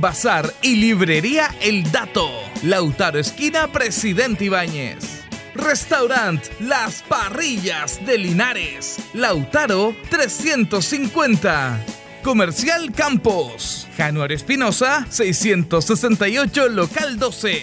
Bazar 0.00 0.52
y 0.62 0.76
Librería 0.76 1.54
El 1.60 1.90
Dato. 1.90 2.30
Lautaro 2.62 3.18
Esquina, 3.18 3.72
Presidente 3.72 4.44
Ibáñez. 4.44 5.22
Restaurant 5.54 6.42
Las 6.60 7.02
Parrillas 7.02 8.04
de 8.04 8.18
Linares. 8.18 8.98
Lautaro 9.14 9.96
350. 10.10 11.80
Comercial 12.22 12.92
Campos. 12.92 13.88
Januario 13.96 14.36
Espinosa 14.36 15.06
668, 15.08 16.68
local 16.68 17.18
12. 17.18 17.62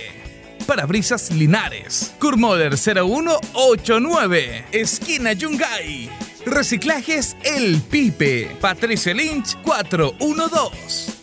Parabrisas 0.66 1.31
Linares. 1.31 2.16
Kurmoder 2.19 2.77
0189. 2.77 4.66
Esquina 4.72 5.33
Yungay. 5.33 6.09
Reciclajes 6.45 7.35
El 7.43 7.81
Pipe. 7.81 8.55
Patricio 8.59 9.13
Lynch 9.13 9.55
412. 9.63 11.22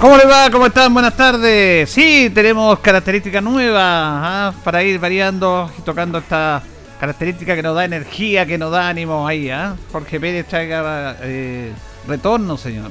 ¿Cómo 0.00 0.18
les 0.18 0.28
va? 0.28 0.50
¿Cómo 0.50 0.66
están? 0.66 0.92
Buenas 0.92 1.16
tardes. 1.16 1.88
Sí, 1.88 2.30
tenemos 2.34 2.78
características 2.80 3.42
nuevas 3.42 3.82
¿ah? 3.82 4.52
para 4.62 4.82
ir 4.82 5.00
variando 5.00 5.70
y 5.78 5.82
tocando 5.82 6.18
esta 6.18 6.62
característica 7.00 7.56
que 7.56 7.62
nos 7.62 7.74
da 7.74 7.86
energía, 7.86 8.44
que 8.44 8.58
nos 8.58 8.70
da 8.70 8.88
ánimo 8.88 9.26
ahí. 9.26 9.48
¿ah? 9.48 9.74
Jorge 9.90 10.20
Pérez 10.20 10.46
traiga 10.46 11.16
eh, 11.22 11.72
retorno, 12.06 12.58
señor. 12.58 12.90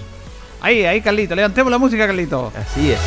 Ahí, 0.62 0.84
ahí, 0.86 1.00
Carlito. 1.00 1.36
Levantemos 1.36 1.72
la 1.72 1.78
música, 1.78 2.08
Carlito. 2.08 2.52
Así 2.56 2.92
es. 2.92 3.00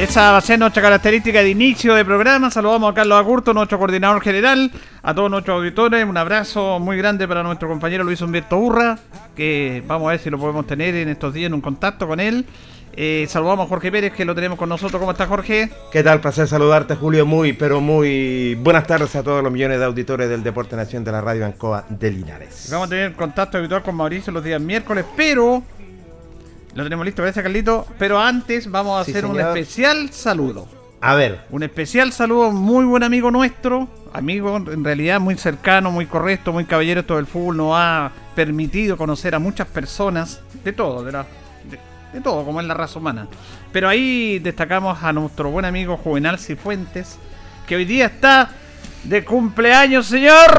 Esa 0.00 0.32
va 0.32 0.38
a 0.38 0.40
ser 0.40 0.58
nuestra 0.58 0.80
característica 0.80 1.42
de 1.42 1.50
inicio 1.50 1.94
de 1.94 2.06
programa. 2.06 2.50
Saludamos 2.50 2.90
a 2.90 2.94
Carlos 2.94 3.18
Agurto, 3.18 3.52
nuestro 3.52 3.78
coordinador 3.78 4.22
general, 4.22 4.72
a 5.02 5.14
todos 5.14 5.30
nuestros 5.30 5.58
auditores. 5.58 6.06
Un 6.06 6.16
abrazo 6.16 6.78
muy 6.78 6.96
grande 6.96 7.28
para 7.28 7.42
nuestro 7.42 7.68
compañero 7.68 8.02
Luis 8.02 8.22
Humberto 8.22 8.56
Urra, 8.56 8.98
que 9.36 9.84
vamos 9.86 10.08
a 10.08 10.12
ver 10.12 10.20
si 10.20 10.30
lo 10.30 10.38
podemos 10.38 10.66
tener 10.66 10.94
en 10.94 11.10
estos 11.10 11.34
días 11.34 11.48
en 11.48 11.54
un 11.54 11.60
contacto 11.60 12.08
con 12.08 12.18
él. 12.18 12.46
Eh, 12.94 13.26
saludamos 13.28 13.66
a 13.66 13.68
Jorge 13.68 13.92
Pérez, 13.92 14.14
que 14.14 14.24
lo 14.24 14.34
tenemos 14.34 14.58
con 14.58 14.70
nosotros. 14.70 14.98
¿Cómo 14.98 15.12
está 15.12 15.26
Jorge? 15.26 15.68
¿Qué 15.92 16.02
tal? 16.02 16.22
Placer 16.22 16.48
saludarte, 16.48 16.94
Julio. 16.94 17.26
Muy, 17.26 17.52
pero 17.52 17.82
muy 17.82 18.54
buenas 18.54 18.86
tardes 18.86 19.14
a 19.16 19.22
todos 19.22 19.42
los 19.44 19.52
millones 19.52 19.80
de 19.80 19.84
auditores 19.84 20.30
del 20.30 20.42
Deporte 20.42 20.76
Nación 20.76 21.04
de 21.04 21.12
la 21.12 21.20
Radio 21.20 21.44
Ancoa 21.44 21.84
de 21.90 22.10
Linares. 22.10 22.68
Vamos 22.72 22.86
a 22.86 22.88
tener 22.88 23.12
contacto 23.12 23.58
habitual 23.58 23.82
con 23.82 23.96
Mauricio 23.96 24.32
los 24.32 24.42
días 24.42 24.62
miércoles, 24.62 25.04
pero 25.14 25.62
lo 26.74 26.84
tenemos 26.84 27.04
listo, 27.06 27.22
gracias 27.22 27.42
Carlito. 27.42 27.86
Pero 27.98 28.20
antes 28.20 28.70
vamos 28.70 29.00
a 29.00 29.04
Sí, 29.04 29.10
hacer 29.10 29.26
un 29.26 29.38
especial 29.40 30.10
saludo. 30.12 30.68
A 31.02 31.14
ver, 31.14 31.40
Un 31.50 31.62
especial 31.62 32.12
saludo 32.12 32.44
a 32.44 32.48
un 32.48 32.56
muy 32.56 32.84
buen 32.84 33.02
amigo 33.02 33.30
nuestro. 33.30 33.88
Amigo 34.12 34.56
en 34.56 34.84
realidad 34.84 35.18
muy 35.20 35.36
cercano, 35.36 35.90
muy 35.90 36.04
correcto, 36.06 36.52
muy 36.52 36.64
caballero. 36.66 37.04
Todo 37.04 37.18
el 37.18 37.26
fútbol 37.26 37.56
nos 37.56 37.72
ha 37.74 38.10
permitido 38.34 38.96
conocer 38.98 39.34
a 39.34 39.38
muchas 39.38 39.66
personas. 39.68 40.40
De 40.62 40.72
todo, 40.74 41.02
de, 41.02 41.12
la- 41.12 41.24
de, 41.70 41.78
de 42.12 42.20
todo, 42.20 42.44
como 42.44 42.60
es 42.60 42.66
la 42.66 42.74
raza 42.74 42.98
humana. 42.98 43.28
Pero 43.72 43.88
ahí 43.88 44.38
destacamos 44.40 45.02
a 45.02 45.12
nuestro 45.12 45.50
buen 45.50 45.64
amigo 45.64 45.96
Juvenal 45.96 46.38
Cifuentes. 46.38 47.16
Que 47.66 47.76
hoy 47.76 47.84
día 47.86 48.06
está 48.06 48.50
de 49.04 49.24
cumpleaños, 49.24 50.06
señor. 50.06 50.50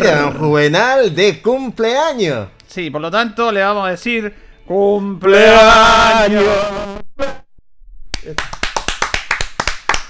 mira, 0.00 0.32
Juvenal 0.38 1.14
de 1.14 1.42
cumpleaños. 1.42 2.48
Sí, 2.68 2.88
por 2.90 3.02
lo 3.02 3.10
tanto 3.10 3.52
le 3.52 3.60
vamos 3.60 3.86
a 3.86 3.90
decir 3.90 4.32
cumpleaños. 4.72 6.44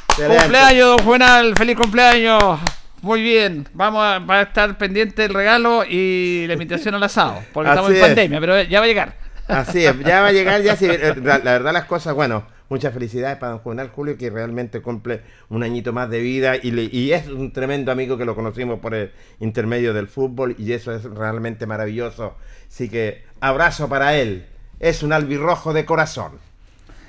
Excelente. 0.08 0.42
Cumpleaños, 0.42 0.86
don 0.88 0.98
Juvenal, 1.04 1.54
feliz 1.56 1.76
cumpleaños. 1.76 2.60
Muy 3.00 3.20
bien, 3.22 3.68
vamos 3.74 4.04
a, 4.04 4.20
va 4.20 4.38
a 4.38 4.42
estar 4.42 4.78
pendiente 4.78 5.24
el 5.24 5.34
regalo 5.34 5.82
y 5.88 6.44
la 6.46 6.52
invitación 6.52 6.94
al 6.94 7.02
asado, 7.02 7.42
porque 7.52 7.70
Así 7.70 7.76
estamos 7.78 7.90
en 7.90 7.96
es. 7.96 8.02
pandemia, 8.02 8.38
pero 8.40 8.62
ya 8.62 8.78
va 8.78 8.84
a 8.84 8.88
llegar. 8.88 9.16
Así 9.48 9.84
es, 9.84 9.98
ya 10.00 10.20
va 10.20 10.28
a 10.28 10.32
llegar, 10.32 10.62
ya 10.62 10.76
sí, 10.76 10.86
eh, 10.88 11.14
la, 11.20 11.38
la 11.38 11.50
verdad 11.52 11.72
las 11.72 11.86
cosas, 11.86 12.14
bueno, 12.14 12.44
muchas 12.68 12.94
felicidades 12.94 13.38
para 13.38 13.52
don 13.52 13.58
Juvenal 13.58 13.88
Julio 13.88 14.16
que 14.16 14.30
realmente 14.30 14.80
cumple 14.80 15.22
un 15.48 15.64
añito 15.64 15.92
más 15.92 16.08
de 16.10 16.20
vida 16.20 16.54
y, 16.62 16.70
le- 16.70 16.84
y 16.92 17.12
es 17.12 17.26
un 17.26 17.52
tremendo 17.52 17.90
amigo 17.90 18.16
que 18.16 18.24
lo 18.24 18.36
conocimos 18.36 18.78
por 18.78 18.94
el 18.94 19.10
intermedio 19.40 19.92
del 19.92 20.06
fútbol 20.06 20.54
y 20.56 20.72
eso 20.72 20.94
es 20.94 21.02
realmente 21.02 21.66
maravilloso. 21.66 22.36
Así 22.68 22.88
que 22.88 23.24
abrazo 23.40 23.88
para 23.88 24.14
él, 24.16 24.46
es 24.82 25.02
un 25.02 25.12
albirrojo 25.12 25.72
de 25.72 25.86
corazón. 25.86 26.32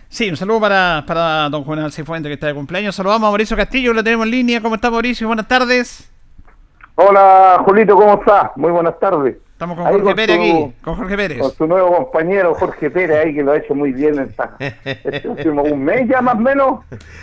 Sí, 0.08 0.30
un 0.30 0.38
saludo 0.38 0.62
para, 0.62 1.04
para 1.08 1.50
don 1.50 1.64
Juan 1.64 1.80
Alcifuente 1.80 2.30
que 2.30 2.36
está 2.36 2.46
de 2.48 2.54
cumpleaños. 2.54 2.96
Saludamos 2.96 3.28
a 3.28 3.32
Mauricio 3.32 3.58
Castillo, 3.58 3.94
lo 3.94 4.04
tenemos 4.04 4.28
en 4.28 4.32
línea. 4.32 4.62
¿Cómo 4.62 4.76
está 4.76 4.92
Mauricio? 4.92 5.26
Buenas 5.26 5.48
tardes. 5.48 6.10
Hola, 6.96 7.64
Julito, 7.66 7.96
¿cómo 7.96 8.14
estás? 8.14 8.52
Muy 8.56 8.72
buenas 8.72 8.98
tardes. 9.00 9.38
Estamos 9.64 9.78
con 9.78 9.88
Ahí 9.88 9.94
Jorge 9.94 10.06
con 10.06 10.16
Pérez 10.16 10.36
tu- 10.36 10.42
aquí, 10.44 10.74
con 10.84 10.96
Jorge 10.96 11.16
Pérez. 11.18 11.40
Con 11.40 11.56
su 11.56 11.68
nuevo 11.68 11.96
compañero 11.96 12.54
Jorge 12.56 12.90
Pérez 12.92 13.26
ahí 13.26 13.34
que 13.34 13.44
lo 13.44 13.52
ha 13.54 13.58
hecho 13.58 13.74
muy 13.74 13.94
bien 13.94 14.16
en 14.20 14.26
esta- 14.30 14.56
este 14.60 15.28
último 15.30 15.64
un 15.64 15.84
mes 15.84 16.08
ya 16.10 16.22
más 16.22 16.36
o 16.36 16.40
menos. 16.40 16.80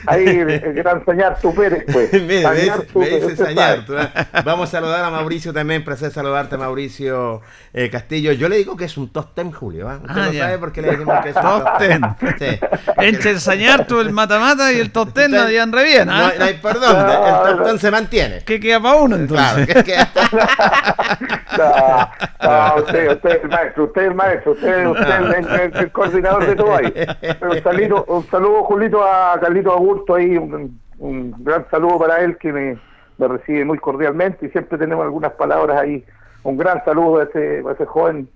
Ahí 0.06 0.24
el 0.26 0.72
gran 0.74 1.04
Sañar 1.04 1.38
tu 1.38 1.54
Pérez 1.54 1.84
pues. 1.92 2.10
me, 2.14 2.20
me 2.20 2.42
Sañar 2.42 2.64
dice, 2.78 2.80
tu 2.92 2.98
me 2.98 3.04
Pérez, 3.04 3.20
dice 3.22 3.32
usted 3.34 3.44
Sañar, 3.44 3.84
tú, 3.84 3.94
¿eh? 3.98 4.08
Vamos 4.44 4.68
a 4.68 4.72
saludar 4.72 5.04
a 5.04 5.10
Mauricio 5.10 5.52
también, 5.52 5.84
placer 5.84 6.10
saludarte 6.10 6.56
Mauricio 6.56 7.42
eh, 7.74 7.90
Castillo. 7.90 8.32
Yo 8.32 8.48
le 8.48 8.56
digo 8.56 8.76
que 8.76 8.86
es 8.86 8.96
un 8.96 9.10
top 9.12 9.34
ten 9.34 9.52
Julio, 9.52 9.88
¿ah? 9.88 9.98
Usted 10.02 10.20
Ah, 10.22 10.26
lo 10.26 10.32
ya. 10.32 10.44
sabe 10.44 10.58
porque 10.58 10.80
le 10.82 10.90
decimos 10.92 11.14
que 11.22 11.28
es 11.30 11.36
un 11.36 11.42
Top 11.42 11.64
top 11.64 11.78
ten. 11.78 12.00
ten. 12.38 12.38
Sí. 12.38 12.58
Entre 12.98 13.30
el 13.32 13.40
Sañarto, 13.40 14.00
el 14.00 14.10
Mata-Mata 14.12 14.72
y 14.72 14.78
el 14.80 14.90
Top 14.92 15.12
Ten 15.12 15.30
no 15.30 15.48
llevan 15.48 15.72
re 15.72 15.84
bien, 15.84 16.06
No, 16.06 16.14
¿ah? 16.14 16.32
no 16.38 16.44
hay 16.44 16.54
perdón, 16.54 16.96
el 17.10 17.56
top 17.56 17.66
ten 17.66 17.78
se 17.78 17.90
mantiene. 17.90 18.42
¿Qué 18.46 18.58
queda 18.60 18.80
para 18.80 18.96
uno 18.96 19.16
entonces? 19.16 19.66
Claro, 19.66 19.84
que, 19.84 19.84
que- 19.84 19.96
No, 21.58 22.68
no, 22.68 22.76
usted, 22.76 23.12
usted 23.12 23.30
es 23.30 23.42
el 23.44 23.48
maestro, 23.50 23.84
usted 23.84 24.02
es 24.02 24.08
el 24.08 24.14
maestro, 24.14 24.52
usted, 24.52 24.86
usted 24.86 25.08
es 25.08 25.36
el, 25.46 25.60
el- 25.60 25.76
el 25.76 25.92
coordinador 25.92 26.46
de 26.46 26.56
todo 26.56 26.74
ahí. 26.76 26.94
Un 27.42 27.62
saludo, 27.62 28.04
un 28.08 28.22
saludo 28.24 28.64
Julito, 28.64 29.02
a 29.04 29.38
Carlito 29.40 29.72
Augusto 29.72 30.14
ahí, 30.14 30.36
un, 30.36 30.80
un 30.98 31.34
gran 31.44 31.66
saludo 31.70 31.98
para 31.98 32.20
él 32.20 32.36
que 32.38 32.52
me, 32.52 32.78
recibe 33.18 33.64
muy 33.66 33.78
cordialmente 33.78 34.46
y 34.46 34.50
siempre 34.50 34.78
tenemos 34.78 35.04
algunas 35.04 35.32
palabras 35.32 35.78
ahí. 35.80 36.04
Un 36.42 36.56
gran 36.56 36.82
saludo 36.84 37.20
a 37.20 37.24
ese, 37.24 37.62
a 37.68 37.72
ese 37.72 37.84
joven 37.84 38.28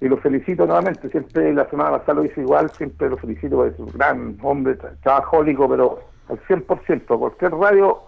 y 0.00 0.08
lo 0.08 0.16
felicito 0.16 0.66
nuevamente. 0.66 1.08
Siempre 1.10 1.52
la 1.54 1.64
semana 1.70 1.92
pasada 1.92 2.14
lo 2.14 2.24
hice 2.24 2.40
igual, 2.40 2.68
siempre 2.70 3.08
lo 3.08 3.16
felicito, 3.18 3.64
es 3.64 3.78
un 3.78 3.86
gran 3.94 4.36
hombre, 4.42 4.76
tra- 4.78 4.96
trabajólico, 5.02 5.68
pero 5.68 6.00
al 6.28 6.40
100%. 6.48 7.06
Cualquier 7.18 7.52
radio 7.52 8.00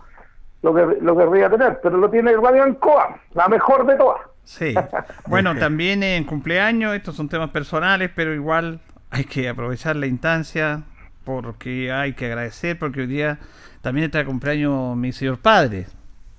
lo, 0.63 0.75
que, 0.75 0.87
lo 1.01 1.17
querría 1.17 1.49
tener, 1.49 1.79
pero 1.81 1.97
lo 1.99 2.11
tiene 2.11 2.33
Radio 2.37 2.65
Ancoa, 2.65 3.17
la 3.35 3.47
mejor 3.47 3.87
de 3.87 3.95
todas. 3.95 4.21
Sí. 4.49 4.73
Bueno, 5.27 5.55
también 5.57 6.03
en 6.03 6.25
cumpleaños, 6.25 6.95
estos 6.95 7.15
son 7.17 7.29
temas 7.29 7.51
personales, 7.51 8.11
pero 8.15 8.35
igual 8.35 8.81
hay 9.11 9.25
que 9.25 9.47
aprovechar 9.47 9.95
la 9.97 10.07
instancia 10.07 10.85
porque 11.25 11.93
hay 11.93 12.15
que 12.15 12.27
agradecer, 12.27 12.79
porque 12.79 13.01
hoy 13.03 13.07
día 13.09 13.39
también 13.83 14.07
está 14.07 14.19
de 14.19 14.25
cumpleaños 14.25 14.97
mi 14.97 15.13
señor 15.13 15.37
padre. 15.39 15.87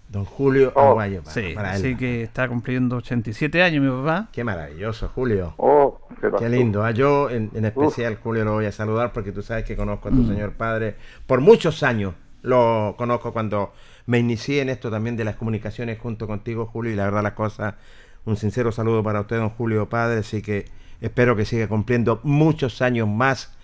Don 0.07 0.25
Julio 0.25 0.71
Oh, 0.75 0.89
Aguayo, 0.89 1.21
para, 1.21 1.33
Sí, 1.35 1.51
para 1.53 1.75
él. 1.75 1.81
así 1.81 1.95
que 1.95 2.23
está 2.23 2.47
cumpliendo 2.47 2.95
87 2.95 3.61
años 3.61 3.83
mi 3.83 3.91
papá. 3.91 4.27
Qué 4.31 4.43
maravilloso, 4.43 5.11
Julio. 5.13 5.53
Oh. 5.57 6.01
Qué 6.39 6.49
lindo. 6.49 6.83
Ah, 6.83 6.89
Yo 6.89 7.29
en, 7.29 7.51
en 7.53 7.65
especial, 7.65 8.17
Julio, 8.23 8.43
lo 8.43 8.53
voy 8.53 8.65
a 8.65 8.71
saludar 8.71 9.13
porque 9.13 9.31
tú 9.31 9.43
sabes 9.43 9.65
que 9.65 9.75
conozco 9.75 10.09
a 10.09 10.11
tu 10.11 10.25
señor 10.25 10.53
padre 10.53 10.95
por 11.27 11.41
muchos 11.41 11.83
años. 11.83 12.15
Lo 12.41 12.95
conozco 12.97 13.31
cuando 13.33 13.71
me 14.09 14.17
inicié 14.17 14.61
en 14.63 14.69
esto 14.69 14.89
también 14.89 15.15
de 15.17 15.23
las 15.23 15.35
comunicaciones 15.35 15.99
junto 15.99 16.25
contigo, 16.25 16.65
Julio, 16.65 16.91
y 16.91 16.95
la 16.95 17.03
verdad 17.03 17.21
la 17.21 17.35
cosa, 17.35 17.77
un 18.25 18.37
sincero 18.37 18.71
saludo 18.71 19.03
para 19.03 19.21
usted, 19.21 19.37
don 19.37 19.51
Julio 19.51 19.87
Padre, 19.87 20.21
así 20.21 20.41
que 20.41 20.65
espero 20.99 21.35
que 21.35 21.45
siga 21.45 21.67
cumpliendo 21.67 22.19
muchos 22.23 22.81
años 22.81 23.07
más 23.07 23.55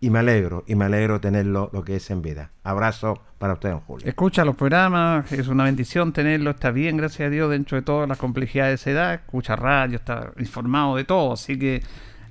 y 0.00 0.10
me 0.10 0.18
alegro, 0.18 0.62
y 0.66 0.74
me 0.74 0.84
alegro 0.84 1.22
tenerlo 1.22 1.70
lo 1.72 1.84
que 1.84 1.96
es 1.96 2.10
en 2.10 2.20
vida. 2.20 2.50
Abrazo 2.64 3.22
para 3.38 3.54
usted, 3.54 3.70
don 3.70 3.80
Julio. 3.80 4.06
Escucha 4.06 4.44
los 4.44 4.56
programas, 4.56 5.32
es 5.32 5.48
una 5.48 5.64
bendición 5.64 6.12
tenerlo, 6.12 6.50
está 6.50 6.70
bien, 6.70 6.98
gracias 6.98 7.28
a 7.28 7.30
Dios, 7.30 7.50
dentro 7.50 7.76
de 7.76 7.82
todas 7.82 8.06
las 8.06 8.18
complejidades 8.18 8.72
de 8.72 8.74
esa 8.74 8.90
edad, 8.90 9.14
escucha 9.14 9.56
radio, 9.56 9.96
está 9.96 10.32
informado 10.38 10.96
de 10.96 11.04
todo, 11.04 11.32
así 11.32 11.58
que 11.58 11.82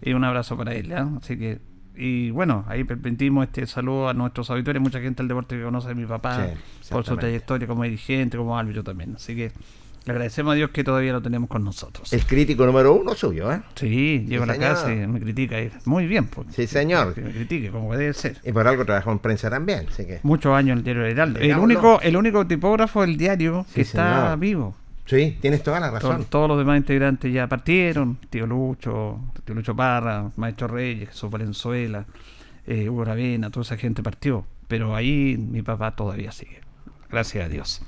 eh, 0.04 0.14
un 0.14 0.24
abrazo 0.24 0.56
para 0.56 0.75
él, 0.75 0.94
¿ah? 0.94 1.10
así 1.18 1.40
que 1.40 1.73
y 1.95 2.31
bueno, 2.31 2.66
ahí 2.68 2.84
permitimos 2.84 3.45
este 3.45 3.66
saludo 3.68 4.10
a 4.10 4.13
nuestros 4.13 4.50
auditores, 4.50 4.81
mucha 4.81 5.00
gente 5.00 5.22
del 5.24 5.28
deporte 5.28 5.57
que 5.57 5.63
conoce 5.63 5.90
a 5.92 5.94
mi 5.94 6.06
papá 6.06 6.48
Sí, 6.81 6.92
por 6.94 7.06
su 7.06 7.16
trayectoria 7.18 7.68
como 7.68 7.84
dirigente, 7.84 8.38
como 8.38 8.57
árbitro 8.57 8.84
también, 8.84 9.13
así 9.16 9.36
que 9.36 9.51
le 10.06 10.12
agradecemos 10.12 10.51
a 10.51 10.56
Dios 10.56 10.72
que 10.72 10.84
todavía 10.84 11.13
lo 11.13 11.22
tenemos 11.22 11.48
con 11.50 11.63
nosotros. 11.63 12.12
El 12.12 12.25
crítico 12.25 12.66
número 12.66 12.94
uno 12.94 13.13
suyo, 13.13 13.51
¿eh? 13.54 13.62
Sí, 13.75 14.25
llego 14.28 14.44
a 14.44 14.48
la 14.48 14.54
señor. 14.56 14.69
casa 14.74 14.94
y 14.94 15.07
me 15.07 15.19
critica, 15.22 15.56
muy 15.86 16.07
bien, 16.07 16.25
pues, 16.28 16.48
Sí, 16.51 16.68
señor. 16.68 17.13
que 17.13 17.22
me 17.22 17.31
critique 17.31 17.69
como 17.72 17.96
debe 17.96 18.13
ser. 18.13 18.38
Y 18.44 18.51
por 18.51 18.68
algo 18.68 18.84
trabajó 18.84 19.12
en 19.13 19.19
prensa 19.19 19.50
también, 19.50 19.86
así 19.89 20.06
que... 20.06 20.19
Muchos 20.24 20.54
años 20.54 20.74
en 20.74 20.78
el 20.80 20.84
diario 20.84 21.06
Heraldo. 21.06 21.39
El 21.39 21.57
único, 21.57 22.01
el 22.01 22.18
único 22.18 22.46
tipógrafo 22.46 23.00
del 23.01 23.16
diario 23.16 23.66
Sí, 23.69 23.75
que 23.75 23.81
está 23.81 24.24
señor. 24.24 24.39
vivo. 24.39 24.75
Sí, 25.06 25.38
tienes 25.42 25.62
toda 25.64 25.80
la 25.82 25.92
razón. 25.92 26.26
todos 26.30 26.48
los 26.48 26.58
demás 26.58 26.78
integrantes 26.78 27.32
ya 27.34 27.48
partieron. 27.48 28.18
Tío 28.30 28.48
Lucho, 28.48 29.20
tío 29.44 29.54
Lucho 29.56 29.76
Parra, 29.76 30.30
Maestro 30.38 30.68
Reyes, 30.70 31.10
Jesús 31.10 31.30
Valenzuela, 31.30 32.06
eh, 32.66 32.90
Hugo 32.90 33.04
Ravena, 33.06 33.50
toda 33.50 33.64
esa 33.64 33.76
gente 33.78 34.02
partió. 34.02 34.46
Pero 34.68 34.96
ahí 34.96 35.38
mi 35.38 35.62
papá 35.62 35.92
todavía 35.92 36.32
sigue. 36.32 36.62
Gracias 37.12 37.46
a 37.46 37.50
Dios. 37.50 37.82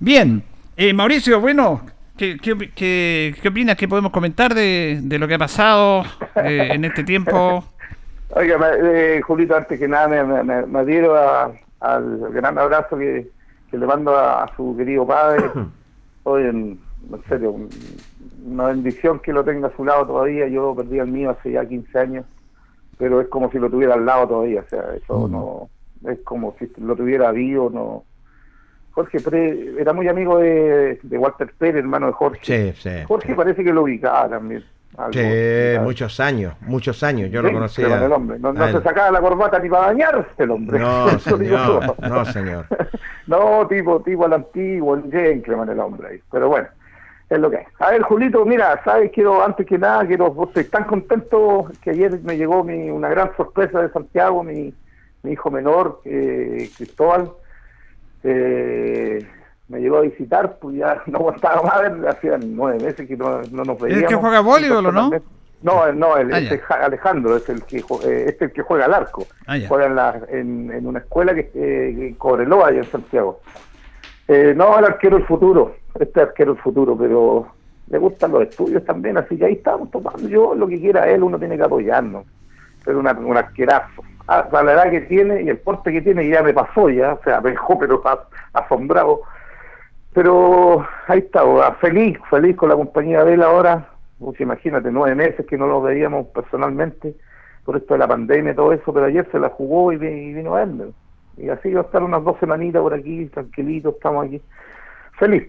Bien, 0.00 0.42
eh, 0.76 0.92
Mauricio, 0.92 1.40
bueno, 1.40 1.86
¿qué, 2.16 2.36
qué, 2.38 2.56
qué- 2.74 3.34
qué 3.40 3.48
opinas? 3.48 3.76
¿Qué 3.76 3.86
podemos 3.86 4.10
comentar 4.10 4.52
de, 4.54 4.98
de 5.02 5.18
lo 5.18 5.28
que 5.28 5.34
ha 5.34 5.38
pasado 5.38 6.02
eh, 6.44 6.70
en 6.72 6.84
este 6.84 7.04
tiempo? 7.04 7.64
Oiga, 8.34 8.58
eh, 8.82 9.20
Julito, 9.24 9.54
antes 9.56 9.78
que 9.78 9.86
nada 9.86 10.08
me, 10.08 10.24
me, 10.24 10.42
me- 10.42 10.66
me 10.66 10.78
adhiero 10.80 11.16
a- 11.16 11.52
al 11.80 12.18
gran 12.32 12.58
abrazo 12.58 12.96
que, 12.98 13.28
que 13.70 13.78
le 13.78 13.86
mando 13.86 14.16
a, 14.16 14.42
a 14.44 14.56
su 14.56 14.74
querido 14.76 15.06
padre. 15.06 15.44
Hoy, 16.24 16.42
en, 16.42 16.78
en 17.12 17.24
serio, 17.28 17.50
un- 17.52 17.68
una 18.46 18.66
bendición 18.66 19.18
que 19.20 19.32
lo 19.32 19.44
tenga 19.44 19.68
a 19.68 19.76
su 19.76 19.84
lado 19.84 20.06
todavía. 20.06 20.46
Yo 20.48 20.74
perdí 20.74 20.98
el 20.98 21.08
mío 21.08 21.30
hace 21.30 21.52
ya 21.52 21.64
15 21.66 21.98
años, 21.98 22.24
pero 22.98 23.20
es 23.20 23.28
como 23.28 23.50
si 23.50 23.58
lo 23.58 23.68
tuviera 23.70 23.94
al 23.94 24.04
lado 24.06 24.28
todavía. 24.28 24.60
O 24.60 24.68
sea, 24.68 24.84
eso 24.94 25.28
no 25.28 25.68
es 26.10 26.18
como 26.20 26.54
si 26.58 26.70
lo 26.78 26.94
tuviera 26.96 27.30
vivo. 27.32 27.70
no 27.72 28.04
Jorge 28.92 29.20
Pérez 29.20 29.74
era 29.78 29.92
muy 29.94 30.06
amigo 30.08 30.38
de, 30.38 30.98
de 31.02 31.18
Walter 31.18 31.50
Pérez, 31.56 31.76
hermano 31.76 32.08
de 32.08 32.12
Jorge. 32.12 32.40
Sí, 32.74 32.80
sí. 32.90 32.96
Jorge 33.08 33.34
parece 33.34 33.64
que 33.64 33.72
lo 33.72 33.84
ubicaba 33.84 34.28
también. 34.28 34.62
Algo, 34.96 35.12
Sí, 35.12 35.20
ubicaba. 35.20 35.84
muchos 35.84 36.20
años, 36.20 36.54
muchos 36.60 37.02
años, 37.02 37.30
yo 37.30 37.40
lo 37.42 37.48
Sí, 37.48 37.54
conocía. 37.54 38.04
el 38.04 38.12
hombre. 38.12 38.38
No, 38.38 38.52
se 38.54 38.82
sacaba 38.82 39.10
la 39.10 39.20
corbata 39.20 39.58
ni 39.58 39.68
para 39.68 39.86
bañarse 39.86 40.42
el 40.42 40.50
hombre. 40.50 40.78
No, 40.78 41.08
señor, 41.18 41.94
no, 42.00 42.24
señor. 42.26 42.66
no, 43.26 43.66
tipo, 43.68 44.00
tipo 44.02 44.24
al 44.26 44.34
antiguo, 44.34 44.94
el 44.94 45.10
gentleman 45.10 45.68
el 45.70 45.80
hombre 45.80 46.08
ahí. 46.08 46.20
Pero 46.30 46.48
bueno, 46.48 46.68
es 47.30 47.38
lo 47.38 47.50
que 47.50 47.56
hay. 47.58 47.64
A 47.78 47.90
ver, 47.90 48.02
Julito, 48.02 48.44
mira, 48.44 48.80
sabes, 48.84 49.10
quiero, 49.12 49.42
antes 49.42 49.66
que 49.66 49.78
nada, 49.78 50.06
quiero, 50.06 50.30
vos 50.32 50.48
estoy 50.48 50.64
tan 50.64 50.84
contento 50.84 51.70
que 51.82 51.90
ayer 51.90 52.20
me 52.22 52.36
llegó 52.36 52.62
mi, 52.62 52.90
una 52.90 53.08
gran 53.08 53.34
sorpresa 53.36 53.80
de 53.80 53.88
Santiago, 53.90 54.42
mi, 54.44 54.74
mi 55.22 55.32
hijo 55.32 55.50
menor, 55.50 56.00
eh, 56.04 56.68
Cristóbal. 56.76 57.30
Eh, 58.24 59.26
me 59.72 59.80
llegó 59.80 59.96
a 59.98 60.00
visitar, 60.02 60.56
pues 60.60 60.76
ya 60.76 61.02
no 61.06 61.18
aguantaba 61.18 61.62
más, 61.62 62.14
hacía 62.16 62.38
nueve 62.44 62.78
meses 62.84 63.08
que 63.08 63.16
no, 63.16 63.40
no 63.50 63.64
nos 63.64 63.80
¿El 63.82 63.88
que 63.88 63.94
veíamos. 63.94 64.20
juega 64.20 64.40
voleibol 64.40 64.86
o 64.86 64.92
no? 64.92 65.10
No, 65.62 65.92
no, 65.92 66.16
el, 66.16 66.32
Ah, 66.34 66.38
este 66.40 66.60
Alejandro 66.68 67.36
es 67.36 67.48
el 67.48 67.62
que 67.62 67.78
eh, 67.78 68.24
este 68.26 68.30
es 68.30 68.42
el 68.42 68.52
que 68.52 68.62
juega 68.62 68.84
al 68.86 68.94
arco. 68.94 69.26
Ah, 69.46 69.56
juega 69.68 69.86
en, 69.86 69.94
la, 69.94 70.20
en, 70.28 70.72
en 70.72 70.86
una 70.86 70.98
escuela 70.98 71.32
que 71.34 71.50
eh, 71.54 72.14
Cobreloa, 72.18 72.66
allá 72.68 72.78
en 72.78 72.84
Santiago. 72.90 73.40
Eh, 74.28 74.54
no, 74.56 74.76
el 74.78 74.84
arquero 74.84 75.16
el 75.18 75.24
futuro, 75.26 75.76
este 75.98 76.20
arquero 76.20 76.52
el 76.52 76.58
futuro, 76.58 76.96
pero 76.98 77.46
le 77.88 77.98
gustan 77.98 78.32
los 78.32 78.42
estudios 78.42 78.84
también, 78.84 79.18
así 79.18 79.36
que 79.36 79.44
ahí 79.44 79.52
estamos 79.54 79.90
tomando. 79.90 80.28
Yo 80.28 80.54
lo 80.54 80.66
que 80.66 80.80
quiera 80.80 81.08
él, 81.08 81.22
uno 81.22 81.38
tiene 81.38 81.56
que 81.56 81.62
apoyarnos. 81.64 82.24
Pero 82.84 82.98
una, 82.98 83.12
un 83.12 83.36
arquerazo. 83.36 84.02
Ah, 84.26 84.48
la 84.52 84.72
edad 84.72 84.90
que 84.90 85.02
tiene 85.02 85.42
y 85.42 85.48
el 85.48 85.58
porte 85.58 85.92
que 85.92 86.00
tiene 86.02 86.28
ya 86.28 86.42
me 86.42 86.52
pasó 86.52 86.88
ya, 86.90 87.12
o 87.14 87.20
sea, 87.22 87.40
me 87.44 87.50
dejó 87.50 87.78
pero 87.78 88.02
a- 88.04 88.26
asombrado. 88.52 89.20
Pero 90.14 90.86
ahí 91.08 91.20
está, 91.20 91.40
ah, 91.42 91.76
feliz, 91.80 92.18
feliz 92.28 92.56
con 92.56 92.68
la 92.68 92.74
compañía 92.74 93.24
de 93.24 93.34
él 93.34 93.42
ahora. 93.42 93.88
Pues 94.18 94.40
imagínate, 94.40 94.90
nueve 94.92 95.14
meses 95.16 95.44
que 95.46 95.56
no 95.58 95.66
lo 95.66 95.80
veíamos 95.82 96.26
personalmente 96.28 97.14
por 97.64 97.76
esto 97.76 97.94
de 97.94 97.98
la 97.98 98.08
pandemia 98.08 98.52
y 98.52 98.56
todo 98.56 98.72
eso, 98.72 98.92
pero 98.92 99.06
ayer 99.06 99.26
se 99.32 99.38
la 99.40 99.48
jugó 99.48 99.92
y, 99.92 99.96
vi- 99.96 100.06
y 100.08 100.34
vino 100.34 100.54
a 100.54 100.58
verme. 100.60 100.86
Y 101.38 101.48
así 101.48 101.72
va 101.72 101.80
a 101.80 101.84
estar 101.84 102.02
unas 102.02 102.22
dos 102.22 102.36
semanitas 102.38 102.82
por 102.82 102.92
aquí, 102.94 103.26
tranquilito, 103.26 103.90
estamos 103.90 104.26
aquí. 104.26 104.40
Feliz. 105.18 105.48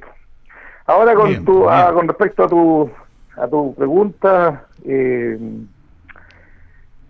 Ahora 0.86 1.13
con 1.13 1.27
Bien, 1.29 1.46
tu, 1.46 1.60
bien. 1.60 1.70
ah, 1.72 1.91
con 1.93 2.08
respecto 2.08 2.43
a 2.43 2.48
tu 2.48 2.89
a 3.36 3.48
tu 3.48 3.74
pregunta, 3.75 4.65
eh, 4.86 5.38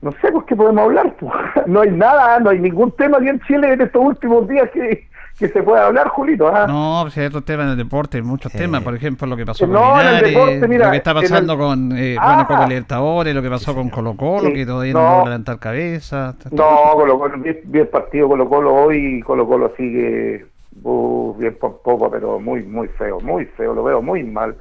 no 0.01 0.12
sé 0.13 0.31
pues 0.31 0.45
qué 0.45 0.55
podemos 0.55 0.83
hablar. 0.86 1.13
pues. 1.19 1.31
No 1.67 1.81
hay 1.81 1.91
nada, 1.91 2.39
no 2.39 2.50
hay 2.50 2.60
ningún 2.60 2.91
tema 2.91 3.17
aquí 3.17 3.29
en 3.29 3.39
Chile 3.41 3.74
en 3.74 3.81
estos 3.81 4.03
últimos 4.03 4.48
días 4.48 4.69
que, 4.72 5.07
que 5.37 5.47
se 5.49 5.63
pueda 5.63 5.87
hablar, 5.87 6.07
Julito. 6.09 6.47
¿ah? 6.47 6.65
No, 6.67 6.99
pues 7.03 7.17
hay 7.17 7.25
otros 7.25 7.43
temas 7.43 7.65
en 7.65 7.71
el 7.71 7.77
deporte, 7.77 8.21
muchos 8.21 8.51
Sí. 8.51 8.57
temas, 8.59 8.81
por 8.83 8.95
ejemplo, 8.95 9.25
lo 9.27 9.35
que 9.35 9.45
pasó 9.45 9.65
No, 9.67 9.79
con 9.79 9.99
el 9.99 10.05
Linares, 10.05 10.31
deporte, 10.33 10.67
mira, 10.67 10.85
lo 10.85 10.91
que 10.91 10.97
está 10.97 11.11
en 11.11 11.17
el- 11.17 11.23
pasando 11.23 11.57
con, 11.57 11.97
eh, 11.97 12.15
Ah. 12.19 12.25
bueno, 12.35 12.47
con 12.47 12.61
el 12.61 12.69
Libertadores, 12.69 13.35
lo 13.35 13.41
que 13.41 13.49
pasó 13.49 13.73
con 13.75 13.89
Colo 13.89 14.15
Colo, 14.15 14.47
Sí. 14.49 14.53
que 14.53 14.65
todavía 14.65 14.93
no, 14.93 15.01
No. 15.01 15.09
puede 15.15 15.25
levantar 15.25 15.59
cabeza. 15.59 16.35
No, 16.51 16.65
Colo 16.93 17.17
Colo, 17.19 17.37
bien, 17.39 17.59
bien 17.65 17.89
partido 17.91 18.27
Colo 18.27 18.47
Colo 18.47 18.73
hoy, 18.73 19.21
Colo 19.21 19.47
Colo 19.47 19.71
sigue 19.75 20.45
uh, 20.83 21.35
bien 21.37 21.55
por 21.59 21.81
poco, 21.81 22.09
pero 22.09 22.39
muy, 22.39 22.63
muy 22.63 22.87
feo, 22.89 23.19
muy 23.19 23.45
feo, 23.45 23.73
lo 23.73 23.83
veo 23.83 24.01
muy 24.01 24.23
mal. 24.23 24.55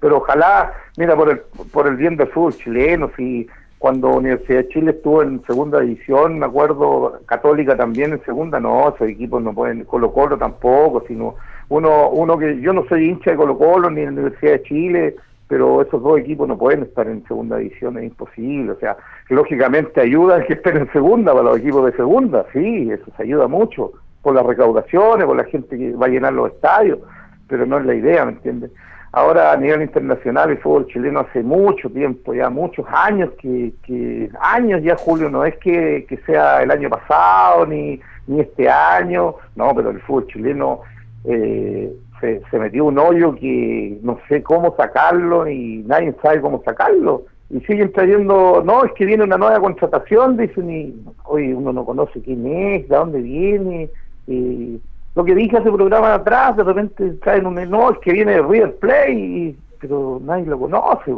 Pero 0.00 0.18
ojalá, 0.18 0.72
mira, 0.98 1.16
por 1.16 1.30
el, 1.30 1.40
por 1.72 1.86
el 1.86 1.96
bien 1.96 2.16
del 2.16 2.28
fútbol 2.28 2.54
chileno, 2.54 3.10
si 3.16 3.46
cuando 3.86 4.16
Universidad 4.16 4.64
de 4.64 4.68
Chile 4.70 4.90
estuvo 4.90 5.22
en 5.22 5.44
segunda 5.46 5.78
división, 5.78 6.40
me 6.40 6.46
acuerdo, 6.46 7.20
Católica 7.24 7.76
también 7.76 8.14
en 8.14 8.24
segunda, 8.24 8.58
no, 8.58 8.88
esos 8.88 9.08
equipos 9.08 9.40
no 9.40 9.54
pueden, 9.54 9.84
Colo 9.84 10.12
Colo 10.12 10.36
tampoco, 10.36 11.04
sino 11.06 11.36
uno, 11.68 12.08
uno 12.08 12.36
que 12.36 12.60
yo 12.60 12.72
no 12.72 12.84
soy 12.88 13.10
hincha 13.10 13.30
de 13.30 13.36
Colo 13.36 13.56
Colo 13.56 13.88
ni 13.88 14.00
de 14.00 14.06
la 14.06 14.10
Universidad 14.10 14.54
de 14.54 14.62
Chile, 14.64 15.16
pero 15.46 15.82
esos 15.82 16.02
dos 16.02 16.18
equipos 16.18 16.48
no 16.48 16.58
pueden 16.58 16.82
estar 16.82 17.06
en 17.06 17.24
segunda 17.28 17.58
división, 17.58 17.96
es 17.98 18.06
imposible, 18.06 18.72
o 18.72 18.78
sea, 18.80 18.96
lógicamente 19.28 20.00
ayuda 20.00 20.38
el 20.38 20.46
que 20.46 20.54
estén 20.54 20.78
en 20.78 20.90
segunda 20.90 21.32
para 21.32 21.44
los 21.44 21.58
equipos 21.58 21.86
de 21.86 21.92
segunda, 21.92 22.44
sí, 22.52 22.90
eso 22.90 23.04
se 23.16 23.22
ayuda 23.22 23.46
mucho, 23.46 23.92
por 24.20 24.34
las 24.34 24.44
recaudaciones, 24.44 25.26
por 25.26 25.36
la 25.36 25.44
gente 25.44 25.78
que 25.78 25.92
va 25.92 26.06
a 26.06 26.08
llenar 26.08 26.32
los 26.32 26.50
estadios, 26.50 26.98
pero 27.46 27.64
no 27.64 27.78
es 27.78 27.86
la 27.86 27.94
idea, 27.94 28.24
¿me 28.24 28.32
entiendes? 28.32 28.72
Ahora 29.16 29.52
a 29.52 29.56
nivel 29.56 29.80
internacional 29.80 30.50
el 30.50 30.58
fútbol 30.58 30.88
chileno 30.88 31.20
hace 31.20 31.42
mucho 31.42 31.88
tiempo, 31.88 32.34
ya 32.34 32.50
muchos 32.50 32.84
años, 32.86 33.30
que, 33.40 33.72
que 33.82 34.28
años 34.38 34.82
ya 34.82 34.94
Julio, 34.94 35.30
no 35.30 35.42
es 35.42 35.56
que, 35.56 36.04
que 36.06 36.18
sea 36.26 36.62
el 36.62 36.70
año 36.70 36.90
pasado 36.90 37.64
ni, 37.64 37.98
ni 38.26 38.40
este 38.40 38.68
año, 38.68 39.36
no, 39.54 39.74
pero 39.74 39.88
el 39.88 40.02
fútbol 40.02 40.26
chileno 40.26 40.80
eh, 41.24 41.90
se, 42.20 42.42
se 42.50 42.58
metió 42.58 42.84
un 42.84 42.98
hoyo 42.98 43.34
que 43.36 43.98
no 44.02 44.18
sé 44.28 44.42
cómo 44.42 44.76
sacarlo 44.76 45.48
y 45.48 45.82
nadie 45.86 46.14
sabe 46.20 46.42
cómo 46.42 46.62
sacarlo. 46.62 47.22
Y 47.48 47.60
siguen 47.60 47.92
trayendo, 47.92 48.62
no, 48.66 48.84
es 48.84 48.92
que 48.92 49.06
viene 49.06 49.24
una 49.24 49.38
nueva 49.38 49.60
contratación, 49.60 50.36
dicen, 50.36 50.70
y 50.70 50.94
hoy 51.24 51.54
uno 51.54 51.72
no 51.72 51.86
conoce 51.86 52.20
quién 52.20 52.46
es, 52.46 52.86
de 52.86 52.94
dónde 52.94 53.22
viene. 53.22 53.88
Y 54.26 54.78
lo 55.16 55.24
que 55.24 55.34
dije 55.34 55.56
hace 55.56 55.72
programa 55.72 56.14
atrás, 56.14 56.56
de 56.56 56.62
repente 56.62 57.10
traen 57.22 57.46
un, 57.46 57.54
no, 57.70 57.90
es 57.90 57.98
que 58.00 58.12
viene 58.12 58.32
de 58.32 58.42
River 58.42 58.76
Play, 58.76 59.58
pero 59.80 60.20
nadie 60.22 60.44
lo 60.44 60.58
conoce. 60.58 61.12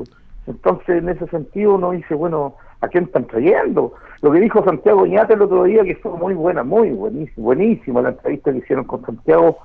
Entonces, 0.47 1.03
en 1.03 1.09
ese 1.09 1.27
sentido, 1.27 1.75
uno 1.75 1.91
dice, 1.91 2.15
bueno, 2.15 2.55
¿a 2.81 2.87
quién 2.87 3.05
están 3.05 3.27
trayendo? 3.27 3.93
Lo 4.23 4.31
que 4.31 4.39
dijo 4.39 4.65
Santiago 4.65 5.05
Ñate 5.05 5.35
el 5.35 5.43
otro 5.43 5.65
día, 5.65 5.83
que 5.83 5.97
fue 5.97 6.13
muy 6.13 6.35
buena, 6.35 6.63
muy 6.63 6.91
buenísimo, 6.91 7.47
buenísima 7.47 8.01
la 8.01 8.11
entrevista 8.11 8.53
que 8.53 8.59
hicieron 8.59 8.85
con 8.85 9.05
Santiago, 9.05 9.59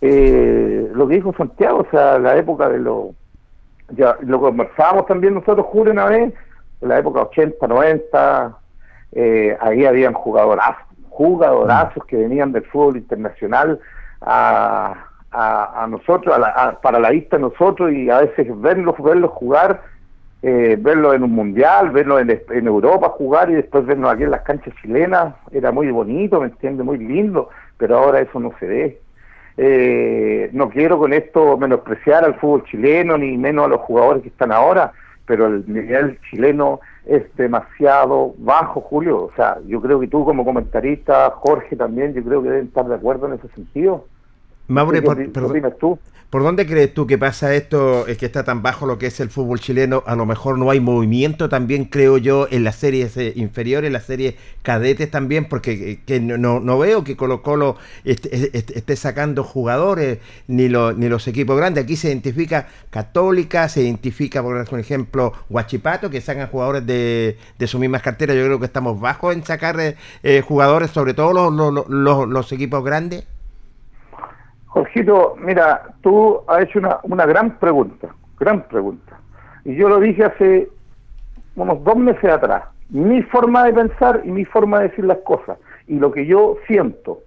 eh, 0.00 0.90
lo 0.92 1.06
que 1.06 1.14
dijo 1.14 1.32
Santiago, 1.36 1.86
o 1.86 1.90
sea, 1.92 2.18
la 2.18 2.36
época 2.36 2.68
de 2.68 2.78
los, 2.80 3.10
ya 3.90 4.16
lo 4.22 4.40
conversábamos 4.40 5.06
también 5.06 5.34
nosotros, 5.34 5.64
Julio, 5.66 5.92
una 5.92 6.06
vez, 6.06 6.34
en 6.80 6.88
la 6.88 6.98
época 6.98 7.22
80, 7.22 7.66
90, 7.68 8.58
eh, 9.12 9.56
ahí 9.60 9.84
habían 9.84 10.12
jugadorazos, 10.12 10.89
jugadorazos 11.20 12.02
que 12.06 12.16
venían 12.16 12.50
del 12.50 12.64
fútbol 12.64 12.96
internacional 12.96 13.78
a, 14.22 14.94
a, 15.30 15.82
a 15.82 15.86
nosotros, 15.86 16.34
a 16.34 16.38
la- 16.38 16.48
a- 16.48 16.80
para 16.80 16.98
la 16.98 17.10
vista 17.10 17.36
de 17.36 17.42
nosotros 17.42 17.92
y 17.92 18.08
a 18.08 18.20
veces 18.20 18.46
verlos, 18.58 18.94
verlos 19.02 19.30
jugar, 19.32 19.82
eh, 20.42 20.78
verlos 20.80 21.14
en 21.14 21.22
un 21.24 21.32
mundial, 21.32 21.90
verlos 21.90 22.22
en, 22.22 22.30
en 22.30 22.66
Europa 22.66 23.10
jugar 23.10 23.50
y 23.50 23.54
después 23.56 23.84
verlos 23.84 24.10
aquí 24.10 24.22
en 24.22 24.30
las 24.30 24.40
canchas 24.40 24.72
chilenas, 24.80 25.34
era 25.52 25.70
muy 25.72 25.90
bonito, 25.90 26.40
¿me 26.40 26.46
entiendes? 26.46 26.86
Muy 26.86 26.96
lindo, 26.96 27.50
pero 27.76 27.98
ahora 27.98 28.20
eso 28.20 28.40
no 28.40 28.52
se 28.58 28.66
ve. 28.66 29.00
Eh, 29.58 30.48
no 30.54 30.70
quiero 30.70 30.98
con 30.98 31.12
esto 31.12 31.58
menospreciar 31.58 32.24
al 32.24 32.36
fútbol 32.36 32.64
chileno 32.64 33.18
ni 33.18 33.36
menos 33.36 33.66
a 33.66 33.68
los 33.68 33.80
jugadores 33.82 34.22
que 34.22 34.30
están 34.30 34.52
ahora, 34.52 34.92
pero 35.30 35.46
el 35.46 35.72
nivel 35.72 36.18
chileno 36.28 36.80
es 37.06 37.22
demasiado 37.36 38.34
bajo, 38.38 38.80
Julio. 38.80 39.26
O 39.26 39.32
sea, 39.36 39.58
yo 39.64 39.80
creo 39.80 40.00
que 40.00 40.08
tú 40.08 40.24
como 40.24 40.44
comentarista, 40.44 41.30
Jorge 41.30 41.76
también, 41.76 42.14
yo 42.14 42.24
creo 42.24 42.42
que 42.42 42.48
deben 42.48 42.66
estar 42.66 42.84
de 42.84 42.96
acuerdo 42.96 43.28
en 43.28 43.34
ese 43.34 43.46
sentido. 43.54 44.06
Maure, 44.70 45.00
¿Qué 45.00 45.02
por, 45.02 46.42
dónde 46.44 46.64
crees 46.64 46.94
tú 46.94 47.08
que 47.08 47.18
pasa 47.18 47.54
esto, 47.56 48.06
es 48.06 48.16
que 48.16 48.26
está 48.26 48.44
tan 48.44 48.62
bajo 48.62 48.86
lo 48.86 48.98
que 48.98 49.06
es 49.08 49.18
el 49.18 49.30
fútbol 49.30 49.58
chileno? 49.58 50.04
A 50.06 50.14
lo 50.14 50.26
mejor 50.26 50.58
no 50.58 50.70
hay 50.70 50.78
movimiento 50.78 51.48
también, 51.48 51.86
creo 51.86 52.18
yo, 52.18 52.46
en 52.52 52.62
las 52.62 52.76
series 52.76 53.16
eh, 53.16 53.32
inferiores, 53.34 53.88
en 53.88 53.94
las 53.94 54.04
series 54.04 54.36
cadetes 54.62 55.10
también, 55.10 55.46
porque 55.48 55.72
eh, 55.92 56.00
que 56.06 56.20
no, 56.20 56.60
no- 56.60 56.78
veo 56.78 57.02
que 57.02 57.16
Colo 57.16 57.42
Colo 57.42 57.76
esté, 58.04 58.56
esté- 58.56 58.94
sacando 58.96 59.42
jugadores, 59.42 60.18
ni, 60.46 60.68
lo- 60.68 60.92
ni 60.92 61.08
los 61.08 61.26
equipos 61.26 61.56
grandes. 61.56 61.82
Aquí 61.82 61.96
se 61.96 62.06
identifica 62.08 62.68
Católica, 62.90 63.68
se 63.68 63.82
identifica, 63.82 64.40
por 64.42 64.78
ejemplo, 64.78 65.32
Guachipato, 65.48 66.10
que 66.10 66.20
sacan 66.20 66.46
jugadores 66.48 66.86
de, 66.86 67.38
de 67.58 67.66
sus 67.66 67.80
mismas 67.80 68.02
carteras. 68.02 68.36
Yo 68.36 68.44
creo 68.44 68.60
que 68.60 68.66
estamos 68.66 69.00
bajos 69.00 69.34
en 69.34 69.44
sacar 69.44 69.80
eh, 69.80 69.96
eh, 70.22 70.42
jugadores, 70.46 70.90
sobre 70.92 71.14
todo 71.14 71.32
los, 71.50 71.52
los- 71.74 71.88
los- 71.88 72.28
los 72.28 72.52
equipos 72.52 72.84
grandes. 72.84 73.24
Jorgito, 74.70 75.34
mira, 75.38 75.82
tú 76.00 76.40
has 76.46 76.62
hecho 76.62 76.78
una, 76.78 76.98
una 77.02 77.26
gran 77.26 77.58
pregunta, 77.58 78.08
gran 78.38 78.62
pregunta. 78.62 79.18
Y 79.64 79.74
yo 79.74 79.88
lo 79.88 79.98
dije 79.98 80.24
hace 80.24 80.68
unos 81.56 81.82
dos 81.82 81.96
meses 81.96 82.24
atrás. 82.30 82.64
Mi 82.88 83.22
forma 83.22 83.64
de 83.64 83.72
pensar 83.72 84.22
y 84.24 84.30
mi 84.30 84.44
forma 84.44 84.78
de 84.78 84.88
decir 84.88 85.04
las 85.04 85.18
cosas. 85.18 85.58
Y 85.88 85.98
lo 85.98 86.12
que 86.12 86.24
yo 86.24 86.56
siento. 86.68 87.18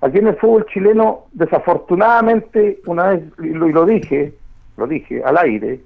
Aquí 0.00 0.18
en 0.18 0.28
el 0.28 0.36
fútbol 0.36 0.64
chileno, 0.66 1.26
desafortunadamente, 1.32 2.80
una 2.86 3.10
vez, 3.10 3.22
y 3.40 3.48
lo, 3.48 3.68
y 3.68 3.72
lo 3.72 3.84
dije, 3.84 4.32
lo 4.76 4.86
dije 4.86 5.22
al 5.24 5.38
aire, 5.38 5.80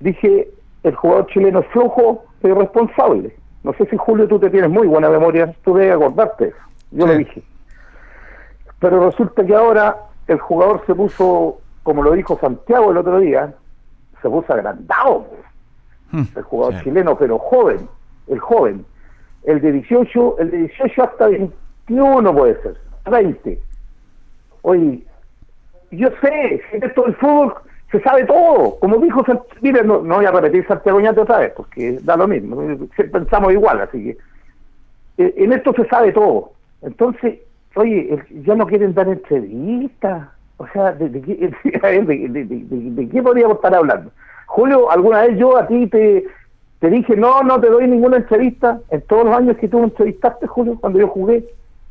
dije, 0.00 0.48
el 0.82 0.94
jugador 0.94 1.26
chileno 1.26 1.60
es 1.60 1.66
flojo 1.66 2.24
e 2.42 2.48
irresponsable. 2.48 3.36
No 3.62 3.74
sé 3.74 3.86
si 3.86 3.96
Julio 3.96 4.26
tú 4.26 4.38
te 4.38 4.50
tienes 4.50 4.70
muy 4.70 4.86
buena 4.86 5.10
memoria, 5.10 5.54
tú 5.64 5.74
debes 5.74 5.94
acordarte. 5.94 6.48
eso. 6.48 6.56
Yo 6.92 7.06
lo 7.06 7.14
dije. 7.14 7.42
Pero 8.80 9.06
resulta 9.06 9.44
que 9.44 9.54
ahora 9.54 9.96
el 10.26 10.38
jugador 10.38 10.82
se 10.86 10.94
puso, 10.94 11.60
como 11.82 12.02
lo 12.02 12.12
dijo 12.12 12.38
Santiago 12.40 12.90
el 12.90 12.96
otro 12.98 13.18
día, 13.20 13.54
se 14.22 14.28
puso 14.28 14.52
agrandado. 14.52 15.26
Hmm. 16.12 16.22
El 16.36 16.42
jugador 16.42 16.74
Sí. 16.78 16.84
chileno, 16.84 17.16
pero 17.18 17.38
joven, 17.38 17.88
el 18.28 18.38
joven. 18.38 18.84
El 19.44 19.60
de 19.60 19.72
18, 19.72 20.38
el 20.38 20.50
de 20.50 20.56
18 20.58 21.02
hasta 21.02 21.26
21 21.28 22.34
puede 22.34 22.60
ser, 22.62 22.76
20. 23.10 23.60
Oye, 24.62 25.02
yo 25.90 26.08
sé, 26.22 26.62
en 26.72 26.82
esto 26.82 27.02
del 27.02 27.14
fútbol 27.16 27.54
se 27.90 28.00
sabe 28.00 28.24
todo. 28.24 28.78
Como 28.80 28.96
dijo, 28.98 29.22
Sant- 29.24 29.44
mire, 29.60 29.84
no, 29.84 30.00
no 30.02 30.16
voy 30.16 30.24
a 30.24 30.30
repetir 30.30 30.66
Santiago 30.66 31.00
Ñate 31.00 31.20
otra 31.20 31.38
vez, 31.40 31.52
porque 31.54 31.98
da 32.02 32.16
lo 32.16 32.26
mismo. 32.26 32.56
Pensamos 33.12 33.52
igual, 33.52 33.82
así 33.82 34.02
que 34.04 34.18
eh, 35.22 35.34
en 35.36 35.52
esto 35.52 35.72
se 35.74 35.86
sabe 35.88 36.12
todo. 36.12 36.52
Entonces, 36.82 37.38
oye, 37.76 38.14
el- 38.14 38.44
ya 38.44 38.54
no 38.54 38.66
quieren 38.66 38.94
dar 38.94 39.08
entrevistas. 39.08 40.28
O 40.56 40.66
sea, 40.72 40.92
¿de, 40.92 41.08
de, 41.08 41.20
qué- 41.20 41.50
a 41.82 41.86
ver, 41.88 42.06
de- 42.06 42.28
de- 42.28 42.44
de- 42.44 42.64
de- 42.64 42.90
de 42.90 43.08
qué 43.08 43.22
podríamos 43.22 43.56
estar 43.56 43.74
hablando? 43.74 44.10
Julio, 44.46 44.90
alguna 44.90 45.22
vez 45.22 45.38
yo 45.38 45.56
a 45.56 45.66
ti 45.66 45.86
te, 45.88 46.24
te 46.78 46.90
dije, 46.90 47.16
no, 47.16 47.42
no 47.42 47.60
te 47.60 47.68
doy 47.68 47.86
ninguna 47.88 48.18
entrevista. 48.18 48.80
En 48.90 49.00
todos 49.02 49.24
los 49.26 49.36
años 49.36 49.56
que 49.56 49.68
tú 49.68 49.78
me 49.78 49.84
entrevistaste, 49.84 50.46
Julio, 50.46 50.78
cuando 50.80 50.98
yo 51.00 51.08
jugué. 51.08 51.44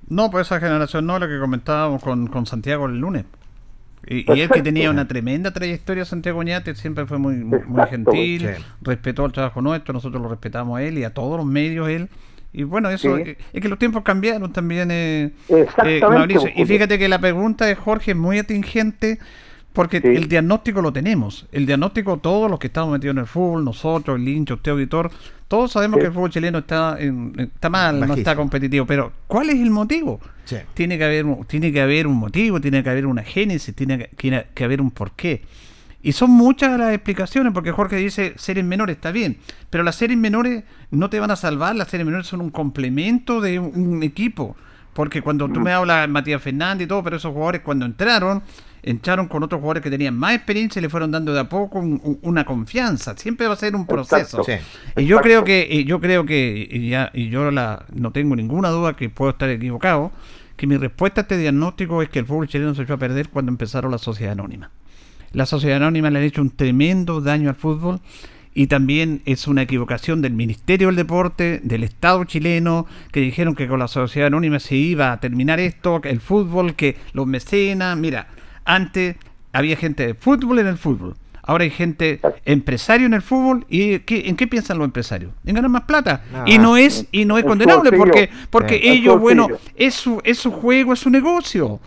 No, 0.08 0.30
pues 0.30 0.48
esa 0.48 0.60
generación 0.60 1.06
no, 1.06 1.20
lo 1.20 1.28
que 1.28 1.40
comentábamos 1.40 2.02
con, 2.04 2.28
con 2.28 2.46
Santiago 2.46 2.86
el 2.86 3.00
lunes. 3.00 3.26
Y, 4.06 4.30
y 4.34 4.42
él 4.42 4.50
que 4.50 4.62
tenía 4.62 4.92
una 4.92 5.08
tremenda 5.08 5.52
trayectoria, 5.52 6.04
Santiago 6.04 6.44
Ñate, 6.44 6.76
siempre 6.76 7.06
fue 7.06 7.18
muy, 7.20 7.36
muy, 7.36 7.62
gentil, 7.90 8.42
Sí. 8.42 8.64
respetó 8.82 9.26
el 9.26 9.32
trabajo 9.32 9.62
nuestro, 9.62 9.94
nosotros 9.94 10.22
lo 10.22 10.28
respetamos 10.28 10.78
a 10.78 10.84
él 10.84 10.98
y 10.98 11.06
a 11.06 11.14
todos 11.14 11.38
los 11.38 11.46
medios 11.46 11.88
él. 11.88 12.10
Y 12.54 12.64
bueno, 12.64 12.90
eso 12.90 13.16
Sí. 13.18 13.24
eh, 13.26 13.38
es 13.52 13.62
que 13.62 13.68
los 13.68 13.80
tiempos 13.80 14.04
cambiaron 14.04 14.54
también, 14.54 14.90
eh, 14.92 15.32
Exactamente, 15.50 15.98
eh, 16.06 16.10
Mauricio. 16.10 16.50
Y 16.56 16.66
fíjate 16.66 17.00
que 17.00 17.10
la 17.10 17.20
pregunta 17.20 17.66
de 17.66 17.76
Jorge 17.76 18.12
es 18.12 18.18
muy 18.18 18.38
atingente 18.38 19.18
porque 19.74 20.00
Sí. 20.02 20.08
el 20.08 20.28
diagnóstico 20.28 20.82
lo 20.84 20.94
tenemos. 20.94 21.48
El 21.52 21.66
diagnóstico, 21.66 22.18
todos 22.18 22.50
los 22.52 22.60
que 22.60 22.68
estamos 22.68 22.92
metidos 22.92 23.16
en 23.16 23.22
el 23.22 23.26
fútbol, 23.28 23.66
nosotros, 23.66 24.20
el 24.20 24.28
hincha, 24.28 24.54
usted 24.54 24.72
auditor, 24.72 25.10
todos 25.48 25.72
sabemos 25.72 25.98
Sí. 25.98 26.02
que 26.02 26.08
el 26.08 26.14
fútbol 26.14 26.30
chileno 26.30 26.60
está, 26.60 26.96
en- 27.00 27.34
está 27.40 27.70
mal, 27.70 28.00
no 28.00 28.14
está 28.14 28.36
competitivo. 28.36 28.86
Pero, 28.86 29.12
¿cuál 29.26 29.50
es 29.50 29.56
el 29.60 29.72
motivo? 29.72 30.20
Sí. 30.46 30.58
Tiene 30.76 31.00
que 31.00 31.06
haber, 31.06 31.26
un- 31.26 31.46
tiene 31.46 31.72
que 31.72 31.82
haber 31.82 32.06
un 32.06 32.18
motivo, 32.18 32.62
tiene 32.62 32.84
que 32.84 32.90
haber 32.92 33.08
una 33.08 33.24
génesis, 33.24 33.74
tiene 33.76 33.98
que, 33.98 34.10
tiene 34.16 34.46
que 34.54 34.64
haber 34.64 34.80
un 34.80 34.92
porqué. 34.92 35.42
Y 36.06 36.12
son 36.12 36.32
muchas 36.32 36.78
las 36.78 36.94
explicaciones, 36.94 37.54
porque 37.54 37.72
Jorge 37.72 37.96
dice 37.96 38.34
series 38.36 38.66
menores, 38.66 38.98
está 38.98 39.12
bien, 39.12 39.38
pero 39.70 39.84
las 39.86 39.96
series 39.96 40.20
menores 40.20 40.64
no 40.92 41.10
te 41.10 41.18
van 41.20 41.32
a 41.32 41.38
salvar, 41.38 41.76
las 41.78 41.88
series 41.88 42.06
menores 42.06 42.28
son 42.28 42.42
un 42.42 42.50
complemento 42.50 43.40
de 43.40 43.58
un, 43.58 44.04
equipo. 44.04 44.56
Porque 44.94 45.22
cuando 45.24 45.50
tú 45.50 45.60
me 45.60 45.72
hablas 45.72 46.08
Matías 46.10 46.42
Fernández 46.42 46.86
y 46.86 46.88
todo, 46.88 47.02
pero 47.04 47.16
esos 47.16 47.32
jugadores 47.32 47.62
cuando 47.62 47.86
entraron, 47.86 48.44
entraron 48.84 49.28
con 49.28 49.42
otros 49.42 49.60
jugadores 49.60 49.82
que 49.82 49.90
tenían 49.90 50.16
más 50.16 50.36
experiencia 50.36 50.80
y 50.80 50.84
le 50.84 50.90
fueron 50.90 51.10
dando 51.10 51.34
de 51.34 51.40
a 51.40 51.50
poco 51.50 51.80
un- 51.80 52.00
un- 52.04 52.20
una 52.22 52.46
confianza. 52.46 53.18
Siempre 53.18 53.48
va 53.48 53.54
a 53.54 53.56
ser 53.56 53.76
un 53.76 53.88
proceso. 53.88 54.42
Exacto. 54.42 54.44
Sí. 54.44 55.02
Y 55.02 55.06
yo 55.06 55.20
creo 55.22 55.44
que, 55.44 55.68
y 55.68 55.86
yo 55.86 56.00
creo 56.00 56.26
que, 56.26 56.68
y 56.70 56.90
ya, 56.90 57.10
y 57.14 57.30
yo 57.30 57.50
la, 57.50 57.86
no 57.94 58.12
tengo 58.12 58.36
ninguna 58.36 58.70
duda 58.70 58.96
que 58.96 59.10
puedo 59.10 59.32
estar 59.32 59.50
equivocado, 59.50 60.12
que 60.58 60.68
mi 60.68 60.78
respuesta 60.78 61.22
a 61.22 61.24
este 61.24 61.38
diagnóstico 61.38 62.02
es 62.04 62.10
que 62.10 62.20
el 62.20 62.26
fútbol 62.28 62.48
chileno 62.48 62.76
se 62.76 62.84
echó 62.84 62.94
a 62.94 62.98
perder 62.98 63.30
cuando 63.30 63.52
empezaron 63.52 63.90
la 63.90 63.98
sociedad 63.98 64.34
anónima. 64.34 64.70
La 65.34 65.46
sociedad 65.46 65.78
anónima 65.78 66.10
le 66.10 66.20
ha 66.20 66.22
hecho 66.24 66.42
un 66.42 66.52
tremendo 66.52 67.20
daño 67.22 67.50
al 67.50 67.56
fútbol 67.56 68.00
y 68.56 68.68
también 68.68 69.22
es 69.26 69.48
una 69.48 69.64
equivocación 69.64 70.22
del 70.22 70.34
Ministerio 70.34 70.88
del 70.88 70.96
Deporte, 70.96 71.60
del 71.64 71.84
Estado 71.84 72.24
chileno, 72.26 72.86
que 73.12 73.20
dijeron 73.20 73.56
que 73.56 73.68
con 73.68 73.80
la 73.80 73.88
sociedad 73.88 74.28
anónima 74.28 74.60
se 74.60 74.76
iba 74.76 75.12
a 75.12 75.20
terminar 75.20 75.60
esto, 75.60 76.00
el 76.04 76.22
fútbol, 76.22 76.76
que 76.76 76.96
los 77.14 77.26
mecenas, 77.26 77.98
mira, 77.98 78.28
antes 78.64 79.16
había 79.54 79.76
gente 79.76 80.06
de 80.06 80.14
fútbol 80.14 80.60
en 80.60 80.68
el 80.68 80.78
fútbol. 80.78 81.16
Ahora 81.46 81.64
hay 81.66 81.72
gente 81.72 82.22
empresario 82.46 83.06
en 83.08 83.14
el 83.16 83.22
fútbol 83.22 83.66
y 83.70 84.00
¿qué- 84.00 84.30
¿en 84.30 84.36
qué 84.38 84.48
piensan 84.48 84.78
los 84.78 84.86
empresarios? 84.86 85.32
En 85.46 85.56
ganar 85.56 85.70
más 85.70 85.84
plata. 85.84 86.24
Ah, 86.34 86.46
y 86.48 86.58
no 86.58 86.78
es 86.78 87.06
y 87.12 87.26
no 87.26 87.38
es 87.38 87.44
condenable 87.44 87.90
porque 87.98 88.30
porque 88.50 88.76
ellos, 88.94 89.20
bueno, 89.20 89.48
es 89.76 89.94
su 89.96 90.22
es 90.24 90.38
su 90.38 90.52
juego, 90.52 90.94
es 90.94 91.00
su 91.00 91.10
negocio. 91.10 91.82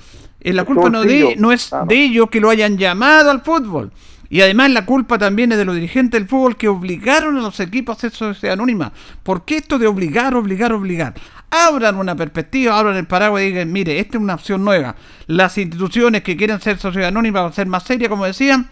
Eh, 0.50 0.52
la 0.52 0.64
culpa 0.64 0.88
no 0.88 1.02
de 1.02 1.34
no 1.38 1.50
es 1.50 1.66
Claro. 1.66 1.86
de 1.86 2.04
ellos 2.04 2.30
que 2.30 2.40
lo 2.40 2.50
hayan 2.50 2.78
llamado 2.78 3.30
al 3.30 3.42
fútbol. 3.42 3.90
Y 4.28 4.40
además 4.40 4.70
la 4.70 4.86
culpa 4.86 5.18
también 5.18 5.52
es 5.52 5.58
de 5.58 5.64
los 5.64 5.74
dirigentes 5.74 6.20
del 6.20 6.28
fútbol 6.28 6.56
que 6.56 6.68
obligaron 6.68 7.36
a 7.36 7.40
los 7.40 7.58
equipos 7.60 7.96
a 7.96 8.00
ser 8.00 8.12
sociedad 8.12 8.54
anónima. 8.54 8.92
¿Por 9.22 9.44
qué 9.44 9.56
esto 9.56 9.78
de 9.78 9.86
obligar, 9.86 10.34
obligar, 10.34 10.72
obligar? 10.72 11.14
Abran 11.50 11.96
una 11.96 12.14
perspectiva, 12.16 12.78
abran 12.78 12.96
el 12.96 13.06
paraguas 13.06 13.42
y 13.42 13.46
digan, 13.46 13.72
mire, 13.72 13.98
esta 13.98 14.18
es 14.18 14.22
una 14.22 14.34
opción 14.34 14.64
nueva. 14.64 14.96
Las 15.26 15.58
instituciones 15.58 16.22
que 16.22 16.36
quieren 16.36 16.60
ser 16.60 16.78
sociedad 16.78 17.08
anónima 17.08 17.40
van 17.42 17.50
a 17.50 17.54
ser 17.54 17.66
más 17.66 17.84
serias, 17.84 18.08
como 18.08 18.24
decían, 18.24 18.68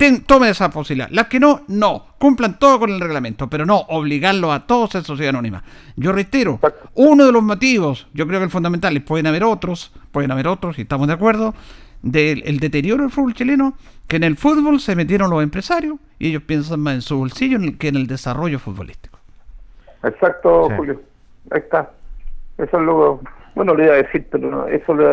ten- 0.00 0.22
tomen 0.24 0.48
esa 0.50 0.70
posibilidad. 0.70 1.08
Las 1.10 1.26
que 1.28 1.38
no, 1.38 1.60
no. 1.68 2.06
Cumplan 2.18 2.58
todo 2.58 2.80
con 2.80 2.90
el 2.90 2.98
reglamento, 3.00 3.48
pero 3.48 3.66
no 3.66 3.76
obligarlos 3.88 4.50
a 4.52 4.66
todos 4.66 4.88
a 4.90 4.92
ser 4.92 5.02
sociedad 5.04 5.30
anónima. 5.30 5.62
Yo 5.96 6.12
reitero, 6.12 6.58
uno 6.94 7.26
de 7.26 7.32
los 7.32 7.42
motivos, 7.42 8.08
yo 8.14 8.26
creo 8.26 8.40
que 8.40 8.44
el 8.44 8.50
fundamental, 8.50 8.96
y 8.96 9.00
pueden 9.00 9.26
haber 9.26 9.44
otros, 9.44 9.92
pueden 10.10 10.30
haber 10.30 10.48
otros, 10.48 10.78
y 10.78 10.82
estamos 10.82 11.06
de 11.06 11.12
acuerdo, 11.14 11.54
del 12.02 12.42
el 12.46 12.58
deterioro 12.60 13.02
del 13.02 13.12
fútbol 13.12 13.34
chileno, 13.34 13.74
que 14.08 14.16
en 14.16 14.24
el 14.24 14.36
fútbol 14.36 14.80
se 14.80 14.96
metieron 14.96 15.30
los 15.30 15.42
empresarios 15.42 15.96
y 16.18 16.28
ellos 16.28 16.42
piensan 16.44 16.80
más 16.80 16.94
en 16.94 17.02
su 17.02 17.18
bolsillo 17.18 17.58
en 17.58 17.76
que 17.76 17.88
en 17.88 17.96
el 17.96 18.06
desarrollo 18.06 18.58
futbolístico. 18.58 19.18
Exacto, 20.02 20.66
Sí. 20.70 20.74
Julio. 20.76 21.02
Ahí 21.50 21.60
está. 21.60 21.90
Eso 22.58 22.78
es 22.78 22.82
lo. 22.84 23.20
Bueno, 23.54 23.74
le 23.74 23.84
iba 23.84 23.94
a 23.94 23.98
decir, 23.98 24.26
pero 24.30 24.50
no, 24.50 24.66
eso 24.66 24.94
lo. 24.94 25.12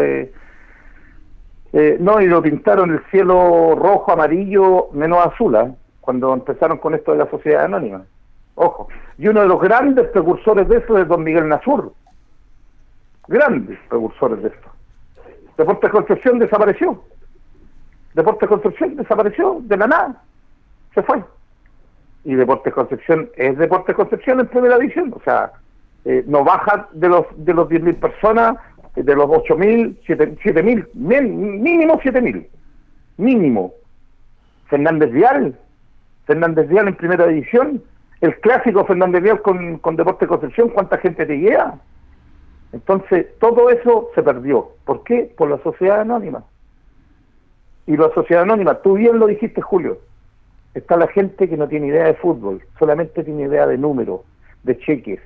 Eh, 1.73 1.97
no, 1.99 2.21
y 2.21 2.27
lo 2.27 2.41
pintaron 2.41 2.91
el 2.91 3.03
cielo 3.11 3.75
rojo, 3.75 4.11
amarillo, 4.11 4.89
menos 4.93 5.25
azul, 5.25 5.55
¿ah? 5.55 5.71
cuando 6.01 6.33
empezaron 6.33 6.77
con 6.77 6.95
esto 6.95 7.11
de 7.11 7.17
la 7.19 7.29
sociedad 7.29 7.65
anónima. 7.65 8.03
Ojo. 8.55 8.87
Y 9.17 9.27
uno 9.27 9.41
de 9.41 9.47
los 9.47 9.61
grandes 9.61 10.07
precursores 10.09 10.67
de 10.67 10.77
eso 10.77 10.97
es 10.97 11.07
don 11.07 11.23
Miguel 11.23 11.47
Nazur. 11.47 11.93
Grandes 13.27 13.77
precursores 13.89 14.41
de 14.41 14.49
esto. 14.49 14.69
Deportes 15.57 15.91
Concepción 15.91 16.39
desapareció. 16.39 17.03
Deportes 18.13 18.47
Concepción 18.47 18.95
desapareció 18.95 19.57
de 19.61 19.77
la 19.77 19.87
nada. 19.87 20.21
Se 20.93 21.03
fue 21.03 21.23
y 22.27 22.35
Deportes 22.35 22.73
Concepción 22.73 23.29
es 23.37 23.57
Deportes 23.57 23.95
Concepción 23.95 24.41
en 24.41 24.47
primera 24.47 24.77
división, 24.77 25.13
o 25.15 25.21
sea, 25.23 25.53
eh, 26.03 26.25
no 26.27 26.43
baja 26.43 26.89
de 26.91 27.07
los 27.07 27.25
de 27.37 27.53
los 27.53 27.69
10.000 27.69 27.99
personas, 28.01 28.57
de 29.03 29.15
los 29.15 29.27
8.000, 29.27 29.97
7.000, 30.05 30.87
min- 30.93 31.61
mínimo 31.61 31.99
7.000, 31.99 32.47
mínimo. 33.17 33.73
Fernández 34.69 35.11
Vial, 35.11 35.57
Fernández 36.25 36.67
Vial 36.67 36.87
en 36.89 36.95
primera 36.95 37.27
división, 37.27 37.81
el 38.21 38.35
clásico 38.39 38.85
Fernández 38.85 39.21
Vial 39.23 39.41
con, 39.41 39.77
con 39.77 39.95
Deportes 39.95 40.27
Concepción, 40.27 40.69
¿cuánta 40.69 40.97
gente 40.97 41.25
te 41.25 41.37
llega? 41.37 41.79
Entonces, 42.73 43.27
todo 43.39 43.69
eso 43.69 44.09
se 44.13 44.21
perdió. 44.23 44.71
¿Por 44.85 45.03
qué? 45.03 45.33
Por 45.37 45.49
la 45.49 45.57
sociedad 45.59 46.01
anónima. 46.01 46.43
Y 47.85 47.95
la 47.95 48.09
sociedad 48.13 48.43
anónima, 48.43 48.75
tú 48.81 48.95
bien 48.95 49.17
lo 49.19 49.27
dijiste, 49.27 49.61
Julio, 49.61 49.99
está 50.73 50.97
la 50.97 51.07
gente 51.07 51.47
que 51.47 51.55
no 51.55 51.67
tiene 51.69 51.87
idea 51.87 52.05
de 52.05 52.15
fútbol, 52.15 52.61
solamente 52.77 53.23
tiene 53.23 53.43
idea 53.43 53.65
de 53.65 53.77
números, 53.77 54.21
de 54.63 54.77
cheques, 54.79 55.21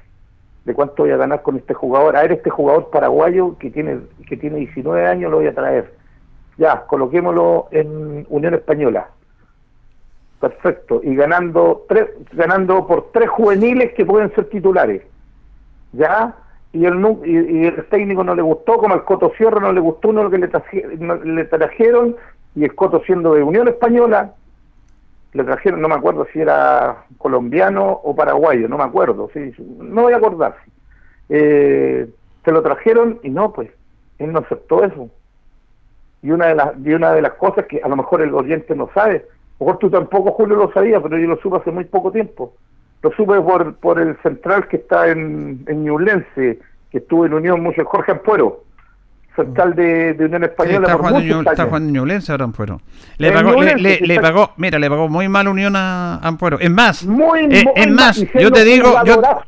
de 0.65 0.73
cuánto 0.73 1.03
voy 1.03 1.11
a 1.11 1.17
ganar 1.17 1.41
con 1.41 1.57
este 1.57 1.73
jugador. 1.73 2.15
A 2.15 2.21
ver, 2.21 2.33
este 2.33 2.49
jugador 2.49 2.89
paraguayo 2.89 3.57
que 3.57 3.71
tiene 3.71 3.99
que 4.27 4.37
tiene 4.37 4.57
19 4.57 5.07
años 5.07 5.31
lo 5.31 5.37
voy 5.37 5.47
a 5.47 5.55
traer. 5.55 5.93
Ya, 6.57 6.85
coloquémoslo 6.87 7.67
en 7.71 8.25
Unión 8.29 8.53
Española. 8.53 9.09
Perfecto. 10.39 11.01
Y 11.03 11.15
ganando 11.15 11.85
tres, 11.87 12.09
ganando 12.33 12.85
por 12.87 13.11
tres 13.11 13.29
juveniles 13.29 13.93
que 13.93 14.05
pueden 14.05 14.33
ser 14.35 14.49
titulares. 14.49 15.03
Ya, 15.93 16.35
y 16.73 16.85
el, 16.85 16.95
y, 17.25 17.65
el 17.67 17.85
técnico 17.89 18.23
no 18.23 18.33
le 18.33 18.41
gustó, 18.41 18.77
como 18.77 18.95
el 18.95 19.03
Coto 19.03 19.31
Sierra 19.37 19.59
no 19.59 19.73
le 19.73 19.81
gustó 19.81 20.09
uno 20.09 20.23
lo 20.23 20.29
que 20.29 20.37
le, 20.37 20.49
le 21.25 21.45
trajeron, 21.45 22.15
y 22.55 22.63
el 22.63 22.75
Coto 22.75 23.01
siendo 23.05 23.33
de 23.33 23.43
Unión 23.43 23.67
Española, 23.67 24.33
le 25.33 25.43
trajeron, 25.43 25.81
no 25.81 25.87
me 25.87 25.95
acuerdo 25.95 26.27
si 26.33 26.39
era 26.39 27.05
colombiano 27.17 27.89
o 28.03 28.15
paraguayo, 28.15 28.67
no 28.67 28.77
me 28.77 28.83
acuerdo, 28.83 29.29
sí, 29.33 29.53
no 29.59 30.03
voy 30.03 30.13
a 30.13 30.17
acordar. 30.17 30.55
Eh, 31.29 32.09
se 32.43 32.51
lo 32.51 32.61
trajeron 32.61 33.19
y 33.23 33.29
no, 33.29 33.53
pues, 33.53 33.69
él 34.19 34.33
no 34.33 34.39
aceptó 34.39 34.83
eso. 34.83 35.09
Y 36.21 36.31
una 36.31 36.47
de 36.47 36.55
las 36.55 36.73
y 36.83 36.93
una 36.93 37.13
de 37.13 37.21
las 37.21 37.33
cosas 37.33 37.65
que 37.65 37.81
a 37.81 37.87
lo 37.87 37.95
mejor 37.95 38.21
el 38.21 38.33
oyente 38.33 38.75
no 38.75 38.89
sabe, 38.93 39.15
a 39.15 39.63
lo 39.63 39.65
mejor 39.65 39.79
tú 39.79 39.89
tampoco, 39.89 40.31
Julio, 40.31 40.55
lo 40.55 40.71
sabías, 40.73 41.01
pero 41.01 41.17
yo 41.17 41.27
lo 41.27 41.37
supe 41.37 41.57
hace 41.57 41.71
muy 41.71 41.85
poco 41.85 42.11
tiempo. 42.11 42.53
Lo 43.01 43.11
supe 43.13 43.39
por, 43.41 43.75
por 43.77 43.99
el 43.99 44.15
central 44.21 44.67
que 44.67 44.77
está 44.77 45.07
en, 45.07 45.63
en 45.67 45.83
Ñublense, 45.83 46.59
que 46.91 46.97
estuvo 46.97 47.25
en 47.25 47.33
Unión 47.33 47.61
mucho, 47.61 47.83
Jorge 47.85 48.11
Ampuero, 48.11 48.63
central 49.35 49.75
de, 49.75 50.13
de 50.13 50.25
Unión 50.25 50.43
Española 50.43 50.87
está, 50.87 50.97
por 50.97 51.11
muchos 51.11 51.23
Ñublense, 51.25 51.49
está 51.51 51.79
Ñublense 51.79 52.31
ahora 52.31 52.43
Ampuero. 52.45 52.81
Le 53.17 53.31
pagó, 53.31 53.49
le, 53.51 53.55
Ñublense, 53.55 53.77
le- 53.81 53.97
sí, 53.97 54.05
le 54.05 54.15
está- 54.15 54.27
pagó, 54.27 54.51
mira, 54.57 54.79
le 54.79 54.89
pagó 54.89 55.07
muy 55.09 55.29
mal 55.29 55.47
Unión 55.47 55.73
a 55.75 56.15
Ampuero. 56.21 56.59
Es 56.59 56.69
más, 56.71 57.05
Muy, 57.05 57.39
eh, 57.41 57.63
muy 57.63 57.73
es 57.75 57.91
más, 57.91 58.25
yo 58.39 58.51
te 58.51 58.63
digo, 58.63 58.93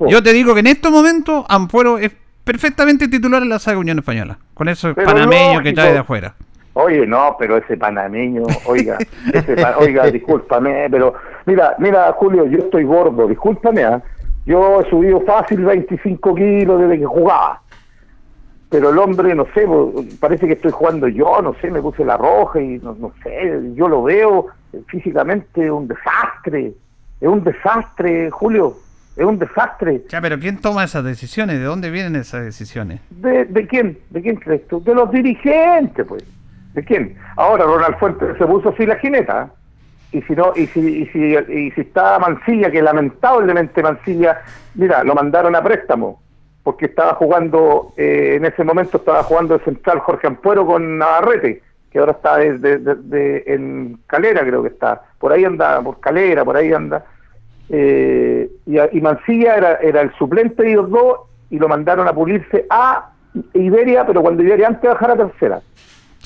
yo, 0.08 0.24
te 0.24 0.34
digo 0.34 0.54
que 0.54 0.62
en 0.62 0.68
estos 0.68 0.92
momentos 0.92 1.46
Ampuero 1.50 1.98
es 1.98 2.12
perfectamente 2.44 3.08
titular 3.08 3.42
en 3.42 3.50
la 3.50 3.60
saga 3.60 3.78
Unión 3.78 4.00
Española. 4.00 4.38
Con 4.54 4.70
eso 4.70 4.94
Pero 4.94 5.08
panameño 5.08 5.62
que 5.62 5.74
trae 5.74 5.94
de 5.94 6.00
afuera. 6.00 6.34
Oye, 6.76 7.06
no, 7.06 7.36
pero 7.38 7.58
ese 7.58 7.78
panameño, 7.78 8.44
oiga, 8.66 8.98
ese 9.34 9.56
oiga, 9.78 10.08
discúlpame, 10.08 10.88
pero 10.90 11.14
mira, 11.46 11.76
mira, 11.78 12.12
Julio, 12.14 12.48
yo 12.48 12.60
estoy 12.60 12.84
gordo, 12.84 13.28
discúlpame, 13.28 13.84
¿ah? 13.84 14.02
yo 14.46 14.82
he 14.82 14.90
subido 14.90 15.22
fácil 15.22 15.64
25 15.64 16.34
kilos 16.36 16.82
desde 16.82 16.98
que 17.00 17.06
jugaba, 17.06 17.62
pero 18.74 18.90
el 18.90 18.98
hombre, 18.98 19.36
no 19.36 19.46
sé, 19.54 19.68
parece 20.20 20.48
que 20.48 20.54
estoy 20.54 20.72
jugando 20.72 21.08
yo, 21.08 21.44
no 21.44 21.54
sé, 21.62 21.70
me 21.70 21.80
puse 21.80 22.04
la 22.04 22.18
roja 22.18 22.60
y 22.60 22.80
no, 22.80 22.96
no 22.96 23.14
sé, 23.22 23.62
yo 23.76 23.88
lo 23.88 24.02
veo 24.02 24.48
eh, 24.74 24.82
físicamente 24.88 25.70
un 25.70 25.88
desastre, 25.88 26.74
es 27.22 27.28
un 27.28 27.44
desastre, 27.44 28.32
Julio, 28.32 28.76
es 29.16 29.24
un 29.24 29.38
desastre. 29.38 30.02
Ya, 30.10 30.20
pero 30.22 30.40
¿quién 30.40 30.58
toma 30.58 30.86
esas 30.86 31.04
decisiones? 31.04 31.60
¿De 31.60 31.66
dónde 31.66 31.92
vienen 31.92 32.16
esas 32.16 32.46
decisiones? 32.46 33.00
¿De, 33.12 33.46
¿De 33.46 33.68
quién? 33.68 34.00
¿De 34.10 34.24
quién 34.24 34.38
crees 34.38 34.68
tú? 34.68 34.84
De 34.84 34.96
los 34.96 35.12
dirigentes, 35.12 36.04
pues. 36.08 36.24
¿De 36.74 36.84
quién? 36.84 37.16
Ahora 37.36 37.66
Ronald 37.66 38.00
Fuentes 38.00 38.36
se 38.40 38.46
puso 38.48 38.70
así 38.70 38.88
la 38.88 38.96
jineta. 38.96 39.52
¿eh? 40.14 40.18
Y 40.18 40.22
si 40.24 40.34
no, 40.34 40.52
y 40.56 40.66
si, 40.66 40.80
y 40.80 41.06
si, 41.10 41.20
y 41.20 41.70
si 41.70 41.82
está 41.82 42.18
Mancilla, 42.18 42.72
que 42.72 42.82
lamentablemente 42.82 43.84
Mancilla, 43.84 44.42
mira, 44.74 45.04
lo 45.04 45.14
mandaron 45.14 45.56
a 45.56 45.62
préstamo, 45.62 46.23
porque 46.64 46.86
estaba 46.86 47.16
jugando, 47.16 47.94
eh, 47.98 48.36
en 48.38 48.46
ese 48.46 48.64
momento 48.64 48.98
estaba 48.98 49.22
jugando 49.24 49.56
el 49.56 49.62
central 49.62 50.00
Jorge 50.00 50.28
Ampuero 50.28 50.66
con 50.66 50.98
Navarrete, 50.98 51.62
que 51.92 52.00
ahora 52.00 52.14
está 52.14 52.38
de- 52.38 52.58
de- 52.58 52.78
de- 52.78 52.96
de- 52.96 53.44
en 53.48 54.00
Calera, 54.08 54.42
creo 54.42 54.64
que 54.64 54.70
está. 54.70 55.02
Por 55.20 55.32
ahí 55.34 55.44
anda, 55.46 55.82
por 55.82 56.00
Calera, 56.00 56.44
por 56.46 56.56
ahí 56.56 56.72
anda. 56.72 57.06
Eh, 57.70 58.50
y, 58.66 58.78
y 58.98 59.02
Mancilla 59.02 59.56
era, 59.56 59.74
era 59.76 60.02
el 60.02 60.14
suplente 60.16 60.64
de 60.64 60.72
ellos 60.72 60.90
dos 60.90 61.20
y 61.50 61.60
lo 61.60 61.68
mandaron 61.68 62.08
a 62.08 62.14
pulirse 62.14 62.66
a 62.70 63.10
Iberia, 63.54 64.06
pero 64.06 64.22
cuando 64.22 64.44
Iberia 64.44 64.68
antes 64.68 64.90
bajar 64.90 65.12
a 65.12 65.16
tercera. 65.18 65.62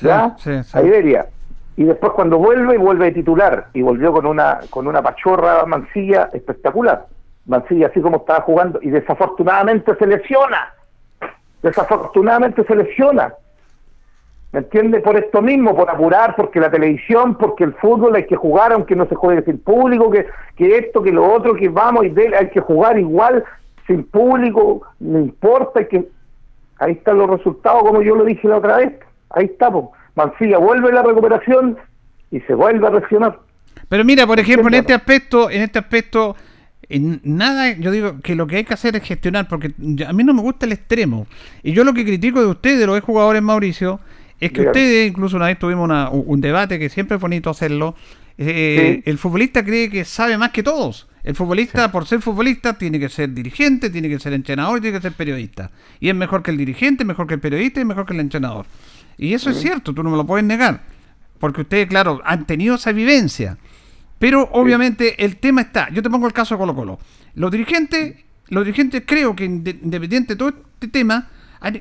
¿Ya? 0.02 0.36
Sí, 0.38 0.52
sí, 0.54 0.64
sí. 0.64 0.78
A 0.78 0.82
Iberia. 0.84 1.26
Y 1.76 1.84
después 1.84 2.12
cuando 2.14 2.38
vuelve, 2.38 2.78
vuelve 2.78 3.06
de 3.06 3.12
titular. 3.12 3.68
Y 3.74 3.82
volvió 3.82 4.12
con 4.12 4.26
una, 4.26 4.60
con 4.70 4.88
una 4.88 5.02
pachorra 5.02 5.66
Mancilla 5.66 6.30
espectacular. 6.34 7.06
Mancilla 7.48 7.88
así 7.88 8.00
como 8.02 8.18
estaba 8.18 8.42
jugando. 8.42 8.80
Y 8.82 8.90
desafortunadamente 8.90 9.96
se 9.96 10.06
lesiona. 10.06 10.74
Desafortunadamente 11.64 12.64
se 12.66 12.76
lesiona. 12.76 13.34
¿Me 14.52 14.60
entiende? 14.60 15.02
Por 15.02 15.18
esto 15.18 15.42
mismo, 15.42 15.76
por 15.76 15.90
apurar, 15.90 16.36
porque 16.36 16.60
la 16.60 16.72
televisión, 16.72 17.36
porque 17.36 17.64
el 17.66 17.74
fútbol 17.76 18.16
hay 18.16 18.26
que 18.26 18.36
jugar 18.36 18.72
aunque 18.72 18.96
no 18.96 19.06
se 19.08 19.16
juegue 19.16 19.44
sin 19.44 19.58
público, 19.60 20.10
que, 20.10 20.26
que 20.56 20.78
esto, 20.78 21.04
que 21.04 21.12
lo 21.12 21.26
otro, 21.34 21.54
que 21.56 21.68
vamos 21.68 22.06
y 22.06 22.10
de- 22.10 22.36
hay 22.36 22.50
que 22.50 22.62
jugar 22.62 22.98
igual 22.98 23.44
sin 23.88 24.04
público, 24.06 24.82
no 25.00 25.20
importa, 25.20 25.80
hay 25.80 25.88
que... 25.88 26.08
Ahí 26.80 26.92
están 26.94 27.18
los 27.18 27.30
resultados, 27.30 27.82
como 27.82 28.02
yo 28.04 28.16
lo 28.16 28.24
dije 28.24 28.48
la 28.48 28.58
otra 28.58 28.78
vez. 28.78 28.94
Ahí 29.32 29.46
estamos. 29.46 29.90
Mancilla 30.16 30.60
vuelve 30.60 30.92
la 30.92 31.02
recuperación 31.02 31.78
y 32.30 32.40
se 32.42 32.54
vuelve 32.54 32.86
a 32.88 32.92
lesionar. 32.92 33.40
Pero 33.90 34.06
mira, 34.06 34.28
por 34.28 34.40
ejemplo, 34.40 34.68
en 34.68 34.76
este 34.76 34.94
aspecto, 34.94 35.50
en 35.50 35.64
este 35.64 35.80
aspecto, 35.80 36.36
nada, 36.90 37.78
yo 37.78 37.92
digo 37.92 38.20
que 38.22 38.36
lo 38.36 38.48
que 38.48 38.58
hay 38.58 38.64
que 38.64 38.74
hacer 38.74 38.96
es 38.96 39.04
gestionar, 39.04 39.48
porque 39.48 39.74
a 40.08 40.14
mí 40.14 40.24
no 40.24 40.34
me 40.34 40.42
gusta 40.42 40.66
el 40.66 40.72
extremo. 40.72 41.28
Y 41.64 41.74
yo 41.74 41.84
lo 41.84 41.94
que 41.94 42.06
critico 42.06 42.40
de 42.42 42.48
ustedes, 42.48 42.80
de 42.80 42.88
los 42.88 43.00
jugadores, 43.02 43.42
Mauricio, 43.42 44.00
es 44.40 44.52
que 44.52 44.62
ustedes, 44.62 45.10
incluso 45.10 45.36
una 45.36 45.48
vez 45.48 45.60
tuvimos 45.60 45.84
una- 45.84 46.10
un 46.10 46.40
debate 46.40 46.80
que 46.80 46.90
siempre 46.90 47.16
es 47.16 47.22
bonito 47.22 47.50
hacerlo, 47.50 47.96
eh, 48.38 49.02
Sí. 49.04 49.10
el 49.10 49.18
futbolista 49.18 49.66
cree 49.66 49.90
que 49.90 50.06
sabe 50.06 50.38
más 50.38 50.52
que 50.52 50.62
todos. 50.64 51.08
El 51.24 51.36
futbolista, 51.36 51.92
por 51.92 52.06
ser 52.06 52.22
futbolista, 52.22 52.78
tiene 52.78 53.00
que 53.00 53.10
ser 53.10 53.34
dirigente, 53.34 53.90
tiene 53.90 54.08
que 54.08 54.20
ser 54.20 54.32
entrenador, 54.34 54.80
tiene 54.80 54.98
que 54.98 55.02
ser 55.02 55.12
periodista. 55.14 55.72
Y 56.00 56.08
es 56.08 56.16
mejor 56.16 56.42
que 56.44 56.52
el 56.52 56.58
dirigente, 56.58 57.04
mejor 57.04 57.28
que 57.28 57.34
el 57.34 57.40
periodista 57.42 57.82
y 57.82 57.86
mejor 57.86 58.06
que 58.06 58.14
el 58.14 58.22
entrenador. 58.22 58.66
Y 59.18 59.34
eso 59.34 59.50
es 59.50 59.60
cierto, 59.60 59.94
tú 59.94 60.04
no 60.04 60.12
me 60.12 60.16
lo 60.18 60.26
puedes 60.26 60.46
negar. 60.46 60.84
Porque 61.40 61.62
ustedes, 61.62 61.88
claro, 61.88 62.22
han 62.24 62.46
tenido 62.48 62.76
esa 62.76 62.92
vivencia. 62.92 63.58
Pero 64.20 64.50
obviamente 64.54 65.24
el 65.24 65.38
tema 65.38 65.62
está, 65.62 65.90
yo 65.90 66.02
te 66.02 66.10
pongo 66.10 66.26
el 66.28 66.34
caso 66.34 66.56
de 66.56 66.60
Colo 66.60 66.76
Colo. 66.76 67.00
Los 67.36 67.52
dirigentes, 67.52 68.16
los 68.50 68.66
dirigentes 68.66 69.04
creo 69.06 69.36
que 69.36 69.46
inde- 69.46 69.78
independiente 69.82 70.34
de 70.34 70.38
todo 70.38 70.50
este 70.50 70.88
tema, 70.88 71.28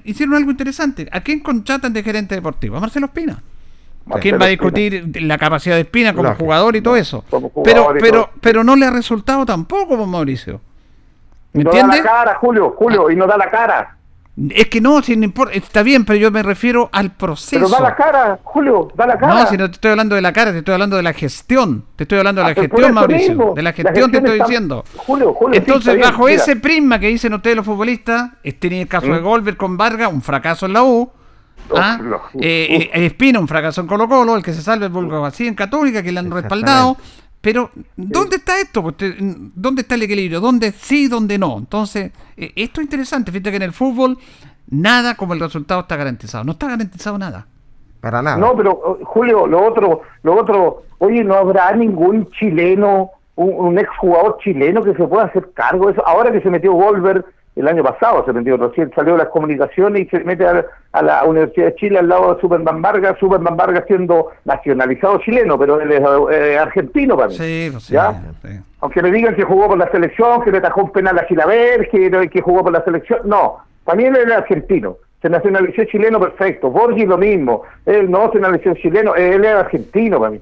hicieron 0.04 0.34
algo 0.34 0.50
interesante. 0.50 1.08
¿A 1.12 1.20
quién 1.20 1.40
contratan 1.40 1.92
de 1.92 2.02
gerente 2.02 2.34
deportivo? 2.34 2.76
A 2.76 2.80
Marcelo 2.80 3.06
Espina. 3.06 3.42
¿Quién 4.20 4.38
va 4.40 4.44
a 4.44 4.48
discutir 4.48 5.10
la 5.22 5.36
capacidad 5.36 5.74
de 5.74 5.80
Espina 5.80 6.12
como 6.12 6.24
Lógico. 6.28 6.44
jugador 6.44 6.76
y 6.76 6.80
todo 6.80 6.96
eso? 6.96 7.24
Pero, 7.64 7.88
pero, 7.98 8.30
pero 8.40 8.62
no 8.62 8.76
le 8.76 8.86
ha 8.86 8.90
resultado 8.90 9.44
tampoco, 9.44 9.96
pues, 9.96 10.08
Mauricio. 10.08 10.60
¿Me 11.52 11.64
no 11.64 11.70
da 11.72 11.80
entiendes? 11.80 12.04
la 12.04 12.10
cara, 12.10 12.34
Julio, 12.36 12.70
Julio, 12.78 13.10
y 13.10 13.16
no 13.16 13.26
da 13.26 13.36
la 13.36 13.50
cara. 13.50 13.96
Es 14.50 14.66
que 14.68 14.82
no, 14.82 15.02
si 15.02 15.16
no 15.16 15.24
importa, 15.24 15.54
está 15.54 15.82
bien, 15.82 16.04
pero 16.04 16.18
yo 16.18 16.30
me 16.30 16.42
refiero 16.42 16.90
al 16.92 17.10
proceso. 17.12 17.52
Pero 17.56 17.68
da 17.70 17.80
la 17.80 17.96
cara, 17.96 18.38
Julio, 18.42 18.88
da 18.94 19.06
la 19.06 19.16
cara. 19.18 19.32
No, 19.34 19.46
si 19.46 19.56
no 19.56 19.66
te 19.70 19.76
estoy 19.76 19.92
hablando 19.92 20.14
de 20.14 20.20
la 20.20 20.30
cara, 20.34 20.52
te 20.52 20.58
estoy 20.58 20.74
hablando 20.74 20.96
de 20.96 21.02
la 21.02 21.14
gestión. 21.14 21.86
Te 21.96 22.04
estoy 22.04 22.18
hablando 22.18 22.42
de 22.42 22.44
la 22.48 22.50
Ah, 22.50 22.54
gestión, 22.54 22.92
Mauricio. 22.92 23.28
mismo, 23.30 23.54
De 23.54 23.62
la 23.62 23.70
la 23.70 23.72
gestión 23.74 24.10
te 24.10 24.18
estoy 24.18 24.32
está- 24.34 24.44
diciendo. 24.44 24.84
Julio, 24.96 25.32
Julio, 25.32 25.58
Entonces, 25.58 25.98
bajo 25.98 26.28
ese 26.28 26.56
prisma 26.56 26.98
que 27.00 27.06
dicen 27.08 27.32
ustedes 27.32 27.56
los 27.56 27.64
futbolistas, 27.64 28.30
este 28.42 28.66
el 28.82 28.86
caso 28.88 29.06
de 29.06 29.20
¿Mm? 29.20 29.24
Golver 29.24 29.56
con 29.56 29.78
Vargas, 29.78 30.12
un 30.12 30.20
fracaso 30.20 30.66
en 30.66 30.74
la 30.74 30.82
U. 30.82 31.10
¿ah? 31.74 31.98
No. 32.02 32.20
Eh, 32.38 32.90
eh, 32.92 33.06
Espina, 33.06 33.40
un 33.40 33.48
fracaso 33.48 33.80
en 33.80 33.86
Colo 33.86 34.06
Colo, 34.06 34.36
el 34.36 34.42
que 34.42 34.52
se 34.52 34.60
salve 34.60 34.84
el 34.86 34.92
Bulgo 34.92 35.24
así 35.24 35.46
en 35.46 35.54
Católica, 35.54 36.02
que 36.02 36.12
le 36.12 36.20
han 36.20 36.30
respaldado. 36.30 36.98
Pero, 37.46 37.70
¿dónde 37.94 38.38
está 38.38 38.58
esto? 38.58 38.82
Pues, 38.82 38.96
¿Dónde 38.98 39.82
está 39.82 39.94
el 39.94 40.02
equilibrio? 40.02 40.40
¿Dónde 40.40 40.72
sí, 40.72 41.06
dónde 41.06 41.38
no? 41.38 41.58
Entonces, 41.58 42.10
eh, 42.36 42.50
esto 42.56 42.80
es 42.80 42.86
interesante. 42.86 43.30
Fíjate 43.30 43.50
que 43.50 43.56
en 43.58 43.62
el 43.62 43.72
fútbol, 43.72 44.18
nada 44.68 45.14
como 45.14 45.32
el 45.32 45.38
resultado 45.38 45.82
está 45.82 45.94
garantizado. 45.94 46.42
No 46.42 46.50
está 46.50 46.66
garantizado 46.66 47.16
nada. 47.16 47.46
Para 48.00 48.20
nada. 48.20 48.36
No, 48.36 48.56
pero 48.56 48.72
oh, 48.72 48.98
Julio, 49.04 49.46
lo 49.46 49.64
otro, 49.64 50.00
lo 50.24 50.34
otro, 50.34 50.82
oye, 50.98 51.22
no 51.22 51.34
habrá 51.34 51.70
ningún 51.76 52.28
chileno, 52.32 53.12
un, 53.36 53.54
un 53.54 53.78
exjugador 53.78 54.38
chileno 54.42 54.82
que 54.82 54.94
se 54.94 55.06
pueda 55.06 55.26
hacer 55.26 55.52
cargo 55.54 55.86
de 55.86 55.92
eso. 55.92 56.04
Ahora 56.04 56.32
que 56.32 56.40
se 56.40 56.50
metió 56.50 56.72
Wolver 56.72 57.24
el 57.56 57.66
año 57.68 57.82
pasado, 57.82 58.24
se 58.24 58.32
metió 58.32 58.56
recién, 58.56 58.92
salió 58.94 59.12
de 59.12 59.18
las 59.18 59.28
comunicaciones 59.28 60.02
y 60.02 60.08
se 60.08 60.20
mete 60.20 60.46
a, 60.46 60.64
a 60.92 61.02
la 61.02 61.24
Universidad 61.24 61.66
de 61.66 61.74
Chile 61.76 61.98
al 61.98 62.08
lado 62.08 62.34
de 62.34 62.40
Superman 62.40 62.82
Vargas, 62.82 63.18
Superman 63.18 63.56
Vargas 63.56 63.84
siendo 63.86 64.28
nacionalizado 64.44 65.18
chileno, 65.18 65.58
pero 65.58 65.80
él 65.80 65.90
es 65.90 66.02
eh, 66.30 66.58
argentino 66.58 67.16
para 67.16 67.28
mí. 67.28 67.34
Sí, 67.34 67.72
sí. 67.80 67.94
¿Ya? 67.94 68.12
sí. 68.42 68.60
Aunque 68.80 69.02
me 69.02 69.10
digan 69.10 69.34
que 69.34 69.42
jugó 69.42 69.68
por 69.68 69.78
la 69.78 69.90
selección, 69.90 70.42
que 70.42 70.52
le 70.52 70.58
atajó 70.58 70.82
un 70.82 70.92
penal 70.92 71.18
a 71.18 71.24
Gilaver, 71.24 71.88
que, 71.88 72.28
que 72.30 72.42
jugó 72.42 72.62
por 72.62 72.72
la 72.72 72.84
selección. 72.84 73.20
No, 73.24 73.58
también 73.84 74.14
él 74.14 74.30
es 74.30 74.36
argentino. 74.36 74.98
Se 75.22 75.30
nacionalizó 75.30 75.84
chileno, 75.84 76.20
perfecto. 76.20 76.70
Borgi 76.70 77.06
lo 77.06 77.16
mismo. 77.16 77.62
Él 77.86 78.10
no 78.10 78.30
se 78.30 78.38
nacionalizó 78.38 78.74
chileno, 78.74 79.14
él 79.14 79.44
es 79.44 79.54
argentino 79.54 80.18
para 80.18 80.32
mí. 80.32 80.40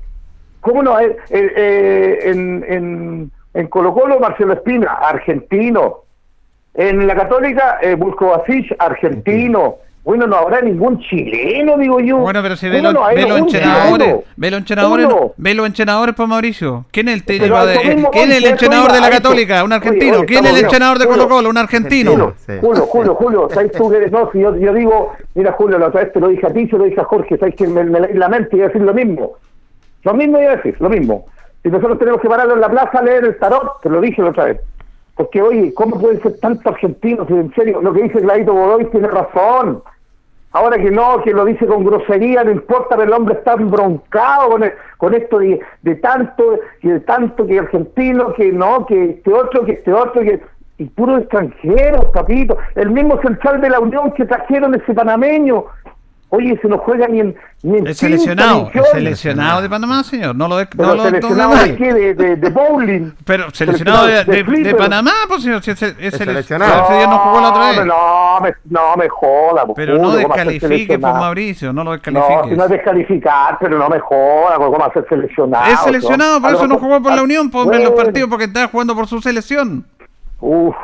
¿Cómo 0.61 0.83
no? 0.83 0.99
Eh, 0.99 1.17
eh, 1.31 1.53
eh, 1.57 2.19
en, 2.25 2.65
en, 2.69 3.31
en 3.55 3.67
Colo 3.69 3.95
Colo, 3.95 4.19
Marcelo 4.19 4.55
Espina, 4.55 4.95
argentino. 4.95 6.04
En 6.75 7.07
la 7.07 7.15
Católica, 7.15 7.79
eh, 7.81 7.95
Busco 7.95 8.35
Asís, 8.35 8.67
argentino. 8.79 9.77
Bueno, 10.05 10.27
no 10.27 10.37
habrá 10.37 10.61
ningún 10.61 10.99
chileno, 11.01 11.79
digo 11.79 11.99
yo. 11.99 12.19
Bueno, 12.19 12.43
pero 12.43 12.57
si 12.57 12.69
ve 12.69 12.83
¿Cómo 12.83 12.93
los, 12.93 13.03
no 13.03 13.37
entrenadores, 13.39 14.17
ve 14.37 14.51
los 14.51 14.59
entrenadores, 14.61 15.09
ve 15.39 15.55
los 15.55 15.67
entrenadores, 15.67 16.15
pues 16.15 16.29
Mauricio. 16.29 16.85
¿Quién 16.91 17.09
es 17.09 17.15
el 17.15 17.25
de, 17.25 18.07
quién 18.13 18.31
es 18.31 18.37
el 18.37 18.45
entrenador 18.45 18.93
de 18.93 19.01
la. 19.01 19.09
Católica? 19.09 19.65
Un 19.65 19.73
argentino. 19.73 20.19
oye, 20.19 20.27
¿Quién 20.27 20.45
es 20.45 20.53
el 20.53 20.65
entrenador 20.65 20.99
de. 20.99 21.07
Colo 21.07 21.27
Colo? 21.27 21.49
Un 21.49 21.57
argentino. 21.57 22.11
Julio, 22.11 22.35
Sí. 22.37 22.53
Julio, 22.61 22.83
Julio, 22.87 23.15
Julio, 23.15 23.49
¿sabes 23.55 23.73
tú 23.73 23.91
que 23.91 23.97
eres? 23.97 24.13
No, 24.13 24.31
si 24.31 24.41
yo, 24.41 24.55
yo 24.57 24.75
digo, 24.75 25.13
mira 25.35 25.53
Julio, 25.53 25.79
la 25.79 25.87
otra 25.87 26.03
vez 26.03 26.13
te 26.13 26.21
lo 26.21 26.29
dije 26.29 26.47
a 26.47 26.53
ti, 26.53 26.69
se 26.69 26.77
lo 26.77 26.85
dije 26.85 27.01
a 27.01 27.05
Jorge, 27.05 27.39
¿sabes 27.39 27.55
que 27.55 27.67
me, 27.67 27.85
me 27.85 28.01
la 28.13 28.29
mente 28.29 28.51
y 28.53 28.57
iba 28.57 28.67
a 28.67 28.69
decir 28.69 28.83
lo 28.83 28.93
mismo? 28.93 29.33
Lo 30.03 30.13
mismo 30.13 30.39
iba 30.39 30.53
a 30.53 30.57
decir, 30.57 30.77
lo 30.81 30.91
mismo. 30.91 31.25
Y 31.65 31.71
nosotros 31.71 31.99
tenemos 31.99 32.21
que 32.21 32.29
pararlo 32.29 32.55
en 32.55 32.61
la 32.61 32.69
plaza 32.69 32.99
a 32.99 33.03
leer 33.03 33.25
el 33.25 33.39
tarot, 33.39 33.81
te 33.81 33.89
lo 33.89 34.03
dije 34.03 34.21
la 34.21 34.31
otra 34.31 34.45
vez. 34.45 34.61
Porque, 35.17 35.41
oye, 35.43 35.73
¿cómo 35.75 36.01
pueden 36.01 36.21
ser 36.23 36.39
tantos 36.41 36.67
argentinos? 36.67 37.29
En 37.31 37.53
serio, 37.55 37.81
lo 37.81 37.93
que 37.93 38.03
dice 38.03 38.21
Gladito 38.21 38.53
Godoy 38.53 38.87
tiene 38.87 39.09
razón. 39.09 39.83
Ahora 40.53 40.79
que 40.79 40.91
no, 40.91 41.21
que 41.23 41.33
lo 41.33 41.45
dice 41.45 41.67
con 41.67 41.85
grosería, 41.85 42.45
no 42.45 42.53
importa, 42.53 42.97
pero 42.97 43.03
el 43.03 43.13
hombre 43.13 43.35
está 43.35 43.55
embroncado 43.55 44.51
con, 44.51 44.65
con 44.99 45.15
esto 45.15 45.39
de, 45.39 45.61
de 45.83 45.95
tanto, 45.97 46.61
que 46.81 46.93
de 46.93 47.01
tanto 47.01 47.47
que 47.47 47.59
argentino, 47.59 48.33
que 48.35 48.53
no, 48.53 48.87
que 48.87 49.11
este 49.11 49.33
otro, 49.33 49.65
que 49.65 49.73
este 49.73 49.93
otro, 49.93 50.23
que 50.23 50.41
y 50.79 50.87
puros 50.87 51.21
extranjeros, 51.21 52.07
papito. 52.07 52.57
El 52.75 52.91
mismo 52.91 53.21
central 53.21 53.61
de 53.61 53.71
la 53.71 53.81
Unión 53.81 54.13
que 54.13 54.25
trajeron 54.25 54.75
ese 54.75 54.93
panameño. 54.93 55.67
Oye, 56.35 56.59
se 56.61 56.69
no 56.69 56.79
juega 56.79 57.07
ni 57.09 57.21
en 57.21 57.37
ni 57.63 57.79
en 57.79 57.87
Es 57.87 57.99
quinta 57.99 58.19
seleccionado, 58.19 58.71
es 58.75 58.91
seleccionado 58.91 59.63
de 59.63 59.71
Panamá, 59.71 60.03
señor. 60.05 60.35
No 60.37 60.49
lo 60.49 60.57
de, 60.57 60.67
Pero 60.67 60.89
no 60.89 60.95
lo 60.97 61.05
seleccionado 61.05 61.51
no 61.55 61.57
lo- 61.57 61.63
de 61.63 61.77
qué? 61.77 61.95
De, 61.95 62.15
de, 62.15 62.37
de 62.37 62.51
bowling. 62.51 63.13
Pero 63.25 63.51
seleccionado 63.53 64.07
de, 64.07 64.25
de- 64.25 64.25
de 64.25 64.45
flipper. 64.45 64.77
Panamá, 64.77 65.13
pues 65.29 65.43
señor, 65.43 65.63
si 65.63 65.71
es, 65.71 65.83
es 65.83 65.95
Es 65.99 66.15
sele- 66.15 66.25
seleccionado. 66.27 66.85
Ese 66.85 66.95
día 66.95 67.07
no 67.07 67.19
jugó 67.19 67.41
la 67.41 67.49
otra 67.51 67.69
vez. 67.71 67.87
No, 67.87 68.41
me, 68.43 68.55
no 68.71 68.97
me 68.97 69.09
joda, 69.09 69.65
pues, 69.67 69.77
Pero 69.77 69.99
no 69.99 70.11
Julio, 70.11 70.23
¿cómo 70.23 70.29
va 70.29 70.35
a 70.35 70.45
ser 70.45 70.53
descalifique, 70.53 70.69
pues 70.69 70.79
seleccionado? 70.89 71.21
Mauricio, 71.25 71.73
no 71.73 71.85
lo 71.85 71.85
No, 71.85 71.93
descalifique. 71.93 72.49
si 72.51 72.57
no 72.57 72.65
es 72.65 72.71
descalificar, 72.71 73.59
pero 73.61 73.79
no 73.79 73.89
me 73.89 74.01
joda, 74.01 74.57
pues, 74.57 74.67
¿cómo 74.67 74.79
va 74.79 74.87
a 74.87 74.93
ser 74.93 75.07
seleccionado? 75.09 75.73
es 75.73 75.81
seleccionado, 75.81 76.41
por 76.41 76.51
eso 76.55 76.67
no 76.67 76.79
jugó 76.79 77.01
por 77.03 77.15
la 77.15 77.23
Unión, 77.23 77.51
por 77.51 77.73
en 77.75 77.83
los 77.85 77.91
Bueno, 77.93 78.05
partidos, 78.05 78.29
porque 78.29 78.45
estaba 78.45 78.69
jugando 78.69 78.95
por 78.95 79.07
su 79.07 79.21
selección. 79.23 79.87
Uf, 80.41 80.75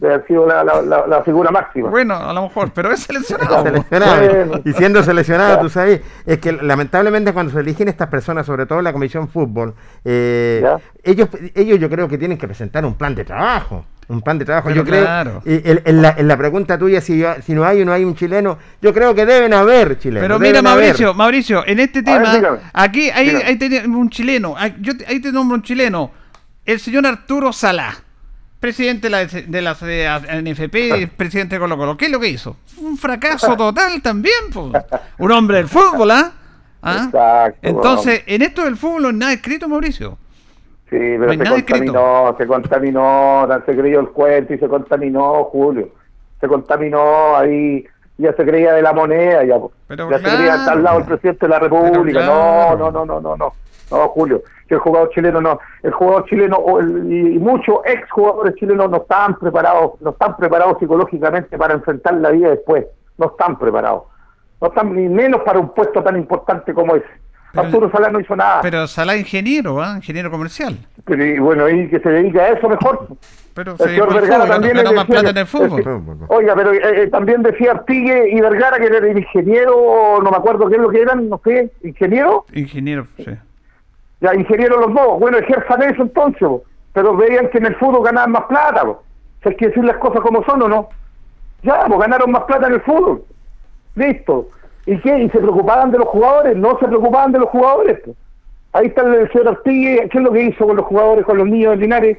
debe 0.00 0.14
haber 0.14 0.26
sido 0.26 0.46
la, 0.46 0.64
la, 0.64 0.80
la, 0.82 1.06
la 1.06 1.22
figura 1.22 1.50
máxima. 1.50 1.90
Bueno, 1.90 2.14
a 2.16 2.32
lo 2.32 2.42
mejor, 2.42 2.72
pero 2.72 2.90
es 2.90 3.00
seleccionado. 3.00 3.62
Seleccionado. 3.62 4.62
Y 4.64 4.72
siendo 4.72 5.02
seleccionado, 5.02 5.60
tú 5.60 5.68
sabes, 5.68 6.00
es 6.24 6.38
que 6.38 6.52
lamentablemente 6.52 7.32
cuando 7.32 7.52
se 7.52 7.60
eligen 7.60 7.88
estas 7.88 8.08
personas, 8.08 8.46
sobre 8.46 8.64
todo 8.66 8.80
la 8.80 8.92
Comisión 8.92 9.28
Fútbol, 9.28 9.74
eh, 10.04 10.64
ellos, 11.04 11.28
ellos 11.54 11.78
yo 11.78 11.90
creo 11.90 12.08
que 12.08 12.16
tienen 12.18 12.38
que 12.38 12.46
presentar 12.46 12.84
un 12.84 12.94
plan 12.94 13.14
de 13.14 13.24
trabajo. 13.24 13.84
Un 14.08 14.22
plan 14.22 14.38
de 14.38 14.44
trabajo, 14.44 14.66
Pero 14.68 14.80
yo 14.82 14.84
creo. 14.84 15.02
claro. 15.04 15.42
y 15.44 15.54
en, 15.70 15.82
en 15.84 16.02
la, 16.02 16.14
en 16.18 16.26
la 16.26 16.36
pregunta 16.36 16.76
tuya, 16.76 17.00
si, 17.00 17.22
si 17.44 17.52
no 17.54 17.64
hay 17.64 17.82
o 17.82 17.84
no 17.84 17.92
hay 17.92 18.02
un 18.02 18.16
chileno, 18.16 18.58
yo 18.82 18.92
creo 18.92 19.14
que 19.14 19.24
deben 19.24 19.54
haber 19.54 20.00
chilenos. 20.00 20.22
Pero 20.26 20.40
mira, 20.40 20.58
haber. 20.58 20.64
Mauricio, 20.82 21.14
Mauricio, 21.14 21.64
en 21.64 21.78
este 21.78 22.02
ver, 22.02 22.14
tema, 22.20 22.34
dígame. 22.34 22.58
aquí 22.72 23.02
Dígame. 23.02 23.44
ahí 23.44 23.56
tenemos 23.56 23.96
un 24.00 24.10
chileno, 24.10 24.54
ahí, 24.58 24.74
yo 24.80 24.94
ahí 25.06 25.20
te 25.20 25.30
nombro 25.30 25.54
un 25.54 25.62
chileno, 25.62 26.10
el 26.66 26.80
señor 26.80 27.06
Arturo 27.06 27.52
Salá, 27.52 27.94
presidente 28.60 29.08
de 29.08 29.10
la, 29.10 29.24
de 29.24 29.62
la 29.62 29.74
de 29.74 30.42
NFP, 30.42 31.12
presidente 31.16 31.56
de 31.56 31.60
Colo 31.60 31.76
Colo. 31.76 31.96
¿Qué 31.96 32.04
es 32.04 32.10
lo 32.10 32.20
que 32.20 32.28
hizo? 32.28 32.56
Un 32.78 32.96
fracaso 32.96 33.56
total 33.56 34.00
también, 34.02 34.50
pues. 34.52 34.84
Un 35.18 35.32
hombre 35.32 35.56
del 35.58 35.68
fútbol, 35.68 36.10
¿ah? 36.10 36.32
¿Ah? 36.82 37.04
Exacto, 37.06 37.58
Entonces, 37.62 38.22
en 38.26 38.42
esto 38.42 38.64
del 38.64 38.76
fútbol 38.76 39.02
no 39.02 39.08
hay 39.08 39.14
nada 39.14 39.32
escrito, 39.32 39.68
Mauricio. 39.68 40.16
Sí, 40.88 40.96
pero 40.98 41.26
No 41.26 41.32
se 41.32 41.36
nada 41.38 41.56
contaminó, 41.56 42.34
se 42.38 42.46
contaminó, 42.46 43.48
se 43.66 43.76
creyó 43.76 44.00
el 44.00 44.08
cuento 44.08 44.54
y 44.54 44.58
se 44.58 44.68
contaminó, 44.68 45.44
Julio. 45.44 45.90
Se 46.40 46.48
contaminó 46.48 47.36
ahí, 47.36 47.84
ya 48.18 48.32
se 48.32 48.44
creía 48.44 48.72
de 48.72 48.82
la 48.82 48.92
moneda, 48.92 49.44
ya, 49.44 49.56
Pero 49.86 50.10
ya 50.10 50.18
se 50.18 50.24
creía 50.24 50.64
al 50.64 50.82
lado 50.82 50.98
del 50.98 51.06
presidente 51.06 51.46
de 51.46 51.50
la 51.50 51.58
República. 51.58 52.20
claro. 52.20 52.76
No, 52.76 52.90
no, 52.90 52.90
no, 52.90 53.04
no, 53.04 53.20
no, 53.20 53.36
no, 53.36 53.54
no, 53.90 54.08
Julio. 54.08 54.42
Que 54.68 54.74
el 54.74 54.80
jugador 54.80 55.10
chileno 55.10 55.40
no, 55.40 55.58
el 55.82 55.92
jugador 55.92 56.24
chileno 56.26 56.56
o 56.56 56.78
el- 56.80 57.12
y 57.12 57.38
muchos 57.38 57.76
ex 57.86 58.08
jugadores 58.10 58.54
chilenos 58.54 58.90
no 58.90 58.98
estaban 58.98 59.36
preparados, 59.38 60.00
no 60.00 60.10
están 60.10 60.36
preparados 60.36 60.78
psicológicamente 60.78 61.58
para 61.58 61.74
enfrentar 61.74 62.14
la 62.14 62.30
vida 62.30 62.50
después. 62.50 62.86
No 63.18 63.26
están 63.26 63.58
preparados. 63.58 64.04
No 64.60 64.68
están 64.68 64.94
ni 64.94 65.08
menos 65.08 65.40
para 65.42 65.58
un 65.58 65.70
puesto 65.74 66.02
tan 66.02 66.16
importante 66.16 66.72
como 66.72 66.94
ese. 66.96 67.06
Pero- 67.52 67.64
Arturo 67.64 67.90
Salá 67.90 68.10
no 68.10 68.20
hizo 68.20 68.36
nada. 68.36 68.60
Pero 68.62 68.86
Salá 68.86 69.16
ingeniero, 69.16 69.82
¿ah? 69.82 69.94
Ingeniero 69.96 70.30
comercial. 70.30 70.76
Pero, 71.04 71.24
y 71.24 71.38
bueno, 71.40 71.68
y 71.68 71.88
que 71.88 71.98
se 71.98 72.08
dedica 72.08 72.42
a 72.42 72.48
eso 72.50 72.68
mejor. 72.68 73.08
Pero 73.54 73.72
El 73.72 73.78
se 73.78 73.84
señor 73.88 74.14
Vergara 74.14 74.34
fútbol, 74.44 74.48
también 74.48 74.76
ganó 74.76 74.90
le 74.90 74.96
más 74.96 75.06
decía- 75.08 75.20
plata 75.20 75.30
en 75.30 75.36
el 75.38 75.46
fútbol. 75.46 76.18
Oiga, 76.28 76.54
pero 76.54 76.72
eh, 76.72 77.08
también 77.08 77.42
decía 77.42 77.72
Artigue 77.72 78.30
y 78.30 78.40
Vergara 78.40 78.78
que 78.78 78.86
era 78.86 78.98
el 78.98 79.18
ingeniero, 79.18 80.20
no 80.22 80.30
me 80.30 80.36
acuerdo 80.36 80.68
qué 80.68 80.76
es 80.76 80.80
lo 80.80 80.88
que 80.90 81.02
eran, 81.02 81.28
no 81.28 81.40
sé, 81.42 81.72
ingeniero, 81.82 82.44
Ingeniero, 82.52 83.06
sí. 83.16 83.26
Ya 84.20 84.34
ingeniero 84.34 84.80
los 84.80 84.94
dos. 84.94 85.18
Bueno, 85.18 85.38
ejerzan 85.38 85.82
eso 85.82 86.02
entonces, 86.02 86.48
pero 86.92 87.16
veían 87.16 87.48
que 87.50 87.58
en 87.58 87.66
el 87.66 87.76
fútbol 87.76 88.04
ganaban 88.04 88.32
más 88.32 88.44
plata. 88.44 88.84
O 88.84 89.02
sea, 89.42 89.50
hay 89.50 89.56
que 89.56 89.68
decir 89.68 89.84
las 89.84 89.96
cosas 89.96 90.20
como 90.20 90.44
son 90.44 90.62
o 90.62 90.68
no. 90.68 90.88
Ya, 91.62 91.84
pues 91.86 92.00
ganaron 92.00 92.30
más 92.30 92.44
plata 92.44 92.66
en 92.66 92.74
el 92.74 92.80
fútbol. 92.82 93.22
Listo. 93.94 94.48
¿Y 94.86 94.98
qué? 95.00 95.18
¿Y 95.18 95.30
se 95.30 95.38
preocupaban 95.38 95.90
de 95.90 95.98
los 95.98 96.08
jugadores? 96.08 96.56
No 96.56 96.78
se 96.78 96.86
preocupaban 96.86 97.32
de 97.32 97.38
los 97.38 97.48
jugadores. 97.50 98.00
Ahí 98.72 98.86
está 98.86 99.02
el 99.02 99.30
señor 99.32 99.48
Artigue, 99.48 100.08
¿qué 100.10 100.18
es 100.18 100.24
lo 100.24 100.32
que 100.32 100.42
hizo 100.42 100.66
con 100.66 100.76
los 100.76 100.86
jugadores, 100.86 101.24
con 101.24 101.38
los 101.38 101.48
niños 101.48 101.72
de 101.72 101.76
Linares? 101.78 102.18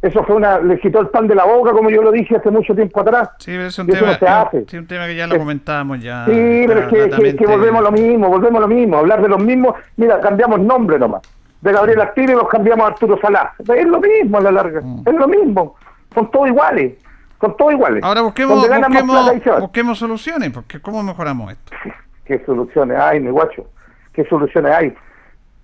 Eso 0.00 0.22
fue 0.24 0.36
una, 0.36 0.60
le 0.60 0.78
quitó 0.78 1.00
el 1.00 1.08
pan 1.08 1.26
de 1.26 1.34
la 1.34 1.44
boca, 1.44 1.72
como 1.72 1.90
yo 1.90 2.00
lo 2.02 2.12
dije 2.12 2.36
hace 2.36 2.50
mucho 2.52 2.72
tiempo 2.74 3.00
atrás. 3.00 3.30
Sí, 3.40 3.52
es 3.52 3.76
un, 3.80 3.88
tema, 3.88 4.06
no 4.08 4.14
se 4.14 4.24
es- 4.24 4.30
hace. 4.30 4.64
sí, 4.68 4.76
un 4.78 4.86
tema 4.86 5.06
que 5.06 5.16
ya 5.16 5.26
lo 5.26 5.36
comentábamos 5.38 6.00
ya. 6.00 6.24
Sí, 6.26 6.64
pero 6.68 6.80
es 6.80 6.86
que, 6.86 6.90
que- 6.90 6.96
que 6.96 7.06
relativamente- 7.16 7.46
volvemos 7.46 7.78
a 7.80 7.82
lo 7.82 7.92
mismo, 7.92 8.28
volvemos 8.28 8.58
a 8.58 8.60
lo 8.60 8.68
mismo, 8.68 8.96
hablar 8.98 9.20
de 9.22 9.28
los 9.28 9.42
mismos. 9.42 9.74
Mira, 9.96 10.20
cambiamos 10.20 10.60
nombre 10.60 10.98
nomás. 11.00 11.22
De 11.60 11.72
Gabriel 11.72 12.00
y 12.16 12.26
los 12.28 12.48
cambiamos 12.48 12.84
a 12.84 12.88
Arturo 12.92 13.18
Salá. 13.20 13.52
Es 13.58 13.86
lo 13.86 13.98
mismo 14.00 14.38
a 14.38 14.40
la 14.42 14.52
larga, 14.52 14.80
es 15.04 15.14
lo 15.14 15.26
mismo. 15.26 15.74
Son 16.14 16.30
todos 16.30 16.46
iguales, 16.46 16.94
son 17.40 17.56
todos 17.56 17.72
iguales. 17.72 18.00
Mm. 18.00 18.06
Ahora 18.06 18.20
busquemos, 18.22 18.68
busquemos 19.60 19.98
soluciones, 19.98 20.50
porque 20.50 20.80
¿cómo 20.80 21.02
mejoramos 21.02 21.50
esto? 21.52 21.72
¿Qué 22.24 22.40
soluciones 22.46 22.96
hay, 23.00 23.18
mi 23.18 23.30
guacho? 23.30 23.66
¿Qué 24.12 24.24
soluciones 24.26 24.72
hay? 24.72 24.94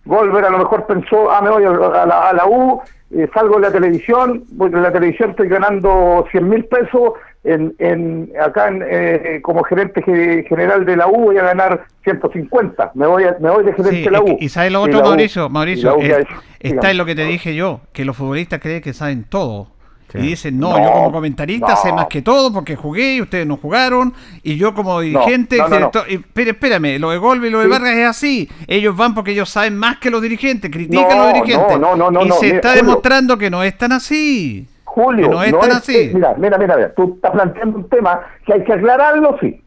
Golver 0.04 0.44
a 0.44 0.50
lo 0.50 0.58
mejor 0.58 0.84
pensó, 0.86 1.30
ah, 1.30 1.40
me 1.40 1.50
voy 1.50 1.64
a 1.64 1.70
la, 2.06 2.28
a 2.30 2.32
la 2.32 2.46
U, 2.46 2.82
eh, 3.16 3.29
salgo 3.35 3.55
de 3.57 3.61
la 3.62 3.72
televisión, 3.72 4.44
voy 4.53 4.70
en 4.72 4.83
la 4.83 4.92
televisión 4.92 5.31
estoy 5.31 5.48
ganando 5.48 6.27
100 6.31 6.48
mil 6.48 6.64
pesos, 6.66 7.12
en, 7.44 7.74
en, 7.79 8.31
acá 8.42 8.68
en, 8.68 8.83
eh, 8.88 9.40
como 9.42 9.62
gerente 9.64 10.03
ge- 10.03 10.44
general 10.48 10.87
de 10.87 10.96
la 10.96 11.07
U 11.09 11.24
voy 11.27 11.37
a 11.37 11.42
ganar 11.42 11.85
150, 12.05 12.92
me 12.94 13.07
voy, 13.07 13.24
a- 13.24 13.37
me 13.38 13.50
voy 13.50 13.64
de 13.64 13.72
gerente 13.74 13.96
Sí, 13.98 14.05
de 14.05 14.11
la 14.11 14.22
U. 14.22 14.37
y, 14.40 14.46
y 14.46 14.48
sabes 14.48 14.72
lo 14.72 14.81
otro, 14.81 15.03
Mauricio, 15.03 15.48
Mauricio, 15.50 15.94
U 15.96 16.00
es- 16.00 16.27
está 16.61 16.90
en 16.90 16.96
lo 16.98 17.05
que 17.05 17.14
te 17.14 17.24
dije 17.24 17.55
yo, 17.55 17.81
que 17.92 18.05
los 18.07 18.16
futbolistas 18.16 18.61
creen 18.61 18.81
que 18.81 18.94
saben 18.94 19.24
todo. 19.24 19.68
Sí. 20.14 20.20
Y 20.20 20.27
dicen, 20.29 20.61
no, 20.61 20.70
No, 20.79 20.79
yo 20.85 20.92
como 20.92 21.11
comentarista 21.12 21.70
no. 21.70 21.77
sé 21.77 21.92
más 21.92 22.07
que 22.07 22.22
todo 22.22 22.53
porque 22.53 22.77
jugué 22.77 23.16
y 23.16 23.22
ustedes 23.22 23.46
no 23.48 23.57
jugaron. 23.57 24.14
Y 24.44 24.57
yo 24.57 24.72
como 24.72 25.00
dirigente, 25.00 25.57
no, 25.59 25.64
no, 25.64 25.68
no. 25.70 25.77
director- 25.90 26.05
y- 26.09 26.14
espere, 26.14 26.50
espérame, 26.53 27.00
lo 27.00 27.11
de 27.11 27.18
Golbe 27.18 27.48
y 27.48 27.50
lo 27.50 27.59
de 27.59 27.64
Sí. 27.64 27.70
Vargas 27.72 27.94
es 27.96 28.07
así. 28.07 28.48
Ellos 28.68 28.96
van 28.96 29.12
porque 29.12 29.33
ellos 29.33 29.48
saben 29.50 29.77
más 29.77 29.98
que 29.98 30.11
los 30.11 30.22
dirigentes, 30.22 30.70
critican 30.70 31.11
a 31.18 31.24
los 31.24 31.33
dirigentes. 31.35 31.81
no, 31.81 31.96
no, 31.96 32.11
no, 32.12 32.22
y 32.24 32.29
no, 32.29 32.35
se 32.37 32.46
mira, 32.46 32.57
está 32.59 32.68
Julio. 32.70 32.83
demostrando 32.85 33.37
que 33.38 33.50
no 33.50 33.62
es 33.64 33.77
tan 33.77 33.90
así. 33.90 34.68
Julio, 34.85 35.27
que 35.27 35.35
no 35.35 35.42
es 35.42 35.59
tan 35.59 35.70
así. 35.72 35.96
eh, 35.96 36.11
mira, 36.14 36.35
mira, 36.38 36.59
mira, 36.59 36.77
mira, 36.77 36.94
tú 36.94 37.14
estás 37.16 37.33
planteando 37.33 37.79
un 37.79 37.88
tema 37.88 38.20
que 38.46 38.53
hay 38.53 38.62
que 38.62 38.72
aclararlo, 38.72 39.37
sí, 39.40 39.61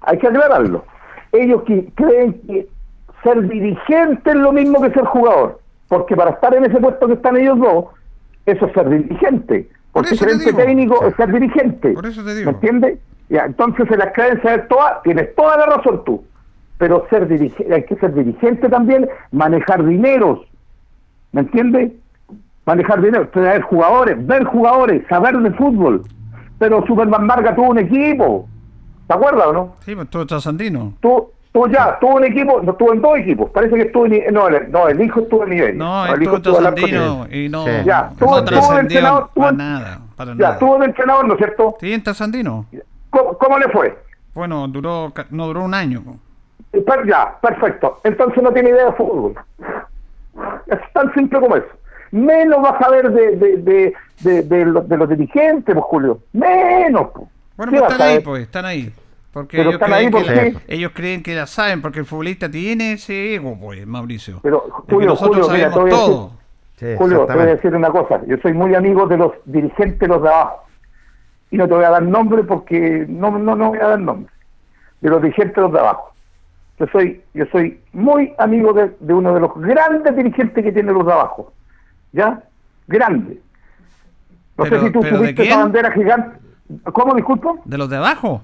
hay 0.00 0.18
que 0.18 0.26
aclararlo. 0.28 0.86
Ellos 1.32 1.62
que 1.66 1.86
creen 1.94 2.40
que 2.46 2.66
ser 3.22 3.46
dirigente 3.46 4.30
es 4.30 4.36
lo 4.36 4.50
mismo 4.52 4.80
que 4.80 4.90
ser 4.92 5.04
jugador, 5.04 5.60
porque 5.88 6.16
para 6.16 6.30
estar 6.30 6.54
en 6.54 6.64
ese 6.64 6.80
puesto 6.80 7.06
que 7.06 7.12
están 7.12 7.36
ellos 7.36 7.58
dos, 7.58 7.84
eso 8.46 8.64
es 8.64 8.72
ser 8.72 8.88
dirigente, 8.88 9.68
Por 9.92 10.02
porque 10.02 10.14
eso 10.14 10.24
te 10.24 10.32
gerente 10.32 10.52
técnico 10.52 11.04
es 11.04 11.14
ser 11.16 11.32
dirigente. 11.32 11.92
Por 11.92 12.06
eso 12.06 12.24
te 12.24 12.34
digo. 12.34 12.50
¿Me 12.50 12.54
entiendes? 12.56 12.98
Ya, 13.28 13.44
entonces 13.44 13.90
en 13.90 13.98
las 13.98 14.12
creencias 14.12 14.56
de 14.56 14.62
todas, 14.64 15.02
tienes 15.02 15.34
toda 15.36 15.56
la 15.56 15.66
razón 15.66 16.02
tú, 16.04 16.24
pero 16.78 17.06
ser 17.10 17.28
dirigente, 17.28 17.72
hay 17.72 17.84
que 17.84 17.94
ser 17.96 18.12
dirigente 18.12 18.68
también, 18.68 19.08
manejar 19.30 19.84
dineros, 19.84 20.40
¿me 21.32 21.42
entiendes? 21.42 21.92
Manejar 22.66 23.00
dinero, 23.00 23.28
traer 23.28 23.62
jugadores, 23.62 24.26
ver 24.26 24.44
jugadores, 24.44 25.06
saber 25.08 25.36
de 25.38 25.50
fútbol. 25.52 26.02
Pero 26.58 26.84
Superman 26.86 27.24
Marga 27.24 27.54
tuvo 27.54 27.70
un 27.70 27.78
equipo, 27.78 28.48
¿te 29.06 29.14
acuerdas 29.14 29.46
o 29.46 29.52
no? 29.52 29.76
Sí, 29.80 29.94
pues 29.94 30.10
todo 30.10 30.26
trasandino. 30.26 30.94
Tú, 31.00 31.30
tú 31.52 31.66
ya, 31.68 31.98
tuvo 32.00 32.16
un 32.16 32.24
equipo, 32.24 32.60
no 32.62 32.72
estuvo 32.72 32.92
en 32.92 33.00
dos 33.02 33.18
equipos, 33.18 33.50
parece 33.50 33.74
que 33.76 33.82
estuvo 33.82 34.06
en, 34.06 34.32
no, 34.32 34.48
el, 34.48 34.70
no, 34.70 34.88
el 34.88 35.00
hijo 35.00 35.20
estuvo 35.20 35.44
en 35.44 35.50
nivel. 35.50 35.78
No, 35.78 36.06
el 36.06 36.22
hijo 36.22 36.36
estuvo 36.36 36.58
estuvo 36.58 36.72
trasandino 36.74 37.26
y 37.30 37.48
no, 37.48 37.64
Sí. 37.64 37.70
Ya, 37.84 38.02
no 38.02 38.16
tuvo- 38.16 38.28
tuvo 38.28 38.40
de 38.40 38.46
trascendió 38.46 38.80
entrenador, 38.80 39.30
tuvo- 39.34 39.44
para 39.44 39.52
nada, 39.56 40.00
para 40.16 40.30
Ya, 40.32 40.36
nada. 40.38 40.52
estuvo 40.54 40.78
de 40.78 40.84
entrenador, 40.86 41.26
¿no 41.26 41.32
es 41.34 41.38
cierto? 41.38 41.76
Sí, 41.80 41.92
en 41.92 42.02
trasandino. 42.02 42.66
¿Cómo, 43.10 43.36
cómo 43.38 43.58
le 43.58 43.68
fue? 43.70 43.98
Bueno, 44.34 44.68
duró, 44.68 45.10
ca- 45.14 45.26
no 45.30 45.46
duró 45.48 45.64
un 45.64 45.74
año. 45.74 46.02
Ya, 47.06 47.36
perfecto. 47.42 47.98
Entonces 48.04 48.40
no 48.42 48.52
tiene 48.52 48.70
idea 48.70 48.86
de 48.86 48.92
fútbol. 48.92 49.34
Es 50.66 50.78
tan 50.92 51.12
simple 51.14 51.40
como 51.40 51.56
eso. 51.56 51.66
Menos 52.12 52.62
vas 52.62 52.80
a 52.80 52.90
ver 52.90 53.10
de, 53.10 53.36
de, 53.36 53.56
de, 53.58 53.94
de, 54.20 54.42
de 54.42 54.64
los, 54.66 54.88
de 54.88 54.96
los 54.96 55.08
dirigentes, 55.08 55.74
pues, 55.74 55.84
Julio. 55.86 56.20
Menos. 56.32 57.08
pues. 57.12 57.28
Bueno, 57.56 57.72
¿Qué 57.72 57.78
pues 57.80 57.92
están 57.92 58.08
ahí, 58.08 58.20
pues, 58.20 58.42
están 58.42 58.64
ahí. 58.66 58.92
Porque 59.32 59.56
Pero 59.58 59.70
ellos 59.70 59.80
están 59.80 59.92
ahí 59.94 60.10
creen, 60.10 60.24
porque- 60.24 60.52
la- 60.52 60.74
ellos 60.74 60.92
creen 60.94 61.22
que 61.22 61.34
la 61.34 61.46
saben, 61.46 61.80
porque 61.82 62.00
el 62.00 62.04
futbolista 62.06 62.50
tiene 62.50 62.94
ese 62.94 63.34
ego, 63.36 63.56
pues, 63.60 63.86
Mauricio. 63.86 64.40
Pero, 64.42 64.60
Julio, 64.88 65.10
nosotros 65.10 65.46
Julio, 65.46 65.68
sabemos 65.70 65.74
te 65.74 65.80
voy 65.80 65.90
a 65.90 65.94
decir- 65.94 66.06
todo. 66.06 66.32
Sí, 66.76 66.86
Julio, 66.98 67.26
te 67.26 67.32
voy 67.34 67.42
a 67.42 67.46
decir 67.46 67.74
una 67.76 67.90
cosa. 67.90 68.20
Yo 68.26 68.36
soy 68.38 68.52
muy 68.54 68.74
amigo 68.74 69.06
de 69.06 69.16
los 69.18 69.32
dirigentes 69.44 69.98
de 70.00 70.08
los 70.08 70.22
de 70.22 70.28
abajo. 70.30 70.64
Y 71.52 71.56
no 71.58 71.68
te 71.68 71.74
voy 71.74 71.84
a 71.84 71.90
dar 71.90 72.02
nombre 72.02 72.42
porque 72.44 73.04
no, 73.08 73.30
no, 73.38 73.54
no 73.54 73.68
voy 73.68 73.78
a 73.78 73.88
dar 73.88 74.00
nombre. 74.00 74.32
De 75.00 75.10
los 75.10 75.20
dirigentes 75.22 75.54
de 75.56 75.62
los 75.62 75.72
de 75.72 75.78
abajo. 75.78 76.12
Yo 76.78 76.86
soy, 76.90 77.20
yo 77.34 77.44
soy 77.52 77.78
muy 77.92 78.32
amigo 78.38 78.72
de, 78.72 78.90
de 78.98 79.12
uno 79.12 79.34
de 79.34 79.40
los 79.40 79.54
grandes 79.56 80.16
dirigentes 80.16 80.64
que 80.64 80.72
tiene 80.72 80.92
los 80.92 81.04
de 81.06 81.12
abajo. 81.12 81.52
¿Ya? 82.12 82.42
Grande. 82.88 83.38
No 84.56 84.64
Pero- 84.64 84.80
sé 84.80 84.86
si 84.86 84.92
tú 84.92 85.00
pero 85.00 85.12
¿de 85.18 85.22
subiste 85.24 85.42
esa 85.46 85.58
bandera 85.58 85.92
gigante. 85.92 86.38
¿Cómo, 86.92 87.14
disculpo? 87.14 87.60
¿De 87.64 87.76
los 87.78 87.90
de 87.90 87.96
abajo? 87.98 88.42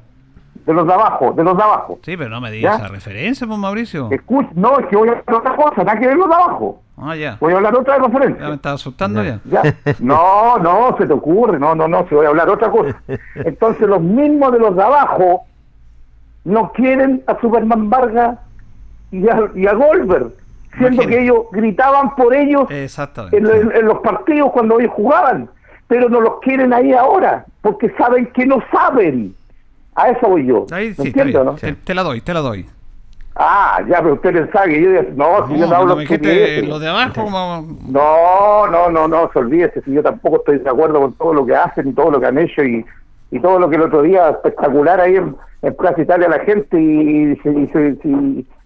De 0.67 0.75
los 0.75 0.85
de 0.87 0.93
abajo, 0.93 1.33
de 1.33 1.45
los 1.45 1.57
de 1.57 1.63
abajo. 1.63 1.99
Sí, 2.03 2.17
pero 2.17 2.29
no 2.29 2.41
me 2.41 2.51
digas 2.51 2.81
esa 2.81 2.89
referencia, 2.89 3.47
pues, 3.47 3.59
Mauricio. 3.59 4.09
Escucha, 4.11 4.49
no, 4.55 4.79
es 4.81 4.87
que 4.87 4.97
voy 4.97 5.09
a 5.09 5.13
hablar 5.13 5.35
otra 5.37 5.55
cosa, 5.57 5.85
nada 5.85 5.99
que 6.01 6.07
ver 6.09 6.17
los 6.17 6.29
de 6.29 6.35
abajo. 6.35 6.83
Ah, 6.99 7.15
ya. 7.15 7.37
Voy 7.41 7.53
a 7.53 7.57
hablar 7.57 7.77
otra 7.77 7.99
referencia. 7.99 8.43
Ya 8.43 8.49
me 8.49 8.55
estaba 8.57 8.75
asustando 8.75 9.23
ya. 9.23 9.39
Ya. 9.45 9.63
No, 10.01 10.59
no, 10.59 10.97
se 10.99 11.07
te 11.07 11.13
ocurre, 11.13 11.59
no, 11.61 11.75
no, 11.77 11.87
no, 11.87 12.09
se 12.09 12.15
voy 12.17 12.27
a 12.27 12.31
hablar 12.31 12.49
otra 12.49 12.71
cosa. 12.71 12.97
Entonces 13.37 13.87
los 13.87 14.01
mismos 14.01 14.51
de 14.53 14.59
los 14.59 14.75
de 14.75 14.83
abajo 14.83 15.43
no 16.45 16.73
quieren 16.73 17.23
a 17.27 17.39
Superman 17.41 17.89
Vargas 17.91 18.39
y 19.13 19.29
a, 19.29 19.49
y 19.55 19.67
a 19.67 19.73
Goldberg, 19.75 20.33
siendo 20.79 21.03
Imagínate. 21.03 21.09
que 21.11 21.23
ellos 21.23 21.39
gritaban 21.53 22.15
por 22.17 22.35
ellos 22.35 22.69
Exactamente. 22.71 23.37
en, 23.37 23.47
en- 23.47 23.77
en 23.77 23.85
los 23.87 23.99
partidos 24.01 24.51
cuando 24.53 24.81
ellos 24.81 24.93
jugaban, 24.95 25.49
pero 25.87 26.09
no 26.09 26.21
los 26.21 26.41
quieren 26.41 26.73
ahí 26.73 26.93
ahora, 26.93 27.45
porque 27.63 27.91
saben 27.97 28.27
que 28.33 28.47
no 28.47 28.59
saben. 28.73 29.35
A 29.97 30.11
eso 30.11 30.29
voy 30.29 30.47
yo. 30.47 30.67
Ahí 30.71 30.89
¿Me 30.99 31.05
sí, 31.05 31.13
no? 31.45 31.55
Te, 31.55 31.73
te 31.73 31.95
la 31.95 32.03
doy, 32.03 32.21
te 32.21 32.33
la 32.35 32.41
doy. 32.41 32.67
Ah, 33.39 33.81
ya, 33.87 34.01
pero 34.01 34.15
usted 34.15 34.33
pensaba 34.33 34.65
que 34.65 34.81
yo 34.81 34.91
decía, 34.91 35.13
no, 35.15 35.47
si 35.47 35.55
yo 35.59 35.67
No, 35.67 35.67
no 35.67 35.77
hablo 35.77 35.97
me 35.97 36.07
lo 36.63 36.79
de 36.79 36.89
abajo, 36.89 37.25
como... 37.25 37.67
No, 37.89 38.67
no, 38.67 38.91
no, 38.91 39.07
no, 39.09 39.31
se 39.33 39.39
olvídese, 39.39 39.83
si 39.83 39.93
yo 39.93 40.03
tampoco 40.03 40.37
estoy 40.37 40.59
de 40.59 40.71
acuerdo 40.71 41.01
con 41.03 41.13
todo 41.15 41.35
lo 41.35 41.45
que 41.45 41.55
hacen 41.55 41.89
y 41.89 41.93
todo 41.93 42.11
lo 42.13 42.19
que 42.21 42.27
han 42.27 42.39
hecho 42.39 42.65
y, 42.65 42.85
y 43.31 43.41
todo 43.41 43.59
lo 43.59 43.69
que 43.69 43.77
el 43.77 43.83
otro 43.83 44.01
día 44.03 44.31
espectacular 44.31 45.01
ahí 45.03 45.17
en, 45.17 45.37
en 45.61 45.77
Plaza 45.77 46.01
Italia 46.01 46.29
la 46.31 46.39
gente 46.41 46.81
y, 46.81 46.85
y, 46.85 47.41
y 47.45 47.99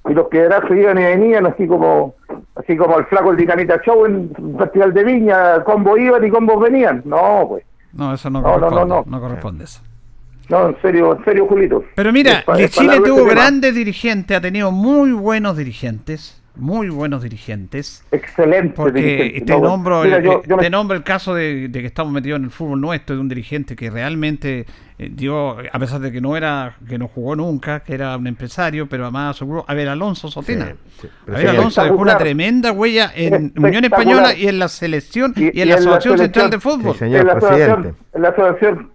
y- 0.09 0.15
los 0.15 0.29
piedrazos 0.29 0.71
iban 0.71 0.99
y 0.99 1.03
venían 1.03 1.47
así 1.47 1.67
como 1.67 2.15
así 2.57 2.77
como 2.77 2.99
el 2.99 3.05
flaco 3.07 3.33
el 3.33 3.37
Dinamita 3.37 3.81
Show 3.85 4.07
en 4.07 4.33
Festival 4.59 4.95
de 4.95 5.05
Viña, 5.05 5.63
combo 5.65 5.97
iban 5.99 6.25
y 6.25 6.31
combos 6.31 6.61
venían. 6.61 7.03
No, 7.05 7.47
pues, 7.49 7.65
No, 7.93 8.15
eso 8.15 8.31
no 8.31 8.41
No, 8.41 8.49
no, 8.55 8.61
corresponde. 8.61 8.89
no, 8.95 9.05
No, 9.05 9.17
no. 9.17 9.21
corresponde 9.21 9.65
eso. 9.65 9.83
No, 10.51 10.69
en 10.69 10.77
serio, 10.83 11.17
en 11.17 11.25
serio, 11.25 11.47
Julito. 11.47 11.85
Pero 11.95 12.13
mira, 12.13 12.45
Es 12.59 12.73
Chile 12.73 13.01
tuvo 13.05 13.25
grandes 13.25 13.75
dirigentes, 13.75 14.37
ha 14.37 14.41
tenido 14.41 14.71
muy 14.73 15.13
buenos 15.13 15.57
dirigentes, 15.57 16.43
muy 16.57 16.89
buenos 16.91 17.23
dirigentes. 17.23 18.05
Excelente. 18.11 18.75
Porque 18.75 19.01
dirigente. 19.01 19.41
te, 19.47 19.53
No, 19.53 19.61
nombro, 19.61 20.03
mira, 20.03 20.17
el, 20.19 20.25
yo- 20.25 20.43
yo 20.45 20.57
me- 20.57 20.63
te 20.65 20.69
nombro 20.71 20.97
el 20.97 21.05
caso 21.05 21.33
de, 21.35 21.69
de 21.69 21.81
que 21.81 21.87
estamos 21.87 22.13
metidos 22.13 22.39
en 22.39 22.45
el 22.45 22.51
fútbol 22.51 22.81
nuestro, 22.81 23.15
de 23.15 23.21
un 23.23 23.29
dirigente 23.29 23.77
que 23.77 23.89
realmente 23.89 24.67
eh, 24.99 25.11
dio, 25.11 25.57
a 25.73 25.79
pesar 25.79 26.01
de 26.01 26.11
que 26.13 26.21
no 26.21 26.37
era, 26.37 26.77
que 26.87 26.99
no 26.99 27.09
jugó 27.09 27.35
nunca, 27.37 27.81
que 27.81 27.95
era 27.95 28.17
un 28.17 28.27
empresario, 28.27 28.89
pero 28.89 29.05
además 29.05 29.37
aseguró, 29.37 29.65
a 29.67 29.73
ver, 29.75 29.89
Alonso 29.89 30.29
Sotina. 30.29 30.67
Sí, 30.67 30.73
sí. 31.03 31.09
Pero 31.25 31.37
a 31.37 31.41
ver, 31.41 31.51
sí, 31.51 31.57
Alonso 31.57 31.83
dejó 31.85 31.97
una 31.97 32.19
tremenda 32.19 32.73
huella 32.73 33.11
en. 33.15 33.53
Unión 33.57 33.85
Española 33.85 34.35
y 34.35 34.49
en 34.49 34.59
la 34.59 34.69
selección 34.69 35.33
y, 35.37 35.45
Y- 35.45 35.47
en 35.49 35.53
y 35.55 35.59
la 35.59 35.63
en 35.63 35.69
la 35.69 35.75
Asociación 35.77 36.19
Central 36.19 36.51
de. 36.51 36.61
Fútbol. 36.61 36.93
Sí, 36.95 36.99
señor 36.99 37.21
en 37.21 37.27
la 37.29 37.33
presidente. 37.39 37.63
asociación, 37.71 37.97
en 38.13 38.23
la 38.23 38.29
asociación 38.29 38.91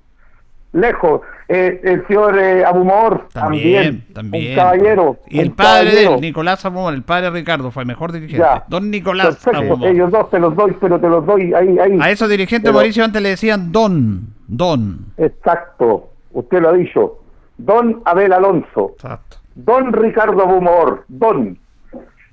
lejos, 0.76 1.22
eh, 1.48 1.80
el 1.84 2.06
señor 2.08 2.38
eh, 2.38 2.64
Abumor 2.66 3.28
También, 3.34 4.06
también, 4.14 4.14
también. 4.14 4.50
un 4.52 4.56
caballero. 4.56 5.18
Y 5.30 5.40
el 5.40 5.52
padre 5.52 5.92
de 5.96 6.06
él, 6.06 6.22
Nicolás 6.22 6.66
Abumor, 6.66 6.94
el 6.94 7.04
padre 7.04 7.30
Ricardo, 7.32 7.72
fue 7.72 7.84
el 7.84 7.88
mejor 7.88 8.12
dirigente. 8.12 8.38
Ya. 8.40 8.64
Don 8.68 8.90
Nicolás 8.92 9.38
Perfecto, 9.38 9.58
Abumor. 9.74 9.90
ellos 9.90 10.12
dos 10.12 10.30
te 10.30 10.40
los 10.40 10.56
doy, 10.56 10.76
pero 10.80 11.00
te 11.00 11.08
los 11.08 11.26
doy 11.26 11.54
ahí, 11.54 11.78
ahí. 11.80 11.98
A 12.02 12.12
esos 12.12 12.30
dirigentes, 12.30 12.64
Pero- 12.70 12.74
Mauricio, 12.74 13.04
antes 13.04 13.22
le 13.22 13.30
decían 13.30 13.72
Don. 13.72 14.28
Don. 14.48 15.06
Exacto, 15.18 16.10
usted 16.34 16.62
lo 16.62 16.70
ha 16.70 16.74
dicho. 16.74 17.20
Don 17.58 18.02
Abel 18.06 18.34
Alonso, 18.34 18.92
Exacto. 18.96 19.38
Don 19.56 19.94
Ricardo 19.94 20.42
Abumor, 20.44 21.06
Don. 21.08 21.58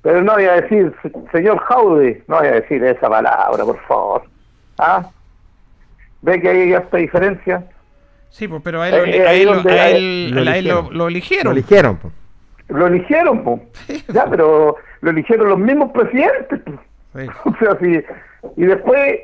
Pero 0.03 0.21
no 0.23 0.33
voy 0.33 0.45
a 0.47 0.55
decir, 0.61 0.93
se- 1.01 1.13
señor 1.31 1.59
Jaude, 1.61 2.25
no 2.27 2.39
voy 2.39 2.49
a 2.49 2.53
decir 2.55 2.83
esa 2.83 3.09
palabra, 3.09 3.65
por 3.65 3.79
favor. 3.87 4.23
¿Ah? 4.79 5.07
¿Ve 6.23 6.41
que 6.41 6.49
hay 6.49 6.73
esta 6.73 6.97
diferencia? 6.97 7.65
Sí, 8.33 8.49
pues, 8.49 8.63
pero 8.65 8.81
a 8.83 8.89
él, 8.89 8.95
Eh, 9.15 9.27
a 9.27 9.31
ahí 9.31 9.41
él- 9.43 9.47
donde- 9.47 9.79
a 9.81 9.85
ahí- 9.85 9.95
él- 9.97 10.31
lo 10.31 10.51
a 10.51 10.57
él 10.57 10.65
lo, 10.67 10.71
eligieron. 10.73 10.85
lo 10.87 10.93
Lo 10.93 11.09
eligieron. 11.09 11.53
eligieron. 11.53 11.97
po. 11.99 12.11
Lo 12.69 12.87
eligieron, 12.87 13.45
po. 13.45 13.61
ya, 14.09 14.25
pero 14.27 14.77
lo 15.03 15.11
eligieron 15.11 15.49
los 15.51 15.59
mismos 15.59 15.93
presidentes. 15.93 16.61
Sí. 17.15 17.27
O 17.45 17.55
sea, 17.59 17.79
sí. 17.81 18.01
Y 18.57 18.65
después 18.65 19.21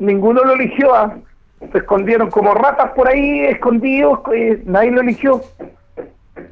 ninguno 0.00 0.42
lo 0.44 0.54
eligió. 0.54 0.94
¿ah? 0.94 1.16
Se 1.72 1.78
escondieron 1.78 2.30
como 2.30 2.52
ratas 2.54 2.90
por 2.96 3.08
ahí, 3.08 3.40
escondidos. 3.46 4.18
eh, 4.34 4.60
nadie 4.66 4.90
lo 4.90 5.00
eligió. 5.02 5.40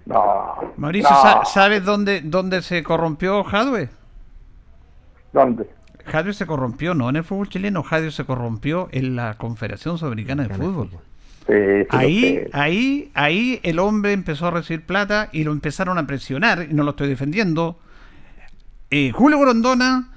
No. 0.05 0.73
Mauricio, 0.77 1.11
no. 1.11 1.23
¿sa- 1.23 1.45
¿sabes 1.45 1.85
dónde, 1.85 2.21
dónde 2.23 2.63
se 2.63 2.83
corrompió 2.85 3.43
Jadwe? 3.45 3.89
¿Dónde? 5.33 5.69
Jadio 6.07 6.33
se 6.33 6.47
corrompió 6.47 6.95
no 6.95 7.09
en 7.11 7.17
el 7.17 7.25
fútbol 7.25 7.49
chileno, 7.49 7.83
Jadio 7.83 8.13
se 8.13 8.25
corrompió 8.25 8.89
en 8.93 9.17
la 9.17 9.35
Confederación 9.35 9.99
Sudamericana 9.99 10.45
de 10.45 10.55
Fútbol. 10.55 10.91
Lo 11.49 11.87
Ahí, 11.91 12.41
ahí, 12.53 13.11
ahí 13.15 13.61
el 13.63 13.79
hombre 13.79 14.13
empezó 14.13 14.47
a 14.49 14.51
recibir 14.51 14.83
plata 14.83 15.29
y 15.33 15.45
lo 15.45 15.53
empezaron 15.53 15.97
a 15.99 16.07
presionar, 16.07 16.67
y 16.71 16.75
no 16.75 16.83
lo 16.83 16.91
estoy 16.91 17.09
defendiendo. 17.09 17.79
Eh, 18.91 19.11
Julio 19.13 19.39
Grondona, 19.41 20.11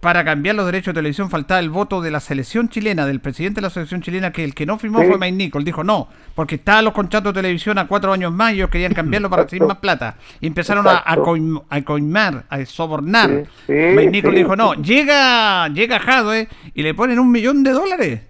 para 0.00 0.24
cambiar 0.24 0.54
los 0.56 0.64
derechos 0.64 0.94
de 0.94 0.98
televisión, 1.00 1.28
faltaba 1.28 1.60
el 1.60 1.68
voto 1.68 2.00
de 2.00 2.10
la 2.10 2.20
selección 2.20 2.70
chilena, 2.70 3.04
del 3.04 3.20
presidente 3.20 3.56
de 3.60 3.62
la 3.66 3.70
selección 3.70 4.00
chilena, 4.00 4.32
que 4.32 4.42
el 4.44 4.54
que 4.54 4.64
no 4.64 4.78
firmó 4.78 5.00
Sí. 5.00 5.06
fue 5.08 5.18
Mike 5.18 5.32
Nichol. 5.36 5.64
Dijo 5.64 5.84
no, 5.84 6.08
porque 6.34 6.54
estaban 6.54 6.84
los 6.86 6.94
contratos 6.94 7.34
de 7.34 7.42
televisión 7.42 7.76
a 7.76 7.86
cuatro 7.86 8.12
años 8.12 8.32
más 8.32 8.52
y 8.52 8.56
ellos 8.56 8.70
querían 8.70 8.94
cambiarlo 8.94 9.28
para 9.28 9.42
recibir 9.42 9.66
más 9.66 9.76
plata. 9.78 10.16
Y 10.40 10.46
empezaron 10.46 10.86
a, 10.88 11.02
a, 11.04 11.16
coim- 11.16 11.62
a 11.68 11.82
coimar, 11.82 12.44
a 12.48 12.64
sobornar. 12.64 13.44
Sí, 13.66 13.72
sí, 13.72 13.72
Mike 13.94 14.30
dijo 14.30 14.56
no, 14.56 14.72
llega, 14.74 15.68
llega 15.68 15.98
Jadwe 15.98 16.48
y 16.74 16.82
le 16.82 16.94
ponen 16.94 17.18
un 17.18 17.30
millón 17.30 17.62
de 17.62 17.72
dólares. 17.72 18.20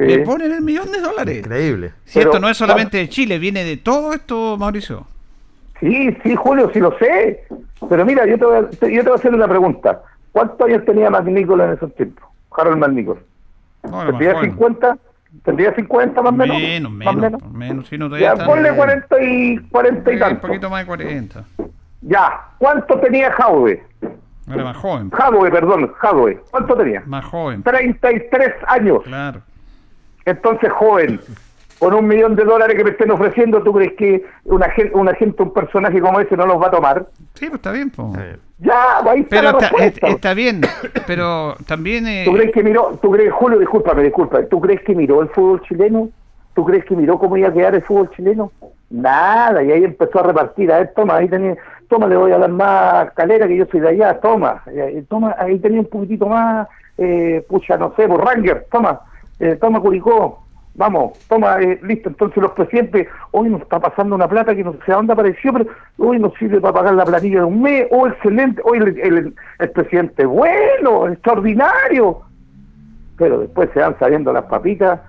Sí. 0.00 0.06
Le 0.06 0.18
ponen 0.20 0.50
el 0.52 0.62
millón 0.62 0.90
de 0.90 0.98
dólares. 1.00 1.38
Increíble. 1.38 1.92
Si 2.06 2.18
Pero, 2.18 2.30
esto 2.30 2.40
no 2.40 2.48
es 2.48 2.56
solamente 2.56 2.96
de 2.96 3.08
Chile, 3.10 3.38
viene 3.38 3.64
de 3.64 3.76
todo 3.76 4.14
esto, 4.14 4.56
Mauricio. 4.56 5.06
Sí, 5.78 6.16
sí, 6.22 6.34
Julio, 6.36 6.70
sí 6.72 6.80
lo 6.80 6.96
sé. 6.98 7.44
Pero 7.88 8.06
mira, 8.06 8.26
yo 8.26 8.38
te 8.38 8.44
voy 8.46 8.56
a, 8.58 8.68
te- 8.70 8.92
yo 8.94 9.02
te 9.02 9.08
voy 9.10 9.16
a 9.16 9.20
hacer 9.20 9.34
una 9.34 9.46
pregunta. 9.48 10.00
¿Cuántos 10.32 10.60
años 10.66 10.84
tenía 10.86 11.10
McNichol 11.10 11.60
en 11.60 11.72
esos 11.72 11.94
tiempos? 11.96 12.24
Harold 12.56 12.78
McNichol. 12.78 13.18
No, 13.90 14.06
¿Tendría 14.06 14.40
50? 14.40 14.98
¿Tendría 15.44 15.74
50 15.74 16.22
más 16.22 16.32
o 16.32 16.36
menos? 16.36 16.56
Menos, 16.58 16.92
¿Más 16.92 17.06
o 17.14 17.18
menos, 17.18 17.52
menos. 17.52 17.88
Si 17.88 17.96
no, 17.98 18.06
todavía 18.06 18.34
Ya, 18.36 18.44
ponle 18.46 18.72
40 18.72 19.22
y, 19.22 19.58
40 19.70 20.10
y 20.10 20.12
Eh, 20.12 20.16
un 20.16 20.20
tanto. 20.20 20.46
poquito 20.46 20.70
más 20.70 20.80
de 20.80 20.86
40. 20.86 21.44
Ya, 22.02 22.40
¿cuánto 22.58 22.98
tenía 23.00 23.30
Jadwe? 23.32 23.82
Era 24.52 24.64
más 24.64 24.76
joven. 24.78 25.10
Jadwe, 25.10 25.50
perdón, 25.50 25.92
Jadwe. 25.98 26.40
¿Cuánto 26.50 26.74
tenía? 26.76 27.02
Más 27.06 27.24
joven. 27.26 27.62
33 27.62 28.52
años. 28.66 29.02
Claro. 29.04 29.42
Entonces, 30.24 30.70
joven, 30.72 31.20
con 31.78 31.94
un 31.94 32.06
millón 32.06 32.36
de 32.36 32.44
dólares 32.44 32.76
que 32.76 32.84
me 32.84 32.90
estén 32.90 33.10
ofreciendo, 33.10 33.62
¿tú 33.62 33.72
crees 33.72 33.94
que 33.94 34.22
una 34.44 34.68
gente, 34.70 34.94
una 34.94 35.14
gente, 35.14 35.42
un 35.42 35.52
personaje 35.52 36.00
como 36.00 36.20
ese 36.20 36.36
no 36.36 36.46
los 36.46 36.60
va 36.60 36.66
a 36.66 36.70
tomar? 36.70 37.06
Sí, 37.34 37.46
pues 37.46 37.54
está 37.54 37.72
bien. 37.72 37.90
po. 37.90 38.12
Ya, 38.58 38.98
ahí 39.08 39.20
está 39.20 39.30
Pero 39.30 39.42
la 39.42 39.50
está, 39.50 39.68
respuesta. 39.70 40.06
es- 40.06 40.14
está 40.14 40.34
bien. 40.34 40.60
Pero 41.06 41.56
también. 41.66 42.06
eh, 42.06 42.22
¿Tú 42.26 42.32
crees 42.34 42.52
que 42.52 42.62
miró, 42.62 42.98
tú 43.00 43.10
crees, 43.10 43.32
Julio, 43.32 43.58
discúlpame, 43.58 44.02
disculpa, 44.02 44.44
¿tú 44.44 44.60
crees 44.60 44.82
que 44.82 44.94
miró 44.94 45.22
el 45.22 45.28
fútbol 45.30 45.62
chileno? 45.62 46.10
¿Tú 46.54 46.64
crees 46.66 46.84
que 46.84 46.94
miró 46.94 47.18
cómo 47.18 47.36
iba 47.38 47.48
a 47.48 47.52
quedar 47.52 47.74
el 47.74 47.82
fútbol 47.82 48.10
chileno? 48.10 48.52
Nada, 48.90 49.62
y 49.62 49.70
ahí 49.72 49.84
empezó 49.84 50.18
a 50.20 50.24
repartir, 50.24 50.70
a 50.72 50.78
ver, 50.80 50.92
toma, 50.94 51.16
ahí 51.16 51.28
tenía, 51.28 51.56
toma, 51.88 52.08
le 52.08 52.16
voy 52.16 52.32
a 52.32 52.38
dar 52.38 52.50
más 52.50 53.12
calera 53.12 53.46
que 53.46 53.56
yo 53.56 53.64
soy 53.70 53.80
de 53.80 53.88
allá, 53.88 54.18
toma, 54.20 54.62
toma, 55.08 55.34
ahí 55.38 55.58
tenía 55.60 55.78
un 55.80 55.86
poquitito 55.86 56.26
más, 56.26 56.66
eh, 56.98 57.46
pucha, 57.48 57.76
no 57.78 57.94
sé, 57.96 58.08
por 58.08 58.22
Ranger, 58.24 58.66
toma, 58.70 59.00
eh, 59.40 59.56
toma 59.60 59.80
Curicó, 59.80 60.44
vamos, 60.74 61.18
toma, 61.28 61.60
eh, 61.60 61.78
listo, 61.82 62.08
entonces 62.10 62.40
los 62.42 62.52
presidentes, 62.52 63.08
hoy 63.32 63.48
nos 63.50 63.62
está 63.62 63.80
pasando 63.80 64.14
una 64.14 64.28
plata 64.28 64.54
que 64.54 64.62
no 64.62 64.74
sé 64.86 64.92
a 64.92 64.96
dónde 64.96 65.12
apareció, 65.12 65.52
pero 65.52 65.66
hoy 65.98 66.18
nos 66.18 66.32
sirve 66.34 66.60
para 66.60 66.74
pagar 66.74 66.94
la 66.94 67.04
planilla 67.04 67.38
de 67.40 67.44
un 67.44 67.60
mes, 67.60 67.86
oh, 67.90 68.06
excelente, 68.06 68.62
hoy 68.64 68.78
el, 68.78 68.98
el- 69.00 69.34
el 69.58 69.70
presidente, 69.70 70.24
bueno, 70.24 71.08
extraordinario, 71.08 72.20
pero 73.16 73.40
después 73.40 73.68
se 73.74 73.80
van 73.80 73.98
saliendo 73.98 74.32
las 74.32 74.44
papitas, 74.44 75.00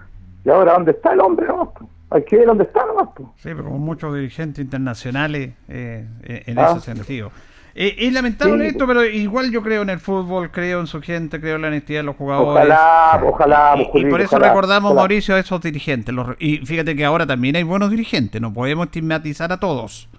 y 0.43 0.49
ahora 0.49 0.73
¿dónde 0.73 0.91
está 0.91 1.13
el 1.13 1.19
hombre? 1.21 1.47
No, 1.47 1.71
hay 2.09 2.23
que 2.23 2.37
ver 2.37 2.47
dónde 2.47 2.63
está 2.63 2.85
nomás. 2.85 3.09
Sí, 3.37 3.49
pero 3.49 3.65
como 3.65 3.77
muchos 3.77 4.13
dirigentes 4.15 4.63
internacionales 4.65 5.51
eh, 5.69 6.05
eh, 6.23 6.43
en 6.47 6.59
Ah. 6.59 6.73
ese 6.75 6.93
sentido. 6.93 7.31
Eh, 7.73 7.95
es 7.99 8.12
lamentable 8.13 8.63
Sí. 8.65 8.71
esto, 8.71 8.86
pero 8.86 9.05
igual 9.05 9.49
yo 9.51 9.63
creo 9.63 9.81
en 9.84 9.89
el 9.89 9.99
fútbol, 9.99 10.51
creo 10.51 10.81
en 10.81 10.88
su 10.88 11.01
gente, 11.01 11.39
creo 11.39 11.55
en 11.55 11.62
la 11.62 11.67
honestidad 11.69 11.99
de 11.99 12.03
los 12.03 12.15
jugadores. 12.17 12.65
Ojalá, 12.65 13.21
ojalá, 13.25 13.75
Y- 13.77 14.05
por 14.05 14.19
eso 14.21 14.36
ojalá, 14.36 14.49
recordamos, 14.49 14.91
ojalá. 14.91 15.01
Mauricio, 15.01 15.36
a 15.36 15.39
esos 15.39 15.62
dirigentes. 15.62 16.13
los 16.13 16.36
y 16.39 16.57
fíjate 16.65 16.95
que 16.95 17.05
ahora 17.05 17.25
también 17.25 17.55
hay 17.55 17.63
buenos 17.63 17.89
dirigentes, 17.89 18.41
no 18.41 18.53
podemos 18.53 18.88
estigmatizar 18.88 19.51
a 19.53 19.57
todos. 19.60 20.10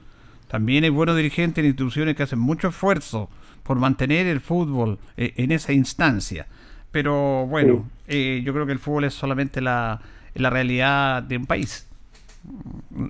También 0.48 0.84
hay 0.84 0.90
buenos 0.90 1.16
dirigentes 1.16 1.62
en 1.62 1.66
instituciones 1.66 2.14
que 2.16 2.22
hacen 2.22 2.38
mucho 2.38 2.68
esfuerzo 2.68 3.28
por 3.62 3.78
mantener 3.78 4.26
el 4.26 4.40
fútbol 4.40 4.98
eh, 5.16 5.32
en 5.36 5.52
esa 5.52 5.72
instancia. 5.72 6.46
Pero 6.90 7.46
bueno, 7.46 7.84
eh, 8.08 8.42
yo 8.44 8.52
creo 8.52 8.66
que 8.66 8.72
el 8.72 8.78
fútbol 8.78 9.04
es 9.04 9.14
solamente 9.14 9.60
la, 9.62 10.00
la 10.34 10.50
realidad 10.50 11.22
de 11.22 11.36
un 11.38 11.46
país. 11.46 11.88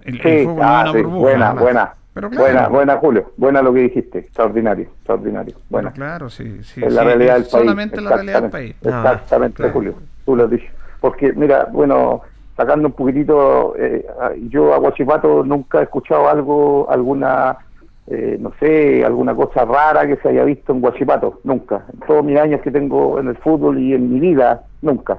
El, 0.05 0.21
el 0.21 0.23
Sí, 0.23 0.45
fútbol 0.45 0.57
no 0.57 0.63
ah, 0.69 0.83
es 0.83 0.83
una 0.85 0.93
sí, 0.93 0.99
burbuja. 0.99 1.19
buena, 1.21 1.53
buena, 1.53 1.95
Pero 2.15 2.29
claro. 2.29 2.45
buena, 2.45 2.69
buena, 2.69 2.97
Julio, 2.99 3.33
buena 3.39 3.63
lo 3.63 3.73
que 3.73 3.81
dijiste, 3.81 4.19
extraordinario, 4.19 4.85
extraordinario, 4.85 5.55
Pero 5.55 5.67
buena. 5.71 5.93
claro, 5.93 6.29
sí, 6.29 6.63
sí. 6.63 6.83
es 6.85 6.93
la 6.93 7.01
sí, 7.03 7.07
realidad 7.07 7.35
del 7.35 7.43
país. 7.45 7.51
Solamente 7.53 8.01
la 8.03 8.11
realidad 8.17 8.43
del 8.43 8.51
país. 8.51 8.71
Exactamente, 8.83 9.09
Ah, 9.09 9.13
Exactamente, 9.15 9.57
claro. 9.57 9.73
Julio, 9.73 9.95
tú 10.27 10.37
lo 10.37 10.45
has 10.45 10.51
dicho. 10.51 10.71
Porque, 11.01 11.33
mira, 11.33 11.69
bueno, 11.73 12.21
sacando 12.57 12.89
un 12.89 12.93
poquitito, 12.95 13.75
eh, 13.79 14.07
yo 14.51 14.75
a 14.75 14.79
Guachipato 14.79 15.43
nunca 15.43 15.81
he 15.81 15.85
escuchado 15.85 16.29
algo, 16.29 16.87
alguna, 16.91 17.57
eh, 18.07 18.37
no 18.39 18.53
sé, 18.61 19.03
alguna 19.05 19.35
cosa 19.35 19.65
rara 19.65 20.07
que 20.07 20.17
se 20.17 20.29
haya 20.29 20.45
visto 20.45 20.73
en 20.73 20.81
Guachipato, 20.83 21.41
nunca. 21.45 21.85
En 21.95 22.01
todos 22.01 22.23
mis 22.25 22.39
años 22.39 22.61
que 22.61 22.71
tengo 22.71 23.19
en 23.19 23.29
el 23.29 23.37
fútbol 23.39 23.79
y 23.79 23.95
en 23.95 24.13
mi 24.13 24.21
vida, 24.21 24.63
nunca, 24.83 25.19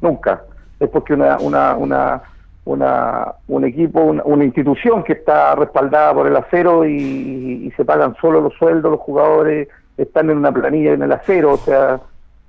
nunca. 0.00 0.42
Es 0.80 0.88
porque 0.90 1.14
una, 1.14 1.38
una, 1.38 1.76
una, 1.76 2.22
una, 2.64 3.34
un 3.48 3.64
equipo, 3.64 4.00
una, 4.00 4.22
una 4.24 4.44
institución 4.44 5.02
que 5.02 5.14
está 5.14 5.54
respaldada 5.54 6.14
por 6.14 6.26
el 6.26 6.36
acero 6.36 6.84
y, 6.86 7.72
se 7.76 7.84
pagan 7.84 8.14
solo 8.20 8.40
los 8.40 8.54
sueldos, 8.54 8.90
los 8.90 9.00
jugadores 9.00 9.68
están 9.96 10.30
en 10.30 10.38
una 10.38 10.52
planilla 10.52 10.92
en 10.92 11.02
el 11.02 11.12
acero, 11.12 11.52
o 11.52 11.56
sea, 11.56 12.00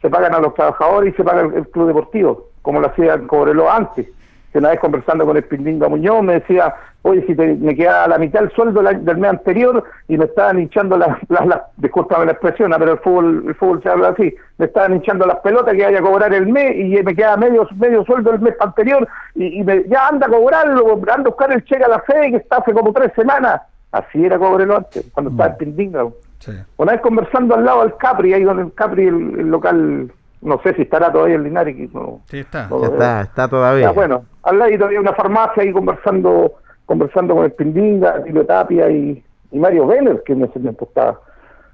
se 0.02 0.10
pagan 0.10 0.36
a 0.36 0.40
los 0.40 0.54
trabajadores 0.54 1.14
y 1.14 1.18
se 1.18 1.24
paga 1.24 1.42
el, 1.42 1.54
el 1.54 1.68
club 1.70 1.88
deportivo, 1.88 2.50
como 2.62 2.80
lo 2.80 2.88
hacía 2.88 3.18
Cobreloa 3.28 3.76
antes. 3.76 4.08
Que 4.56 4.60
una 4.60 4.70
vez 4.70 4.80
conversando 4.80 5.26
con 5.26 5.36
el 5.36 5.44
Pindinga 5.44 5.90
Muñoz 5.90 6.24
me 6.24 6.36
decía, 6.36 6.74
oye, 7.02 7.26
si 7.28 7.36
te- 7.36 7.56
me 7.56 7.76
queda 7.76 8.08
la 8.08 8.18
mitad 8.18 8.40
del 8.40 8.52
sueldo 8.52 8.82
del, 8.82 9.18
mes 9.18 9.30
anterior 9.32 9.84
y 10.08 10.18
me 10.18 10.24
estaban 10.24 10.60
hinchando 10.62 10.98
las, 10.98 11.18
las, 11.28 11.46
las- 11.46 11.62
discúlpame 11.76 12.26
la 12.28 12.32
expresión, 12.32 12.72
ah, 12.74 12.78
pero 12.80 12.94
el 12.94 13.00
fútbol, 13.00 13.44
el 13.50 13.56
fútbol 13.56 13.84
se 13.84 13.90
habla 13.90 14.08
así, 14.12 14.34
me 14.58 14.68
estaban 14.68 14.94
hinchando 14.96 15.26
las 15.26 15.40
pelotas 15.40 15.74
que 15.74 15.84
vaya 15.84 16.00
a 16.00 16.02
cobrar 16.02 16.34
el 16.34 16.48
mes 16.48 16.74
y 16.74 17.04
me 17.04 17.14
queda 17.14 17.36
medio, 17.36 17.68
medio 17.76 18.06
sueldo 18.06 18.32
del 18.32 18.40
mes 18.40 18.56
anterior 18.62 19.06
y, 19.34 19.60
y 19.60 19.64
me- 19.66 19.84
ya 19.90 20.08
anda 20.08 20.28
a 20.28 20.30
cobrarlo, 20.30 20.94
anda 20.94 21.14
a 21.16 21.18
buscar 21.24 21.52
el 21.52 21.62
cheque 21.66 21.84
a 21.84 21.90
la 21.90 22.00
fe 22.00 22.32
que 22.32 22.38
está 22.38 22.56
hace 22.60 22.72
como 22.72 22.94
tres 22.94 23.12
semanas. 23.14 23.62
Así 23.92 24.24
era 24.26 24.40
Cobreloa 24.40 24.78
antes, 24.78 25.06
cuando 25.12 25.32
estaba 25.32 25.50
el 25.50 25.58
Pindinga. 25.58 26.06
Sí. 26.40 26.54
Una 26.78 26.94
vez 26.94 27.02
conversando 27.02 27.56
al 27.56 27.66
lado 27.66 27.82
del 27.82 27.98
Capri, 27.98 28.34
ahí 28.34 28.44
donde 28.44 28.64
el 28.64 28.74
Capri, 28.74 29.08
el, 29.08 29.16
el 29.38 29.50
local, 29.50 30.10
no 30.46 30.62
sé 30.64 30.74
si 30.76 30.84
estará 30.84 31.12
todavía 31.12 31.36
el 31.36 31.44
Linares. 31.44 31.76
que 31.76 31.90
no- 31.94 32.22
Sí, 32.28 32.40
está. 32.40 32.68
no 32.68 32.78
lo 32.78 32.84
Ya 32.84 32.90
veo. 32.90 33.00
está, 33.00 33.22
está 33.22 33.48
todavía. 33.50 33.86
Ya, 33.88 33.92
bueno, 33.92 34.26
al 34.44 34.60
lado 34.60 34.86
había 34.86 35.00
una 35.00 35.14
farmacia 35.14 35.64
ahí 35.64 35.72
conversando 35.72 36.54
conversando 36.86 37.36
con 37.36 37.46
el 37.46 37.52
Pindinga, 37.52 38.24
Tilo 38.24 38.46
Tapia 38.46 38.88
y, 38.92 39.24
y 39.52 39.58
Mario 39.60 39.88
Veller, 39.88 40.22
que 40.24 40.34
en 40.34 40.44
ese 40.44 40.60
tiempo 40.60 40.86
estaba 40.86 41.20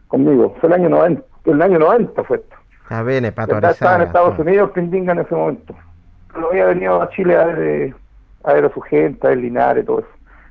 conmigo. 0.07 0.55
Fue 0.62 0.67
el 0.69 0.73
año 0.75 0.89
90, 0.89 1.21
el 1.45 1.62
año 1.62 1.79
90 1.79 2.23
fue 2.23 2.38
esto. 2.38 2.55
Está 2.84 3.03
bien, 3.03 3.31
Pato 3.36 3.57
estaba 3.57 3.97
en 3.97 4.01
Estados 4.03 4.36
sí. 4.38 4.41
Unidos 4.41 4.71
Pindinga 4.71 5.12
en 5.13 5.19
ese 5.19 5.36
momento. 5.36 5.75
Pero 6.34 6.49
había 6.49 6.65
venido 6.67 7.01
a 7.01 7.10
Chile 7.10 7.36
a 7.36 7.43
ver, 7.45 7.60
eh, 7.60 7.93
a 8.45 8.53
ver 8.53 8.65
a 8.65 8.73
su 8.73 8.79
gente, 8.81 9.27
a 9.27 9.31
ver 9.31 9.39
Linares, 9.39 9.86
todo 9.86 9.99
eso. 9.99 10.07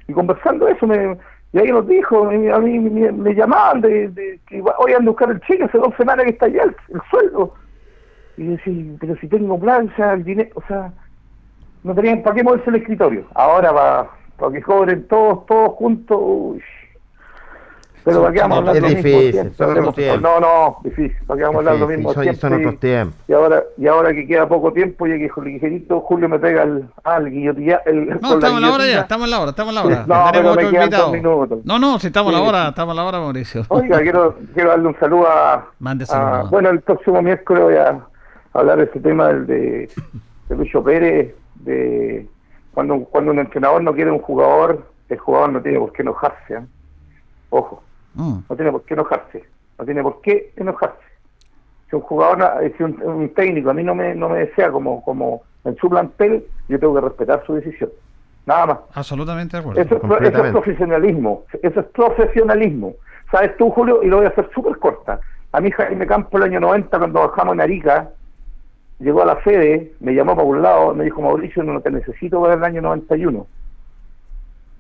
Y 0.09 0.13
conversando 0.13 0.69
eso, 0.69 0.87
me, 0.87 1.17
y 1.53 1.59
ahí 1.59 1.69
nos 1.73 1.87
dijo, 1.87 2.31
y 2.31 2.49
a 2.51 2.59
mí 2.59 2.79
me, 2.79 3.13
me 3.13 3.35
llamaban 3.35 3.81
de, 3.81 4.09
de 4.09 4.41
que 4.47 4.63
hoy 4.79 4.93
ando 4.93 5.11
a 5.11 5.13
buscar 5.13 5.31
el 5.31 5.41
cheque, 5.41 5.65
hace 5.65 5.79
dos 5.79 5.95
semanas 5.97 6.25
que 6.27 6.33
está 6.33 6.47
allá 6.47 6.65
el, 6.65 6.77
el 6.95 7.01
sueldo. 7.11 7.55
Y 8.41 8.47
yo 8.47 8.51
decía, 8.53 8.97
pero 8.99 9.17
si 9.17 9.29
tengo 9.29 9.61
plan, 9.61 9.91
o 9.93 9.97
sea, 9.97 10.15
el 10.15 10.25
dinero, 10.25 10.49
o 10.55 10.63
sea, 10.67 10.91
no 11.85 11.95
tenían 11.95 12.23
para 12.23 12.37
qué 12.37 12.43
moverse 12.43 12.71
el 12.71 12.77
escritorio. 12.77 13.25
Ahora 13.35 14.09
para 14.39 14.53
que 14.53 14.63
cobren 14.63 15.07
todos, 15.09 15.45
todos 15.45 15.73
juntos, 15.75 16.19
uy. 16.19 16.63
Pero 18.03 18.23
para 18.23 18.33
qué 18.33 18.41
vamos 18.41 18.57
a 18.57 18.59
hablar 18.61 18.77
Es 18.77 18.83
lo 18.83 18.89
mismo 18.89 19.03
difícil, 19.21 19.53
tiempos. 19.93 20.23
No, 20.23 20.41
no, 20.41 20.77
difícil, 20.83 21.17
para 21.27 21.37
qué 21.37 21.45
vamos 21.45 21.57
a 21.57 21.59
hablar 21.59 21.77
lo 21.81 21.87
mismo 21.87 22.15
son- 22.15 22.23
siempre. 22.23 22.41
son 22.41 22.53
otros 22.55 22.81
tiempos. 22.81 23.15
Y 23.29 23.33
ahora, 23.35 23.63
y 23.77 23.87
ahora 23.89 24.13
que 24.15 24.27
queda 24.27 24.49
poco 24.49 24.73
tiempo, 24.73 25.07
ya 25.07 25.19
que 25.19 25.31
ligerito 25.45 26.01
Julio 26.01 26.27
me 26.31 26.39
pega 26.39 26.63
el, 26.63 26.89
ah, 27.05 27.19
el 27.19 27.31
guillotilla, 27.31 27.83
el, 27.85 28.07
No, 28.09 28.15
estamos 28.15 28.45
en 28.57 28.63
la 28.63 28.69
hora 28.69 28.85
guillotina. 28.85 28.93
ya, 28.95 29.01
estamos 29.03 29.25
en 29.27 29.31
la 29.31 29.41
hora, 29.41 29.51
estamos 29.51 29.69
en 29.71 29.75
la 29.75 29.83
hora. 29.85 29.97
No, 29.97 30.05
Tenemos 30.07 30.31
pero 30.33 30.43
me 30.45 30.49
otro 30.51 30.71
quedan 30.71 30.83
invitado. 30.85 31.03
dos 31.05 31.13
minutos. 31.13 31.59
No, 31.65 31.79
no, 31.79 31.99
si 31.99 32.07
estamos 32.07 32.33
en 32.33 32.39
Sí. 32.39 32.43
la 32.43 32.49
hora, 32.49 32.69
estamos 32.71 32.93
en 32.93 32.97
la 32.97 33.05
hora, 33.05 33.19
Mauricio. 33.21 33.63
Oiga, 33.69 34.01
quiero, 34.01 34.35
quiero 34.55 34.71
darle 34.71 34.89
un 34.89 34.99
saludo 34.99 35.27
a, 35.29 35.67
Mande 35.79 36.05
a- 36.05 36.07
saludo. 36.07 36.49
bueno, 36.51 36.71
el 36.71 36.81
próximo 36.81 37.21
miércoles 37.21 37.63
voy 37.65 37.75
a 37.77 37.99
hablar 38.53 38.79
de 38.79 38.85
ese 38.85 39.01
tema 39.01 39.29
del 39.29 39.47
de, 39.47 39.91
de 40.49 40.57
Lucho 40.57 40.83
Pérez, 40.83 41.35
de 41.57 42.27
cuando, 42.73 42.99
cuando 43.05 43.31
un 43.33 43.39
entrenador 43.39 43.83
no 43.83 43.95
quiere 43.95 44.11
un 44.11 44.21
jugador, 44.21 44.87
el 45.09 45.19
jugador 45.19 45.53
no 45.53 45.61
tiene 45.63 45.79
por 45.79 45.93
qué 45.93 46.03
enojarse. 46.03 46.55
¿eh? 46.55 46.61
Ojo, 47.51 47.83
Mm. 48.15 48.39
no 48.49 48.57
tiene 48.57 48.73
por 48.73 48.83
qué 48.83 48.95
enojarse, 48.95 49.45
no 49.79 49.85
tiene 49.85 50.03
por 50.03 50.21
qué 50.21 50.53
enojarse. 50.57 50.99
Si 51.89 51.95
un 51.95 52.03
jugador, 52.03 52.39
no- 52.39 52.51
si 52.77 52.83
un, 52.83 53.01
un 53.03 53.29
técnico 53.35 53.71
a 53.71 53.75
mí 53.75 53.85
no 53.85 53.95
me, 53.95 54.17
no 54.17 54.29
me 54.29 54.41
desea 54.41 54.73
como, 54.73 55.01
como 55.05 55.43
en 55.65 55.77
su 55.77 55.89
plantel, 55.89 56.45
yo 56.69 56.79
tengo 56.81 56.95
que 56.97 57.03
respetar 57.03 57.45
su 57.47 57.55
decisión. 57.55 57.89
Nada 58.47 58.67
más. 58.67 58.79
Absolutamente 58.95 59.57
de 59.57 59.61
acuerdo. 59.61 59.81
Eso 59.81 59.95
es, 59.97 60.03
eso 60.33 60.45
es 60.45 60.51
profesionalismo, 60.51 61.45
eso 61.63 61.81
es 61.81 61.87
profesionalismo. 61.87 62.95
¿Sabes 63.31 63.57
tú, 63.57 63.71
Julio? 63.71 64.03
Y 64.03 64.09
lo 64.09 64.17
voy 64.17 64.27
a 64.27 64.31
hacer 64.31 64.51
súper 64.53 64.77
corta. 64.79 65.21
A 65.53 65.61
mi 65.61 65.71
Jaime 65.71 66.05
Campo 66.07 66.37
el 66.39 66.43
año 66.45 66.59
90, 66.59 66.99
cuando 66.99 67.21
bajamos 67.21 67.55
en 67.55 67.61
Arica, 67.61 68.11
llegó 69.01 69.23
a 69.23 69.27
la 69.27 69.43
sede, 69.43 69.93
me 70.01 70.15
llamó 70.15 70.37
para 70.37 70.47
un 70.47 70.63
lado, 70.63 70.95
me 70.95 71.05
dijo, 71.05 71.21
Mauricio, 71.23 71.63
no 71.63 71.81
te 71.81 71.91
necesito 71.91 72.41
para 72.41 72.55
el 72.55 72.65
año 72.65 72.83
91. 72.83 73.47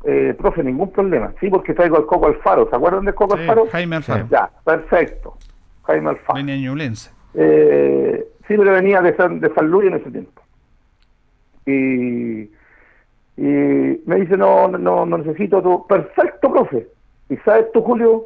Eh, 0.04 0.34
profe, 0.38 0.62
ningún 0.62 0.90
problema. 0.92 1.32
Sí, 1.40 1.50
porque 1.50 1.74
traigo 1.74 1.98
el 1.98 2.06
Coco 2.06 2.26
Alfaro. 2.26 2.68
¿Se 2.70 2.76
acuerdan 2.76 3.04
del 3.04 3.14
Coco 3.14 3.36
Sí, 3.36 3.42
Alfaro? 3.42 3.66
Jaime 3.70 3.96
Alfaro. 3.96 4.26
Ya, 4.30 4.50
perfecto. 4.64 5.36
Jaime 5.84 6.10
Alfaro. 6.10 6.36
Venía 6.38 6.56
Ñublense. 6.56 7.10
Eh, 7.34 8.26
sí, 8.48 8.54
pero 8.56 8.72
venía 8.72 9.02
de 9.02 9.14
San, 9.16 9.40
de 9.40 9.52
San 9.54 9.68
Luis 9.68 9.88
en 9.88 9.94
ese 9.96 10.10
tiempo. 10.10 10.42
Y, 11.66 12.50
y 13.36 14.02
me 14.06 14.16
dice, 14.20 14.36
no, 14.36 14.68
no, 14.68 15.04
no 15.06 15.18
necesito 15.18 15.62
tu... 15.62 15.86
Perfecto, 15.86 16.50
profe. 16.50 16.88
¿Y 17.28 17.36
sabes 17.38 17.70
tú, 17.72 17.82
Julio? 17.82 18.24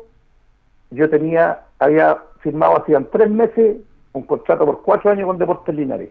Yo 0.91 1.11
tenía, 1.11 1.61
había 1.79 2.19
firmado 2.41 2.81
hacían 2.81 3.09
tres 3.11 3.31
meses 3.31 3.79
un 4.15 4.23
contrato 4.23 4.65
por 4.65 4.83
cuatro 4.83 5.11
años 5.11 5.27
con 5.27 5.39
Deportes 5.39 5.75
Linares. 5.75 6.11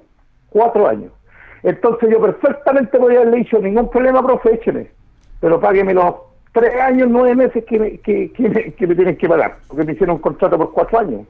Cuatro 0.49 0.87
años. 0.87 1.11
Entonces 1.63 2.09
yo 2.09 2.21
perfectamente 2.21 2.97
podía 2.99 3.19
haberle 3.19 3.37
dicho, 3.37 3.57
ningún 3.59 3.89
problema, 3.89 4.21
profe, 4.21 4.53
écheme. 4.55 4.91
Pero 5.39 5.59
págueme 5.59 5.93
los 5.93 6.15
tres 6.51 6.79
años, 6.79 7.07
nueve 7.09 7.35
meses 7.35 7.63
que 7.65 7.79
me, 7.79 7.97
que, 7.99 8.31
que 8.33 8.49
me, 8.49 8.73
que 8.73 8.87
me 8.87 8.95
tienen 8.95 9.17
que 9.17 9.27
pagar. 9.27 9.57
Porque 9.67 9.83
me 9.85 9.93
hicieron 9.93 10.17
un 10.17 10.21
contrato 10.21 10.57
por 10.57 10.71
cuatro 10.73 10.99
años. 10.99 11.21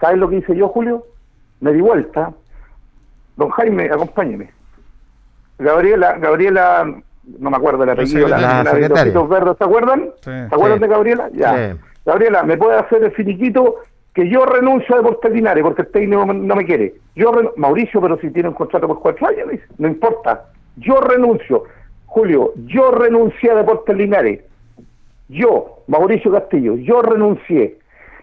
¿Sabes 0.00 0.18
lo 0.18 0.28
que 0.28 0.36
hice 0.36 0.56
yo, 0.56 0.68
Julio? 0.68 1.04
Me 1.60 1.72
di 1.72 1.80
vuelta. 1.80 2.32
Don 3.36 3.50
Jaime, 3.50 3.86
acompáñeme. 3.86 4.50
Gabriela, 5.58 6.16
Gabriela, 6.18 6.84
no 7.38 7.50
me 7.50 7.56
acuerdo 7.56 7.82
el 7.82 7.90
apellido, 7.90 8.28
la, 8.28 8.38
la 8.38 8.62
La 8.64 8.72
de 9.04 9.12
los 9.12 9.28
verdes, 9.28 9.56
¿se 9.58 9.64
acuerdan? 9.64 10.10
Sí. 10.22 10.30
¿Se 10.30 10.54
acuerdan 10.54 10.78
Sí. 10.78 10.82
de 10.82 10.88
Gabriela? 10.88 11.28
Ya. 11.34 11.72
Sí. 11.72 11.80
Gabriela, 12.06 12.42
¿me 12.44 12.56
puede 12.56 12.78
hacer 12.78 13.04
el 13.04 13.10
finiquito 13.12 13.76
que 14.14 14.28
yo 14.28 14.44
renuncio 14.44 14.94
a 14.94 14.98
Deportes 14.98 15.32
Linares 15.32 15.62
porque 15.62 15.82
el 15.82 15.88
técnico 15.88 16.26
no, 16.26 16.56
me 16.56 16.64
quiere? 16.64 16.94
Yo 17.14 17.32
Mauricio, 17.56 18.00
pero 18.00 18.18
si 18.18 18.30
tiene 18.30 18.48
un 18.48 18.54
contrato 18.54 18.86
por 18.88 19.00
cuatro 19.00 19.28
años, 19.28 19.48
dice, 19.50 19.64
no 19.78 19.88
importa. 19.88 20.46
Yo 20.76 21.00
renuncio. 21.00 21.64
Julio, 22.06 22.52
yo 22.66 22.90
renuncié 22.90 23.52
a 23.52 23.54
Deportes 23.56 23.96
Linares. 23.96 24.40
Yo, 25.28 25.78
Mauricio 25.86 26.32
Castillo, 26.32 26.76
yo 26.76 27.02
renuncié. 27.02 27.78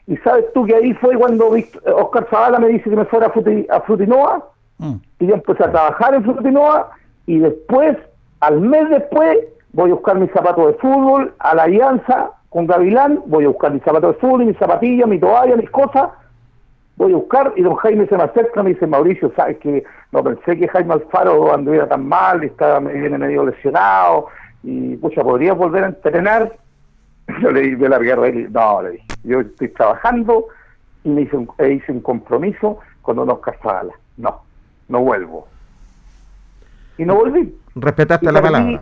Y 0.07 0.17
sabes 0.17 0.45
tú 0.53 0.65
que 0.65 0.75
ahí 0.75 0.93
fue 0.95 1.15
cuando 1.17 1.49
Oscar 1.95 2.27
Zavala 2.29 2.59
me 2.59 2.67
dice 2.69 2.89
que 2.89 2.95
me 2.95 3.05
fuera 3.05 3.27
a, 3.27 3.33
Fruti- 3.33 3.67
a 3.69 3.81
Frutinoa 3.81 4.45
Mm. 4.79 4.93
y 5.21 5.25
yo 5.25 5.33
empecé 5.33 5.63
a 5.63 5.71
trabajar 5.71 6.13
en 6.13 6.23
Frutinoa 6.23 6.91
y 7.25 7.39
después, 7.39 7.97
al 8.41 8.61
mes 8.61 8.87
después, 8.91 9.39
voy 9.73 9.89
a 9.89 9.93
buscar 9.95 10.19
mis 10.19 10.31
zapatos 10.31 10.67
de 10.67 10.73
fútbol 10.75 11.33
a 11.39 11.55
la 11.55 11.63
Alianza 11.63 12.29
con 12.57 12.65
Gavilán, 12.65 13.21
voy 13.27 13.43
a 13.45 13.49
buscar 13.49 13.71
mis 13.71 13.83
zapatos 13.83 14.15
de 14.15 14.19
fútbol 14.19 14.41
y 14.41 14.45
mis 14.47 14.57
zapatillas, 14.57 15.07
mi 15.07 15.19
toalla, 15.19 15.55
mis 15.55 15.69
cosas, 15.69 16.09
voy 16.95 17.13
a 17.13 17.15
buscar 17.17 17.53
y 17.55 17.61
don 17.61 17.75
Jaime 17.75 18.07
se 18.07 18.17
me 18.17 18.23
acerca 18.23 18.63
me 18.63 18.71
dice, 18.71 18.87
Mauricio, 18.87 19.31
¿sabes 19.35 19.57
que 19.59 19.83
No 20.11 20.23
pensé 20.23 20.57
que 20.57 20.67
Jaime 20.67 20.93
Alfaro 20.95 21.53
anduviera 21.53 21.87
tan 21.87 22.07
mal, 22.07 22.43
y 22.43 22.47
estaba 22.47 22.79
me 22.79 22.93
viene 22.93 23.15
medio 23.19 23.45
lesionado 23.45 24.25
y, 24.63 24.95
pucha, 24.97 25.21
¿podría 25.21 25.53
volver 25.53 25.83
a 25.83 25.87
entrenar? 25.89 26.51
Yo 27.43 27.51
le 27.51 27.61
dije, 27.61 27.87
la 27.89 27.99
guerra, 27.99 28.27
no, 28.49 28.81
le 28.81 28.89
dije, 28.93 29.05
yo 29.23 29.41
estoy 29.41 29.67
trabajando 29.67 30.45
y 31.03 31.09
me 31.09 31.21
hice 31.21 31.37
un, 31.37 31.47
e 31.59 31.73
hice 31.73 31.91
un 31.91 31.99
compromiso 32.01 32.79
con 33.03 33.19
Oscar 33.19 33.55
Zavala. 33.61 33.93
No, 34.17 34.41
no 34.89 35.01
vuelvo. 35.01 35.47
Y 36.97 37.05
no 37.05 37.13
volví. 37.17 37.55
Respetaste 37.75 38.25
Y 38.25 38.31
la 38.31 38.41
perdí- 38.41 38.41
palabra. 38.41 38.81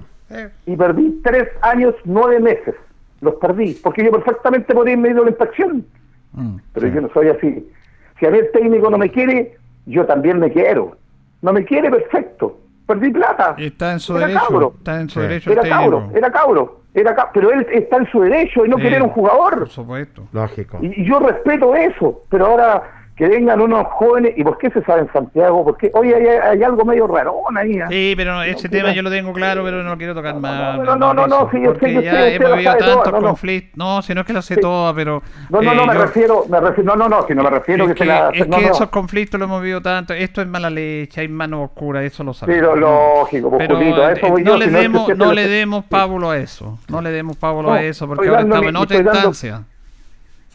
Y 0.65 0.78
perdí 0.78 1.19
tres 1.26 1.49
años, 1.61 1.93
nueve 2.05 2.39
meses. 2.39 2.76
Los 3.26 3.36
perdí, 3.36 3.73
porque 3.84 4.03
yo 4.05 4.11
perfectamente 4.11 4.73
podría 4.73 4.93
haberme 4.93 5.09
ido 5.09 5.21
a 5.21 5.26
la 5.26 5.32
inspección. 5.32 5.86
mm. 6.34 6.55
Pero 6.73 6.88
yo 6.88 7.01
no 7.01 7.09
soy 7.13 7.28
así. 7.30 7.69
Si 8.19 8.26
a 8.26 8.30
mí 8.32 8.38
el 8.38 8.51
técnico 8.51 8.89
no 8.89 8.97
me 8.97 9.09
quiere, 9.11 9.57
yo 9.86 10.05
también 10.05 10.39
me 10.39 10.51
quiero. 10.51 10.95
No 11.41 11.51
me 11.51 11.65
quiere, 11.65 11.89
perfecto. 11.89 12.57
Perdí 12.88 13.09
plata. 13.11 13.55
Está 13.57 13.93
en 13.93 13.99
su 13.99 14.15
Era 14.15 14.28
derecho. 14.28 14.45
cabro. 14.47 14.73
Está 14.78 15.01
en 15.01 15.09
su 15.09 15.19
Sí. 15.19 15.28
derecho. 15.28 15.51
Era 15.51 15.63
cabro, 15.63 16.09
era 16.13 16.32
cabro, 16.32 16.82
era 16.93 17.15
ca- 17.15 17.32
pero 17.34 17.51
él 17.51 17.65
está 17.71 17.97
en 17.97 18.05
su 18.11 18.21
derecho 18.21 18.63
y 18.65 18.69
no 18.69 18.78
Sí, 18.78 18.84
querer 18.84 19.01
un 19.01 19.09
jugador. 19.09 19.57
Por 19.59 19.69
supuesto. 19.69 20.28
Lógico. 20.32 20.78
Y, 20.82 21.01
y 21.01 21.05
yo 21.05 21.19
respeto 21.19 21.76
eso, 21.76 22.21
pero 22.30 22.45
ahora 22.45 23.05
que 23.16 23.28
vengan 23.30 23.61
unos 23.61 23.88
jóvenes, 23.93 24.34
¿y 24.36 24.43
por 24.43 24.57
qué 24.57 24.70
se 24.72 24.84
sabe 24.84 25.01
en 25.03 25.13
Santiago? 25.13 25.63
Porque 25.63 25.89
hoy 25.93 26.11
hay, 26.11 26.26
hay 26.28 26.61
algo 26.63 26.84
medio 26.84 27.07
rarón 27.07 27.57
ahí. 27.57 27.80
¿ah? 27.80 27.88
Sí, 27.89 28.13
pero 28.18 28.34
no, 28.34 28.43
ese 28.43 28.68
No, 28.68 28.72
tema 28.72 28.89
no. 28.89 28.93
yo 28.95 29.01
lo 29.03 29.09
tengo 29.09 29.32
claro, 29.32 29.63
pero 29.63 29.84
no 29.84 29.91
lo 29.91 29.97
quiero 29.97 30.13
tocar 30.13 30.36
más. 30.36 30.78
no, 30.80 30.95
no, 30.97 31.13
no, 31.13 31.26
no, 31.26 31.49
sí, 31.49 31.61
yo 31.63 31.74
sé, 31.76 31.93
yo 31.93 32.01
ya 32.01 32.11
sé, 32.11 32.36
hemos 32.36 32.51
vivido 32.57 32.76
tantos 32.76 33.13
no, 33.13 33.20
no. 33.22 33.28
conflictos. 33.28 33.78
No, 33.78 34.01
si 34.01 34.13
no 34.13 34.22
es 34.22 34.28
que 34.28 34.34
lo 34.34 34.41
sé 34.41 34.55
Sí. 34.55 34.61
toda, 34.61 34.93
pero. 34.93 35.22
No, 35.49 35.61
no, 35.61 35.74
no, 35.74 35.84
eh, 35.84 35.88
me 35.88 35.93
yo- 35.93 36.01
refiero, 36.01 36.45
me 36.49 36.59
refiero, 36.59 36.95
no, 36.95 37.07
no, 37.07 37.09
no, 37.22 37.26
si 37.28 37.34
no 37.34 37.43
me 37.43 37.49
refiero 37.51 37.86
es 37.86 37.89
que, 37.91 37.95
que, 37.95 38.03
se 38.03 38.05
la... 38.05 38.30
es 38.34 38.47
no, 38.49 38.57
que 38.57 38.66
no. 38.66 38.72
esos 38.72 38.89
conflictos 38.89 39.39
lo 39.39 39.45
hemos 39.45 39.61
vivido 39.61 39.82
tanto. 39.82 40.13
Esto 40.13 40.41
es 40.41 40.47
mala 40.47 40.70
leche, 40.70 41.22
hay 41.22 41.28
manos 41.30 41.66
oscuras, 41.72 42.03
eso 42.03 42.24
lo 42.24 42.34
Sí, 42.34 42.39
sabemos. 42.41 42.78
lo, 42.78 43.20
lógico, 43.22 43.49
pues, 43.49 43.59
Pero 43.66 43.78
Julito, 43.78 44.03
a 44.05 44.11
eso 44.11 44.28
voy 44.28 44.43
no, 44.43 44.51
yo, 44.51 44.57
le 44.57 44.66
si 44.66 44.72
no 44.72 44.80
demos, 44.80 45.18
no 45.18 45.32
le 45.34 45.47
demos 45.47 45.86
pábulo 45.86 46.32
a 46.32 46.38
eso. 46.38 46.80
No 46.89 47.01
le 47.01 47.11
demos 47.11 47.38
pábulo 47.38 47.70
No, 47.70 47.76
a 47.76 47.82
eso, 47.82 48.07
porque 48.07 48.28
ahora 48.28 48.41
estamos 48.41 48.68
en 48.68 48.76
otra 48.76 48.97
instancia. 48.97 49.61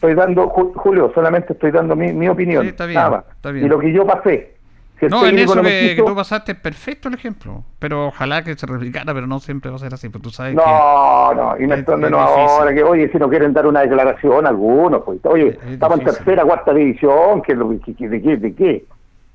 Estoy 0.01 0.15
dando, 0.15 0.49
Ju- 0.49 0.73
Julio, 0.75 1.11
solamente 1.13 1.53
estoy 1.53 1.69
dando 1.69 1.95
mi, 1.95 2.11
mi 2.11 2.27
opinión. 2.27 2.63
Sí, 2.63 2.69
está 2.69 2.87
bien, 2.87 2.95
nada 2.97 3.09
más. 3.11 3.23
está 3.35 3.51
bien. 3.51 3.65
Y 3.67 3.69
lo 3.69 3.77
que 3.77 3.93
yo 3.93 4.03
pasé. 4.03 4.55
Si 4.99 5.05
No, 5.07 5.25
en 5.27 5.37
eso 5.37 5.55
no 5.55 5.61
que, 5.61 5.69
que 5.69 5.95
quiso- 5.95 6.05
tú 6.05 6.15
pasaste 6.15 6.51
es 6.53 6.57
perfecto 6.57 7.07
el 7.07 7.13
ejemplo. 7.13 7.63
Pero 7.77 8.07
ojalá 8.07 8.43
que 8.43 8.55
se 8.55 8.65
replicara, 8.65 9.13
pero 9.13 9.27
no 9.27 9.39
siempre 9.39 9.69
va 9.69 9.75
a 9.75 9.79
ser 9.79 9.93
así. 9.93 10.09
Pero 10.09 10.21
tú 10.23 10.29
sabes 10.31 10.51
que. 10.55 10.57
No, 10.57 11.33
no, 11.35 11.55
y 11.59 11.67
me 11.67 11.75
es- 11.75 11.81
es 11.81 11.87
no, 11.87 12.17
ahora 12.19 12.73
que, 12.73 12.81
oye, 12.83 13.11
si 13.11 13.17
no 13.19 13.29
quieren 13.29 13.53
dar 13.53 13.67
una 13.67 13.81
declaración 13.81 14.47
algunos, 14.47 15.03
pues, 15.03 15.19
oye, 15.25 15.49
Es- 15.49 15.57
es 15.63 15.71
estamos 15.73 15.99
en 15.99 16.05
tercera, 16.05 16.43
cuarta 16.45 16.73
división, 16.73 17.41
que, 17.43 17.55
que- 17.85 17.93
que- 17.95 18.09
¿de 18.09 18.21
qué, 18.23 18.37
de 18.37 18.55
qué, 18.55 18.85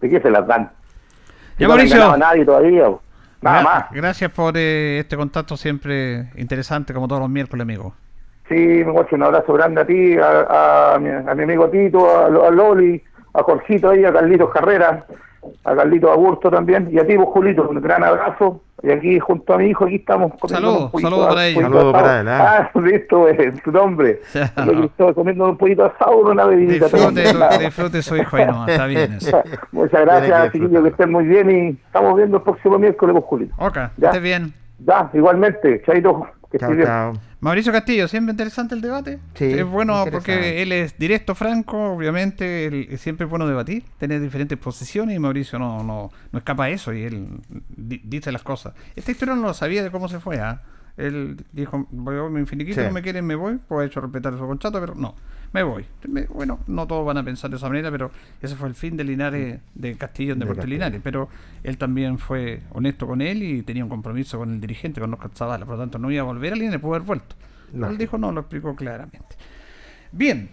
de 0.00 0.08
qué 0.08 0.20
se 0.20 0.30
las 0.30 0.46
dan? 0.48 0.68
Ya, 1.58 1.68
no 1.68 1.74
Mauricio. 1.74 1.96
ganado 1.96 2.14
a 2.14 2.18
nadie 2.18 2.44
todavía, 2.44 2.88
nada 3.40 3.62
más. 3.62 3.84
Gracias 3.92 4.30
por 4.32 4.54
eh, 4.56 4.98
este 4.98 5.16
contacto 5.16 5.56
siempre 5.56 6.28
interesante, 6.36 6.92
como 6.92 7.06
todos 7.08 7.20
los 7.22 7.30
miércoles, 7.30 7.62
amigo. 7.62 7.94
Sí, 8.48 8.54
me 8.54 8.92
guacho, 8.92 9.16
un 9.16 9.22
abrazo 9.24 9.52
grande 9.54 9.80
a 9.80 9.86
ti, 9.86 10.16
a, 10.18 10.94
a 10.94 10.98
mi, 10.98 11.10
a 11.10 11.34
mi 11.34 11.42
amigo 11.42 11.68
Tito, 11.68 12.18
a, 12.18 12.28
Lo- 12.28 12.46
a 12.46 12.50
Loli, 12.50 13.02
a 13.34 13.42
Jorgito 13.42 13.90
ahí, 13.90 14.04
a 14.04 14.12
Carlitos 14.12 14.50
Carrera, 14.50 15.04
a 15.64 15.74
Carlitos 15.74 16.10
Agurto 16.10 16.48
también, 16.50 16.88
y 16.92 16.98
a 16.98 17.06
ti, 17.06 17.16
vos, 17.16 17.26
Julito, 17.30 17.68
un 17.68 17.80
gran 17.80 18.04
abrazo. 18.04 18.62
Y 18.82 18.90
aquí, 18.90 19.18
junto 19.18 19.54
a 19.54 19.58
mi 19.58 19.68
hijo, 19.70 19.86
aquí 19.86 19.96
estamos 19.96 20.32
comiendo 20.38 20.90
Saludos, 20.90 21.02
saludos 21.02 21.28
para 21.28 21.46
ellos. 21.46 21.62
Saludos 21.62 21.92
para 21.94 22.20
él, 22.20 22.28
Ah, 22.28 22.70
listo, 22.82 23.26
es 23.28 23.54
su 23.64 23.72
nombre. 23.72 24.20
Yo 24.34 24.72
que 24.80 24.84
estoy 24.86 25.14
comiendo 25.14 25.48
un 25.48 25.56
poquito 25.56 25.82
de 25.84 25.88
asado, 25.88 26.18
una 26.18 26.44
bebidita. 26.44 26.84
Disfrute, 26.86 27.24
también. 27.32 27.60
disfrute 27.60 28.02
su 28.02 28.16
hijo 28.16 28.36
ahí 28.36 28.46
nomás, 28.46 28.68
está 28.68 28.86
bien 28.86 29.14
eso. 29.14 29.42
Muchas 29.72 30.02
gracias, 30.02 30.52
chiquillos, 30.52 30.82
que 30.84 30.88
estén 30.90 31.10
muy 31.10 31.24
bien 31.24 31.50
y 31.50 31.68
estamos 31.86 32.16
viendo 32.16 32.36
el 32.36 32.42
próximo 32.42 32.78
miércoles, 32.78 33.14
vos, 33.14 33.24
Julito. 33.24 33.54
Ok, 33.58 33.76
Ya. 33.96 34.08
esté 34.08 34.20
bien. 34.20 34.52
Ya, 34.80 35.08
igualmente, 35.14 35.82
Chaito, 35.86 36.26
que 36.58 36.64
Chao, 36.66 36.76
chao. 36.84 37.12
Mauricio 37.40 37.72
Castillo, 37.72 38.08
siempre 38.08 38.32
interesante 38.32 38.74
el 38.74 38.80
debate. 38.80 39.18
Sí, 39.34 39.44
es 39.44 39.64
bueno 39.64 40.04
porque 40.10 40.62
él 40.62 40.72
es 40.72 40.98
directo, 40.98 41.34
franco, 41.34 41.92
obviamente 41.92 42.66
él- 42.66 42.98
siempre 42.98 43.24
es 43.24 43.30
bueno 43.30 43.46
debatir, 43.46 43.84
tener 43.98 44.20
diferentes 44.20 44.58
posiciones 44.58 45.14
y 45.14 45.18
Mauricio 45.18 45.58
no, 45.58 45.82
no, 45.84 46.10
no 46.32 46.38
escapa 46.38 46.64
a 46.64 46.70
eso 46.70 46.92
y 46.92 47.04
él 47.04 47.28
di- 47.68 48.00
dice 48.04 48.32
las 48.32 48.42
cosas. 48.42 48.74
Esta 48.94 49.10
historia 49.10 49.34
no 49.34 49.42
lo 49.42 49.54
sabía 49.54 49.82
de 49.82 49.90
cómo 49.90 50.08
se 50.08 50.18
fue, 50.20 50.40
¿ah? 50.40 50.62
Él 50.96 51.36
dijo, 51.52 51.86
voy 51.90 52.16
a 52.18 52.22
mi 52.30 52.46
finiquito, 52.46 52.80
Sí. 52.80 52.86
no 52.86 52.92
me 52.92 53.02
quieren, 53.02 53.26
me 53.26 53.34
voy, 53.34 53.58
pues 53.68 53.84
he 53.84 53.86
hecho 53.88 54.00
respetar 54.00 54.32
su 54.38 54.46
contrato, 54.46 54.80
pero 54.80 54.94
no, 54.94 55.14
me 55.56 55.62
voy. 55.62 55.86
Bueno, 56.34 56.60
no 56.66 56.86
todos 56.86 57.06
van 57.06 57.16
a 57.16 57.24
pensar 57.24 57.48
de 57.48 57.56
esa 57.56 57.66
manera, 57.68 57.90
pero 57.90 58.10
ese 58.42 58.56
fue 58.56 58.68
el 58.68 58.74
fin 58.74 58.94
de 58.94 59.04
Linares, 59.04 59.58
de 59.74 59.96
Castillo 59.96 60.34
en 60.34 60.38
De 60.38 60.44
Deportes 60.44 60.64
Castillo. 60.64 60.74
Linares, 60.74 61.00
pero 61.02 61.30
él 61.64 61.78
también 61.78 62.18
fue 62.18 62.60
honesto 62.72 63.06
con 63.06 63.22
él 63.22 63.42
y 63.42 63.62
tenía 63.62 63.82
un 63.82 63.88
compromiso 63.88 64.36
con 64.36 64.52
el 64.52 64.60
dirigente, 64.60 65.00
con 65.00 65.14
Oscar 65.14 65.30
Zavala, 65.34 65.64
por 65.64 65.76
lo 65.76 65.80
tanto 65.80 65.98
no 65.98 66.10
iba 66.10 66.20
a 66.20 66.26
volver 66.26 66.52
a 66.52 66.56
Linares, 66.56 66.78
pudo 66.78 66.96
haber 66.96 67.06
vuelto. 67.06 67.36
No. 67.72 67.88
Él 67.88 67.96
dijo 67.96 68.18
no, 68.18 68.32
lo 68.32 68.42
explicó 68.42 68.76
claramente. 68.76 69.34
Bien, 70.12 70.50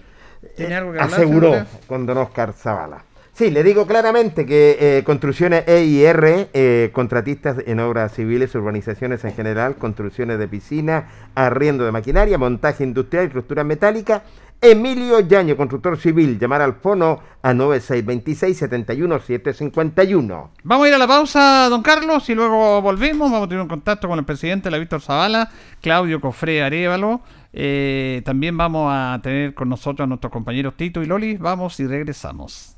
¿tiene 0.56 0.76
algo 0.76 0.94
que 0.94 1.00
hablar? 1.00 1.20
Aseguró 1.20 1.66
con 1.86 2.06
don 2.06 2.20
Oscar 2.20 2.54
Zavala. 2.54 3.04
Sí, 3.34 3.50
le 3.50 3.64
digo 3.64 3.86
claramente 3.86 4.46
que 4.46 4.78
eh, 4.80 5.04
Construcciones 5.04 5.68
EIR, 5.68 6.50
eh, 6.54 6.92
contratistas 6.94 7.58
en 7.66 7.80
obras 7.82 8.14
civiles, 8.14 8.56
urbanizaciones 8.56 9.26
en 9.26 9.34
general, 9.34 9.76
construcciones 9.76 10.40
de 10.40 10.48
piscina, 10.48 11.10
arriendo 11.36 11.84
de 11.84 11.92
maquinaria, 11.92 12.38
montaje 12.38 12.86
industrial 12.86 13.26
y 13.26 13.28
estructura 13.28 13.64
metálica. 13.66 14.24
Emilio 14.64 15.20
Yaño, 15.20 15.56
constructor 15.58 15.98
civil, 15.98 16.40
llamar 16.40 16.62
al 16.62 16.76
fono 16.76 17.20
a 17.42 17.52
9626-71751. 17.52 20.52
Vamos 20.64 20.86
a 20.86 20.88
ir 20.88 20.94
a 20.94 20.98
la 20.98 21.06
pausa, 21.06 21.68
don 21.70 21.82
Carlos, 21.82 22.30
y 22.30 22.34
luego 22.34 22.82
volvemos. 22.82 23.30
Vamos 23.30 23.48
a 23.48 23.50
tener 23.50 23.62
un 23.62 23.68
contacto 23.68 24.08
con 24.08 24.18
el 24.18 24.24
presidente 24.24 24.68
de 24.68 24.72
la 24.72 24.78
Víctor 24.78 25.02
Zavala, 25.02 25.52
Claudio 25.82 26.22
Cofré 26.22 26.64
Arevalo. 26.64 27.20
Eh, 27.52 28.22
también 28.24 28.56
vamos 28.56 28.90
a 28.90 29.20
tener 29.22 29.54
con 29.54 29.68
nosotros 29.68 30.06
a 30.06 30.08
nuestros 30.08 30.32
compañeros 30.32 30.76
Tito 30.78 31.04
y 31.04 31.08
Loli. 31.08 31.36
Vamos 31.36 31.78
y 31.82 31.88
regresamos. 31.88 32.78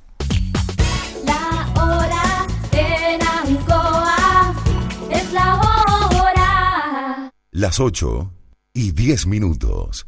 La 1.23 1.71
hora 1.75 2.47
en 2.71 3.21
Ancoa 3.21 4.55
es 5.11 5.31
la 5.31 5.57
hora. 5.57 7.31
Las 7.51 7.79
8 7.79 8.31
y 8.73 8.91
10 8.91 9.27
minutos. 9.27 10.07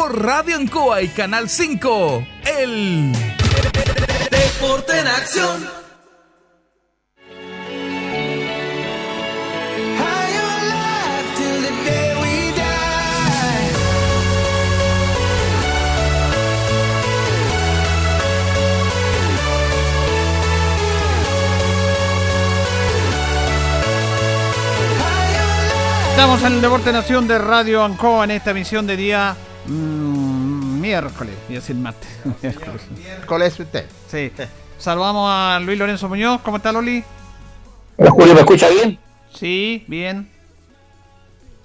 por 0.00 0.18
Radio 0.24 0.56
Ancoa 0.56 1.02
y 1.02 1.08
Canal 1.08 1.46
5. 1.50 2.26
El 2.58 3.12
Deporte 4.30 4.98
en 4.98 5.06
acción. 5.06 5.68
Estamos 26.08 26.42
en 26.42 26.52
el 26.54 26.62
Deporte 26.62 26.90
Nación 26.90 27.28
de 27.28 27.38
Radio 27.38 27.84
Ancoa 27.84 28.24
en 28.24 28.30
esta 28.30 28.52
emisión 28.52 28.86
de 28.86 28.96
día 28.96 29.36
mm, 29.70 30.80
miércoles, 30.80 31.34
voy 31.46 31.56
a 31.56 31.60
decir 31.60 31.76
martes. 31.76 32.08
miércoles. 32.42 32.82
Miércoles 32.96 33.60
usted. 33.60 33.86
Sí. 34.08 34.32
Saludamos 34.78 35.28
a 35.30 35.60
Luis 35.60 35.78
Lorenzo 35.78 36.08
Muñoz. 36.08 36.40
¿Cómo 36.42 36.56
está 36.56 36.72
Loli? 36.72 37.04
Hola 37.96 38.10
Julio, 38.10 38.34
¿me 38.34 38.40
escucha 38.40 38.68
bien? 38.70 38.98
Sí, 39.34 39.84
bien. 39.86 40.30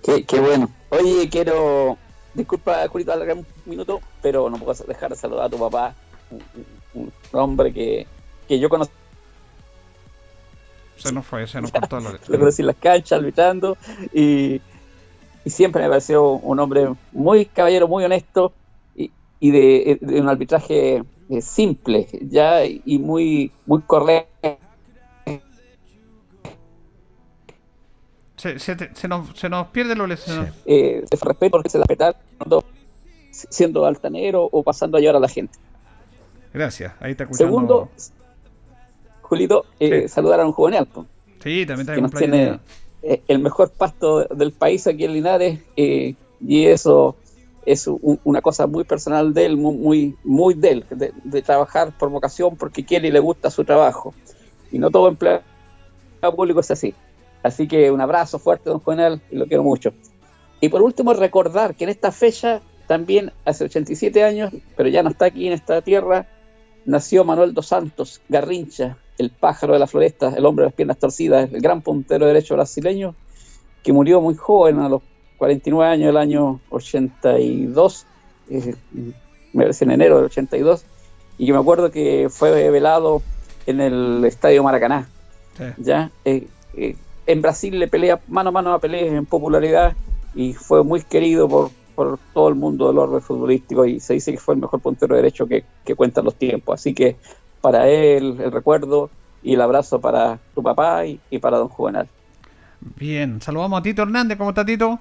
Qué, 0.03 0.23
qué 0.25 0.39
bueno. 0.39 0.69
Oye, 0.89 1.29
quiero. 1.29 1.97
Disculpa, 2.33 2.85
Julito, 2.89 3.13
alargar 3.13 3.37
un 3.37 3.45
minuto, 3.65 4.01
pero 4.21 4.49
no 4.49 4.57
puedo 4.57 4.73
dejar 4.85 5.09
de 5.09 5.15
saludar 5.15 5.45
a 5.45 5.49
tu 5.49 5.57
papá, 5.57 5.95
un, 6.29 6.43
un- 6.93 7.13
un 7.31 7.39
hombre 7.39 7.71
que, 7.73 8.05
que 8.47 8.59
yo 8.59 8.67
conocí, 8.67 8.91
Se 10.97 11.13
nos 11.13 11.25
fue, 11.25 11.47
se 11.47 11.61
nos 11.61 11.71
cortó 11.71 11.99
Lorenzo. 12.01 12.29
lo 12.33 12.39
conocí 12.39 12.61
en 12.61 12.67
las 12.67 12.75
canchas, 12.75 13.21
luchando, 13.21 13.77
y, 14.13 14.59
y 15.45 15.49
siempre 15.51 15.81
me 15.83 15.89
pareció 15.89 16.27
un 16.31 16.59
hombre 16.59 16.89
muy 17.13 17.45
caballero, 17.45 17.87
muy 17.87 18.03
honesto, 18.03 18.51
y, 18.95 19.11
y 19.39 19.51
de, 19.51 19.97
de 20.01 20.19
un 20.21 20.27
arbitraje 20.27 21.03
eh, 21.29 21.41
simple, 21.41 22.07
ya, 22.23 22.65
y 22.65 22.97
muy, 22.99 23.51
muy 23.65 23.81
correcto. 23.83 24.57
Se, 28.37 28.59
se 28.59 28.75
te- 28.75 28.93
se 28.93 29.07
nos, 29.07 29.29
se 29.37 29.47
nos 29.49 29.67
pierde 29.67 29.95
Loli. 29.95 30.17
se 30.17 30.35
nos- 30.35 30.49
eh, 30.65 31.03
de 31.09 31.17
respeto 31.21 31.51
porque 31.51 31.69
se 31.69 31.77
la 31.79 31.85
respetar 31.87 32.15
siendo 33.31 33.85
altanero 33.85 34.47
o 34.51 34.63
pasando 34.63 34.97
a 34.97 34.99
llevar 35.01 35.15
a 35.15 35.19
la 35.19 35.27
gente. 35.29 35.57
Gracias, 36.53 36.93
ahí 36.99 37.11
está 37.11 37.23
escuchando. 37.23 37.45
Segundo, 37.51 37.89
Julito, 39.21 39.65
eh, 39.79 40.03
Sí. 40.03 40.07
saludar 40.09 40.39
a 40.41 40.45
un 40.45 40.51
juvenil, 40.51 40.85
Sí, 41.43 41.65
también 41.65 41.81
está 41.81 41.95
que 41.95 42.01
nos 42.01 42.11
tiene 42.11 42.59
el 43.27 43.39
mejor 43.39 43.71
pasto 43.71 44.25
del 44.25 44.51
país 44.51 44.87
aquí 44.87 45.05
en 45.05 45.13
Linares, 45.13 45.59
eh, 45.77 46.15
y 46.41 46.65
eso 46.65 47.15
es 47.65 47.87
un- 47.87 48.19
una 48.23 48.41
cosa 48.41 48.67
muy 48.67 48.83
personal 48.83 49.33
de 49.33 49.45
él, 49.45 49.57
muy, 49.57 50.15
muy, 50.23 50.53
de 50.53 50.69
él, 50.69 50.85
de, 50.89 51.41
trabajar 51.41 51.95
por 51.97 52.09
vocación 52.09 52.55
porque 52.55 52.85
quiere 52.85 53.07
y 53.07 53.11
le 53.11 53.19
gusta 53.19 53.49
su 53.49 53.63
trabajo. 53.63 54.13
Y 54.71 54.79
no 54.79 54.89
todo 54.91 55.07
empleado 55.07 55.43
público 56.35 56.59
es 56.59 56.71
así. 56.71 56.93
Así 57.43 57.67
que 57.67 57.91
un 57.91 58.01
abrazo 58.01 58.39
fuerte, 58.39 58.69
don 58.69 58.79
Juvenal, 58.79 59.21
y 59.31 59.35
lo 59.35 59.45
quiero 59.45 59.63
mucho. 59.63 59.93
Y 60.61 60.69
por 60.69 60.81
último, 60.81 61.13
recordar 61.13 61.75
que 61.75 61.83
en 61.83 61.91
esta 61.91 62.11
fecha, 62.11 62.61
también 62.87 63.31
hace 63.45 63.65
87 63.65 64.23
años, 64.23 64.51
pero 64.75 64.89
ya 64.89 65.03
no 65.03 65.09
está 65.09 65.25
aquí 65.25 65.47
en 65.47 65.53
esta 65.53 65.81
tierra, 65.81 66.27
nació 66.85 67.23
Manuel 67.23 67.53
dos 67.53 67.67
Santos 67.67 68.21
Garrincha, 68.29 68.97
el 69.17 69.29
pájaro 69.29 69.73
de 69.73 69.79
la 69.79 69.87
floresta, 69.87 70.33
el 70.35 70.45
hombre 70.45 70.63
de 70.63 70.67
las 70.67 70.75
piernas 70.75 70.97
torcidas, 70.97 71.51
el 71.51 71.61
gran 71.61 71.81
puntero 71.81 72.25
derecho 72.25 72.55
brasileño, 72.55 73.15
que 73.83 73.93
murió 73.93 74.21
muy 74.21 74.35
joven, 74.35 74.79
a 74.79 74.89
los 74.89 75.01
49 75.37 75.91
años 75.91 76.07
del 76.07 76.17
año 76.17 76.59
82, 76.69 78.05
eh, 78.49 78.75
me 79.53 79.63
parece 79.63 79.85
en 79.85 79.91
enero 79.91 80.17
del 80.17 80.25
82, 80.25 80.85
y 81.37 81.45
que 81.45 81.53
me 81.53 81.59
acuerdo 81.59 81.91
que 81.91 82.29
fue 82.29 82.69
velado 82.69 83.21
en 83.65 83.81
el 83.81 84.23
Estadio 84.25 84.63
Maracaná. 84.63 85.07
Sí. 85.57 85.63
¿ya? 85.77 86.11
Eh, 86.25 86.47
eh, 86.75 86.95
en 87.27 87.41
Brasil 87.41 87.77
le 87.79 87.87
pelea 87.87 88.19
mano 88.27 88.49
a 88.49 88.51
mano 88.51 88.73
a 88.73 88.79
peleas 88.79 89.13
en 89.13 89.25
popularidad 89.25 89.95
y 90.35 90.53
fue 90.53 90.83
muy 90.83 91.01
querido 91.01 91.47
por, 91.47 91.71
por 91.95 92.19
todo 92.33 92.49
el 92.49 92.55
mundo 92.55 92.87
del 92.87 92.97
orden 92.97 93.21
futbolístico 93.21 93.85
y 93.85 93.99
se 93.99 94.13
dice 94.13 94.31
que 94.31 94.37
fue 94.37 94.55
el 94.55 94.61
mejor 94.61 94.79
puntero 94.81 95.15
derecho 95.15 95.47
que, 95.47 95.63
que 95.83 95.95
cuentan 95.95 96.25
los 96.25 96.35
tiempos. 96.35 96.75
Así 96.75 96.93
que 96.93 97.15
para 97.65 97.87
él 97.87 98.39
el 98.39 98.51
recuerdo 98.51 99.09
y 99.41 99.55
el 99.55 99.61
abrazo 99.61 99.99
para 99.99 100.37
tu 100.53 100.61
papá 100.61 101.03
y, 101.03 101.19
y 101.31 101.39
para 101.39 101.57
don 101.57 101.67
Juvenal. 101.67 102.07
Bien, 102.79 103.41
saludamos 103.41 103.79
a 103.79 103.81
Tito 103.81 104.03
Hernández. 104.03 104.37
¿Cómo 104.37 104.51
está 104.51 104.63
Tito? 104.63 104.99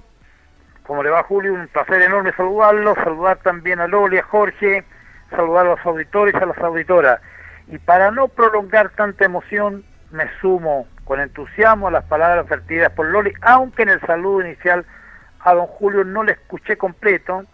¿Cómo 0.86 1.02
le 1.02 1.10
va 1.10 1.24
Julio? 1.24 1.52
Un 1.52 1.68
placer 1.68 2.00
enorme 2.00 2.32
saludarlo, 2.32 2.94
saludar 2.94 3.36
también 3.42 3.80
a 3.80 3.86
Loli, 3.86 4.16
a 4.16 4.22
Jorge, 4.22 4.82
saludar 5.28 5.66
a 5.66 5.70
los 5.72 5.84
auditores 5.84 6.32
y 6.32 6.42
a 6.42 6.46
las 6.46 6.56
auditoras. 6.56 7.20
Y 7.68 7.76
para 7.76 8.10
no 8.10 8.28
prolongar 8.28 8.88
tanta 8.96 9.26
emoción, 9.26 9.84
me 10.10 10.24
sumo 10.40 10.86
con 11.04 11.20
entusiasmo 11.20 11.88
a 11.88 11.90
las 11.90 12.04
palabras 12.04 12.48
vertidas 12.48 12.90
por 12.92 13.04
Loli, 13.04 13.34
aunque 13.42 13.82
en 13.82 13.90
el 13.90 14.00
saludo 14.00 14.40
inicial 14.40 14.86
a 15.40 15.52
don 15.52 15.66
Julio 15.66 16.02
no 16.02 16.22
le 16.22 16.32
escuché 16.32 16.78
completo, 16.78 17.44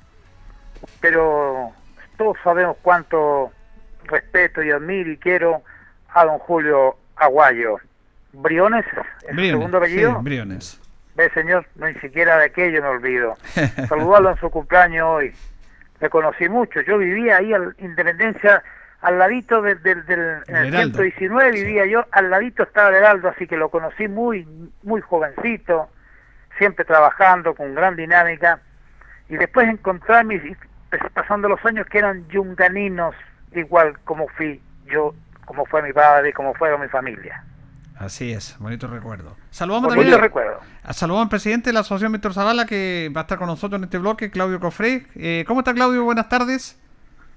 pero 1.01 1.73
todos 2.17 2.37
sabemos 2.45 2.77
cuánto 2.81 3.51
respeto 4.11 4.63
y 4.63 4.71
admiro 4.71 5.11
y 5.11 5.17
quiero 5.17 5.63
a 6.13 6.25
don 6.25 6.39
Julio 6.39 6.97
Aguayo. 7.17 7.77
¿Briones? 8.33 8.85
¿Es 9.23 9.35
Briones. 9.35 9.51
segundo 9.53 9.79
apellido? 9.79 10.11
Sí, 10.13 10.17
Briones. 10.23 10.81
Ve, 11.17 11.31
señor, 11.31 11.67
no 11.77 11.87
ni 11.87 11.95
siquiera 12.01 12.39
de 12.39 12.45
aquello 12.47 12.83
me 12.83 12.89
olvido. 12.89 13.37
Saludarlo 13.89 14.31
en 14.31 14.37
su 14.39 14.51
cumpleaños 14.51 15.07
hoy. 15.09 15.35
Le 16.01 16.09
conocí 16.09 16.49
mucho. 16.49 16.81
Yo 16.83 16.99
vivía 16.99 17.39
ahí 17.39 17.53
en 17.53 17.75
Independencia, 17.79 18.63
al 19.03 19.19
ladito 19.19 19.61
del, 19.63 19.83
del, 19.83 20.07
del- 20.07 20.43
en 20.47 20.57
El 20.57 20.67
el 20.67 20.75
Heraldo. 20.75 20.99
119 20.99 21.51
vivía 21.53 21.87
yo, 21.87 22.05
al 22.13 22.31
ladito 22.31 22.63
estaba 22.63 22.89
el 22.91 22.95
Heraldo, 22.97 23.29
así 23.29 23.47
que 23.47 23.57
lo 23.57 23.69
conocí 23.69 24.09
muy, 24.09 24.47
muy 24.83 25.01
jovencito, 25.01 25.91
siempre 26.59 26.85
trabajando 26.85 27.55
con 27.55 27.75
gran 27.75 27.97
dinámica. 27.97 28.61
Y 29.29 29.37
después 29.37 29.69
encontrarme, 29.69 30.57
pues, 30.91 31.03
pasando 31.13 31.49
los 31.49 31.65
años, 31.67 31.87
que 31.87 31.99
eran 31.99 32.27
yunganinos, 32.29 33.15
igual 33.55 33.99
como 34.05 34.29
fui 34.29 34.61
yo, 34.87 35.15
como 35.45 35.65
fue 35.67 35.83
mi 35.83 35.93
padre, 35.93 36.33
como 36.33 36.55
fue 36.55 36.77
mi 36.79 36.89
familia. 36.89 37.45
Así 37.99 38.33
es, 38.33 38.57
bonito 38.59 38.87
recuerdo. 38.87 39.37
Saludamos 39.51 39.89
Con 39.89 39.99
también 39.99 40.19
recuerdo. 40.19 40.61
saludamos 40.91 41.25
al 41.27 41.29
presidente 41.29 41.69
de 41.69 41.75
la 41.75 41.81
Asociación 41.81 42.13
Víctor 42.13 42.33
Zavala 42.33 42.65
que 42.65 43.13
va 43.15 43.21
a 43.21 43.25
estar 43.25 43.37
con 43.37 43.47
nosotros 43.47 43.79
en 43.79 43.85
este 43.85 43.99
bloque, 43.99 44.31
Claudio 44.31 44.59
Cofré. 44.59 45.07
Eh, 45.17 45.45
¿Cómo 45.47 45.61
está 45.61 45.75
Claudio? 45.75 46.03
Buenas 46.05 46.29
tardes. 46.29 46.81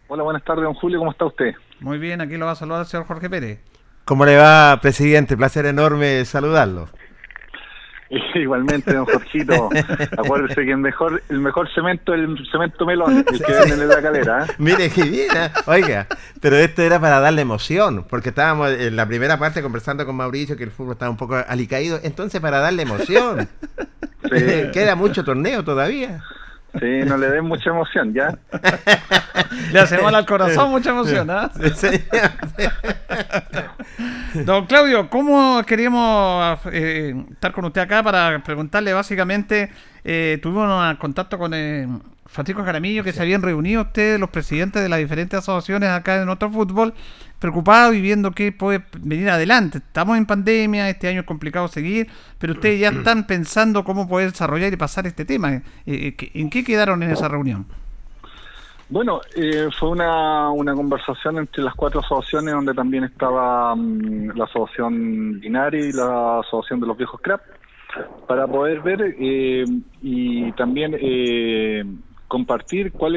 Hola, 0.07 0.23
buenas 0.23 0.43
tardes, 0.43 0.63
don 0.63 0.73
Julio, 0.75 0.99
¿cómo 0.99 1.11
está 1.11 1.25
usted? 1.25 1.53
Muy 1.81 1.97
bien, 1.97 2.21
aquí 2.21 2.37
lo 2.37 2.45
va 2.45 2.51
a 2.51 2.55
saludar 2.55 2.81
el 2.81 2.87
señor 2.87 3.05
Jorge 3.07 3.29
Pérez. 3.29 3.59
¿Cómo 4.05 4.25
le 4.25 4.37
va, 4.37 4.79
presidente? 4.81 5.35
Placer 5.35 5.65
enorme 5.65 6.23
saludarlo. 6.25 6.87
Igualmente, 8.35 8.93
don 8.93 9.05
Jorgito, 9.05 9.69
acuérdese 10.17 10.65
que 10.65 10.71
el 10.71 10.77
mejor, 10.77 11.23
el 11.29 11.39
mejor 11.39 11.69
cemento 11.73 12.13
es 12.13 12.21
el 12.21 12.47
cemento 12.51 12.85
melón, 12.85 13.25
el 13.31 13.43
que 13.43 13.51
venden 13.51 13.81
en 13.81 13.87
la 13.87 14.01
calera. 14.01 14.45
¿eh? 14.45 14.51
Mire, 14.57 14.89
qué 14.89 15.03
bien, 15.03 15.29
¿eh? 15.35 15.51
oiga, 15.65 16.07
pero 16.41 16.57
esto 16.57 16.81
era 16.81 16.99
para 16.99 17.19
darle 17.19 17.41
emoción, 17.41 18.05
porque 18.09 18.29
estábamos 18.29 18.71
en 18.71 18.95
la 18.95 19.07
primera 19.07 19.37
parte 19.37 19.61
conversando 19.61 20.05
con 20.05 20.15
Mauricio 20.15 20.57
que 20.57 20.63
el 20.63 20.71
fútbol 20.71 20.93
estaba 20.93 21.11
un 21.11 21.17
poco 21.17 21.35
alicaído, 21.47 21.99
entonces 22.03 22.39
para 22.41 22.59
darle 22.59 22.83
emoción. 22.83 23.47
Sí, 24.23 24.71
Queda 24.71 24.95
mucho 24.95 25.23
torneo 25.23 25.63
todavía. 25.63 26.23
Sí, 26.79 27.01
no 27.05 27.17
le 27.17 27.29
den 27.29 27.45
mucha 27.45 27.69
emoción, 27.69 28.13
¿ya? 28.13 28.37
Le 29.71 29.79
hace 29.79 30.01
mal 30.01 30.15
al 30.15 30.25
corazón, 30.25 30.71
mucha 30.71 30.89
emoción, 30.89 31.29
¿ah? 31.29 31.51
Don 34.45 34.65
Claudio, 34.65 35.09
¿cómo 35.09 35.61
queríamos 35.63 36.59
eh, 36.71 37.13
estar 37.31 37.51
con 37.51 37.65
usted 37.65 37.81
acá 37.81 38.01
para 38.01 38.41
preguntarle 38.43 38.93
básicamente? 38.93 39.69
eh, 40.03 40.39
tuvimos 40.41 40.69
un 40.69 40.95
contacto 40.97 41.37
con 41.37 41.53
eh, 41.53 41.87
Francisco 42.33 42.63
Jaramillo, 42.63 43.03
que 43.03 43.13
se 43.13 43.21
habían 43.21 43.41
reunido 43.43 43.83
ustedes, 43.83 44.19
los 44.19 44.29
presidentes 44.31 44.81
de 44.81 44.89
las 44.89 44.99
diferentes 44.99 45.37
asociaciones 45.37 45.89
acá 45.89 46.21
en 46.21 46.29
otro 46.29 46.49
fútbol, 46.49 46.93
preocupados 47.39 47.93
y 47.95 48.01
viendo 48.01 48.31
qué 48.31 48.51
puede 48.51 48.83
venir 48.99 49.29
adelante. 49.29 49.77
Estamos 49.77 50.17
en 50.17 50.25
pandemia, 50.25 50.89
este 50.89 51.07
año 51.07 51.19
es 51.21 51.25
complicado 51.27 51.67
seguir, 51.67 52.07
pero 52.39 52.53
ustedes 52.53 52.79
ya 52.79 52.89
están 52.89 53.27
pensando 53.27 53.83
cómo 53.83 54.07
poder 54.07 54.31
desarrollar 54.31 54.73
y 54.73 54.77
pasar 54.77 55.05
este 55.05 55.25
tema. 55.25 55.53
Eh, 55.53 55.61
eh, 55.85 56.15
¿qué- 56.15 56.31
¿En 56.33 56.49
qué 56.49 56.63
quedaron 56.63 57.03
en 57.03 57.11
esa 57.11 57.27
reunión? 57.27 57.65
Bueno, 58.89 59.21
eh, 59.35 59.69
fue 59.79 59.89
una, 59.89 60.49
una 60.49 60.73
conversación 60.73 61.37
entre 61.37 61.63
las 61.63 61.73
cuatro 61.75 61.99
asociaciones 62.01 62.53
donde 62.53 62.73
también 62.73 63.03
estaba 63.03 63.75
mm, 63.75 64.31
la 64.35 64.43
asociación 64.45 65.39
Linares 65.39 65.85
y 65.93 65.97
la 65.97 66.39
asociación 66.39 66.79
de 66.79 66.87
los 66.87 66.97
viejos 66.97 67.19
crap 67.21 67.41
para 68.27 68.47
poder 68.47 68.81
ver 68.81 69.15
eh, 69.19 69.65
y 70.01 70.51
también 70.53 70.95
eh, 70.99 71.83
compartir 72.33 72.93
cuál 72.93 73.13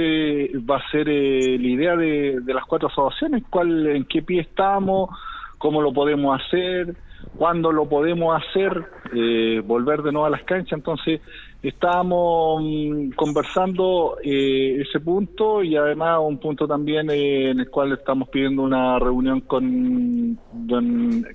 va 0.71 0.77
a 0.77 0.91
ser 0.91 1.09
eh, 1.09 1.57
la 1.59 1.67
idea 1.67 1.97
de, 1.97 2.39
las 2.49 2.67
cuatro 2.67 2.89
asociaciones, 2.89 3.45
cuál, 3.49 3.87
en 3.87 4.05
qué 4.05 4.21
pie 4.21 4.43
estamos, 4.43 5.09
cómo 5.57 5.81
lo 5.81 5.91
podemos 5.91 6.39
hacer, 6.39 6.95
cuándo 7.39 7.73
lo 7.73 7.89
podemos 7.89 8.39
hacer, 8.39 8.85
eh, 9.15 9.63
volver 9.65 10.03
de 10.03 10.13
nuevo 10.13 10.27
a 10.27 10.31
las 10.31 10.43
canchas. 10.43 10.75
Entonces, 10.75 11.23
estábamos 11.63 12.63
mm, 12.63 13.13
conversando 13.13 14.19
eh, 14.23 14.83
ese 14.83 15.01
punto 15.01 15.63
y 15.63 15.77
además 15.77 16.19
un 16.21 16.37
punto 16.37 16.69
también 16.69 17.09
en 17.09 17.59
el 17.59 17.71
cual 17.71 17.93
estamos 17.93 18.29
pidiendo 18.29 18.65
una 18.65 18.99
reunión 18.99 19.41
con, 19.41 20.39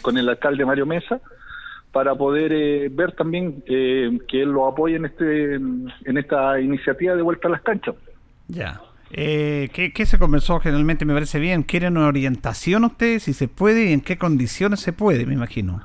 con 0.03 0.17
el 0.19 0.29
alcalde 0.29 0.65
Mario 0.65 0.85
Mesa 0.85 1.19
para 1.91 2.15
poder 2.15 2.53
eh, 2.53 2.89
ver 2.89 3.13
también 3.13 3.63
eh, 3.67 4.17
que 4.27 4.41
él 4.41 4.49
lo 4.49 4.67
apoye 4.67 4.95
en 4.95 5.05
este 5.05 5.55
en 5.55 6.17
esta 6.17 6.59
iniciativa 6.59 7.15
de 7.15 7.21
vuelta 7.21 7.47
a 7.47 7.51
las 7.51 7.61
canchas. 7.61 7.95
Ya. 8.47 8.81
Eh, 9.13 9.69
¿qué, 9.73 9.91
qué 9.91 10.05
se 10.05 10.17
conversó 10.17 10.59
generalmente? 10.59 11.03
Me 11.05 11.13
parece 11.13 11.39
bien. 11.39 11.63
¿Quieren 11.63 11.97
una 11.97 12.07
orientación 12.07 12.85
ustedes? 12.85 13.23
Si 13.23 13.33
se 13.33 13.47
puede 13.47 13.89
y 13.89 13.93
en 13.93 14.01
qué 14.01 14.17
condiciones 14.17 14.79
se 14.79 14.93
puede, 14.93 15.25
me 15.25 15.33
imagino. 15.33 15.81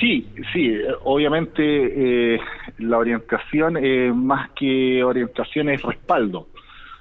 Sí, 0.00 0.26
sí, 0.52 0.74
obviamente 1.04 2.34
eh, 2.34 2.40
la 2.78 2.98
orientación, 2.98 3.76
eh, 3.76 4.12
más 4.12 4.50
que 4.50 5.02
orientación, 5.04 5.68
es 5.68 5.80
respaldo. 5.82 6.48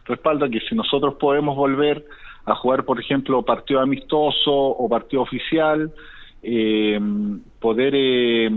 Respaldo 0.05 0.49
que 0.49 0.59
si 0.59 0.75
nosotros 0.75 1.15
podemos 1.15 1.55
volver 1.55 2.05
a 2.45 2.53
jugar, 2.55 2.85
por 2.85 2.99
ejemplo, 2.99 3.41
partido 3.43 3.79
amistoso 3.79 4.51
o 4.51 4.87
partido 4.87 5.23
oficial, 5.23 5.91
eh, 6.47 6.99
poder 7.59 7.93
eh, 7.95 8.49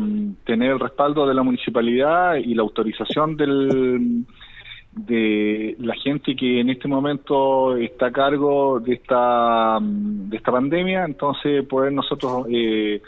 tener 0.45 0.72
el 0.72 0.80
respaldo 0.80 1.26
de 1.26 1.34
la 1.34 1.43
municipalidad 1.43 2.36
y 2.36 2.55
la 2.55 2.62
autorización 2.62 3.36
del, 3.36 4.26
de 4.93 5.74
la 5.78 5.95
gente 5.95 6.36
que 6.36 6.61
en 6.61 6.68
este 6.68 6.89
momento 6.89 7.76
está 7.76 8.07
a 8.07 8.12
cargo 8.12 8.80
de 8.80 8.95
esta, 8.95 9.78
de 9.80 10.36
esta 10.36 10.53
pandemia, 10.53 11.05
entonces 11.05 11.64
poder 11.66 11.93
nosotros 11.93 12.47
eh, 12.51 13.01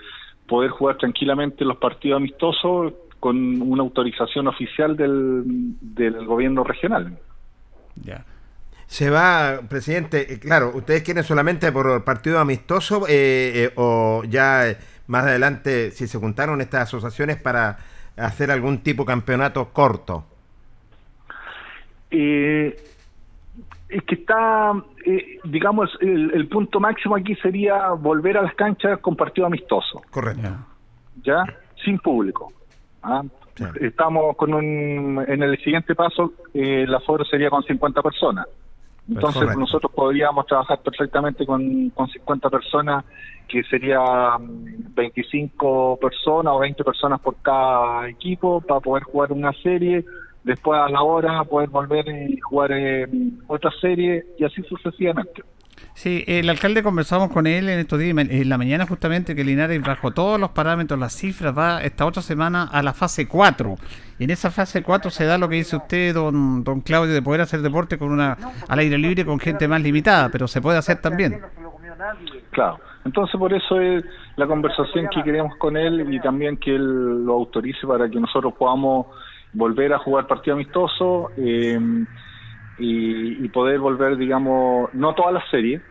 poder 0.46 0.70
jugar 0.70 0.96
tranquilamente 0.96 1.64
los 1.64 1.76
partidos 1.76 2.16
amistosos 2.16 2.94
con 3.20 3.60
una 3.60 3.82
autorización 3.82 4.48
oficial 4.48 4.96
del, 4.96 5.42
del 5.80 6.24
gobierno 6.24 6.64
regional. 6.64 7.18
Ya. 8.02 8.24
Se 8.90 9.08
va, 9.08 9.60
presidente, 9.68 10.34
eh, 10.34 10.40
claro, 10.40 10.72
ustedes 10.74 11.04
quieren 11.04 11.22
solamente 11.22 11.70
por 11.70 12.02
partido 12.02 12.40
amistoso 12.40 13.06
eh, 13.06 13.52
eh, 13.66 13.72
o 13.76 14.24
ya 14.28 14.68
eh, 14.68 14.78
más 15.06 15.26
adelante 15.26 15.92
si 15.92 16.08
se 16.08 16.18
juntaron 16.18 16.60
estas 16.60 16.88
asociaciones 16.88 17.36
para 17.36 17.78
hacer 18.16 18.50
algún 18.50 18.78
tipo 18.78 19.04
de 19.04 19.06
campeonato 19.06 19.68
corto. 19.72 20.24
Eh, 22.10 22.76
es 23.88 24.02
que 24.02 24.16
está, 24.16 24.72
eh, 25.06 25.38
digamos, 25.44 25.96
el, 26.00 26.32
el 26.34 26.48
punto 26.48 26.80
máximo 26.80 27.14
aquí 27.14 27.36
sería 27.36 27.90
volver 27.90 28.38
a 28.38 28.42
las 28.42 28.56
canchas 28.56 28.98
con 28.98 29.14
partido 29.14 29.46
amistoso. 29.46 30.02
Correcto. 30.10 30.48
ya 31.22 31.44
sin 31.84 32.00
público. 32.00 32.52
¿ah? 33.04 33.22
Estamos 33.80 34.36
con 34.36 34.52
un, 34.52 35.24
en 35.28 35.42
el 35.44 35.56
siguiente 35.62 35.94
paso, 35.94 36.32
eh, 36.52 36.82
el 36.82 36.92
aforo 36.92 37.24
sería 37.24 37.50
con 37.50 37.62
50 37.62 38.02
personas. 38.02 38.46
Entonces 39.10 39.42
Correcto. 39.42 39.60
nosotros 39.60 39.92
podríamos 39.92 40.46
trabajar 40.46 40.80
perfectamente 40.82 41.44
con, 41.44 41.90
con 41.90 42.08
50 42.08 42.48
personas, 42.48 43.04
que 43.48 43.64
sería 43.64 44.00
mm, 44.38 44.94
25 44.94 45.98
personas 46.00 46.54
o 46.54 46.60
20 46.60 46.84
personas 46.84 47.20
por 47.20 47.36
cada 47.42 48.08
equipo 48.08 48.60
para 48.60 48.78
poder 48.78 49.02
jugar 49.02 49.32
una 49.32 49.52
serie. 49.54 50.04
Después 50.44 50.80
a 50.80 50.88
la 50.88 51.02
hora 51.02 51.42
poder 51.44 51.68
volver 51.70 52.06
y 52.08 52.38
jugar 52.38 52.70
eh, 52.72 53.08
otra 53.48 53.72
serie 53.80 54.24
y 54.38 54.44
así 54.44 54.62
sucesivamente. 54.62 55.42
Sí, 55.94 56.24
el 56.26 56.48
alcalde 56.48 56.82
conversamos 56.82 57.30
con 57.30 57.46
él 57.46 57.68
en 57.68 57.78
estos 57.78 57.98
días, 57.98 58.16
en 58.16 58.48
la 58.48 58.56
mañana 58.56 58.86
justamente, 58.86 59.34
que 59.34 59.44
Linares 59.44 59.82
bajo 59.82 60.12
todos 60.12 60.40
los 60.40 60.50
parámetros, 60.50 60.98
las 60.98 61.12
cifras, 61.12 61.56
va 61.56 61.82
esta 61.82 62.06
otra 62.06 62.22
semana 62.22 62.64
a 62.64 62.82
la 62.82 62.94
fase 62.94 63.28
4. 63.28 63.76
Y 64.18 64.24
en 64.24 64.30
esa 64.30 64.50
fase 64.50 64.82
4 64.82 65.10
se 65.10 65.24
da 65.24 65.36
lo 65.36 65.48
que 65.48 65.56
dice 65.56 65.76
usted, 65.76 66.14
don, 66.14 66.64
don 66.64 66.80
Claudio, 66.80 67.12
de 67.12 67.22
poder 67.22 67.42
hacer 67.42 67.60
deporte 67.60 67.98
con 67.98 68.12
una 68.12 68.36
al 68.68 68.78
aire 68.78 68.96
libre 68.98 69.24
con 69.24 69.38
gente 69.38 69.68
más 69.68 69.82
limitada, 69.82 70.28
pero 70.30 70.48
se 70.48 70.60
puede 70.62 70.78
hacer 70.78 71.00
también. 71.00 71.40
Claro, 72.50 72.78
entonces 73.04 73.38
por 73.38 73.52
eso 73.52 73.80
es 73.80 74.04
la 74.36 74.46
conversación 74.46 75.08
que 75.14 75.22
queremos 75.22 75.54
con 75.56 75.76
él 75.76 76.12
y 76.12 76.20
también 76.20 76.56
que 76.56 76.74
él 76.74 77.24
lo 77.26 77.34
autorice 77.34 77.86
para 77.86 78.08
que 78.08 78.18
nosotros 78.18 78.54
podamos 78.58 79.06
volver 79.52 79.92
a 79.92 79.98
jugar 79.98 80.26
partido 80.26 80.54
amistoso 80.54 81.30
eh, 81.36 81.78
y, 82.80 83.44
y 83.44 83.48
poder 83.48 83.78
volver, 83.78 84.16
digamos, 84.16 84.92
no 84.94 85.14
todas 85.14 85.34
las 85.34 85.48
series, 85.50 85.82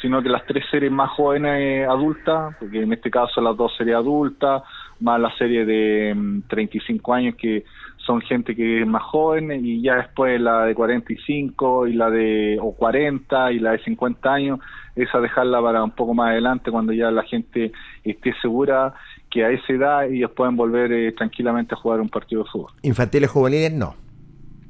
sino 0.00 0.22
que 0.22 0.28
las 0.28 0.46
tres 0.46 0.64
series 0.70 0.90
más 0.90 1.10
jóvenes 1.10 1.60
eh, 1.60 1.84
adultas, 1.84 2.56
porque 2.58 2.82
en 2.82 2.92
este 2.92 3.10
caso 3.10 3.40
las 3.40 3.56
dos 3.56 3.72
series 3.76 3.96
adultas, 3.96 4.62
más 5.00 5.20
la 5.20 5.34
serie 5.36 5.64
de 5.64 6.14
mm, 6.14 6.42
35 6.48 7.14
años 7.14 7.34
que 7.36 7.64
son 7.98 8.20
gente 8.22 8.56
que 8.56 8.80
es 8.80 8.86
más 8.86 9.02
joven 9.02 9.52
y 9.52 9.82
ya 9.82 9.96
después 9.96 10.40
la 10.40 10.64
de 10.64 10.74
45 10.74 11.86
y 11.86 11.92
la 11.92 12.10
de 12.10 12.58
o 12.60 12.72
40 12.72 13.52
y 13.52 13.58
la 13.58 13.72
de 13.72 13.78
50 13.84 14.32
años, 14.32 14.60
esa 14.96 15.20
dejarla 15.20 15.60
para 15.60 15.84
un 15.84 15.90
poco 15.90 16.14
más 16.14 16.30
adelante 16.30 16.70
cuando 16.70 16.92
ya 16.92 17.10
la 17.10 17.22
gente 17.24 17.72
esté 18.02 18.34
segura 18.40 18.94
que 19.30 19.44
a 19.44 19.50
esa 19.50 19.72
edad 19.72 20.06
ellos 20.06 20.30
pueden 20.32 20.56
volver 20.56 20.92
eh, 20.92 21.12
tranquilamente 21.12 21.74
a 21.74 21.78
jugar 21.78 22.00
un 22.00 22.08
partido 22.08 22.42
de 22.42 22.50
fútbol. 22.50 22.72
Infantiles 22.82 23.30
juveniles 23.30 23.72
no. 23.72 23.94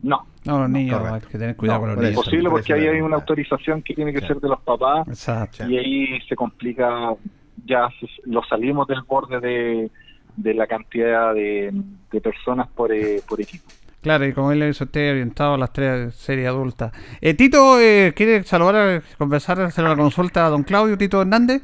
No. 0.02 0.26
No, 0.44 0.60
los 0.60 0.70
niños, 0.70 1.02
hay 1.04 1.20
que 1.20 1.38
tener 1.38 1.56
cuidado 1.56 1.78
No, 1.78 1.80
con 1.82 1.88
los 1.90 1.96
no 1.98 2.02
es 2.04 2.10
niños. 2.10 2.24
posible 2.24 2.50
porque 2.50 2.72
ahí 2.72 2.86
hay 2.86 3.00
una 3.02 3.16
autorización 3.16 3.82
que 3.82 3.94
tiene 3.94 4.12
que 4.12 4.20
ser 4.22 4.38
de 4.40 4.48
los 4.48 4.60
papás 4.62 5.06
Exacto. 5.08 5.68
y 5.68 5.76
ahí 5.76 6.20
se 6.28 6.34
complica, 6.34 6.88
ya 7.66 7.88
se- 8.00 8.08
lo 8.30 8.42
salimos 8.44 8.88
del 8.88 9.02
borde 9.02 9.38
de, 9.40 9.90
de 10.36 10.54
la 10.54 10.66
cantidad 10.66 11.34
de, 11.34 11.70
de 12.10 12.20
personas 12.22 12.68
por, 12.68 12.90
eh, 12.92 13.20
por 13.28 13.40
equipo. 13.40 13.64
Claro, 14.00 14.24
y 14.24 14.32
como 14.32 14.50
él 14.50 14.60
le 14.60 14.68
dice 14.68 14.84
usted, 14.84 15.10
orientado 15.10 15.52
a 15.54 15.58
las 15.58 15.74
tres 15.74 16.14
series 16.14 16.48
adultas. 16.48 16.90
Eh, 17.20 17.34
Tito, 17.34 17.78
eh, 17.78 18.14
¿quiere 18.16 18.42
saludar, 18.44 19.02
conversar, 19.18 19.60
hacer 19.60 19.84
una 19.84 19.94
consulta 19.96 20.46
a 20.46 20.48
don 20.48 20.62
Claudio 20.62 20.96
Tito 20.96 21.20
Hernández? 21.20 21.62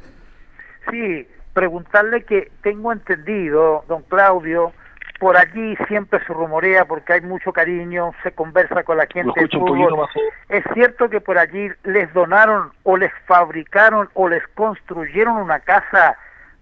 Sí, 0.90 1.26
preguntarle 1.54 2.24
que 2.24 2.50
tengo 2.62 2.92
entendido, 2.92 3.84
don 3.88 4.02
Claudio, 4.02 4.72
por 5.18 5.36
allí 5.36 5.76
siempre 5.88 6.18
se 6.26 6.32
rumorea 6.32 6.84
porque 6.84 7.14
hay 7.14 7.20
mucho 7.22 7.52
cariño, 7.52 8.12
se 8.22 8.32
conversa 8.32 8.82
con 8.84 8.98
la 8.98 9.06
gente 9.06 9.32
del 9.40 9.48
fútbol. 9.50 10.06
¿Es 10.48 10.64
cierto 10.74 11.08
que 11.08 11.20
por 11.20 11.38
allí 11.38 11.68
les 11.84 12.12
donaron 12.12 12.70
o 12.82 12.96
les 12.96 13.10
fabricaron 13.26 14.08
o 14.14 14.28
les 14.28 14.42
construyeron 14.54 15.36
una 15.36 15.60
casa 15.60 16.16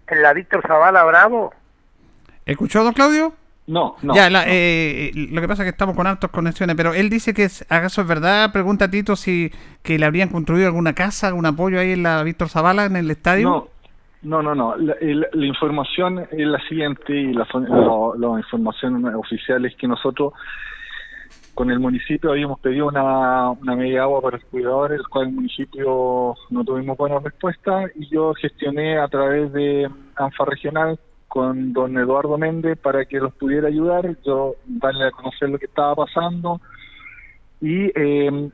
en 0.09 0.22
la 0.22 0.32
Víctor 0.32 0.62
Zavala 0.66 1.05
Bravo? 1.05 1.52
¿Escuchó, 2.46 2.84
don 2.84 2.92
Claudio? 2.92 3.34
No, 3.66 3.96
no. 4.02 4.14
ya, 4.14 4.28
la- 4.28 4.44
eh, 4.46 5.11
lo 5.30 5.40
que 5.40 5.48
pasa 5.48 5.62
es 5.62 5.66
que 5.66 5.70
estamos 5.70 5.96
con 5.96 6.07
altas 6.07 6.30
conexiones, 6.30 6.76
pero 6.76 6.92
él 6.92 7.09
dice 7.09 7.32
que 7.32 7.44
es, 7.44 7.62
acaso 7.70 8.02
es 8.02 8.07
verdad, 8.07 8.52
pregunta 8.52 8.84
a 8.84 8.90
Tito 8.90 9.16
si 9.16 9.50
que 9.82 9.98
le 9.98 10.05
habrían 10.05 10.28
construido 10.28 10.66
alguna 10.66 10.92
casa, 10.92 11.28
algún 11.28 11.46
apoyo 11.46 11.80
ahí 11.80 11.92
en 11.92 12.02
la 12.02 12.22
Víctor 12.22 12.50
Zavala, 12.50 12.84
en 12.84 12.96
el 12.96 13.11
estadio. 13.11 13.48
No, 13.48 13.68
no, 14.24 14.42
no, 14.42 14.54
no. 14.54 14.76
La, 14.76 14.96
la 15.00 15.46
información 15.46 16.26
es 16.30 16.46
la 16.46 16.58
siguiente 16.68 17.14
y 17.14 17.32
la, 17.32 17.44
fon- 17.46 17.68
lo- 17.68 18.14
la 18.16 18.38
información 18.40 19.04
oficial 19.14 19.64
es 19.66 19.76
que 19.76 19.86
nosotros 19.86 20.32
con 21.54 21.70
el 21.70 21.78
municipio 21.78 22.32
habíamos 22.32 22.58
pedido 22.58 22.88
una, 22.88 23.50
una 23.50 23.76
media 23.76 24.02
agua 24.02 24.20
para 24.20 24.38
el 24.38 24.44
cuidador, 24.46 24.92
el 24.92 25.06
cual 25.08 25.28
el 25.28 25.34
municipio 25.34 26.34
no 26.50 26.64
tuvimos 26.64 26.96
buena 26.98 27.20
respuesta 27.20 27.84
y 27.94 28.08
yo 28.08 28.34
gestioné 28.34 28.98
a 28.98 29.06
través 29.06 29.52
de 29.52 29.88
ANFA 30.16 30.44
Regional 30.46 30.98
con 31.28 31.72
don 31.72 31.96
Eduardo 31.96 32.38
Méndez 32.38 32.76
para 32.78 33.04
que 33.04 33.20
los 33.20 33.32
pudiera 33.34 33.68
ayudar, 33.68 34.16
yo 34.24 34.54
darle 34.66 35.06
a 35.06 35.10
conocer 35.12 35.48
lo 35.48 35.58
que 35.58 35.66
estaba 35.66 35.94
pasando 35.94 36.60
y 37.60 37.84
eh, 37.94 38.50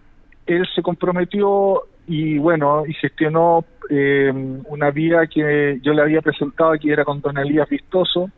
él 0.46 0.68
se 0.74 0.82
comprometió 0.82 1.82
y 2.06 2.38
bueno, 2.38 2.84
y 2.86 2.94
gestionó 2.94 3.64
eh, 3.88 4.32
una 4.68 4.90
vía 4.90 5.26
que 5.26 5.78
yo 5.82 5.92
le 5.92 6.02
había 6.02 6.22
presentado 6.22 6.72
que 6.80 6.92
era 6.92 7.04
con 7.04 7.20
don 7.20 7.38
Elías 7.38 7.68
Vistoso, 7.68 8.30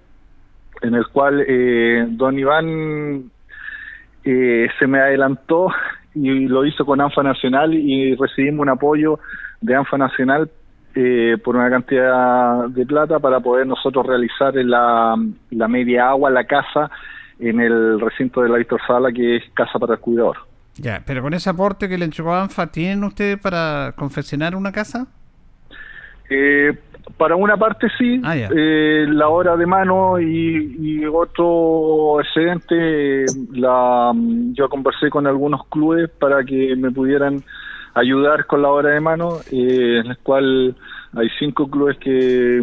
en 0.83 0.95
el 0.95 1.07
cual 1.09 1.45
eh, 1.47 2.07
don 2.09 2.39
Iván 2.39 3.31
eh, 4.25 4.69
se 4.79 4.87
me 4.87 5.01
adelantó 5.01 5.69
y 6.15 6.47
lo 6.47 6.65
hizo 6.65 6.85
con 6.85 7.01
ANFA 7.01 7.23
Nacional 7.23 7.75
y 7.75 8.15
recibimos 8.17 8.61
un 8.61 8.69
apoyo 8.69 9.19
de 9.61 9.75
ANFA 9.75 9.99
Nacional 9.99 10.51
eh, 10.95 11.39
por 11.43 11.57
una 11.57 11.71
cantidad 11.71 12.69
de 12.69 12.85
plata 12.85 13.19
para 13.19 13.41
poder 13.41 13.67
nosotros 13.67 14.07
realizar 14.07 14.55
la, 14.55 15.17
la 15.51 15.69
media 15.69 16.11
agua, 16.11 16.31
la 16.31 16.45
casa, 16.45 16.91
en 17.39 17.61
el 17.61 17.99
recinto 17.99 18.43
de 18.43 18.51
la 18.51 18.59
Víctor 18.59 18.81
Sala, 18.87 19.11
que 19.11 19.37
es 19.37 19.43
Casa 19.55 19.79
para 19.79 19.95
el 19.95 20.01
Cuidador. 20.01 20.52
Ya, 20.77 21.03
pero 21.07 21.23
con 21.23 21.35
ese 21.35 21.51
aporte 21.51 21.89
que 21.89 21.99
le 21.99 22.05
entregó 22.05 22.35
ANFA, 22.35 22.69
¿tienen 22.69 23.05
ustedes 23.05 23.39
para 23.39 23.93
confeccionar 23.97 24.55
una 24.57 24.73
casa? 24.73 25.07
Eh, 26.31 26.73
para 27.17 27.37
una 27.37 27.57
parte 27.57 27.89
sí, 27.99 28.21
Ah, 28.25 28.37
eh, 28.37 29.07
la 29.09 29.29
hora 29.29 29.57
de 29.57 29.67
mano 29.67 30.19
y, 30.19 30.77
y 30.81 31.05
otro 31.05 32.21
excedente, 32.21 33.27
la, 33.53 34.13
yo 34.53 34.69
conversé 34.69 35.11
con 35.11 35.27
algunos 35.27 35.67
clubes 35.67 36.09
para 36.11 36.43
que 36.43 36.75
me 36.77 36.91
pudieran 36.91 37.43
ayudar 37.95 38.47
con 38.47 38.63
la 38.63 38.71
hora 38.71 38.91
de 38.91 39.01
mano, 39.01 39.41
eh, 39.51 40.01
en 40.03 40.11
el 40.11 40.19
cual 40.19 40.75
hay 41.15 41.29
cinco 41.39 41.69
clubes 41.69 41.99
que 41.99 42.63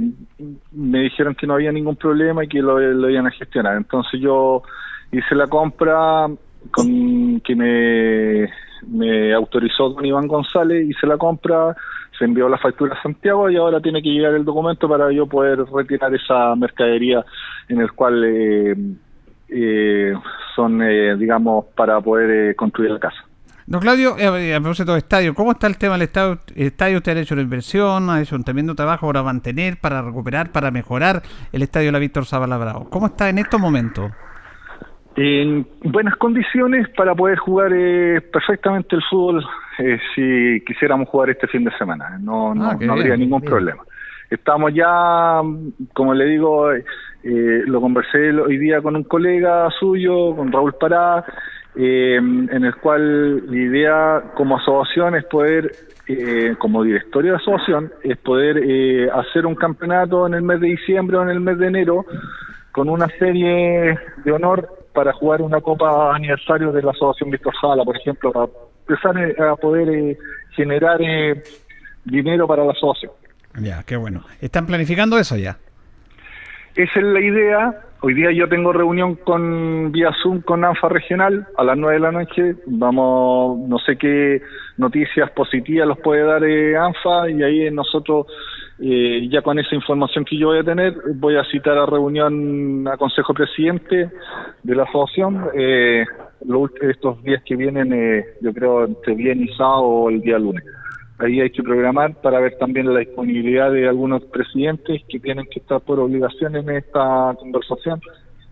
me 0.72 1.00
dijeron 1.02 1.36
que 1.36 1.46
no 1.46 1.54
había 1.54 1.72
ningún 1.72 1.96
problema 1.96 2.44
y 2.44 2.48
que 2.48 2.62
lo, 2.62 2.80
lo 2.80 3.10
iban 3.10 3.28
a 3.28 3.32
gestionar. 3.32 3.78
Entonces 3.78 4.20
yo 4.20 4.64
hice 5.12 5.36
la 5.36 5.48
compra 5.48 6.28
con 6.72 7.40
que 7.42 7.56
me, 7.56 8.50
me 8.88 9.34
autorizó 9.34 9.90
don 9.90 10.06
Iván 10.06 10.28
González, 10.28 10.88
hice 10.90 11.08
la 11.08 11.18
compra, 11.18 11.76
se 12.18 12.26
envió 12.26 12.50
la 12.50 12.58
factura 12.58 12.96
a 12.96 13.02
Santiago 13.02 13.50
y 13.50 13.56
ahora 13.56 13.80
tiene 13.80 14.02
que 14.02 14.10
llegar 14.10 14.34
el 14.34 14.46
documento 14.46 14.88
para 14.88 15.12
yo 15.12 15.26
poder 15.28 15.64
retirar 15.66 16.14
esa 16.14 16.56
mercadería 16.56 17.24
en 17.68 17.80
el 17.82 17.92
cual 17.94 18.24
eh, 18.26 18.76
eh, 19.50 20.14
son, 20.56 20.82
eh, 20.82 21.16
digamos, 21.18 21.66
para 21.76 22.02
poder 22.02 22.50
eh, 22.50 22.56
construir 22.56 22.92
la 22.92 23.00
casa. 23.00 23.24
Don 23.66 23.82
Claudio, 23.82 24.18
eh, 24.18 24.56
a 24.56 24.60
propósito 24.60 24.94
de 24.94 24.98
estadio, 24.98 25.36
¿cómo 25.36 25.52
está 25.52 25.68
el 25.68 25.78
tema 25.78 25.94
del 25.94 26.02
estadio? 26.02 26.40
estadio? 26.56 26.98
¿Usted 26.98 27.18
ha 27.18 27.20
hecho 27.22 27.36
una 27.36 27.44
inversión, 27.44 28.10
ha 28.10 28.20
hecho 28.20 28.36
un 28.36 28.44
tremendo 28.44 28.74
trabajo 28.74 29.06
para 29.06 29.22
mantener, 29.22 29.78
para 29.80 30.02
recuperar, 30.02 30.52
para 30.52 30.72
mejorar 30.72 31.22
el 31.52 31.62
estadio 31.62 31.92
la 31.92 32.00
Víctor 32.00 32.26
Zavala 32.26 32.58
Bravo? 32.58 32.90
¿Cómo 32.90 33.06
está 33.06 33.30
en 33.30 33.38
estos 33.38 33.62
momentos? 33.62 34.12
En 35.22 35.68
buenas 35.84 36.16
condiciones 36.16 36.88
para 36.96 37.14
poder 37.14 37.38
jugar 37.40 37.72
eh, 37.74 38.22
perfectamente 38.32 38.96
el 38.96 39.02
fútbol 39.10 39.44
eh, 39.78 40.00
si 40.16 40.64
quisiéramos 40.66 41.10
jugar 41.10 41.30
este 41.30 41.48
fin 41.48 41.66
de 41.66 41.72
semana. 41.78 42.18
No, 42.22 42.56
no, 42.56 42.70
Ah, 42.70 42.76
qué 42.80 42.86
no 42.86 42.94
habría 42.94 43.16
bien, 43.16 43.22
ningún 43.22 43.42
bien. 43.42 43.52
problema. 43.52 43.84
Estamos 44.30 44.74
ya, 44.74 45.42
como 45.94 46.14
le 46.14 46.26
digo, 46.26 46.72
eh, 46.72 46.84
lo 47.66 47.82
conversé 47.82 48.32
hoy 48.32 48.58
día 48.58 48.82
con 48.82 48.96
un 48.96 49.04
colega 49.04 49.70
suyo, 49.78 50.36
con 50.38 50.52
Raúl 50.54 50.74
Pará, 50.80 51.26
eh, 51.76 52.16
en 52.16 52.64
el 52.64 52.76
cual 52.78 53.46
la 53.52 53.58
idea 53.58 54.24
como 54.36 54.58
asociación 54.58 55.16
es 55.16 55.26
poder, 55.26 55.72
eh, 56.08 56.56
como 56.60 56.84
directorio 56.84 57.32
de 57.32 57.38
asociación, 57.40 57.92
es 58.04 58.18
poder 58.20 58.62
eh, 58.64 59.10
hacer 59.14 59.46
un 59.46 59.56
campeonato 59.56 60.28
en 60.28 60.34
el 60.36 60.44
mes 60.44 60.62
de 60.62 60.68
diciembre 60.68 61.18
o 61.18 61.24
en 61.24 61.30
el 61.30 61.40
mes 61.42 61.58
de 61.58 61.68
enero 61.68 62.06
con 62.80 62.88
una 62.88 63.10
serie 63.20 64.00
de 64.24 64.32
honor 64.32 64.86
para 64.94 65.12
jugar 65.12 65.42
una 65.42 65.60
copa 65.60 66.16
aniversario 66.16 66.72
de 66.72 66.82
la 66.82 66.92
Asociación 66.92 67.30
Víctor 67.30 67.54
Sala, 67.60 67.84
por 67.84 67.98
ejemplo, 67.98 68.32
para 68.32 68.48
empezar 68.88 69.18
eh, 69.18 69.36
a 69.38 69.58
poder 69.58 69.90
eh, 69.90 70.18
generar 70.52 70.98
eh, 71.02 71.44
dinero 72.06 72.48
para 72.48 72.64
la 72.64 72.72
asociación. 72.72 73.12
Ya, 73.60 73.84
qué 73.84 73.98
bueno. 73.98 74.24
¿Están 74.40 74.66
planificando 74.66 75.18
eso 75.18 75.36
ya? 75.36 75.58
Esa 76.74 77.00
es 77.00 77.06
la 77.06 77.20
idea. 77.20 77.82
Hoy 78.00 78.14
día 78.14 78.32
yo 78.32 78.48
tengo 78.48 78.72
reunión 78.72 79.16
con 79.16 79.92
vía 79.92 80.12
Zoom 80.24 80.40
con 80.40 80.64
ANFA 80.64 80.88
Regional 80.88 81.48
a 81.58 81.66
las 81.66 81.78
9 81.78 81.96
de 81.96 82.00
la 82.00 82.12
noche. 82.14 82.56
Vamos, 82.66 83.60
no 83.68 83.78
sé 83.80 83.98
qué 83.98 84.42
noticias 84.78 85.30
positivas 85.32 85.86
los 85.86 86.00
puede 86.00 86.24
dar 86.24 86.42
eh, 86.46 86.78
ANFA 86.78 87.30
y 87.30 87.44
ahí 87.44 87.72
nosotros, 87.72 88.28
eh, 88.82 89.28
ya 89.30 89.42
con 89.42 89.60
esa 89.60 89.76
información 89.76 90.26
que 90.26 90.38
yo 90.38 90.48
voy 90.48 90.60
a 90.60 90.64
tener, 90.64 90.94
voy 91.16 91.36
a 91.36 91.44
citar 91.46 91.78
a 91.78 91.86
reunión 91.86 92.88
a 92.88 92.98
Consejo 92.98 93.34
Presidente 93.34 94.10
de 94.64 94.76
la 94.76 94.84
asociación. 94.84 95.50
Eh, 95.54 96.06
estos 96.82 97.22
días 97.24 97.44
que 97.46 97.56
vienen, 97.56 97.92
eh, 97.94 98.26
yo 98.42 98.54
creo 98.54 98.86
entre 98.86 99.14
viernes 99.16 99.50
y 99.50 99.56
sábado 99.56 99.84
o 99.84 100.10
el 100.10 100.22
día 100.22 100.40
lunes. 100.40 100.64
Ahí 101.20 101.42
hay 101.42 101.50
que 101.50 101.62
programar 101.62 102.16
para 102.22 102.40
ver 102.40 102.58
también 102.58 102.94
la 102.94 103.02
disponibilidad 103.02 103.72
de 103.72 103.90
algunos 103.90 104.24
presidentes 104.26 105.02
que 105.10 105.20
tienen 105.20 105.46
que 105.52 105.60
estar 105.60 105.82
por 105.82 106.00
obligación 106.00 106.56
en 106.56 106.70
esta 106.70 107.36
conversación 107.38 108.00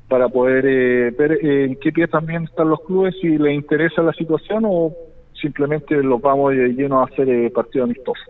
para 0.08 0.30
poder 0.30 0.66
eh, 0.66 1.12
ver 1.12 1.34
eh, 1.34 1.66
en 1.66 1.76
qué 1.78 1.92
pie 1.92 2.08
también 2.08 2.44
están 2.44 2.70
los 2.70 2.82
clubes, 2.82 3.16
si 3.22 3.38
les 3.38 3.54
interesa 3.54 4.02
la 4.02 4.14
situación 4.14 4.64
o 4.66 4.94
simplemente 5.34 5.96
los 5.96 6.22
vamos 6.22 6.52
de 6.52 6.70
lleno 6.70 7.02
a 7.02 7.06
hacer 7.06 7.30
eh, 7.30 7.50
partido 7.52 7.86
amistoso. 7.86 8.22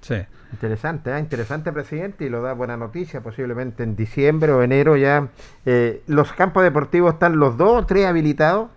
Sí. 0.00 0.16
Interesante, 0.52 1.10
¿eh? 1.14 1.18
interesante 1.18 1.72
presidente 1.72 2.24
y 2.24 2.30
lo 2.30 2.40
da 2.40 2.54
buena 2.54 2.76
noticia, 2.76 3.20
posiblemente 3.22 3.82
en 3.82 3.94
diciembre 3.96 4.52
o 4.52 4.62
enero 4.62 4.96
ya. 4.96 5.28
eh, 5.66 6.02
¿Los 6.06 6.32
campos 6.32 6.62
deportivos 6.62 7.12
están 7.14 7.38
los 7.38 7.58
dos 7.58 7.82
o 7.82 7.86
tres 7.86 8.06
habilitados? 8.06 8.70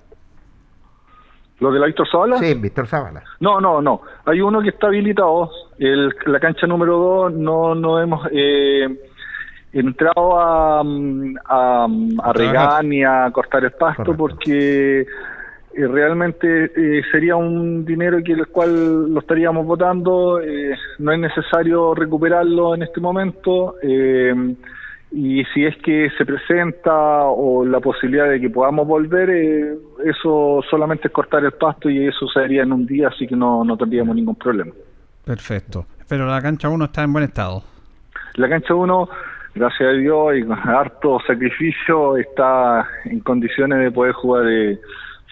¿Lo 1.59 1.71
de 1.71 1.79
la 1.79 1.85
Víctor 1.85 2.07
Zavala? 2.11 2.37
Sí, 2.39 2.55
Víctor 2.55 2.87
Zavala. 2.87 3.23
No, 3.39 3.61
no, 3.61 3.81
no. 3.81 4.01
Hay 4.25 4.41
uno 4.41 4.61
que 4.61 4.69
está 4.69 4.87
habilitado. 4.87 5.51
El, 5.77 6.13
la 6.25 6.39
cancha 6.39 6.65
número 6.67 6.97
dos 6.97 7.33
no, 7.33 7.75
no 7.75 8.01
hemos 8.01 8.27
eh, 8.31 8.87
entrado 9.71 10.39
a, 10.39 10.83
mm, 10.83 11.35
a, 11.45 11.87
a 12.23 12.33
regar 12.33 12.83
ni 12.83 13.03
a 13.03 13.29
cortar 13.31 13.63
el 13.63 13.71
pasto 13.71 14.15
porque 14.17 15.05
eh, 15.73 15.87
realmente 15.87 16.71
eh, 16.75 17.01
sería 17.11 17.35
un 17.35 17.85
dinero 17.85 18.19
que 18.23 18.33
el 18.33 18.47
cual 18.47 19.13
lo 19.13 19.19
estaríamos 19.19 19.65
votando. 19.65 20.39
eh, 20.41 20.75
no 20.99 21.11
es 21.11 21.19
necesario 21.19 21.93
recuperarlo 21.93 22.75
en 22.75 22.83
este 22.83 22.99
momento. 22.99 23.75
eh, 23.81 24.55
y 25.13 25.43
si 25.53 25.65
es 25.65 25.75
que 25.77 26.09
se 26.17 26.25
presenta 26.25 27.23
o 27.25 27.65
la 27.65 27.81
posibilidad 27.81 28.29
de 28.29 28.39
que 28.39 28.49
podamos 28.49 28.87
volver, 28.87 29.29
eh, 29.29 29.75
eso 30.05 30.61
solamente 30.69 31.09
es 31.09 31.13
cortar 31.13 31.43
el 31.43 31.51
pasto 31.51 31.89
y 31.89 32.07
eso 32.07 32.27
se 32.29 32.39
haría 32.39 32.63
en 32.63 32.71
un 32.71 32.85
día, 32.85 33.09
así 33.09 33.27
que 33.27 33.35
no, 33.35 33.65
no 33.65 33.75
tendríamos 33.75 34.15
ningún 34.15 34.35
problema. 34.35 34.71
Perfecto. 35.25 35.85
Pero 36.07 36.25
la 36.27 36.41
cancha 36.41 36.69
1 36.69 36.85
está 36.85 37.03
en 37.03 37.11
buen 37.11 37.25
estado. 37.25 37.61
La 38.35 38.47
cancha 38.47 38.73
1, 38.73 39.09
gracias 39.55 39.89
a 39.89 39.91
Dios 39.91 40.37
y 40.37 40.43
con 40.43 40.57
harto 40.57 41.19
sacrificio, 41.27 42.15
está 42.15 42.87
en 43.03 43.19
condiciones 43.19 43.79
de 43.79 43.91
poder 43.91 44.13
jugar 44.13 44.47
eh, 44.47 44.79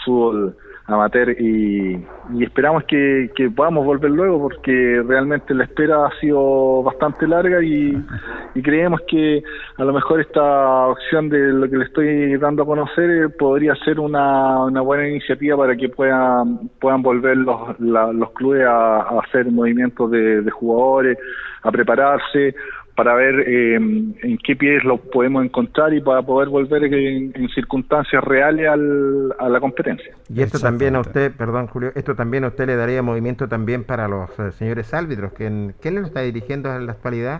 fútbol 0.04 0.56
amateur 0.93 1.30
y, 1.39 2.04
esperamos 2.39 2.84
que, 2.86 3.30
podamos 3.56 3.86
volver 3.86 4.12
luego 4.12 4.39
porque 4.41 5.04
realmente 5.06 5.54
la 5.54 5.66
espera 5.66 6.08
ha 6.08 6.20
sido 6.20 6.84
bastante 6.84 7.28
larga 7.28 7.62
y, 7.64 7.95
creemos 8.64 9.02
que 9.08 9.41
a 9.78 9.84
lo 9.84 9.93
mejor 9.93 10.20
esta 10.20 10.88
opción 10.88 11.30
de 11.30 11.39
lo 11.54 11.70
que 11.70 11.78
le 11.78 11.86
estoy 11.86 12.38
dando 12.38 12.64
a 12.64 12.66
conocer 12.66 13.10
eh, 13.10 13.30
podría 13.30 13.74
ser 13.86 14.00
una, 14.00 14.66
una 14.66 14.82
buena 14.82 15.08
iniciativa 15.08 15.56
para 15.56 15.76
que 15.76 15.89
puedan 15.89 16.70
puedan 16.80 17.02
volver 17.02 17.38
los, 17.38 17.80
los 17.80 18.32
clubes 18.32 18.66
a, 18.68 19.20
hacer 19.20 19.50
movimientos 19.52 20.12
de 20.12 20.52
jugadores, 20.52 21.18
a 21.64 21.72
prepararse 21.72 22.56
para 23.00 23.14
ver 23.16 23.45
eh, 23.47 23.76
en 23.76 24.38
qué 24.43 24.58
pies 24.58 24.84
lo 24.84 24.97
podemos 24.97 25.45
encontrar 25.45 25.93
y 25.93 26.02
para 26.02 26.22
poder 26.22 26.50
volver 26.50 26.84
en, 26.84 27.32
en 27.34 27.47
circunstancias 27.56 28.22
reales 28.22 28.68
al- 28.68 29.34
a 29.39 29.47
la 29.47 29.62
competencia. 29.62 30.14
Y 30.36 30.41
esto 30.41 30.60
también 30.60 30.97
a 30.97 31.00
usted, 31.00 31.32
perdón 31.32 31.68
Julio, 31.68 31.93
esto 31.95 32.14
también 32.14 32.43
a 32.43 32.47
usted 32.47 32.68
le 32.68 32.76
daría 32.76 33.02
movimiento 33.02 33.47
también 33.47 33.86
para 33.86 34.10
los 34.10 34.30
eh, 34.38 34.52
señores 34.52 34.93
árbitros. 34.93 35.32
¿Quién, 35.32 35.76
¿Quién 35.82 35.95
lo 35.95 36.02
está 36.02 36.20
dirigiendo 36.24 36.76
en 36.76 36.88
la 36.88 36.91
actualidad? 36.91 37.39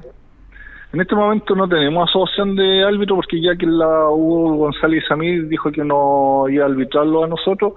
En 0.93 1.01
este 1.01 1.14
momento 1.14 1.53
no 1.55 1.68
tenemos 1.68 2.10
asociación 2.10 2.55
de 2.55 2.86
árbitro 2.86 3.18
porque 3.18 3.41
ya 3.41 3.53
que 3.57 3.66
la 3.66 4.10
Hugo 4.10 4.53
González 4.55 5.03
Samir 5.10 5.49
dijo 5.49 5.74
que 5.74 5.84
no 5.84 6.45
iba 6.47 6.64
a 6.64 6.70
arbitrarlo 6.70 7.26
a 7.26 7.28
nosotros 7.28 7.74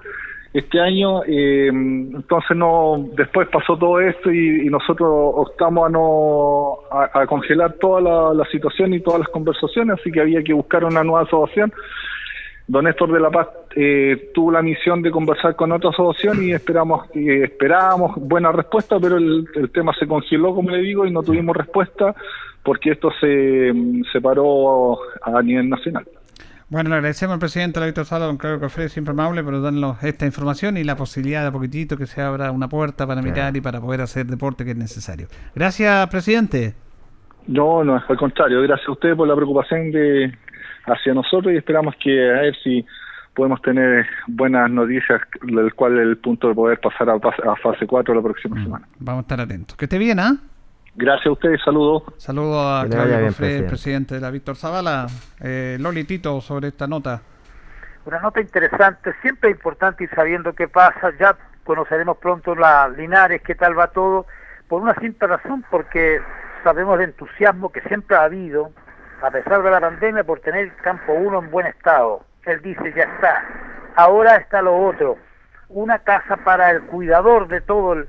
este 0.52 0.80
año, 0.80 1.24
eh, 1.24 1.68
entonces 1.68 2.56
no 2.56 3.08
después 3.16 3.48
pasó 3.48 3.76
todo 3.78 4.00
esto 4.00 4.30
y, 4.30 4.68
nosotros 4.68 5.08
optamos 5.10 5.86
a 5.86 5.88
no 5.90 6.78
a, 6.90 7.26
congelar 7.26 7.74
toda 7.74 8.34
la, 8.34 8.44
situación 8.46 8.92
y 8.92 9.00
todas 9.00 9.20
las 9.20 9.28
conversaciones, 9.28 9.98
así 9.98 10.10
que 10.10 10.20
había 10.20 10.42
que 10.42 10.52
buscar 10.52 10.84
una 10.84 11.02
nueva 11.02 11.22
asociación. 11.22 11.72
Don 12.68 12.84
Néstor 12.84 13.12
de 13.12 13.20
la 13.20 13.30
Paz 13.30 13.48
eh, 13.76 14.30
tuvo 14.32 14.52
la 14.52 14.62
misión 14.62 15.02
de 15.02 15.10
conversar 15.10 15.56
con 15.56 15.72
otra 15.72 15.90
asociación 15.90 16.42
y 16.44 16.52
esperamos 16.52 17.08
esperábamos 17.14 18.16
buena 18.16 18.52
respuesta, 18.52 18.98
pero 19.00 19.16
el, 19.16 19.46
el 19.54 19.70
tema 19.70 19.92
se 19.98 20.06
congeló, 20.06 20.54
como 20.54 20.70
le 20.70 20.78
digo, 20.78 21.06
y 21.06 21.10
no 21.10 21.22
tuvimos 21.22 21.56
respuesta 21.56 22.14
porque 22.62 22.90
esto 22.90 23.10
se, 23.20 23.72
se 24.12 24.20
paró 24.20 24.98
a 25.22 25.42
nivel 25.42 25.68
nacional. 25.68 26.04
Bueno, 26.72 26.88
le 26.88 26.96
agradecemos 26.96 27.34
al 27.34 27.38
presidente 27.38 27.84
Víctor 27.84 28.06
Sala, 28.06 28.24
don 28.24 28.38
Claudio 28.38 28.58
Cofre, 28.58 28.88
siempre 28.88 29.12
amable, 29.12 29.44
por 29.44 29.60
darnos 29.60 30.02
esta 30.02 30.24
información 30.24 30.78
y 30.78 30.84
la 30.84 30.96
posibilidad 30.96 31.42
de 31.42 31.48
a 31.48 31.52
poquitito 31.52 31.98
que 31.98 32.06
se 32.06 32.22
abra 32.22 32.50
una 32.50 32.66
puerta 32.66 33.06
para 33.06 33.20
mirar 33.20 33.54
y 33.54 33.60
para 33.60 33.78
poder 33.78 34.00
hacer 34.00 34.24
deporte 34.24 34.64
que 34.64 34.70
es 34.70 34.76
necesario. 34.78 35.26
Gracias, 35.54 36.08
presidente. 36.08 36.74
No, 37.46 37.84
no, 37.84 38.02
al 38.08 38.16
contrario, 38.16 38.62
gracias 38.62 38.88
a 38.88 38.92
ustedes 38.92 39.14
por 39.16 39.28
la 39.28 39.34
preocupación 39.36 39.90
de 39.90 40.32
hacia 40.86 41.12
nosotros 41.12 41.52
y 41.52 41.58
esperamos 41.58 41.94
que 42.02 42.30
a 42.30 42.40
ver 42.40 42.56
si 42.64 42.82
podemos 43.34 43.60
tener 43.60 44.06
buenas 44.28 44.70
noticias, 44.70 45.20
del 45.42 45.74
cual 45.74 45.98
el 45.98 46.16
punto 46.16 46.48
de 46.48 46.54
poder 46.54 46.80
pasar 46.80 47.10
a, 47.10 47.16
pas- 47.16 47.46
a 47.46 47.54
fase 47.56 47.86
4 47.86 48.14
la 48.14 48.22
próxima 48.22 48.56
Mm. 48.58 48.64
semana. 48.64 48.88
Vamos 48.98 49.18
a 49.20 49.22
estar 49.22 49.40
atentos. 49.42 49.76
Que 49.76 49.84
esté 49.84 49.98
bien, 49.98 50.18
¿ah? 50.20 50.38
Gracias 50.94 51.26
a 51.26 51.32
ustedes, 51.32 51.60
saludos. 51.64 52.02
Saludo 52.18 52.60
a 52.60 52.86
Claudio 52.86 53.18
bien, 53.18 53.32
presidente. 53.32 53.68
presidente 53.68 54.14
de 54.16 54.20
la 54.20 54.30
Víctor 54.30 54.56
Zavala. 54.56 55.06
Eh, 55.40 55.78
Loli 55.80 56.04
Tito, 56.04 56.40
sobre 56.42 56.68
esta 56.68 56.86
nota. 56.86 57.22
Una 58.04 58.20
nota 58.20 58.40
interesante, 58.40 59.14
siempre 59.22 59.50
importante 59.50 60.04
ir 60.04 60.10
sabiendo 60.14 60.52
qué 60.52 60.68
pasa, 60.68 61.12
ya 61.18 61.36
conoceremos 61.64 62.18
pronto 62.18 62.54
la 62.54 62.88
Linares, 62.88 63.40
qué 63.42 63.54
tal 63.54 63.78
va 63.78 63.86
todo, 63.88 64.26
por 64.68 64.82
una 64.82 64.94
simple 64.96 65.28
razón, 65.28 65.64
porque 65.70 66.20
sabemos 66.64 66.98
el 66.98 67.06
entusiasmo 67.06 67.70
que 67.70 67.80
siempre 67.82 68.16
ha 68.16 68.24
habido, 68.24 68.72
a 69.22 69.30
pesar 69.30 69.62
de 69.62 69.70
la 69.70 69.80
pandemia, 69.80 70.24
por 70.24 70.40
tener 70.40 70.64
el 70.64 70.76
campo 70.76 71.12
1 71.12 71.38
en 71.38 71.50
buen 71.50 71.66
estado. 71.68 72.24
Él 72.44 72.60
dice, 72.60 72.92
ya 72.94 73.04
está, 73.04 73.44
ahora 73.94 74.36
está 74.36 74.60
lo 74.60 74.76
otro, 74.76 75.16
una 75.68 76.00
casa 76.00 76.36
para 76.38 76.70
el 76.72 76.82
cuidador 76.82 77.48
de 77.48 77.60
todo 77.60 77.94
el, 77.94 78.08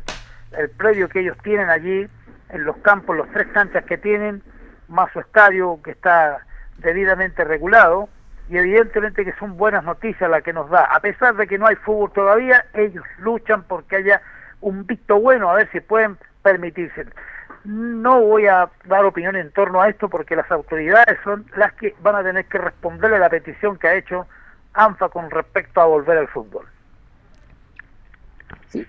el 0.57 0.69
predio 0.71 1.07
que 1.07 1.19
ellos 1.21 1.37
tienen 1.43 1.69
allí, 1.69 2.09
en 2.53 2.63
los 2.63 2.77
campos, 2.77 3.17
los 3.17 3.29
tres 3.31 3.47
canchas 3.47 3.83
que 3.85 3.97
tienen, 3.97 4.41
más 4.87 5.11
su 5.11 5.19
estadio 5.19 5.79
que 5.83 5.91
está 5.91 6.39
debidamente 6.77 7.43
regulado, 7.43 8.09
y 8.49 8.57
evidentemente 8.57 9.25
que 9.25 9.33
son 9.33 9.57
buenas 9.57 9.83
noticias 9.83 10.29
las 10.29 10.43
que 10.43 10.53
nos 10.53 10.69
da. 10.69 10.85
A 10.85 10.99
pesar 10.99 11.35
de 11.35 11.47
que 11.47 11.57
no 11.57 11.65
hay 11.65 11.75
fútbol 11.77 12.11
todavía, 12.11 12.65
ellos 12.73 13.03
luchan 13.19 13.63
porque 13.63 13.97
haya 13.97 14.21
un 14.61 14.85
visto 14.85 15.19
bueno, 15.19 15.49
a 15.49 15.55
ver 15.55 15.69
si 15.71 15.79
pueden 15.79 16.17
permitirse. 16.41 17.05
No 17.63 18.21
voy 18.21 18.47
a 18.47 18.69
dar 18.85 19.05
opinión 19.05 19.35
en 19.35 19.51
torno 19.51 19.81
a 19.81 19.89
esto 19.89 20.09
porque 20.09 20.35
las 20.35 20.51
autoridades 20.51 21.17
son 21.23 21.45
las 21.55 21.73
que 21.73 21.95
van 22.01 22.15
a 22.15 22.23
tener 22.23 22.45
que 22.45 22.57
responderle 22.57 23.17
a 23.17 23.19
la 23.19 23.29
petición 23.29 23.77
que 23.77 23.87
ha 23.87 23.95
hecho 23.95 24.27
ANFA 24.73 25.09
con 25.09 25.31
respecto 25.31 25.79
a 25.79 25.85
volver 25.85 26.17
al 26.17 26.27
fútbol. 26.27 26.67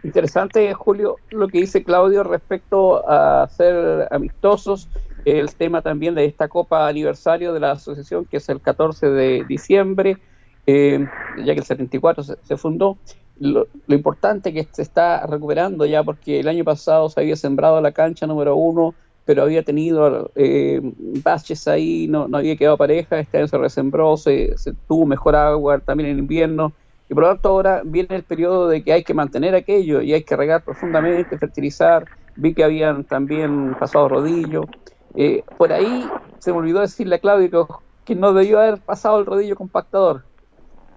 Interesante, 0.02 0.72
Julio, 0.74 1.16
lo 1.30 1.48
que 1.48 1.58
dice 1.58 1.84
Claudio 1.84 2.22
respecto 2.22 3.08
a 3.08 3.48
ser 3.48 4.08
amistosos, 4.10 4.88
el 5.24 5.54
tema 5.54 5.82
también 5.82 6.14
de 6.14 6.24
esta 6.26 6.48
Copa 6.48 6.88
Aniversario 6.88 7.52
de 7.52 7.60
la 7.60 7.72
asociación, 7.72 8.24
que 8.26 8.38
es 8.38 8.48
el 8.48 8.60
14 8.60 9.08
de 9.08 9.44
diciembre, 9.48 10.18
eh, 10.66 11.06
ya 11.38 11.52
que 11.54 11.60
el 11.60 11.64
74 11.64 12.22
se, 12.22 12.36
se 12.42 12.56
fundó. 12.56 12.98
Lo, 13.40 13.66
lo 13.86 13.94
importante 13.94 14.52
que 14.52 14.66
se 14.70 14.82
está 14.82 15.26
recuperando 15.26 15.84
ya, 15.86 16.02
porque 16.04 16.40
el 16.40 16.48
año 16.48 16.64
pasado 16.64 17.08
se 17.08 17.20
había 17.20 17.36
sembrado 17.36 17.80
la 17.80 17.92
cancha 17.92 18.26
número 18.26 18.54
uno, 18.54 18.94
pero 19.24 19.42
había 19.42 19.62
tenido 19.62 20.30
eh, 20.34 20.80
baches 21.22 21.66
ahí, 21.66 22.06
no, 22.08 22.28
no 22.28 22.38
había 22.38 22.56
quedado 22.56 22.76
pareja, 22.76 23.18
este 23.18 23.38
año 23.38 23.48
se 23.48 23.58
resembró, 23.58 24.16
se, 24.16 24.56
se 24.58 24.72
tuvo 24.86 25.06
mejor 25.06 25.34
agua 25.34 25.78
también 25.78 26.10
en 26.10 26.18
invierno, 26.18 26.72
y 27.08 27.14
por 27.14 27.24
lo 27.24 27.28
tanto 27.30 27.50
ahora 27.50 27.82
viene 27.84 28.16
el 28.16 28.24
periodo 28.24 28.68
de 28.68 28.82
que 28.82 28.92
hay 28.92 29.04
que 29.04 29.14
mantener 29.14 29.54
aquello 29.54 30.00
y 30.00 30.14
hay 30.14 30.24
que 30.24 30.36
regar 30.36 30.64
profundamente, 30.64 31.38
fertilizar. 31.38 32.06
Vi 32.36 32.54
que 32.54 32.64
habían 32.64 33.04
también 33.04 33.74
pasado 33.78 34.08
rodillo. 34.08 34.64
Eh, 35.14 35.44
por 35.58 35.72
ahí 35.72 36.08
se 36.38 36.52
me 36.52 36.58
olvidó 36.58 36.80
decirle 36.80 37.16
a 37.16 37.18
Claudio 37.18 37.82
que, 38.04 38.14
no 38.14 38.32
debió 38.32 38.58
haber 38.58 38.80
pasado 38.80 39.18
el 39.18 39.26
rodillo 39.26 39.54
compactador, 39.54 40.24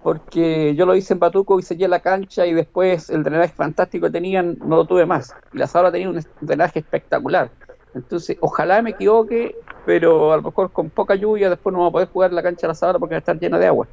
porque 0.02 0.74
yo 0.74 0.86
lo 0.86 0.96
hice 0.96 1.12
en 1.12 1.20
Batuco 1.20 1.58
y 1.58 1.62
sellé 1.62 1.86
la 1.88 2.00
cancha 2.00 2.46
y 2.46 2.54
después 2.54 3.10
el 3.10 3.22
drenaje 3.22 3.52
fantástico 3.54 4.06
que 4.06 4.12
tenían 4.12 4.58
no 4.64 4.76
lo 4.76 4.86
tuve 4.86 5.06
más. 5.06 5.34
Y 5.52 5.58
la 5.58 5.66
Sabra 5.66 5.92
tenía 5.92 6.08
un 6.08 6.20
drenaje 6.40 6.80
espectacular. 6.80 7.50
Entonces, 7.94 8.36
ojalá 8.40 8.82
me 8.82 8.90
equivoque, 8.90 9.56
pero 9.86 10.32
a 10.32 10.36
lo 10.36 10.42
mejor 10.42 10.72
con 10.72 10.90
poca 10.90 11.14
lluvia 11.14 11.50
después 11.50 11.72
no 11.72 11.80
vamos 11.80 11.90
a 11.90 11.92
poder 11.92 12.08
jugar 12.08 12.32
la 12.32 12.42
cancha 12.42 12.62
de 12.62 12.68
la 12.68 12.74
Sabra 12.74 12.98
porque 12.98 13.14
va 13.14 13.18
a 13.18 13.20
estar 13.20 13.38
llena 13.38 13.58
de 13.58 13.66
agua 13.66 13.86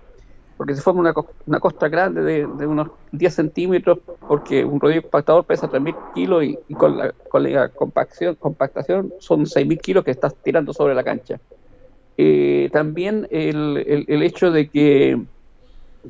porque 0.58 0.76
se 0.76 0.82
forma 0.82 1.02
una, 1.02 1.14
una 1.46 1.60
costra 1.60 1.90
grande 1.90 2.22
de, 2.22 2.48
de 2.48 2.68
unos 2.68 2.90
10 3.12 3.34
centímetros, 3.36 4.00
porque 4.26 4.66
un 4.66 4.80
rodillo 4.80 5.02
compactador 5.04 5.46
pesa 5.46 5.68
3.000 5.68 6.00
kilos 6.14 6.44
y, 6.44 6.62
y 6.68 6.76
con 6.76 6.98
la, 6.98 7.14
con 7.28 7.44
la 7.44 7.70
compacción, 7.70 8.36
compactación 8.36 9.14
son 9.20 9.46
6.000 9.46 9.80
kilos 9.80 10.04
que 10.04 10.12
estás 10.12 10.36
tirando 10.42 10.74
sobre 10.74 10.96
la 10.96 11.04
cancha. 11.04 11.40
Eh, 12.18 12.70
también 12.74 13.28
el, 13.32 14.06
el- 14.08 14.24
hecho 14.24 14.52
de 14.52 14.70
que, 14.72 15.26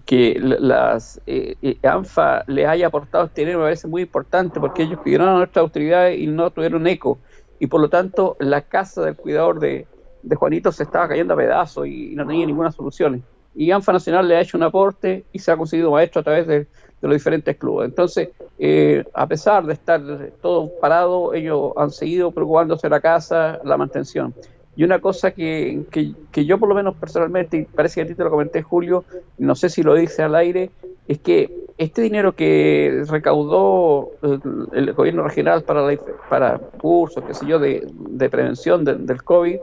que 0.05 0.37
la- 0.39 0.59
las 0.59 1.21
eh, 1.25 1.57
eh, 1.61 1.79
ANFA 1.83 2.43
le 2.47 2.65
haya 2.67 2.87
aportado 2.87 3.25
este 3.25 3.41
dinero 3.41 3.59
me 3.59 3.65
parece 3.65 3.87
muy 3.87 4.03
importante, 4.03 4.59
porque 4.59 4.83
ellos 4.83 4.99
pidieron 4.99 5.29
a 5.29 5.37
nuestras 5.37 5.63
autoridades 5.63 6.19
y 6.19 6.27
no 6.27 6.51
tuvieron 6.51 6.85
eco, 6.87 7.21
y 7.59 7.67
por 7.67 7.81
lo 7.81 7.89
tanto 7.89 8.35
la 8.39 8.67
casa 8.67 9.03
del 9.05 9.17
cuidador 9.17 9.59
de, 9.59 9.89
de 10.21 10.35
Juanito 10.35 10.71
se 10.71 10.83
estaba 10.83 11.07
cayendo 11.07 11.33
a 11.33 11.37
pedazos 11.37 11.87
y 11.87 12.15
no 12.15 12.25
tenía 12.27 12.45
ninguna 12.45 12.71
solución 12.71 13.25
y 13.55 13.71
ANFA 13.71 13.93
Nacional 13.93 14.27
le 14.27 14.35
ha 14.35 14.41
hecho 14.41 14.57
un 14.57 14.63
aporte 14.63 15.25
y 15.31 15.39
se 15.39 15.51
ha 15.51 15.57
conseguido 15.57 15.91
maestro 15.91 16.21
a 16.21 16.23
través 16.23 16.47
de, 16.47 16.67
los 17.01 17.13
diferentes 17.13 17.55
clubes. 17.57 17.89
Entonces, 17.89 18.29
eh, 18.57 19.03
a 19.13 19.27
pesar 19.27 19.63
de 19.65 19.73
estar 19.73 20.01
todo 20.41 20.71
parado, 20.81 21.35
ellos 21.35 21.71
han 21.77 21.91
seguido 21.91 22.31
preocupándose 22.31 22.89
la 22.89 22.99
casa, 22.99 23.59
la 23.63 23.77
mantención. 23.77 24.33
Y 24.75 24.83
una 24.83 24.99
cosa 24.99 25.29
que, 25.29 25.83
que, 25.91 26.13
que 26.31 26.45
yo 26.45 26.57
por 26.57 26.67
lo 26.67 26.73
menos 26.73 26.95
personalmente, 26.95 27.57
y 27.57 27.63
parece 27.65 27.95
que 27.95 28.01
a 28.01 28.07
ti 28.07 28.15
te 28.15 28.23
lo 28.23 28.31
comenté 28.31 28.63
Julio, 28.63 29.05
no 29.37 29.53
sé 29.53 29.69
si 29.69 29.83
lo 29.83 29.93
dice 29.93 30.23
al 30.23 30.33
aire, 30.35 30.71
es 31.07 31.19
que 31.19 31.51
este 31.77 32.01
dinero 32.01 32.35
que 32.35 33.03
recaudó 33.07 34.11
eh, 34.23 34.39
el, 34.73 34.93
gobierno 34.93 35.23
regional 35.23 35.63
para, 35.63 35.81
la, 35.81 35.97
para 36.29 36.57
cursos, 36.57 37.23
qué 37.25 37.33
sé 37.33 37.45
yo, 37.45 37.59
de, 37.59 37.87
de 37.91 38.29
prevención 38.29 38.83
de, 38.83 38.95
del 38.95 39.23
COVID, 39.23 39.57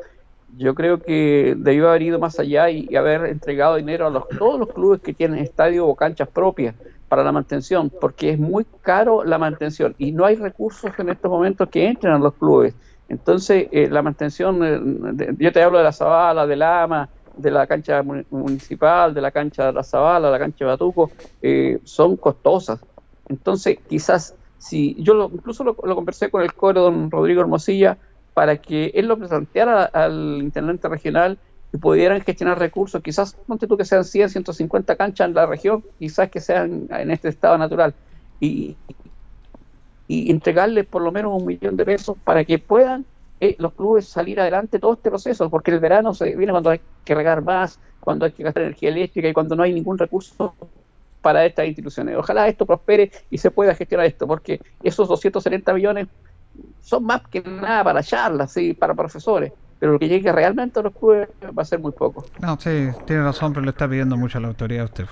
yo 0.57 0.75
creo 0.75 1.01
que 1.03 1.55
debió 1.59 1.89
haber 1.89 2.03
ido 2.03 2.19
más 2.19 2.39
allá 2.39 2.71
y, 2.71 2.95
haber 2.97 3.27
entregado 3.27 3.77
dinero 3.77 4.07
a 4.07 4.11
los, 4.11 4.25
todos 4.39 4.59
los 4.61 4.71
clubes 4.71 5.01
que 5.03 5.15
tienen 5.15 5.39
estadio 5.41 5.87
o 5.87 5.97
canchas 5.97 6.29
propias 6.29 6.77
para 7.09 7.25
la 7.25 7.33
mantención, 7.33 7.91
porque 7.99 8.31
es 8.31 8.39
muy 8.39 8.67
caro 8.81 9.25
la 9.25 9.39
mantención 9.39 9.95
y 9.99 10.13
no 10.13 10.25
hay 10.25 10.37
recursos 10.37 10.93
en 10.99 11.11
estos 11.11 11.31
momentos 11.31 11.69
que 11.71 11.87
entren 11.87 12.15
a 12.15 12.19
los 12.19 12.35
clubes. 12.37 12.77
Entonces, 13.09 13.69
eh, 13.73 13.89
la 13.91 14.03
mantención, 14.03 14.61
eh, 14.65 15.35
yo 15.39 15.53
te 15.53 15.63
hablo 15.63 15.79
de 15.79 15.85
la 15.85 15.93
Zabala, 15.93 16.47
de 16.47 16.57
la 16.57 16.83
AMA, 16.85 17.11
de 17.37 17.51
la 17.51 17.67
cancha 17.67 18.03
mu- 18.03 18.25
municipal, 18.31 19.13
de 19.15 19.21
la 19.21 19.31
cancha 19.31 19.67
de 19.67 19.73
la 19.73 19.83
Zabala, 19.85 20.31
la 20.31 20.39
cancha 20.39 20.65
de 20.65 20.71
Batuco, 20.71 21.13
eh, 21.41 21.81
son 21.85 22.17
costosas. 22.17 22.87
Entonces, 23.29 23.81
quizás, 23.89 24.37
si 24.59 25.03
yo 25.03 25.15
lo- 25.15 25.31
incluso 25.33 25.65
lo, 25.65 25.77
lo 25.83 25.95
conversé 25.95 26.31
con 26.31 26.43
el 26.43 26.55
coro 26.55 26.83
don 26.83 27.11
Rodrigo 27.11 27.41
Hermosilla, 27.41 27.99
para 28.35 28.57
que 28.57 28.93
él 28.95 29.07
lo 29.07 29.19
planteara 29.19 29.85
al 29.85 30.39
intendente 30.41 30.89
regional 30.89 31.39
y 31.73 31.79
pudieran 31.79 32.21
gestionar 32.21 32.59
recursos, 32.59 33.03
quizás, 33.03 33.35
ponte 33.47 33.67
tú 33.67 33.77
que 33.77 33.85
sean 33.85 34.05
100, 34.05 34.31
150 34.31 34.97
canchas 34.97 35.29
en 35.29 35.35
la 35.35 35.47
región, 35.47 35.85
quizás 35.99 36.31
que 36.31 36.41
sean 36.41 36.87
en 36.91 37.11
este 37.11 37.29
estado 37.29 37.57
natural, 37.57 37.95
y, 38.41 38.77
y 40.09 40.31
entregarles 40.31 40.87
por 40.87 41.03
lo 41.03 41.13
menos 41.13 41.41
un 41.41 41.47
millón 41.47 41.77
de 41.77 41.85
pesos 41.85 42.17
para 42.25 42.45
que 42.45 42.59
puedan 42.59 43.07
eh, 43.41 43.57
los 43.59 43.73
clubes 43.73 44.07
salir 44.07 44.39
adelante 44.39 44.79
todo 44.79 44.93
este 44.93 45.11
proceso, 45.11 45.51
porque 45.51 45.73
el 45.73 45.81
verano 45.81 46.15
se 46.15 46.37
viene 46.37 46.53
cuando 46.53 46.71
hay 46.71 46.81
que 47.05 47.15
regar 47.15 47.43
más, 47.43 47.81
cuando 47.99 48.25
hay 48.25 48.31
que 48.31 48.43
gastar 48.43 48.63
energía 48.63 48.91
eléctrica 48.91 49.29
y 49.29 49.33
cuando 49.33 49.57
no 49.57 49.63
hay 49.63 49.73
ningún 49.73 49.99
recurso 49.99 50.55
para 51.23 51.45
estas 51.45 51.67
instituciones. 51.67 52.17
Ojalá 52.17 52.47
esto 52.47 52.67
prospere 52.67 53.11
y 53.31 53.39
se 53.39 53.51
pueda 53.51 53.75
gestionar 53.75 54.07
esto, 54.07 54.29
porque 54.29 54.61
esos 54.83 55.09
270 55.09 55.75
millones 55.75 56.09
son 56.81 57.05
más 57.05 57.23
que 57.31 57.43
nada 57.43 57.85
para 57.85 58.03
charlas, 58.03 58.53
sí, 58.53 58.75
para 58.75 58.95
profesores, 58.95 59.53
pero 59.83 59.95
lo 59.95 59.99
que 59.99 60.07
llegue 60.07 60.31
realmente 60.31 60.79
a 60.79 60.83
los 60.85 60.93
clubes 60.95 61.29
va 61.59 61.63
a 61.63 61.65
ser 61.65 61.81
muy 61.81 61.91
poco. 61.91 62.25
No, 62.41 62.57
sí, 62.61 62.87
tiene 63.05 63.25
razón, 63.25 63.53
pero 63.53 63.65
le 63.65 63.71
está 63.73 63.89
pidiendo 63.89 64.17
mucho 64.17 64.39
a 64.39 64.41
la 64.41 64.47
autoridad 64.47 64.83
a 64.83 64.85
usted. 64.85 65.07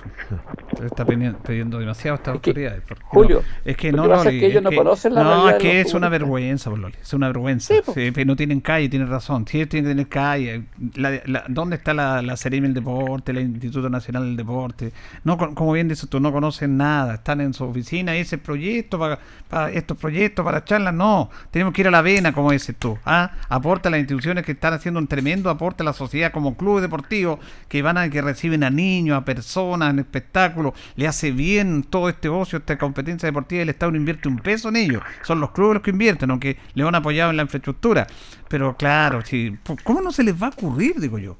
Le 0.79 0.85
está 0.85 1.05
pidi- 1.05 1.35
pidiendo 1.45 1.77
demasiado 1.77 2.15
a 2.15 2.17
estas 2.19 2.33
autoridades. 2.35 2.81
Julio, 3.03 3.41
no, 3.41 3.69
es 3.69 3.75
que 3.75 3.91
no, 3.91 4.07
Loli, 4.07 4.29
es 4.29 4.39
que 4.39 4.45
ellos 4.47 4.63
no 4.63 4.71
conocen 4.71 5.13
la 5.13 5.23
No, 5.23 5.49
es 5.49 5.55
que 5.57 5.81
es 5.81 5.93
una 5.93 6.07
vergüenza, 6.07 6.69
pues, 6.69 6.81
Loli, 6.81 6.95
es 7.01 7.13
una 7.13 7.27
vergüenza. 7.27 7.73
Sí, 7.73 7.81
po. 7.85 7.93
Sí, 7.93 8.11
pero 8.11 8.25
no 8.27 8.37
tienen 8.37 8.61
calle, 8.61 8.87
tiene 8.87 9.05
razón. 9.07 9.45
Sí, 9.45 9.65
tienen 9.65 9.89
que 9.89 9.91
tener 9.95 10.07
calle. 10.07 10.63
La- 10.95 11.21
la- 11.25 11.43
¿Dónde 11.49 11.75
está 11.75 11.93
la, 11.93 12.21
la 12.21 12.37
Seremi 12.37 12.67
del 12.67 12.75
Deporte, 12.75 13.33
el 13.33 13.39
Instituto 13.41 13.89
Nacional 13.89 14.23
del 14.23 14.37
Deporte? 14.37 14.93
No, 15.25 15.37
como 15.37 15.73
bien 15.73 15.89
dices 15.89 16.07
tú, 16.07 16.21
no 16.21 16.31
conocen 16.31 16.77
nada. 16.77 17.15
Están 17.15 17.41
en 17.41 17.53
su 17.53 17.65
oficina 17.65 18.15
y 18.15 18.19
ese 18.21 18.37
proyecto 18.37 18.97
para, 18.97 19.19
para 19.49 19.69
estos 19.69 19.97
proyectos, 19.97 20.45
para 20.45 20.63
charlas. 20.63 20.93
No, 20.93 21.29
tenemos 21.51 21.73
que 21.73 21.81
ir 21.81 21.89
a 21.89 21.91
la 21.91 22.01
vena, 22.01 22.31
como 22.31 22.51
dices 22.51 22.73
tú. 22.79 22.97
¿ah? 23.05 23.31
Aporta 23.49 23.89
a 23.89 23.91
las 23.91 23.99
instituciones 23.99 24.45
que 24.45 24.60
están 24.61 24.73
haciendo 24.75 24.99
un 24.99 25.07
tremendo 25.07 25.49
aporte 25.49 25.81
a 25.81 25.85
la 25.85 25.93
sociedad 25.93 26.31
como 26.31 26.55
clubes 26.55 26.83
deportivos 26.83 27.39
que 27.67 27.81
van 27.81 27.97
a 27.97 28.07
que 28.11 28.21
reciben 28.21 28.63
a 28.63 28.69
niños, 28.69 29.17
a 29.17 29.25
personas, 29.25 29.89
en 29.89 29.97
espectáculos. 29.97 30.73
Le 30.95 31.07
hace 31.07 31.31
bien 31.31 31.81
todo 31.81 32.09
este 32.09 32.29
ocio, 32.29 32.59
esta 32.59 32.77
competencia 32.77 33.25
deportiva. 33.25 33.63
El 33.63 33.69
Estado 33.69 33.93
no 33.93 33.97
invierte 33.97 34.27
un 34.27 34.37
peso 34.37 34.69
en 34.69 34.75
ello. 34.75 35.01
Son 35.23 35.39
los 35.39 35.49
clubes 35.49 35.73
los 35.73 35.83
que 35.83 35.89
invierten, 35.89 36.29
aunque 36.29 36.59
le 36.75 36.87
han 36.87 36.93
apoyado 36.93 37.31
en 37.31 37.37
la 37.37 37.43
infraestructura. 37.43 38.05
Pero 38.47 38.77
claro, 38.77 39.25
si, 39.25 39.57
¿cómo 39.83 39.99
no 39.99 40.11
se 40.11 40.21
les 40.21 40.39
va 40.39 40.47
a 40.47 40.49
ocurrir, 40.51 40.99
digo 40.99 41.17
yo? 41.17 41.37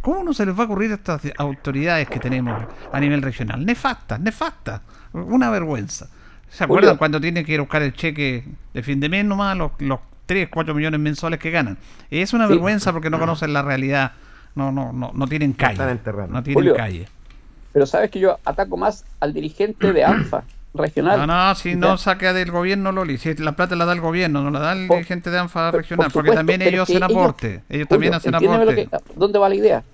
¿Cómo 0.00 0.24
no 0.24 0.34
se 0.34 0.44
les 0.44 0.58
va 0.58 0.62
a 0.62 0.66
ocurrir 0.66 0.90
a 0.90 0.94
estas 0.94 1.22
autoridades 1.38 2.08
que 2.08 2.18
tenemos 2.18 2.64
a 2.92 2.98
nivel 2.98 3.22
regional? 3.22 3.64
Nefastas, 3.64 4.18
nefastas. 4.18 4.80
Una 5.12 5.50
vergüenza. 5.50 6.08
¿Se 6.48 6.64
acuerdan 6.64 6.96
cuando 6.96 7.20
tienen 7.20 7.44
que 7.44 7.52
ir 7.52 7.60
a 7.60 7.62
buscar 7.62 7.82
el 7.82 7.92
cheque 7.92 8.44
de 8.74 8.82
fin 8.82 8.98
de 8.98 9.08
mes 9.08 9.24
nomás, 9.24 9.56
los, 9.56 9.70
los 9.78 10.00
3, 10.26 10.48
4 10.50 10.74
millones 10.74 11.00
mensuales 11.00 11.38
que 11.40 11.50
ganan? 11.50 11.78
Es 12.10 12.32
una 12.32 12.46
Sí. 12.46 12.52
vergüenza 12.52 12.92
porque 12.92 13.10
no 13.10 13.18
conocen 13.18 13.52
la 13.52 13.62
realidad. 13.62 14.12
No, 14.54 14.72
no, 14.72 14.92
no, 14.92 15.10
no 15.14 15.26
tienen 15.26 15.52
calle. 15.52 15.72
Están 15.74 15.90
enterrando. 15.90 16.32
No 16.34 16.42
tienen 16.42 16.54
Julio. 16.62 16.74
calle. 16.74 17.08
Pero 17.72 17.84
sabes 17.86 18.10
que 18.10 18.18
yo 18.20 18.38
ataco 18.44 18.76
más 18.76 19.04
al 19.20 19.32
dirigente 19.34 19.92
de 19.92 20.04
ANFA 20.04 20.44
regional. 20.74 21.18
No, 21.18 21.26
no, 21.26 21.54
si 21.54 21.70
Ya. 21.70 21.76
no 21.76 21.98
saca 21.98 22.32
del 22.32 22.50
gobierno, 22.50 22.90
Loli. 22.92 23.18
Si 23.18 23.34
la 23.34 23.52
plata 23.52 23.76
la 23.76 23.84
da 23.84 23.92
el 23.92 24.00
gobierno, 24.00 24.42
no 24.42 24.50
la 24.50 24.60
da 24.60 24.72
el 24.72 24.86
Por- 24.86 24.96
dirigente 24.96 25.30
de 25.30 25.38
ANFA 25.38 25.70
regional. 25.72 26.06
por 26.06 26.12
porque 26.14 26.28
supuesto, 26.30 26.38
también 26.38 26.62
ellos 26.62 26.88
hacen 26.88 27.02
aporte. 27.02 27.62
Ellos, 27.68 27.88
también 27.88 28.14
Julio, 28.14 28.16
hacen 28.16 28.34
aporte. 28.34 28.86
que- 28.86 28.98
¿Dónde 29.14 29.38
va 29.38 29.48
la 29.50 29.54
idea? 29.54 29.84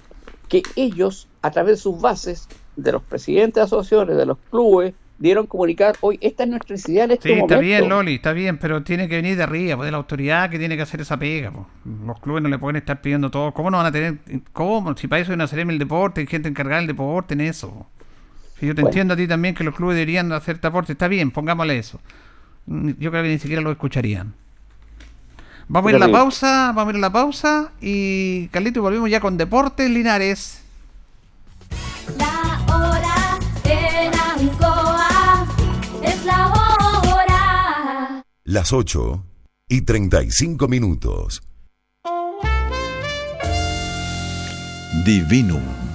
Que 0.48 0.62
ellos, 0.76 1.26
a 1.42 1.50
través 1.50 1.76
de 1.78 1.82
sus 1.82 2.00
bases, 2.00 2.48
de 2.76 2.92
los 2.92 3.02
presidentes 3.02 3.54
de 3.56 3.62
asociaciones, 3.62 4.16
de 4.16 4.26
los 4.26 4.38
clubes, 4.50 4.94
dieron 5.22 5.46
comunicar, 5.46 5.96
hoy 6.00 6.18
esta 6.20 6.42
es 6.44 6.50
nuestra 6.50 6.74
necesidad 6.74 7.04
en 7.06 7.10
este 7.12 7.28
Sí, 7.28 7.34
momento. 7.34 7.54
está 7.54 7.60
bien, 7.60 7.88
Loli, 7.88 8.14
está 8.16 8.32
bien, 8.32 8.58
pero 8.58 8.82
tiene 8.82 9.08
que 9.08 9.16
venir 9.16 9.36
de 9.36 9.44
arriba, 9.44 9.76
pues, 9.76 9.86
de 9.86 9.92
la 9.92 9.98
autoridad 9.98 10.50
que 10.50 10.58
tiene 10.58 10.76
que 10.76 10.82
hacer 10.82 11.00
esa 11.00 11.16
pega. 11.18 11.50
pues. 11.52 11.66
Los 12.06 12.18
clubes 12.20 12.42
no 12.42 12.48
le 12.48 12.58
pueden 12.58 12.76
estar 12.76 13.00
pidiendo 13.00 13.30
todo. 13.30 13.52
¿Cómo 13.52 13.70
no 13.70 13.76
van 13.78 13.86
a 13.86 13.92
tener? 13.92 14.18
¿Cómo? 14.52 14.96
Si 14.96 15.06
para 15.08 15.22
eso 15.22 15.30
hay 15.32 15.36
una 15.36 15.46
serie 15.46 15.64
del 15.64 15.78
deporte, 15.78 16.20
hay 16.20 16.26
gente 16.26 16.48
encargada 16.48 16.78
del 16.78 16.88
deporte 16.88 17.34
en 17.34 17.40
eso. 17.42 17.70
pues. 17.72 17.86
Si 18.60 18.66
yo 18.66 18.74
te 18.74 18.82
Bueno. 18.82 18.90
entiendo 18.90 19.14
a 19.14 19.16
ti 19.16 19.26
también 19.26 19.54
que 19.54 19.64
los 19.64 19.74
clubes 19.74 19.96
deberían 19.96 20.30
hacerte 20.32 20.66
aporte, 20.66 20.92
está 20.92 21.08
bien, 21.08 21.30
pongámosle 21.30 21.78
eso. 21.78 22.00
Mm, 22.66 22.90
Yo 22.98 23.10
creo 23.10 23.22
que 23.22 23.28
ni 23.30 23.38
siquiera 23.38 23.62
lo 23.62 23.70
escucharían. 23.72 24.34
Vamos 25.68 25.88
a 25.92 25.96
ir 25.96 26.02
a 26.02 26.06
la 26.06 26.12
pausa, 26.12 26.72
vamos 26.74 26.88
a 26.88 26.90
ir 26.90 26.96
a 26.96 27.00
la 27.08 27.12
pausa 27.12 27.72
y 27.80 28.48
Carlito, 28.48 28.80
y 28.80 28.82
volvemos 28.82 29.08
ya 29.10 29.20
con 29.20 29.36
Deportes 29.38 29.88
Linares. 29.90 30.61
Las 38.52 38.74
8 38.74 39.24
y 39.70 39.80
35 39.80 40.68
minutos. 40.68 41.42
Divinum 45.06 45.81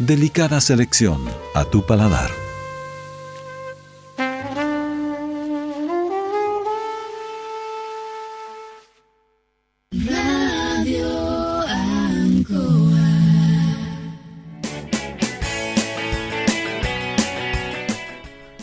Delicada 0.00 0.62
selección 0.62 1.20
a 1.54 1.66
tu 1.66 1.84
paladar. 1.84 2.30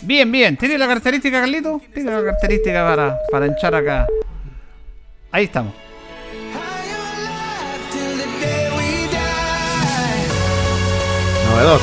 Bien, 0.02 0.32
bien. 0.32 0.58
¿Tiene 0.58 0.80
la 0.80 0.88
característica, 0.88 1.40
Carlito? 1.40 1.80
Tiene 1.94 2.10
la 2.10 2.18
característica 2.18 2.84
para, 2.84 3.20
para 3.32 3.46
hinchar 3.46 3.76
acá. 3.76 4.08
Ahí 5.32 5.44
estamos. 5.44 5.87
¿Le 11.58 11.64
gustó, 11.64 11.80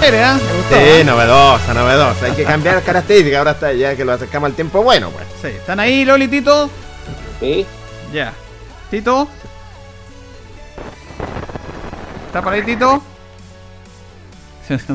Sí, 0.00 0.08
ah? 0.16 1.04
novedosa, 1.04 1.74
novedosa. 1.74 2.26
Hay 2.26 2.32
que 2.32 2.44
cambiar 2.44 2.82
características. 2.82 3.38
Ahora 3.38 3.50
está 3.52 3.72
ya 3.72 3.94
que 3.94 4.04
lo 4.04 4.12
acercamos 4.12 4.48
al 4.48 4.54
tiempo 4.56 4.82
bueno, 4.82 5.10
pues. 5.10 5.26
Sí, 5.42 5.48
¿están 5.58 5.78
ahí, 5.78 6.04
Loli, 6.04 6.26
Tito? 6.26 6.70
Sí. 7.38 7.66
Ya. 8.12 8.32
¿Tito? 8.90 9.28
¿Está 12.26 12.40
por 12.42 12.52
ahí, 12.54 12.62
Tito? 12.62 13.02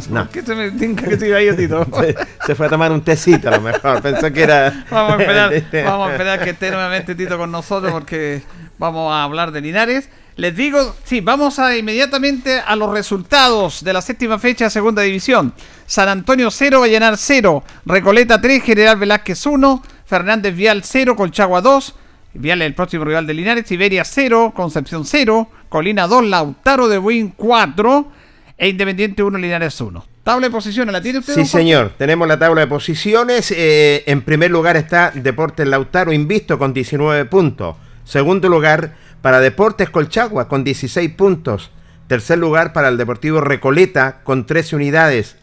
No. 0.09 0.23
¿Por 0.23 0.29
qué 0.31 0.41
se 0.41 0.55
me 0.55 0.71
tinca 0.71 1.07
que 1.07 1.17
siga 1.17 1.37
ahí, 1.37 1.55
Tito? 1.55 1.85
Se, 1.99 2.15
se 2.47 2.55
fue 2.55 2.65
a 2.65 2.69
tomar 2.69 2.91
un 2.91 3.01
tecito 3.01 3.47
a 3.49 3.51
lo 3.51 3.61
mejor. 3.61 4.01
Pensó 4.01 4.31
que 4.33 4.43
era. 4.43 4.85
Vamos 4.91 5.13
a 5.13 5.21
esperar, 5.21 5.85
vamos 5.85 6.09
a 6.09 6.11
esperar 6.13 6.43
que 6.43 6.49
esté 6.49 6.71
nuevamente 6.71 7.15
Tito 7.15 7.37
con 7.37 7.51
nosotros 7.51 7.91
porque 7.91 8.41
vamos 8.77 9.13
a 9.13 9.23
hablar 9.23 9.51
de 9.51 9.61
Linares. 9.61 10.09
Les 10.37 10.55
digo, 10.55 10.95
sí, 11.03 11.19
vamos 11.19 11.57
a 11.57 11.75
inmediatamente 11.75 12.59
a 12.59 12.75
los 12.75 12.91
resultados 12.91 13.83
de 13.83 13.91
la 13.91 14.03
séptima 14.03 14.37
fecha 14.37 14.65
de 14.65 14.69
segunda 14.69 15.01
división. 15.01 15.51
San 15.87 16.07
Antonio 16.09 16.51
0, 16.51 16.81
Vallenar 16.81 17.17
0, 17.17 17.63
Recoleta 17.87 18.39
3, 18.39 18.63
General 18.63 18.97
Velázquez 18.97 19.43
1, 19.47 19.83
Fernández 20.05 20.55
Vial 20.55 20.83
0, 20.83 21.15
Colchagua 21.15 21.61
2, 21.61 21.95
Vial 22.35 22.61
es 22.61 22.67
el 22.67 22.75
próximo 22.75 23.03
rival 23.03 23.25
de 23.25 23.33
Linares, 23.33 23.71
Iberia 23.71 24.05
0, 24.05 24.53
Concepción 24.55 25.05
0, 25.05 25.49
Colina 25.69 26.05
2, 26.05 26.25
Lautaro 26.25 26.87
de 26.87 26.99
Buin 26.99 27.29
4 27.29 28.11
e 28.59 28.69
Independiente 28.69 29.23
1, 29.23 29.39
Linares 29.39 29.81
1. 29.81 30.05
Tabla 30.23 30.47
de 30.47 30.51
posiciones, 30.51 30.93
¿la 30.93 31.01
tiene 31.01 31.17
usted? 31.17 31.33
Sí, 31.33 31.45
señor. 31.45 31.93
Tenemos 31.97 32.27
la 32.27 32.37
tabla 32.37 32.61
de 32.61 32.67
posiciones. 32.67 33.51
Eh, 33.51 34.03
en 34.05 34.21
primer 34.21 34.51
lugar 34.51 34.77
está 34.77 35.09
Deportes 35.15 35.67
Lautaro 35.67 36.13
Invisto 36.13 36.59
con 36.59 36.73
19 36.73 37.25
puntos. 37.25 37.75
Segundo 38.03 38.49
lugar 38.49 38.95
para 39.21 39.39
Deportes 39.39 39.89
Colchagua 39.89 40.47
con 40.47 40.63
16 40.63 41.11
puntos. 41.11 41.71
Tercer 42.07 42.37
lugar 42.37 42.73
para 42.73 42.87
el 42.87 42.97
Deportivo 42.97 43.41
Recoleta 43.41 44.21
con 44.23 44.45
13 44.45 44.75
unidades. 44.75 45.35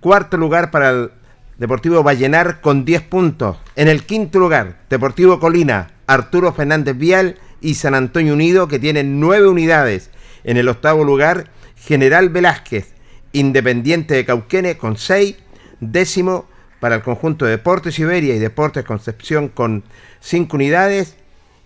Cuarto 0.00 0.36
lugar 0.36 0.70
para 0.70 0.90
el 0.90 1.10
Deportivo 1.58 2.02
Vallenar 2.02 2.60
con 2.60 2.84
10 2.84 3.02
puntos. 3.02 3.58
En 3.76 3.88
el 3.88 4.04
quinto 4.04 4.38
lugar, 4.38 4.80
Deportivo 4.90 5.40
Colina, 5.40 5.92
Arturo 6.06 6.52
Fernández 6.52 6.96
Vial 6.96 7.38
y 7.60 7.74
San 7.74 7.94
Antonio 7.94 8.34
Unido 8.34 8.68
que 8.68 8.78
tienen 8.78 9.20
9 9.20 9.48
unidades. 9.48 10.10
En 10.44 10.56
el 10.56 10.68
octavo 10.68 11.04
lugar, 11.04 11.48
General 11.76 12.28
Velázquez, 12.28 12.92
Independiente 13.32 14.14
de 14.14 14.24
Cauquenes 14.24 14.76
con 14.76 14.96
6. 14.96 15.36
Décimo 15.80 16.46
para 16.80 16.96
el 16.96 17.02
conjunto 17.02 17.44
de 17.44 17.52
Deportes 17.52 17.98
Iberia 17.98 18.34
y 18.34 18.38
Deportes 18.38 18.84
Concepción 18.84 19.48
con 19.48 19.84
5 20.20 20.56
unidades. 20.56 21.16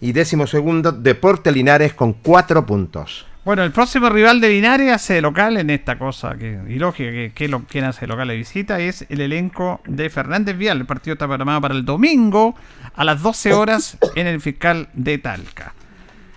Y 0.01 0.13
décimo 0.13 0.47
segundo, 0.47 0.93
Deportes 0.93 1.53
Linares 1.53 1.93
con 1.95 2.13
4 2.13 2.65
puntos. 2.65 3.27
Bueno, 3.45 3.65
el 3.65 3.73
próximo 3.73 4.11
rival 4.11 4.41
de 4.41 4.51
Linares 4.51 4.93
hace 4.93 5.21
local 5.23 5.57
en 5.57 5.71
esta 5.71 5.99
cosa 5.99 6.37
que 6.37 6.61
ilógica 6.69 7.11
que, 7.11 7.33
que 7.35 7.49
lo, 7.49 7.61
quien 7.65 7.85
hace 7.85 8.07
local 8.07 8.29
de 8.29 8.37
visita 8.37 8.79
es 8.79 9.07
el 9.09 9.21
elenco 9.23 9.81
de 9.87 10.11
Fernández 10.11 10.57
Vial. 10.59 10.79
El 10.81 10.87
partido 10.87 11.15
está 11.15 11.27
programado 11.27 11.63
para 11.63 11.75
el 11.75 11.85
domingo 11.85 12.55
a 12.95 13.05
las 13.05 13.23
12 13.23 13.55
horas 13.55 13.97
en 14.17 14.27
el 14.27 14.41
fiscal 14.41 14.89
de 14.93 15.19
Talca. 15.19 15.73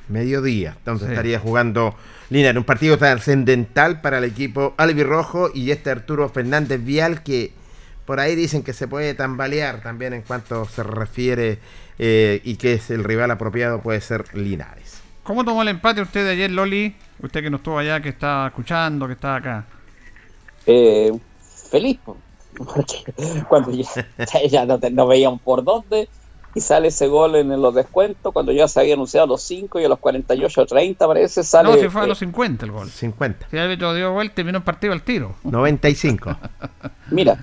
Mediodía. 0.07 0.75
Entonces 0.77 1.07
Sí. 1.07 1.13
estaría 1.13 1.37
jugando 1.39 1.95
Linares. 2.29 2.57
Un 2.57 2.63
partido 2.63 2.97
trascendental 2.97 3.99
para 4.01 4.19
el 4.19 4.23
equipo 4.23 4.73
albirrojo 4.77 5.49
y 5.53 5.71
este 5.71 5.89
Arturo 5.91 6.29
Fernández 6.29 6.83
Vial 6.83 7.23
que 7.23 7.51
por 8.05 8.19
ahí 8.19 8.35
dicen 8.35 8.63
que 8.63 8.73
se 8.73 8.87
puede 8.87 9.13
tambalear 9.13 9.81
también 9.81 10.13
en 10.13 10.21
cuanto 10.21 10.65
se 10.65 10.83
refiere 10.83 11.59
eh, 11.99 12.41
y 12.43 12.55
que 12.55 12.73
es 12.73 12.89
el 12.89 13.03
rival 13.03 13.31
apropiado 13.31 13.81
puede 13.81 14.01
ser 14.01 14.25
Linares. 14.35 15.01
¿Cómo 15.23 15.45
tomó 15.45 15.61
el 15.61 15.67
empate 15.67 16.01
usted 16.01 16.25
de 16.25 16.31
ayer, 16.31 16.51
Loli? 16.51 16.95
Usted 17.21 17.41
que 17.43 17.49
no 17.49 17.57
estuvo 17.57 17.77
allá, 17.77 18.01
que 18.01 18.09
está 18.09 18.47
escuchando, 18.47 19.05
que 19.07 19.13
está 19.13 19.35
acá. 19.35 19.65
Eh, 20.65 21.11
feliz, 21.69 21.99
cuando 23.47 23.71
ya, 23.71 23.85
ya- 24.49 24.65
no, 24.65 24.79
te- 24.79 24.91
no 24.91 25.07
veían 25.07 25.39
por 25.39 25.63
dónde 25.63 26.09
y 26.53 26.59
sale 26.59 26.89
ese 26.89 27.07
gol 27.07 27.35
en 27.35 27.49
los 27.61 27.73
descuentos, 27.73 28.33
cuando 28.33 28.51
ya 28.51 28.67
se 28.67 28.79
había 28.81 28.95
anunciado 28.95 29.25
a 29.25 29.27
los 29.27 29.41
5 29.43 29.79
y 29.79 29.85
a 29.85 29.89
los 29.89 29.99
48 29.99 30.65
30 30.65 31.07
parece, 31.07 31.43
sale... 31.43 31.69
no, 31.69 31.77
si 31.77 31.87
fue 31.87 32.01
a 32.01 32.05
eh, 32.05 32.07
los 32.07 32.17
50 32.17 32.65
el 32.65 32.71
gol. 32.71 32.89
50. 32.89 33.47
Si 33.49 33.55
el 33.55 33.63
árbitro 33.63 33.93
dio 33.93 34.11
vuelta 34.11 34.41
y 34.41 34.43
vino 34.43 34.57
el 34.57 34.63
partido 34.63 34.91
al 34.91 35.01
tiro. 35.03 35.35
95. 35.43 36.35
Mira, 37.11 37.37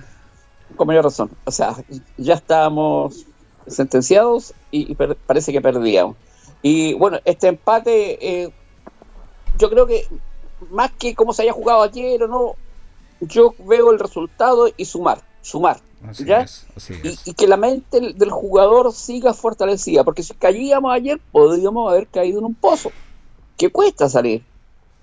con 0.75 0.87
mayor 0.87 1.03
razón, 1.05 1.29
o 1.45 1.51
sea, 1.51 1.75
ya 2.17 2.35
estábamos 2.35 3.25
sentenciados 3.67 4.53
y, 4.71 4.91
y 4.91 4.95
per- 4.95 5.15
parece 5.17 5.51
que 5.51 5.61
perdíamos. 5.61 6.15
Y 6.61 6.93
bueno, 6.93 7.19
este 7.25 7.47
empate, 7.47 8.43
eh, 8.43 8.51
yo 9.57 9.69
creo 9.69 9.85
que 9.85 10.07
más 10.71 10.91
que 10.93 11.15
cómo 11.15 11.33
se 11.33 11.43
haya 11.43 11.53
jugado 11.53 11.81
ayer 11.83 12.21
o 12.23 12.27
no, 12.27 12.55
yo 13.21 13.53
veo 13.59 13.91
el 13.91 13.99
resultado 13.99 14.69
y 14.75 14.85
sumar, 14.85 15.21
sumar. 15.41 15.81
Así 16.07 16.25
¿ya? 16.25 16.41
es, 16.41 16.65
así 16.75 16.93
y, 17.03 17.09
es. 17.09 17.27
y 17.27 17.33
que 17.33 17.47
la 17.47 17.57
mente 17.57 17.99
del- 17.99 18.17
del 18.17 18.31
jugador 18.31 18.91
siga 18.93 19.33
fortalecida, 19.33 20.03
porque 20.03 20.23
si 20.23 20.33
caíamos 20.33 20.93
ayer, 20.93 21.19
podríamos 21.31 21.91
haber 21.91 22.07
caído 22.07 22.39
en 22.39 22.45
un 22.45 22.55
pozo, 22.55 22.91
que 23.57 23.69
cuesta 23.71 24.07
salir. 24.09 24.43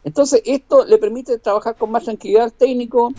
Entonces, 0.05 0.41
esto 0.45 0.85
le 0.85 0.99
permite 0.99 1.39
trabajar 1.39 1.77
con 1.77 1.91
más 1.91 2.05
tranquilidad 2.05 2.45
al 2.45 2.53
técnico, 2.53 3.13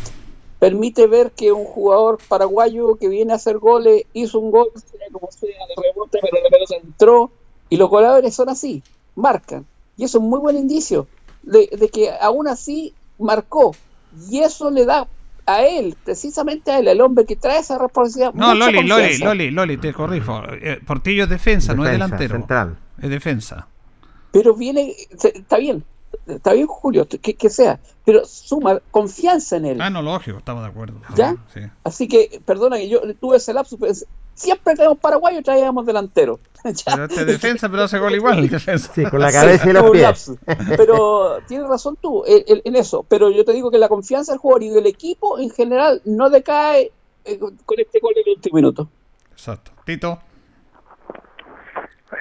permite 0.59 1.07
ver 1.07 1.31
que 1.31 1.51
un 1.51 1.65
jugador 1.65 2.17
paraguayo 2.27 2.95
que 2.95 3.07
viene 3.09 3.33
a 3.33 3.35
hacer 3.35 3.57
goles 3.59 4.03
hizo 4.13 4.39
un 4.39 4.51
gol, 4.51 4.67
sea 4.75 4.99
como 5.11 5.29
sea, 5.31 5.49
de 5.49 5.81
rebote, 5.81 6.19
pero 6.21 6.37
la 6.43 6.49
pelota 6.49 6.75
entró, 6.83 7.31
y 7.69 7.77
los 7.77 7.89
goleadores 7.89 8.33
son 8.33 8.49
así, 8.49 8.81
marcan. 9.15 9.65
Y 9.97 10.03
eso 10.05 10.17
es 10.17 10.23
un 10.23 10.29
muy 10.29 10.39
buen 10.39 10.57
indicio 10.57 11.07
de, 11.43 11.69
de 11.71 11.89
que 11.89 12.11
aún 12.21 12.47
así 12.47 12.93
marcó, 13.19 13.75
y 14.29 14.39
eso 14.39 14.71
le 14.71 14.85
da 14.85 15.07
a 15.45 15.63
él, 15.65 15.95
precisamente 16.03 16.71
a 16.71 16.79
él, 16.79 16.87
el 16.87 16.99
hombre 17.01 17.25
que 17.25 17.35
trae 17.35 17.59
esa 17.59 17.77
responsabilidad. 17.77 18.33
No, 18.33 18.53
Loli, 18.53 18.79
Loli, 18.83 18.89
confianza. 18.89 19.25
Loli, 19.25 19.51
Loli, 19.51 19.77
te 19.77 19.93
corrijo. 19.93 20.41
Eh, 20.61 20.79
Portillo 20.85 21.23
es 21.23 21.29
defensa, 21.29 21.73
no 21.73 21.85
es 21.85 21.91
Defensa, 21.91 22.05
delantero. 22.17 22.35
central. 22.39 22.77
Es 23.01 23.09
defensa. 23.09 23.67
Pero 24.31 24.55
viene, 24.55 24.93
se- 25.17 25.37
está 25.37 25.57
bien, 25.57 25.85
está 26.25 26.53
bien 26.53 26.67
Julio, 26.67 27.07
que, 27.07 27.19
que 27.35 27.49
sea, 27.49 27.79
pero 28.05 28.25
suma 28.25 28.79
confianza 28.91 29.57
en 29.57 29.65
él. 29.65 29.81
Ah, 29.81 29.89
no, 29.89 30.01
lógico, 30.01 30.37
estamos 30.39 30.63
de 30.63 30.69
acuerdo. 30.69 30.99
¿Ya? 31.15 31.35
Sí. 31.53 31.61
Así 31.83 32.07
que, 32.07 32.41
perdona 32.45 32.77
que 32.77 32.89
yo 32.89 33.01
tuve 33.15 33.37
ese 33.37 33.53
lapsus, 33.53 33.77
pero 33.79 33.93
siempre 34.33 34.75
traemos 34.75 34.97
paraguayo, 34.99 35.41
traíamos 35.43 35.85
delantero. 35.85 36.39
Pero 36.85 37.05
este 37.05 37.21
es 37.21 37.27
defensa, 37.27 37.69
pero 37.69 37.83
hace 37.83 37.97
gol 37.97 38.13
igual. 38.15 38.49
Defensa. 38.49 38.91
Sí, 38.93 39.05
con 39.05 39.21
la 39.21 39.31
cabeza 39.31 39.69
y 39.69 39.73
los 39.73 39.89
pies. 39.91 40.31
Pero 40.75 41.37
tienes 41.47 41.67
razón 41.67 41.97
tú 42.01 42.23
en, 42.25 42.43
en- 42.47 42.61
en 42.65 42.75
eso. 42.75 43.03
Pero 43.07 43.29
yo 43.31 43.45
te 43.45 43.53
digo 43.53 43.71
que 43.71 43.77
la 43.77 43.87
confianza 43.87 44.33
del 44.33 44.39
jugador 44.39 44.63
y 44.63 44.69
del 44.69 44.85
equipo 44.85 45.39
en 45.39 45.49
general 45.49 46.01
no 46.03 46.29
decae 46.29 46.91
eh, 47.25 47.39
con 47.39 47.55
con 47.65 47.79
este 47.79 47.99
gol 47.99 48.13
en 48.17 48.23
el 48.27 48.35
último 48.35 48.55
minuto. 48.57 48.89
Exacto. 49.31 49.71
Tito. 49.85 50.19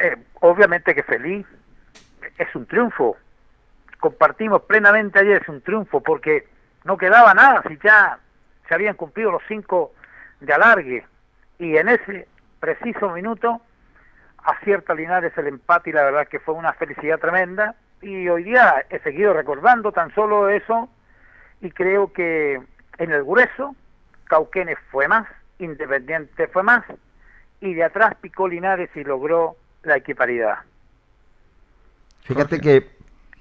Eh, 0.01 0.17
obviamente 0.41 0.95
que 0.95 1.03
feliz, 1.03 1.47
es 2.39 2.55
un 2.55 2.67
triunfo. 2.67 3.17
Compartimos 4.01 4.63
plenamente 4.63 5.19
ayer, 5.19 5.43
es 5.43 5.49
un 5.49 5.61
triunfo, 5.63 6.03
porque 6.03 6.47
no 6.85 6.97
quedaba 6.97 7.35
nada 7.35 7.63
si 7.67 7.79
ya 7.83 8.19
se 8.69 8.75
habían 8.75 8.95
cumplido 8.95 9.33
los 9.33 9.43
cinco 9.49 9.93
de 10.41 10.53
alargue. 10.53 11.07
Y 11.59 11.77
en 11.77 11.89
ese 11.89 12.29
preciso 12.61 13.11
minuto 13.11 13.61
acierta 14.45 14.95
Linares 14.95 15.37
el 15.37 15.49
empate 15.49 15.91
y 15.91 15.93
la 15.93 16.05
verdad 16.05 16.29
que 16.29 16.41
fue 16.41 16.55
una 16.55 16.73
felicidad 16.75 17.19
tremenda. 17.19 17.75
Y 18.03 18.29
hoy 18.29 18.45
día 18.45 18.85
he 18.91 18.99
seguido 19.01 19.33
recordando 19.33 19.93
tan 19.93 20.15
solo 20.15 20.49
eso 20.49 20.89
y 21.61 21.71
creo 21.71 22.13
que 22.13 22.61
en 22.99 23.11
el 23.11 23.25
grueso 23.25 23.75
Cauquenes 24.25 24.79
fue 24.91 25.09
más, 25.09 25.27
Independiente 25.59 26.49
fue 26.49 26.63
más 26.63 26.85
y 27.61 27.75
de 27.75 27.85
atrás 27.85 28.15
picó 28.21 28.47
Linares 28.47 28.91
y 28.95 29.05
logró 29.05 29.57
la 29.83 29.97
equiparidad. 29.97 30.59
Fíjate 32.25 32.61
que 32.61 32.96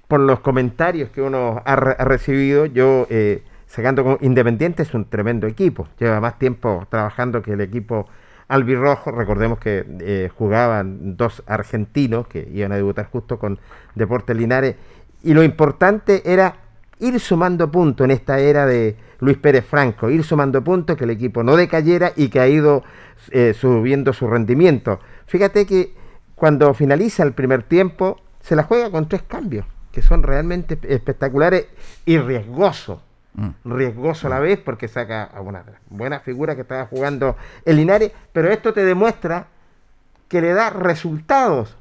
por 0.08 0.20
los 0.20 0.40
comentarios 0.40 1.10
que 1.10 1.22
uno 1.22 1.62
ha, 1.64 1.76
re- 1.76 1.96
ha 1.98 2.04
recibido, 2.04 2.66
yo 2.66 3.06
eh, 3.10 3.42
sacando 3.66 4.04
con 4.04 4.18
Independiente 4.20 4.82
es 4.82 4.94
un 4.94 5.04
tremendo 5.06 5.46
equipo. 5.46 5.88
Lleva 5.98 6.20
más 6.20 6.38
tiempo 6.38 6.86
trabajando 6.90 7.42
que 7.42 7.52
el 7.52 7.60
equipo 7.60 8.06
albirrojo. 8.48 9.10
Recordemos 9.10 9.58
que 9.58 9.84
eh, 10.00 10.30
jugaban 10.36 11.16
dos 11.16 11.42
argentinos 11.46 12.28
que 12.28 12.48
iban 12.52 12.72
a 12.72 12.76
debutar 12.76 13.06
justo 13.10 13.38
con 13.38 13.58
Deportes 13.94 14.36
Linares. 14.36 14.76
Y 15.22 15.34
lo 15.34 15.42
importante 15.42 16.22
era 16.24 16.54
ir 17.00 17.18
sumando 17.20 17.70
puntos 17.70 18.04
en 18.04 18.12
esta 18.12 18.38
era 18.38 18.64
de 18.64 18.96
Luis 19.18 19.36
Pérez 19.38 19.66
Franco, 19.66 20.08
ir 20.08 20.22
sumando 20.22 20.62
puntos, 20.62 20.96
que 20.96 21.04
el 21.04 21.10
equipo 21.10 21.42
no 21.42 21.56
decayera 21.56 22.12
y 22.14 22.28
que 22.28 22.40
ha 22.40 22.48
ido 22.48 22.84
eh, 23.32 23.54
subiendo 23.54 24.12
su 24.12 24.28
rendimiento. 24.28 25.00
Fíjate 25.26 25.66
que 25.66 25.94
cuando 26.34 26.72
finaliza 26.74 27.22
el 27.22 27.32
primer 27.32 27.64
tiempo, 27.64 28.20
se 28.40 28.54
la 28.54 28.62
juega 28.62 28.90
con 28.90 29.08
tres 29.08 29.22
cambios, 29.22 29.66
que 29.96 30.02
son 30.02 30.22
realmente 30.22 30.78
espectaculares 30.94 31.68
y 32.04 32.18
riesgosos. 32.18 32.98
Riesgoso 33.64 34.26
a 34.26 34.30
la 34.30 34.40
vez 34.40 34.58
porque 34.58 34.88
saca 34.88 35.24
a 35.24 35.40
una 35.40 35.64
buena 35.88 36.20
figura 36.20 36.54
que 36.54 36.60
estaba 36.60 36.84
jugando 36.84 37.34
el 37.64 37.76
Linares, 37.76 38.12
pero 38.34 38.50
esto 38.50 38.74
te 38.74 38.84
demuestra 38.84 39.46
que 40.28 40.42
le 40.42 40.52
da 40.52 40.68
resultados, 40.68 41.74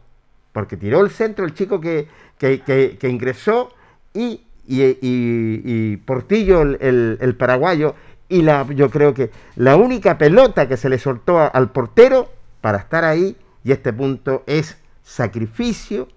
porque 0.53 0.77
tiró 0.77 1.01
el 1.01 1.09
centro 1.11 1.43
el 1.43 1.53
chico 1.53 1.81
que, 1.81 2.07
que, 2.37 2.61
que- 2.61 2.97
que 2.97 3.09
ingresó 3.09 3.73
y, 4.13 4.43
y, 4.65 4.81
y- 4.81 5.61
y 5.65 5.97
Portillo, 5.97 6.61
el, 6.61 6.77
el- 6.79 7.17
el 7.19 7.35
paraguayo, 7.35 7.95
y 8.29 8.43
la, 8.43 8.65
yo 8.73 8.89
creo 8.89 9.13
que 9.13 9.29
la 9.57 9.75
única 9.75 10.17
pelota 10.17 10.69
que 10.69 10.77
se 10.77 10.87
le 10.87 10.99
soltó 10.99 11.39
a- 11.39 11.47
al 11.47 11.69
portero 11.69 12.29
para 12.61 12.77
estar 12.77 13.03
ahí, 13.03 13.35
y 13.65 13.73
este 13.73 13.91
punto 13.91 14.43
es 14.47 14.77
sacrificio, 15.03 16.07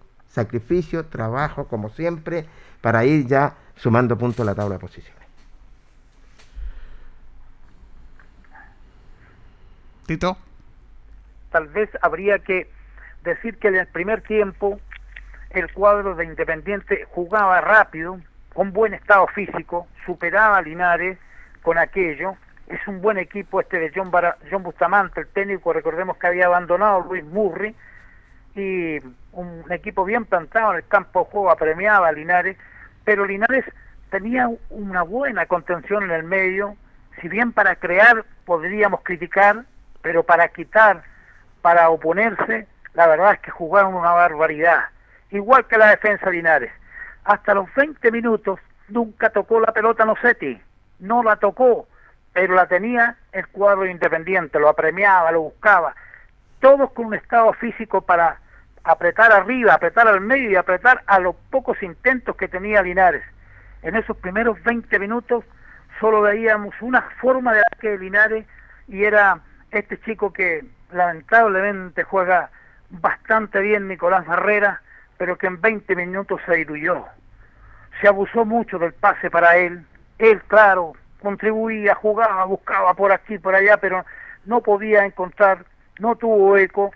sacrificio, 0.42 1.06
trabajo, 1.06 1.66
como 1.66 1.88
siempre, 1.90 2.46
para 2.80 3.04
ir 3.04 3.26
ya 3.26 3.54
sumando 3.74 4.16
puntos 4.16 4.40
a 4.40 4.44
la 4.44 4.54
tabla 4.54 4.74
de 4.76 4.80
posiciones. 4.80 5.26
Tito. 10.06 10.36
Tal 11.50 11.66
vez 11.68 11.90
habría 12.02 12.38
que 12.38 12.70
decir 13.24 13.58
que 13.58 13.68
en 13.68 13.76
el 13.76 13.86
primer 13.88 14.20
tiempo 14.22 14.80
el 15.50 15.72
cuadro 15.72 16.14
de 16.14 16.24
Independiente 16.24 17.06
jugaba 17.10 17.60
rápido, 17.60 18.20
con 18.54 18.72
buen 18.72 18.94
estado 18.94 19.26
físico, 19.28 19.86
superaba 20.06 20.58
a 20.58 20.62
Linares 20.62 21.18
con 21.62 21.78
aquello. 21.78 22.36
Es 22.68 22.86
un 22.86 23.00
buen 23.00 23.18
equipo 23.18 23.60
este 23.60 23.78
de 23.78 23.90
John, 23.94 24.10
Bara- 24.10 24.36
John 24.50 24.62
Bustamante, 24.62 25.20
el 25.20 25.28
técnico, 25.28 25.72
recordemos 25.72 26.16
que 26.16 26.26
había 26.26 26.46
abandonado 26.46 27.02
a 27.02 27.06
Luis 27.06 27.24
Murri, 27.24 27.74
un 29.32 29.64
equipo 29.70 30.04
bien 30.04 30.24
plantado 30.24 30.72
en 30.72 30.78
el 30.78 30.88
campo 30.88 31.20
de 31.20 31.30
juego 31.30 31.50
apremiaba 31.50 32.08
a 32.08 32.12
Linares, 32.12 32.56
pero 33.04 33.24
Linares 33.24 33.64
tenía 34.10 34.48
una 34.70 35.02
buena 35.02 35.46
contención 35.46 36.04
en 36.04 36.10
el 36.10 36.24
medio, 36.24 36.76
si 37.20 37.28
bien 37.28 37.52
para 37.52 37.76
crear 37.76 38.24
podríamos 38.44 39.00
criticar, 39.02 39.64
pero 40.02 40.22
para 40.22 40.48
quitar, 40.48 41.02
para 41.62 41.90
oponerse, 41.90 42.66
la 42.94 43.06
verdad 43.06 43.34
es 43.34 43.40
que 43.40 43.50
jugaron 43.50 43.94
una 43.94 44.12
barbaridad, 44.12 44.86
igual 45.30 45.66
que 45.66 45.78
la 45.78 45.90
defensa 45.90 46.26
de 46.26 46.32
Linares. 46.32 46.72
Hasta 47.24 47.54
los 47.54 47.72
20 47.74 48.10
minutos 48.10 48.58
nunca 48.88 49.30
tocó 49.30 49.60
la 49.60 49.72
pelota 49.72 50.04
Nocetti, 50.04 50.60
no 51.00 51.22
la 51.22 51.36
tocó, 51.36 51.86
pero 52.32 52.54
la 52.54 52.66
tenía 52.66 53.16
el 53.32 53.46
cuadro 53.48 53.86
independiente, 53.86 54.58
lo 54.58 54.68
apremiaba, 54.68 55.30
lo 55.32 55.42
buscaba, 55.42 55.94
todos 56.60 56.90
con 56.92 57.06
un 57.06 57.14
estado 57.14 57.52
físico 57.52 58.00
para 58.00 58.38
apretar 58.84 59.32
arriba, 59.32 59.74
apretar 59.74 60.08
al 60.08 60.20
medio 60.20 60.50
y 60.50 60.56
apretar 60.56 61.02
a 61.06 61.18
los 61.18 61.34
pocos 61.50 61.82
intentos 61.82 62.36
que 62.36 62.48
tenía 62.48 62.82
Linares. 62.82 63.22
En 63.82 63.96
esos 63.96 64.16
primeros 64.16 64.62
20 64.64 64.98
minutos 64.98 65.44
solo 66.00 66.22
veíamos 66.22 66.74
una 66.80 67.02
forma 67.20 67.54
de 67.54 67.60
ataque 67.60 67.90
de 67.90 67.98
Linares 67.98 68.46
y 68.88 69.04
era 69.04 69.40
este 69.70 70.00
chico 70.00 70.32
que 70.32 70.64
lamentablemente 70.92 72.04
juega 72.04 72.50
bastante 72.90 73.60
bien, 73.60 73.88
Nicolás 73.88 74.26
Barrera, 74.26 74.80
pero 75.16 75.36
que 75.36 75.46
en 75.46 75.60
20 75.60 75.94
minutos 75.96 76.40
se 76.46 76.56
diluyó. 76.56 77.04
Se 78.00 78.08
abusó 78.08 78.44
mucho 78.44 78.78
del 78.78 78.94
pase 78.94 79.30
para 79.30 79.56
él. 79.56 79.84
Él, 80.18 80.40
claro, 80.46 80.94
contribuía, 81.20 81.94
jugaba, 81.94 82.44
buscaba 82.44 82.94
por 82.94 83.12
aquí, 83.12 83.38
por 83.38 83.54
allá, 83.54 83.76
pero 83.76 84.04
no 84.46 84.62
podía 84.62 85.04
encontrar, 85.04 85.64
no 85.98 86.16
tuvo 86.16 86.56
eco 86.56 86.92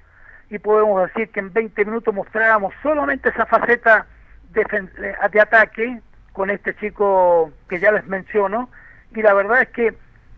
y 0.53 0.59
podemos 0.59 1.03
decir 1.07 1.31
que 1.31 1.41
en 1.41 1.51
20 1.53 1.85
minutos 1.87 2.15
mostrábamos 2.15 2.75
solamente 2.83 3.31
esa 3.31 3.47
faceta 3.47 4.05
defen- 4.53 4.91
de 5.31 5.41
ataque 5.41 5.99
con 6.33 6.51
este 6.51 6.75
chico 6.77 7.51
que 7.71 7.81
ya 7.81 7.91
les 7.91 8.07
menciono. 8.07 8.69
Y 9.17 9.23
la 9.23 9.33
verdad 9.33 9.63
es 9.63 9.69
que 9.71 9.87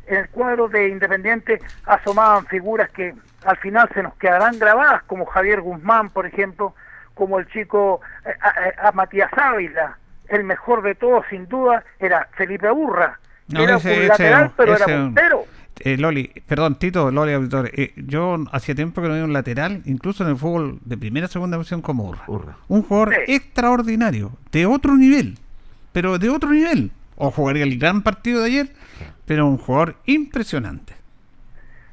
en 0.06 0.16
el 0.16 0.28
cuadro 0.28 0.68
de 0.68 0.88
Independiente 0.88 1.60
asomaban 1.86 2.46
figuras 2.46 2.90
que 2.90 3.12
al 3.44 3.56
final 3.56 3.88
se 3.92 4.04
nos 4.04 4.14
quedarán 4.14 4.56
grabadas 4.58 5.02
como 5.04 5.26
Javier 5.26 5.60
Guzmán 5.62 6.10
por 6.10 6.26
ejemplo 6.26 6.74
como 7.14 7.38
el 7.40 7.46
chico 7.48 8.00
eh, 8.24 8.34
a, 8.40 8.84
a- 8.84 8.88
a 8.88 8.92
Matías 8.92 9.30
Ávila. 9.36 9.98
El 10.28 10.44
mejor 10.44 10.82
de 10.82 10.94
todos 10.94 11.24
sin 11.28 11.48
duda 11.48 11.82
era 11.98 12.28
Felipe 12.36 12.70
Burra 12.70 13.18
No, 13.48 13.62
era 13.64 13.76
ese- 13.76 13.88
un 13.88 13.98
ese- 13.98 14.08
lateral 14.08 14.52
pero 14.56 14.74
ese- 14.74 14.84
era 14.92 15.02
puntero 15.02 15.44
Eh, 15.80 15.96
Loli, 15.96 16.30
perdón, 16.46 16.76
Tito, 16.76 17.10
Loli 17.10 17.32
Auditor. 17.32 17.70
eh, 17.74 17.92
yo 17.96 18.38
hacía 18.52 18.74
tiempo 18.74 19.02
que 19.02 19.08
no 19.08 19.14
veía 19.14 19.24
un 19.24 19.32
lateral, 19.32 19.82
incluso 19.86 20.22
en 20.24 20.30
el 20.30 20.36
fútbol 20.36 20.78
de 20.84 20.96
primera 20.96 21.26
segunda 21.28 21.56
división 21.56 21.82
como 21.82 22.14
Urra. 22.26 22.56
Un 22.68 22.82
jugador 22.82 23.14
extraordinario, 23.26 24.32
de 24.52 24.66
otro 24.66 24.96
nivel, 24.96 25.36
pero 25.92 26.18
de 26.18 26.30
otro 26.30 26.50
nivel. 26.50 26.92
O 27.16 27.30
jugaría 27.30 27.64
el 27.64 27.78
gran 27.78 28.02
partido 28.02 28.40
de 28.40 28.46
ayer, 28.46 28.68
pero 29.26 29.46
un 29.46 29.58
jugador 29.58 29.96
impresionante. 30.06 30.94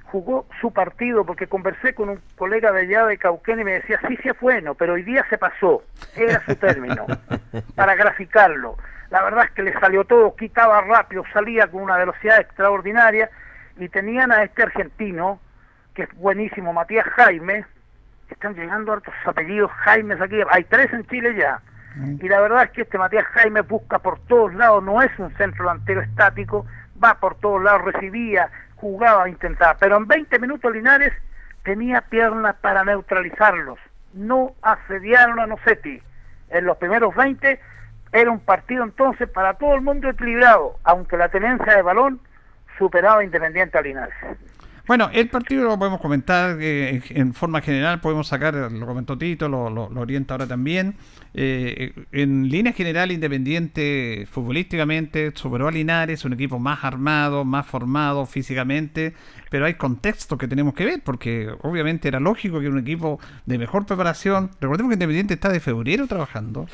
jugó 0.05 0.45
su 0.59 0.71
partido 0.73 1.25
porque 1.25 1.47
conversé 1.47 1.95
con 1.95 2.09
un 2.09 2.19
colega 2.35 2.71
de 2.71 2.81
allá 2.81 3.05
de 3.05 3.17
Cauquén 3.17 3.61
y 3.61 3.63
me 3.63 3.73
decía, 3.73 3.99
sí, 4.07 4.17
sí 4.21 4.29
es 4.29 4.39
bueno, 4.41 4.75
pero 4.75 4.93
hoy 4.93 5.03
día 5.03 5.25
se 5.29 5.37
pasó, 5.37 5.83
era 6.15 6.43
su 6.45 6.55
término, 6.55 7.05
para 7.75 7.95
graficarlo. 7.95 8.77
La 9.09 9.23
verdad 9.23 9.45
es 9.45 9.51
que 9.51 9.63
le 9.63 9.73
salió 9.79 10.03
todo, 10.03 10.35
quitaba 10.35 10.81
rápido, 10.81 11.23
salía 11.33 11.67
con 11.67 11.81
una 11.83 11.97
velocidad 11.97 12.39
extraordinaria 12.41 13.29
y 13.77 13.89
tenían 13.89 14.31
a 14.31 14.43
este 14.43 14.63
argentino, 14.63 15.39
que 15.93 16.03
es 16.03 16.13
buenísimo, 16.15 16.73
Matías 16.73 17.05
Jaime, 17.15 17.65
están 18.29 18.55
llegando 18.55 18.93
hartos 18.93 19.13
apellidos 19.25 19.71
Jaimes 19.71 20.21
aquí, 20.21 20.37
hay 20.49 20.63
tres 20.65 20.91
en 20.93 21.05
Chile 21.07 21.35
ya. 21.35 21.61
Y 22.21 22.29
la 22.29 22.39
verdad 22.39 22.63
es 22.63 22.71
que 22.71 22.81
este 22.83 22.97
Matías 22.97 23.25
Jaime 23.33 23.61
busca 23.61 23.99
por 23.99 24.19
todos 24.21 24.53
lados, 24.55 24.81
no 24.83 25.01
es 25.01 25.11
un 25.19 25.29
centro 25.35 25.65
delantero 25.65 26.01
estático, 26.01 26.65
va 27.03 27.15
por 27.15 27.35
todos 27.35 27.61
lados, 27.61 27.83
recibía, 27.83 28.49
jugaba, 28.75 29.27
intentaba. 29.27 29.75
Pero 29.77 29.97
en 29.97 30.07
20 30.07 30.39
minutos 30.39 30.71
Linares 30.71 31.11
tenía 31.63 32.01
piernas 32.01 32.55
para 32.61 32.85
neutralizarlos. 32.85 33.77
No 34.13 34.55
asediaron 34.61 35.39
a 35.41 35.47
Nocetti. 35.47 36.01
En 36.49 36.65
los 36.65 36.77
primeros 36.77 37.13
20 37.13 37.59
era 38.13 38.31
un 38.31 38.39
partido 38.39 38.83
entonces 38.83 39.29
para 39.29 39.55
todo 39.55 39.75
el 39.75 39.81
mundo 39.81 40.09
equilibrado, 40.09 40.77
aunque 40.83 41.17
la 41.17 41.29
tenencia 41.29 41.75
de 41.75 41.81
balón 41.81 42.21
superado 42.81 43.19
a 43.19 43.23
Independiente 43.23 43.77
a 43.77 43.81
Linares. 43.81 44.15
Bueno, 44.87 45.09
el 45.13 45.29
partido 45.29 45.63
lo 45.63 45.77
podemos 45.77 46.01
comentar 46.01 46.57
eh, 46.59 47.01
en 47.11 47.33
forma 47.35 47.61
general, 47.61 48.01
podemos 48.01 48.27
sacar, 48.27 48.55
lo 48.55 48.85
comentó 48.87 49.15
Tito, 49.17 49.47
lo, 49.47 49.69
lo- 49.69 49.89
lo 49.89 50.01
orienta 50.01 50.33
ahora 50.33 50.47
también. 50.47 50.95
Eh, 51.35 51.93
en 52.11 52.49
línea 52.49 52.73
general, 52.73 53.11
Independiente 53.11 54.27
futbolísticamente 54.29 55.31
superó 55.35 55.67
a 55.67 55.71
Linares, 55.71 56.25
un 56.25 56.33
equipo 56.33 56.57
más 56.59 56.83
armado, 56.83 57.45
más 57.45 57.67
formado 57.67 58.25
físicamente, 58.25 59.13
pero 59.51 59.65
hay 59.65 59.75
contextos 59.75 60.37
que 60.39 60.47
tenemos 60.47 60.73
que 60.73 60.83
ver, 60.85 61.01
porque 61.03 61.49
obviamente 61.61 62.07
era 62.07 62.19
lógico 62.19 62.59
que 62.59 62.67
un 62.67 62.79
equipo 62.79 63.19
de 63.45 63.59
mejor 63.59 63.85
preparación, 63.85 64.49
recordemos 64.59 64.89
que 64.89 64.95
Independiente 64.95 65.35
está 65.35 65.49
de 65.49 65.59
febrero 65.59 66.07
trabajando, 66.07 66.67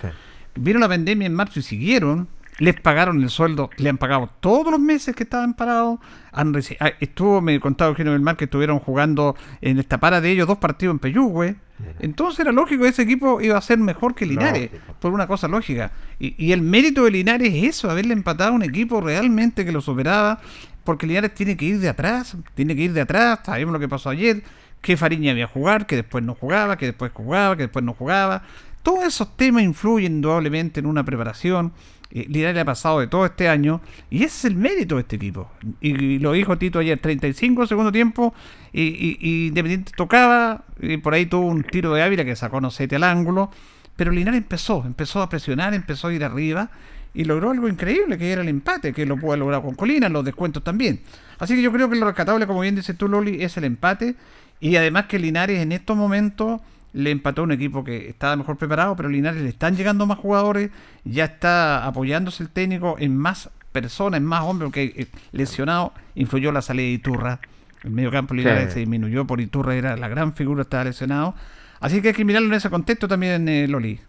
vieron 0.55 0.81
la 0.81 0.87
pandemia 0.87 1.27
en 1.27 1.35
marzo 1.35 1.59
y 1.59 1.61
siguieron, 1.63 2.29
les 2.59 2.79
pagaron 2.79 3.21
el 3.21 3.29
sueldo, 3.29 3.69
le 3.77 3.89
han 3.89 3.97
pagado 3.97 4.29
todos 4.39 4.71
los 4.71 4.79
meses 4.79 5.15
que 5.15 5.23
estaban 5.23 5.53
parados. 5.53 5.99
Han 6.31 6.55
ah, 6.79 6.91
estuvo, 6.99 7.41
me 7.41 7.59
contaba 7.59 7.89
Eugenio 7.89 8.13
del 8.13 8.21
Mar 8.21 8.37
que 8.37 8.45
estuvieron 8.45 8.79
jugando 8.79 9.35
en 9.61 9.79
esta 9.79 9.99
para 9.99 10.21
de 10.21 10.31
ellos 10.31 10.47
dos 10.47 10.57
partidos 10.57 10.93
en 10.93 10.99
Peyúgue. 10.99 11.55
Entonces 11.99 12.39
era 12.39 12.51
lógico 12.51 12.83
que 12.83 12.89
ese 12.89 13.03
equipo 13.03 13.39
iba 13.39 13.55
a 13.55 13.61
ser 13.61 13.77
mejor 13.77 14.15
que 14.15 14.25
Linares, 14.25 14.71
por 14.99 15.13
una 15.13 15.27
cosa 15.27 15.47
lógica. 15.47 15.91
Y, 16.19 16.33
y 16.43 16.51
el 16.51 16.63
mérito 16.63 17.03
de 17.03 17.11
Linares 17.11 17.53
es 17.53 17.63
eso, 17.63 17.91
haberle 17.91 18.13
empatado 18.13 18.51
a 18.51 18.55
un 18.55 18.63
equipo 18.63 18.99
realmente 18.99 19.63
que 19.63 19.71
lo 19.71 19.81
superaba, 19.81 20.39
porque 20.83 21.05
Linares 21.05 21.35
tiene 21.35 21.55
que 21.55 21.65
ir 21.65 21.79
de 21.79 21.89
atrás, 21.89 22.35
tiene 22.55 22.75
que 22.75 22.81
ir 22.81 22.93
de 22.93 23.01
atrás, 23.01 23.41
sabemos 23.43 23.73
lo 23.73 23.79
que 23.79 23.87
pasó 23.87 24.09
ayer, 24.09 24.41
que 24.81 24.97
Fariña 24.97 25.31
había 25.31 25.45
a 25.45 25.49
jugar, 25.49 25.85
que 25.85 25.97
después 25.97 26.23
no 26.23 26.33
jugaba, 26.33 26.77
que 26.77 26.87
después 26.87 27.11
jugaba, 27.13 27.55
que 27.55 27.63
después 27.63 27.85
no 27.85 27.93
jugaba. 27.93 28.43
Todos 28.83 29.03
esos 29.03 29.35
temas 29.35 29.63
influyen 29.63 30.13
indudablemente 30.13 30.79
en 30.79 30.85
una 30.85 31.03
preparación. 31.03 31.73
Eh, 32.11 32.25
Linares 32.29 32.55
le 32.55 32.61
ha 32.61 32.65
pasado 32.65 32.99
de 32.99 33.07
todo 33.07 33.25
este 33.25 33.49
año 33.49 33.81
y 34.09 34.17
ese 34.23 34.25
es 34.25 34.45
el 34.45 34.55
mérito 34.55 34.95
de 34.95 35.01
este 35.01 35.15
equipo. 35.17 35.51
Y, 35.81 36.19
lo 36.19 36.31
dijo 36.33 36.57
Tito 36.57 36.79
ayer, 36.79 36.99
35 36.99 37.67
segundo 37.67 37.91
tiempo 37.91 38.33
y, 38.73 39.17
y- 39.21 39.47
Independiente 39.47 39.91
tocaba, 39.95 40.63
y 40.79 40.97
por 40.97 41.13
ahí 41.13 41.25
tuvo 41.25 41.47
un 41.47 41.63
tiro 41.63 41.93
de 41.93 42.03
Ávila 42.03 42.23
que 42.25 42.35
sacó 42.35 42.61
no 42.61 42.71
sé 42.71 42.87
al 42.91 43.03
ángulo, 43.03 43.51
pero 43.95 44.11
Linares 44.11 44.37
empezó, 44.37 44.83
empezó 44.85 45.21
a 45.21 45.29
presionar, 45.29 45.73
empezó 45.73 46.07
a 46.07 46.13
ir 46.13 46.23
arriba 46.23 46.69
y 47.13 47.23
logró 47.23 47.49
algo 47.51 47.67
increíble 47.67 48.17
que 48.17 48.31
era 48.31 48.41
el 48.41 48.47
empate, 48.49 48.93
que 48.93 49.05
lo 49.05 49.17
pudo 49.17 49.35
logrado 49.37 49.63
con 49.63 49.75
Colina, 49.75 50.07
los 50.07 50.23
descuentos 50.23 50.63
también. 50.63 51.01
Así 51.39 51.55
que 51.55 51.61
yo 51.61 51.71
creo 51.71 51.89
que 51.89 51.95
lo 51.95 52.05
rescatable, 52.05 52.45
como 52.45 52.61
bien 52.61 52.75
dices 52.75 52.95
tú 52.97 53.07
Loli, 53.07 53.43
es 53.43 53.57
el 53.57 53.63
empate 53.63 54.15
y 54.59 54.75
además 54.75 55.05
que 55.05 55.19
Linares 55.19 55.59
en 55.59 55.71
estos 55.71 55.97
momentos 55.97 56.61
le 56.97 57.11
empató 57.11 57.41
a 57.41 57.43
un 57.45 57.51
equipo 57.51 57.83
que 57.83 58.09
estaba 58.09 58.35
mejor 58.35 58.57
preparado, 58.57 58.95
pero 58.95 59.09
Linares 59.09 59.41
le 59.41 59.49
están 59.49 59.75
llegando 59.75 60.05
más 60.05 60.17
jugadores, 60.19 60.71
ya 61.03 61.25
está 61.25 61.85
apoyándose 61.85 62.43
el 62.43 62.49
técnico 62.49 62.95
en 62.99 63.15
más 63.15 63.49
personas, 63.71 64.17
en 64.17 64.25
más 64.25 64.43
hombres, 64.43 64.67
porque 64.67 64.93
eh, 64.95 65.07
lesionado 65.31 65.93
influyó 66.15 66.51
la 66.51 66.61
salida 66.61 66.85
de 66.87 66.93
Iturra. 66.93 67.39
El 67.83 67.91
medio 67.91 68.09
campo 68.11 68.33
de 68.33 68.39
Linares 68.39 68.65
Sí. 68.69 68.71
se 68.73 68.79
disminuyó 68.79 69.25
por 69.25 69.39
Iturra, 69.39 69.75
era 69.75 69.95
la 69.95 70.07
gran 70.07 70.33
figura, 70.33 70.63
estaba 70.63 70.83
lesionado. 70.85 71.35
Así 71.79 72.01
que 72.01 72.07
hay 72.09 72.13
que 72.15 72.25
mirarlo 72.25 72.47
en 72.47 72.55
ese 72.55 72.69
contexto 72.71 73.07
también, 73.07 73.47
eh, 73.47 73.67
Loli. 73.67 73.99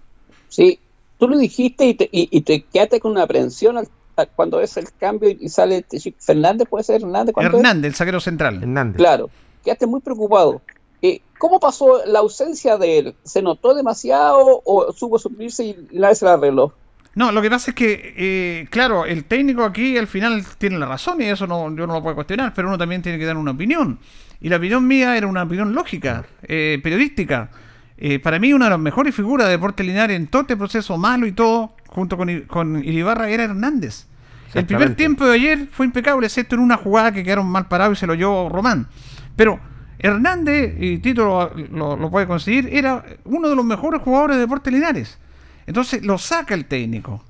Sí, 0.48 0.78
tú 1.18 1.28
lo 1.28 1.36
dijiste 1.36 1.86
y 1.86 1.94
te, 1.94 2.08
y, 2.10 2.28
y 2.30 2.40
te 2.40 2.62
quedaste 2.62 2.98
con 3.00 3.12
una 3.12 3.24
aprensión 3.24 3.76
al- 3.76 3.88
cuando 4.34 4.56
ves 4.58 4.76
el 4.78 4.86
cambio 4.98 5.28
y, 5.30 5.48
sale 5.48 5.84
este 5.88 6.12
Fernández, 6.18 6.66
¿puede 6.68 6.82
ser 6.82 7.02
Hernández? 7.02 7.34
¿Cuánto 7.34 7.56
es? 7.58 7.62
Hernández, 7.62 7.90
el 7.90 7.94
zaguero 7.94 8.18
central. 8.20 8.56
Hernández. 8.62 8.96
Claro, 8.96 9.30
quedaste 9.62 9.86
muy 9.86 10.00
preocupado. 10.00 10.60
Eh, 11.02 11.20
¿Cómo 11.38 11.60
pasó 11.60 12.04
la 12.06 12.18
ausencia 12.18 12.76
de 12.76 12.98
él? 12.98 13.14
¿Se 13.22 13.42
notó 13.42 13.74
demasiado 13.74 14.62
o 14.64 14.92
supo 14.92 15.18
suplirse 15.18 15.64
y 15.64 15.88
nadie 15.92 16.16
se 16.16 16.24
la 16.24 16.34
arregló? 16.34 16.74
No, 17.18 17.32
lo 17.32 17.42
que 17.42 17.50
pasa 17.50 17.72
es 17.72 17.74
que, 17.74 18.14
eh, 18.16 18.68
claro, 18.70 19.04
el 19.04 19.24
técnico 19.24 19.64
aquí 19.64 19.98
al 19.98 20.06
final 20.06 20.44
tiene 20.56 20.78
la 20.78 20.86
razón 20.86 21.20
y 21.20 21.24
eso 21.24 21.48
no, 21.48 21.64
yo 21.74 21.84
no 21.84 21.94
lo 21.94 22.00
puedo 22.00 22.14
cuestionar, 22.14 22.52
pero 22.54 22.68
uno 22.68 22.78
también 22.78 23.02
tiene 23.02 23.18
que 23.18 23.24
dar 23.24 23.36
una 23.36 23.50
opinión. 23.50 23.98
Y 24.40 24.48
la 24.48 24.56
opinión 24.56 24.86
mía 24.86 25.16
era 25.16 25.26
una 25.26 25.42
opinión 25.42 25.74
lógica, 25.74 26.26
eh, 26.42 26.78
periodística. 26.80 27.50
Eh, 27.96 28.20
para 28.20 28.38
mí 28.38 28.52
una 28.52 28.66
de 28.66 28.70
las 28.70 28.78
mejores 28.78 29.16
figuras 29.16 29.48
de 29.48 29.54
Deportes 29.54 29.84
Linares 29.84 30.16
en 30.16 30.28
todo 30.28 30.42
este 30.42 30.56
proceso 30.56 30.96
malo 30.96 31.26
y 31.26 31.32
todo, 31.32 31.72
junto 31.88 32.16
con, 32.16 32.42
con 32.42 32.84
Iribarra, 32.84 33.28
era 33.28 33.42
Hernández. 33.42 34.06
El 34.54 34.64
primer 34.64 34.94
tiempo 34.94 35.26
de 35.26 35.34
ayer 35.34 35.68
fue 35.72 35.86
impecable, 35.86 36.26
excepto 36.26 36.54
en 36.54 36.60
una 36.60 36.76
jugada 36.76 37.10
que 37.10 37.24
quedaron 37.24 37.46
mal 37.46 37.66
parados 37.66 37.98
y 37.98 38.00
se 38.00 38.06
lo 38.06 38.14
llevó 38.14 38.48
Román. 38.48 38.86
Pero 39.34 39.58
Hernández, 39.98 40.74
y 40.78 40.98
Tito 40.98 41.24
lo, 41.24 41.54
lo- 41.70 41.96
lo 41.96 42.10
puede 42.10 42.26
conseguir, 42.26 42.68
era 42.72 43.04
uno 43.24 43.48
de 43.48 43.56
los 43.56 43.64
mejores 43.64 44.00
jugadores 44.02 44.36
de 44.36 44.42
Deportes 44.42 44.72
Linares. 44.72 45.18
Entonces 45.66 46.04
lo 46.04 46.18
saca 46.18 46.54
el 46.54 46.64
técnico. 46.66 47.22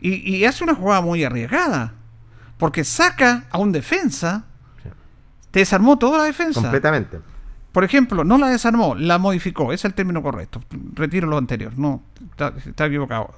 Y, 0.00 0.36
y 0.36 0.44
hace 0.44 0.64
una 0.64 0.74
jugada 0.74 1.00
muy 1.02 1.24
arriesgada. 1.24 1.94
Porque 2.58 2.84
saca 2.84 3.44
a 3.50 3.58
un 3.58 3.72
defensa. 3.72 4.44
Te 5.50 5.58
desarmó 5.60 5.98
toda 5.98 6.18
la 6.18 6.24
defensa. 6.24 6.60
Completamente. 6.60 7.18
Por 7.72 7.84
ejemplo, 7.84 8.24
no 8.24 8.36
la 8.38 8.48
desarmó, 8.48 8.94
la 8.94 9.18
modificó. 9.18 9.72
Ese 9.72 9.74
es 9.74 9.84
el 9.86 9.94
término 9.94 10.22
correcto. 10.22 10.60
Retiro 10.94 11.26
lo 11.28 11.38
anterior. 11.38 11.72
No, 11.76 12.02
está, 12.30 12.52
está 12.66 12.86
equivocado. 12.86 13.34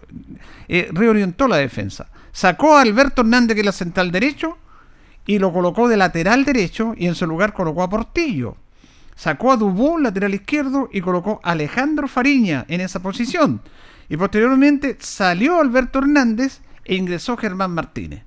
Eh, 0.69 0.89
reorientó 0.93 1.49
la 1.49 1.57
defensa. 1.57 2.09
Sacó 2.33 2.77
a 2.77 2.83
Alberto 2.83 3.23
Hernández, 3.23 3.55
que 3.55 3.61
es 3.61 3.67
la 3.67 3.73
central 3.73 4.11
derecho, 4.11 4.57
y 5.27 5.39
lo 5.39 5.53
colocó 5.53 5.89
de 5.89 5.97
lateral 5.97 6.45
derecho, 6.45 6.95
y 6.97 7.07
en 7.07 7.15
su 7.15 7.27
lugar 7.27 7.53
colocó 7.53 7.83
a 7.83 7.91
Portillo. 7.91 8.57
Sacó 9.15 9.53
a 9.53 9.57
Dubó, 9.57 9.99
lateral 9.99 10.35
izquierdo, 10.35 10.89
y 10.93 11.01
colocó 11.01 11.41
a 11.43 11.53
Alejandro 11.53 12.09
Fariña 12.09 12.65
en 12.69 12.81
esa 12.81 13.01
posición. 13.01 13.61
Y 14.09 14.17
posteriormente 14.17 14.97
salió 15.01 15.61
Alberto 15.61 16.01
Hernández 16.01 16.61
e 16.85 16.97
ingresó 16.97 17.37
Germán 17.37 17.73
Martínez. 17.73 18.25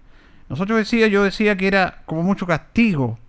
Nosotros 0.48 0.78
decía, 0.78 1.08
yo 1.08 1.24
decía 1.24 1.58
que 1.58 1.68
era 1.68 2.04
como 2.06 2.24
mucho 2.24 2.46
castigo 2.46 3.20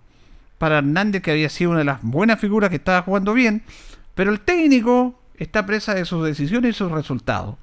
para 0.57 0.77
Hernández, 0.77 1.21
que 1.21 1.31
había 1.31 1.49
sido 1.49 1.71
una 1.71 1.79
de 1.79 1.85
las 1.85 2.01
buenas 2.01 2.39
figuras 2.39 2.69
que 2.69 2.77
estaba 2.77 3.01
jugando 3.01 3.33
bien, 3.33 3.63
pero 4.15 4.31
el 4.31 4.39
técnico 4.39 5.19
está 5.35 5.65
presa 5.65 5.93
de 5.93 6.05
sus 6.05 6.25
decisiones 6.25 6.71
y 6.71 6.77
sus 6.77 6.91
resultados. 6.91 7.55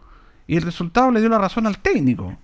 Y 0.47 0.56
el 0.56 0.62
resultado 0.62 1.10
le 1.10 1.20
dio 1.20 1.28
la 1.28 1.39
razón 1.39 1.66
al 1.66 1.78
técnico. 1.78 2.36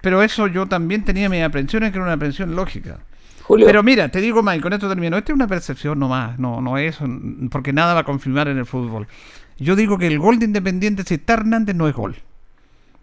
Pero 0.00 0.22
eso 0.22 0.46
yo 0.46 0.66
también 0.66 1.04
tenía 1.04 1.28
mis 1.28 1.42
aprensiones, 1.42 1.90
que 1.90 1.98
era 1.98 2.04
una 2.04 2.14
aprensión 2.14 2.54
lógica. 2.54 2.98
Julio. 3.42 3.66
Pero 3.66 3.82
mira, 3.82 4.08
te 4.08 4.20
digo, 4.20 4.42
Mike, 4.42 4.60
con 4.60 4.72
esto 4.72 4.88
termino. 4.88 5.16
Esta 5.16 5.32
es 5.32 5.34
una 5.34 5.48
percepción 5.48 5.98
nomás, 5.98 6.38
no, 6.38 6.60
no 6.60 6.78
es, 6.78 6.98
porque 7.50 7.72
nada 7.72 7.94
va 7.94 8.00
a 8.00 8.04
confirmar 8.04 8.48
en 8.48 8.58
el 8.58 8.66
fútbol. 8.66 9.08
Yo 9.58 9.76
digo 9.76 9.98
que 9.98 10.06
el 10.06 10.18
gol 10.18 10.38
de 10.38 10.46
Independiente, 10.46 11.02
si 11.04 11.14
está 11.14 11.34
Hernández, 11.34 11.76
no 11.76 11.86
es 11.86 11.94
gol. 11.94 12.16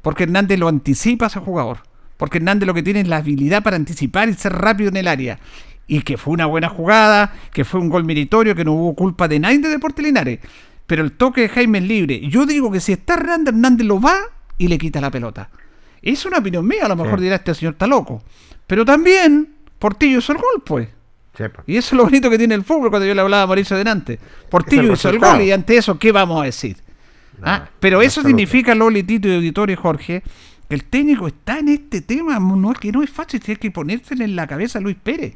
Porque 0.02 0.24
Hernández 0.24 0.58
lo 0.58 0.68
anticipa 0.68 1.26
a 1.26 1.28
ese 1.28 1.40
jugador. 1.40 1.80
Porque 2.18 2.38
Hernández 2.38 2.66
lo 2.66 2.74
que 2.74 2.82
tiene 2.82 3.02
es 3.02 3.08
la 3.08 3.18
habilidad 3.18 3.62
para 3.62 3.76
anticipar 3.76 4.28
y 4.30 4.34
ser 4.34 4.54
rápido 4.54 4.90
en 4.90 4.98
el 4.98 5.08
área. 5.08 5.40
Y 5.86 6.02
que 6.02 6.18
fue 6.18 6.34
una 6.34 6.48
buena 6.48 6.70
jugada, 6.70 7.34
que 7.54 7.64
fue 7.64 7.80
un 7.80 7.90
gol 7.90 8.06
meritorio, 8.06 8.56
que 8.56 8.66
no 8.66 8.74
hubo 8.74 8.96
culpa 8.96 9.28
de 9.28 9.40
nadie 9.40 9.60
de 9.60 9.70
Deportes 9.70 10.04
Linares. 10.04 10.40
Pero 10.88 11.04
el 11.04 11.12
toque 11.12 11.42
de 11.42 11.50
Jaime 11.50 11.78
es 11.78 11.84
libre. 11.84 12.22
Yo 12.28 12.46
digo 12.46 12.72
que 12.72 12.80
si 12.80 12.94
está 12.94 13.14
Hernández, 13.14 13.54
Hernández 13.54 13.86
lo 13.86 14.02
va 14.02 14.16
y 14.58 14.68
le 14.68 14.78
quita 14.78 15.00
la 15.00 15.12
pelota. 15.12 15.50
Es 16.02 16.26
una 16.26 16.38
opinión 16.40 16.66
mía, 16.68 16.86
a 16.86 16.90
lo 16.90 16.96
mejor 16.96 17.20
Sí. 17.20 17.24
dirá 17.26 17.36
este 17.38 17.54
señor 17.56 17.74
está 17.74 17.88
loco. 17.88 18.22
Pero 18.66 18.84
también 18.86 19.50
Portillo 19.80 20.20
hizo 20.20 20.32
el 20.32 20.38
gol, 20.40 20.64
pues. 20.66 20.90
Chepa. 21.36 21.64
Y 21.68 21.78
eso 21.78 21.96
es 21.96 21.98
lo 21.98 22.04
bonito 22.06 22.30
que 22.30 22.38
tiene 22.38 22.56
el 22.56 22.64
fútbol 22.64 22.90
cuando 22.90 23.06
yo 23.08 23.14
le 23.14 23.22
hablaba 23.22 23.44
a 23.44 23.48
Mauricio 23.48 23.78
delante. 23.78 24.20
Portillo 24.50 24.94
hizo 24.94 25.10
el 25.10 25.20
gol 25.20 25.42
y 25.42 25.52
ante 25.52 25.78
eso, 25.78 25.98
¿qué 26.00 26.12
vamos 26.12 26.42
a 26.42 26.46
decir? 26.46 26.78
Ah, 27.44 27.70
pero 27.80 28.02
eso 28.02 28.24
significa, 28.24 28.74
Loli, 28.74 29.04
Tito 29.04 29.28
y 29.28 29.36
Auditorio 29.36 29.74
y 29.74 29.78
Jorge, 29.78 30.24
que 30.68 30.74
el 30.76 30.84
técnico 30.86 31.28
está 31.28 31.60
en 31.60 31.70
este 31.70 32.02
tema. 32.02 32.40
No 32.40 32.72
es 32.72 32.80
que 32.80 32.92
no 32.92 33.04
es 33.04 33.10
fácil, 33.12 33.40
tiene 33.40 33.60
que 33.60 33.70
ponérsele 33.70 34.26
en 34.26 34.36
la 34.36 34.48
cabeza 34.48 34.80
a 34.80 34.82
Luis 34.82 34.98
Pérez. 35.02 35.36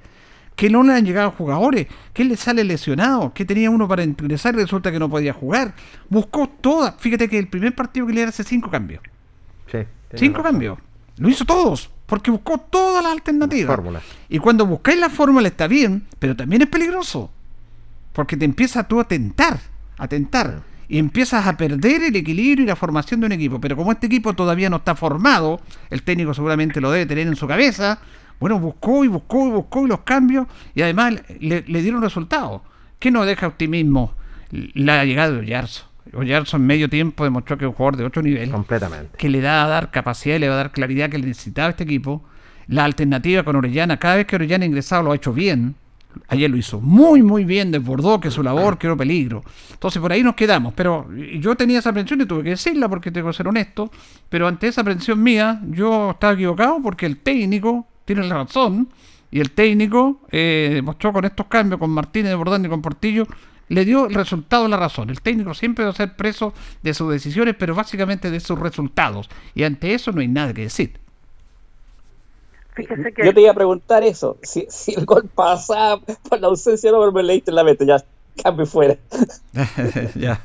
Que 0.56 0.70
no 0.70 0.82
le 0.84 0.94
han 0.94 1.06
llegado 1.06 1.32
jugadores, 1.32 1.88
que 2.14 2.24
le 2.26 2.36
sale 2.36 2.64
lesionado, 2.64 3.32
que 3.34 3.46
tenía 3.46 3.70
uno 3.70 3.88
para 3.88 4.04
ingresar 4.04 4.56
y 4.56 4.58
resulta 4.58 4.92
que 4.92 5.00
no 5.00 5.10
podía 5.10 5.34
jugar. 5.34 5.74
Buscó 6.10 6.50
todas. 6.50 6.96
Fíjate 7.00 7.30
que 7.30 7.38
el 7.38 7.48
primer 7.48 7.74
partido 7.76 8.08
que 8.08 8.14
le 8.14 8.24
hace 8.24 8.44
cinco 8.44 8.70
cambios. 8.72 9.02
Sí, 9.72 9.78
Cinco 10.16 10.44
cambios. 10.44 10.78
Lo 11.18 11.30
hizo 11.30 11.46
todos, 11.46 11.90
porque 12.06 12.32
buscó 12.32 12.58
todas 12.58 13.04
las 13.04 13.12
alternativas. 13.12 13.80
Y 14.30 14.40
cuando 14.40 14.66
buscáis 14.66 15.00
la 15.00 15.10
fórmula 15.10 15.48
está 15.48 15.68
bien, 15.68 16.08
pero 16.20 16.36
también 16.36 16.64
es 16.64 16.68
peligroso. 16.68 17.32
Porque 18.14 18.38
te 18.38 18.46
empiezas 18.46 18.88
tú 18.88 19.00
a 19.00 19.08
tentar, 19.08 19.60
a 19.98 20.08
tentar. 20.08 20.64
Y 20.88 20.98
empiezas 20.98 21.48
a 21.48 21.56
perder 21.56 22.04
el 22.04 22.16
equilibrio 22.16 22.66
y 22.66 22.68
la 22.68 22.76
formación 22.76 23.20
de 23.22 23.28
un 23.28 23.32
equipo. 23.32 23.62
Pero 23.62 23.78
como 23.78 23.92
este 23.92 24.08
equipo 24.08 24.34
todavía 24.34 24.70
no 24.70 24.78
está 24.78 24.96
formado, 24.96 25.62
el 25.90 26.04
técnico 26.04 26.34
seguramente 26.34 26.82
lo 26.82 26.92
debe 26.92 27.06
tener 27.06 27.28
en 27.28 27.36
su 27.36 27.48
cabeza. 27.48 28.00
Bueno, 28.40 28.60
buscó 28.60 29.06
y 29.06 29.08
buscó 29.08 29.48
y 29.48 29.52
buscó 29.52 29.86
y 29.86 29.90
los 29.90 30.00
cambios. 30.02 30.48
Y 30.76 30.82
además 30.82 31.14
le, 31.40 31.64
le 31.66 31.82
dieron 31.82 32.02
resultados. 32.02 32.62
¿Qué 33.00 33.10
nos 33.12 33.26
deja 33.26 33.48
optimismo? 33.48 34.14
La 34.50 35.06
llegada 35.06 35.32
de 35.32 35.40
Oyarzo. 35.40 35.91
Oyarzo 36.14 36.58
en 36.58 36.66
medio 36.66 36.90
tiempo 36.90 37.24
demostró 37.24 37.58
que 37.58 37.66
es 37.66 37.70
un 37.70 37.76
jugador 37.76 37.98
de 37.98 38.06
otro 38.06 38.22
nivel 38.22 38.50
Completamente. 38.52 39.18
que 39.18 39.30
le 39.30 39.42
da 39.42 39.64
a 39.64 39.68
dar 39.68 39.92
capacidad 39.92 40.36
y 40.36 40.40
le 40.40 40.50
va 40.50 40.56
a 40.56 40.58
dar 40.58 40.72
claridad 40.72 41.10
que 41.10 41.18
le 41.18 41.28
necesitaba 41.28 41.70
este 41.70 41.84
equipo. 41.84 42.24
La 42.68 42.86
alternativa 42.86 43.44
con 43.44 43.56
Orellana, 43.56 43.98
cada 43.98 44.16
vez 44.18 44.26
que 44.26 44.36
Orellana 44.36 44.64
ha 44.64 44.68
ingresado 44.68 45.04
lo 45.04 45.12
ha 45.12 45.16
hecho 45.16 45.34
bien. 45.34 45.76
Ayer 46.28 46.50
lo 46.50 46.58
hizo 46.58 46.82
muy, 46.82 47.24
muy 47.24 47.46
bien, 47.46 47.72
desbordó 47.72 48.20
que 48.20 48.30
su 48.32 48.44
labor 48.44 48.78
creó 48.78 48.98
peligro. 48.98 49.44
Entonces 49.72 50.02
por 50.02 50.12
ahí 50.12 50.24
nos 50.24 50.36
quedamos. 50.36 50.74
Pero 50.76 51.08
yo 51.40 51.56
tenía 51.56 51.80
esa 51.80 51.90
aprensión 51.92 52.20
y 52.22 52.26
tuve 52.26 52.44
que 52.44 52.50
decirla 52.50 52.90
porque 52.90 53.12
tengo 53.12 53.30
que 53.30 53.34
ser 53.34 53.48
honesto. 53.48 53.90
Pero 54.28 54.48
ante 54.48 54.68
esa 54.68 54.82
aprensión 54.82 55.24
mía, 55.24 55.62
yo 55.70 56.12
estaba 56.12 56.34
equivocado 56.34 56.80
porque 56.84 57.06
el 57.06 57.18
técnico 57.18 57.88
tiene 58.04 58.24
la 58.24 58.36
razón 58.44 58.90
Y 59.32 59.40
el 59.40 59.52
técnico 59.52 60.22
eh, 60.32 60.82
mostró 60.84 61.14
con 61.14 61.24
estos 61.24 61.46
cambios, 61.46 61.80
con 61.80 61.90
Martínez, 61.90 62.36
Bordán 62.36 62.66
y 62.66 62.68
con 62.68 62.82
Portillo, 62.82 63.26
le 63.74 63.86
dio 63.86 64.08
el 64.08 64.14
resultado 64.14 64.68
la 64.68 64.78
razón. 64.78 65.10
El 65.10 65.22
técnico 65.22 65.54
siempre 65.54 65.86
va 65.86 65.92
a 65.92 65.96
ser 65.96 66.16
preso 66.16 66.54
de 66.84 66.94
sus 66.94 67.12
decisiones, 67.12 67.56
pero 67.58 67.74
básicamente 67.76 68.30
de 68.30 68.40
sus 68.40 68.60
resultados. 68.60 69.30
Y 69.56 69.64
ante 69.64 69.94
eso 69.94 70.12
no 70.12 70.22
hay 70.22 70.28
nada 70.28 70.54
que 70.54 70.62
decir. 70.64 71.00
Fíjese 72.74 73.12
que 73.12 73.26
Yo 73.26 73.34
te 73.34 73.42
iba 73.42 73.52
a 73.52 73.54
preguntar 73.56 74.04
eso, 74.04 74.38
si, 74.44 74.66
si 74.70 74.94
el 74.94 75.06
gol 75.06 75.30
pasaba 75.34 76.00
por 76.30 76.40
la 76.40 76.48
ausencia 76.48 76.90
de 76.90 76.96
Robert, 76.96 77.14
me 77.14 77.24
leíste 77.24 77.52
en 77.52 77.56
la 77.56 77.64
mente, 77.66 77.86
ya, 77.86 77.98
cambio 78.42 78.66
fuera. 78.66 78.96
ya. 80.16 80.40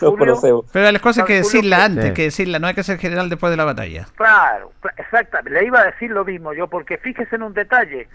Julio. 0.00 0.64
Pero 0.72 0.92
las 0.92 1.00
cosas 1.02 1.22
hay 1.22 1.26
que 1.26 1.42
¿Sabe, 1.42 1.42
Julio, 1.42 1.60
decirla 1.60 1.84
antes, 1.84 2.04
Sí. 2.08 2.12
que 2.12 2.22
decirla, 2.24 2.58
no 2.58 2.66
hay 2.66 2.74
que 2.74 2.82
ser 2.82 2.98
general 2.98 3.30
después 3.30 3.50
de 3.50 3.56
la 3.56 3.64
batalla. 3.64 4.06
Claro, 4.14 4.72
cla- 4.82 4.92
exactamente. 4.98 5.58
Le 5.58 5.66
iba 5.66 5.80
a 5.80 5.84
decir 5.86 6.10
lo 6.10 6.24
mismo 6.24 6.52
yo, 6.52 6.66
porque 6.68 6.98
fíjese 6.98 7.36
en 7.36 7.42
un 7.44 7.54
detalle. 7.54 8.08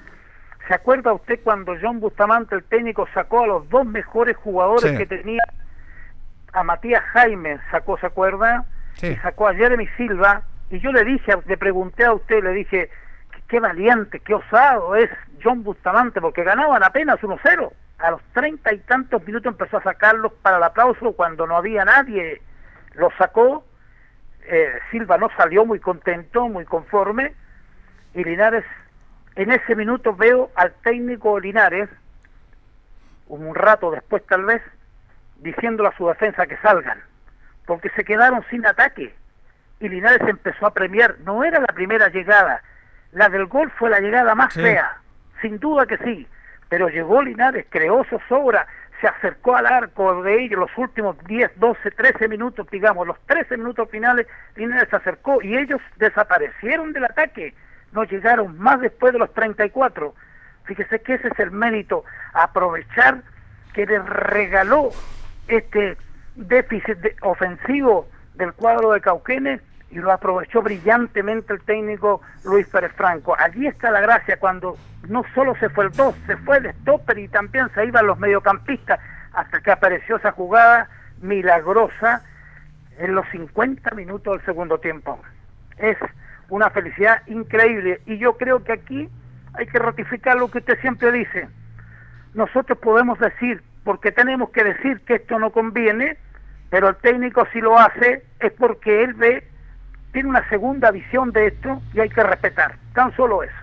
¿Se 0.72 0.76
acuerda 0.76 1.12
usted 1.12 1.42
cuando 1.44 1.76
John 1.82 2.00
Bustamante, 2.00 2.56
el 2.56 2.64
técnico, 2.64 3.06
sacó 3.14 3.44
a 3.44 3.48
los 3.48 3.70
dos 3.70 3.86
mejores 3.86 4.38
jugadores 4.38 4.90
Sí. 4.90 4.98
que 5.00 5.06
tenía? 5.06 5.42
A 6.54 6.64
Matías 6.64 7.04
Jaime 7.12 7.60
sacó, 7.72 7.98
¿se 7.98 8.06
acuerda? 8.06 8.64
Sí. 8.94 9.08
Y 9.08 9.16
sacó 9.18 9.50
a 9.50 9.54
Jeremy 9.54 9.86
Silva. 9.98 10.44
Y 10.70 10.80
yo 10.80 10.94
le 10.94 11.04
dije, 11.04 11.34
le 11.46 11.58
pregunté 11.58 12.06
a 12.06 12.14
usted, 12.14 12.42
le 12.42 12.52
dije, 12.54 12.90
"Qué- 13.34 13.42
qué 13.50 13.60
valiente, 13.60 14.22
qué 14.22 14.34
osado 14.34 14.96
es 14.96 15.10
John 15.44 15.62
Bustamante, 15.62 16.22
porque 16.22 16.46
ganaban 16.46 16.82
apenas 16.86 17.22
1-0. 17.22 17.74
A 18.00 18.12
los 18.12 18.22
treinta 18.34 18.72
y 18.74 18.78
tantos 18.80 19.28
minutos 19.28 19.52
empezó 19.52 19.76
a 19.76 19.84
sacarlos 19.84 20.32
para 20.42 20.56
el 20.56 20.64
aplauso 20.64 21.12
cuando 21.18 21.46
no 21.48 21.58
había 21.58 21.84
nadie. 21.84 22.42
Los 22.94 23.14
sacó 23.18 23.66
eh, 24.46 24.72
Silva 24.90 25.18
no 25.18 25.30
salió 25.36 25.66
muy 25.66 25.80
contento, 25.82 26.48
muy 26.48 26.64
conforme, 26.64 27.34
y 28.14 28.24
Linares, 28.24 28.64
en 29.36 29.52
ese 29.52 29.76
minuto 29.76 30.16
veo 30.16 30.52
al 30.56 30.74
técnico 30.84 31.40
Linares, 31.40 31.90
un 33.28 33.56
rato 33.56 33.92
después 33.92 34.26
tal 34.28 34.46
vez, 34.46 34.62
diciéndole 35.38 35.90
a 35.90 35.98
su 35.98 36.08
defensa 36.08 36.46
que 36.48 36.58
salgan, 36.58 37.00
porque 37.66 37.90
se 37.92 38.04
quedaron 38.04 38.44
sin 38.50 38.66
ataque, 38.66 39.14
y 39.80 39.90
Linares 39.90 40.22
empezó 40.28 40.66
a 40.68 40.74
premiar, 40.74 41.16
no 41.20 41.44
era 41.44 41.60
la 41.60 41.68
primera 41.74 42.10
llegada, 42.10 42.62
la 43.14 43.30
del 43.30 43.46
gol 43.46 43.72
fue 43.78 43.90
la 43.90 44.00
llegada 44.00 44.36
más 44.36 44.54
Sí. 44.54 44.62
fea, 44.62 44.98
sin 45.42 45.60
duda 45.60 45.86
que 45.86 45.98
sí, 46.00 46.28
pero 46.70 46.90
llegó 46.90 47.22
Linares, 47.22 47.66
creó 47.70 48.04
zozobra, 48.06 48.68
se 49.00 49.08
acercó 49.08 49.56
al 49.56 49.66
arco 49.66 50.22
de 50.22 50.44
ellos 50.44 50.60
los 50.60 50.78
últimos 50.78 51.18
10, 51.26 51.54
12, 51.56 51.90
13 51.92 52.28
minutos, 52.28 52.68
digamos, 52.70 53.08
los 53.08 53.20
13 53.26 53.58
minutos 53.58 53.90
finales, 53.90 54.28
Linares 54.56 54.90
se 54.90 54.98
acercó 54.98 55.42
y 55.42 55.58
ellos 55.58 55.82
desaparecieron 55.98 56.94
del 56.94 57.06
ataque, 57.06 57.56
no 57.92 58.04
llegaron 58.04 58.58
más 58.60 58.80
después 58.82 59.14
de 59.14 59.20
los 59.20 59.34
34. 59.34 60.14
Fíjese 60.66 61.02
que 61.02 61.16
ese 61.16 61.28
es 61.30 61.40
el 61.40 61.52
mérito, 61.52 62.04
aprovechar 62.34 63.22
que 63.74 63.86
les 63.86 64.06
regaló 64.06 64.90
este 65.48 65.98
déficit 66.36 66.98
de- 67.00 67.16
ofensivo 67.22 68.08
del 68.36 68.54
cuadro 68.54 68.92
de 68.92 69.02
Cauquenes 69.02 69.62
y 69.90 69.96
lo 69.96 70.12
aprovechó 70.12 70.62
brillantemente 70.62 71.52
el 71.54 71.62
técnico 71.64 72.22
Luis 72.46 72.66
Pérez 72.68 72.94
Franco. 72.94 73.36
Allí 73.38 73.68
está 73.68 73.92
la 73.92 74.00
gracia 74.00 74.38
cuando 74.40 74.78
no 75.10 75.24
solo 75.36 75.56
se 75.56 75.70
fue 75.70 75.86
el 75.86 75.92
2, 75.92 76.16
se 76.28 76.38
fue 76.38 76.58
el 76.60 76.72
stopper 76.76 77.18
y 77.18 77.28
también 77.28 77.70
se 77.74 77.86
iban 77.86 78.08
los 78.08 78.18
mediocampistas 78.20 79.00
hasta 79.34 79.60
que 79.62 79.72
apareció 79.72 80.16
esa 80.18 80.32
jugada 80.32 80.88
milagrosa 81.22 82.24
en 83.00 83.16
los 83.16 83.28
50 83.32 83.92
minutos 83.96 84.38
del 84.38 84.46
segundo 84.46 84.80
tiempo. 84.80 85.20
Es 85.78 85.98
una 86.52 86.70
felicidad 86.70 87.26
increíble 87.28 88.02
y 88.06 88.18
yo 88.18 88.38
creo 88.38 88.64
que 88.64 88.74
aquí 88.74 89.10
hay 89.54 89.66
que 89.66 89.80
ratificar 89.80 90.38
lo 90.38 90.52
que 90.52 90.60
usted 90.60 90.80
siempre 90.82 91.12
dice. 91.12 91.48
Nosotros 92.34 92.78
podemos 92.78 93.18
decir, 93.20 93.62
porque 93.84 94.12
tenemos 94.12 94.50
que 94.52 94.64
decir 94.64 95.02
que 95.02 95.16
esto 95.16 95.40
no 95.40 95.52
conviene, 95.52 96.18
pero 96.70 96.90
el 96.90 96.96
técnico 96.98 97.48
si 97.52 97.60
lo 97.60 97.80
hace 97.80 98.24
es 98.40 98.52
porque 98.54 99.04
él 99.04 99.14
ve, 99.14 99.48
tiene 100.12 100.30
una 100.30 100.48
segunda 100.50 100.92
visión 100.92 101.32
de 101.32 101.48
esto 101.48 101.82
y 101.94 102.02
hay 102.02 102.10
que 102.10 102.22
respetar. 102.22 102.78
Tan 102.94 103.16
solo 103.16 103.44
eso. 103.44 103.56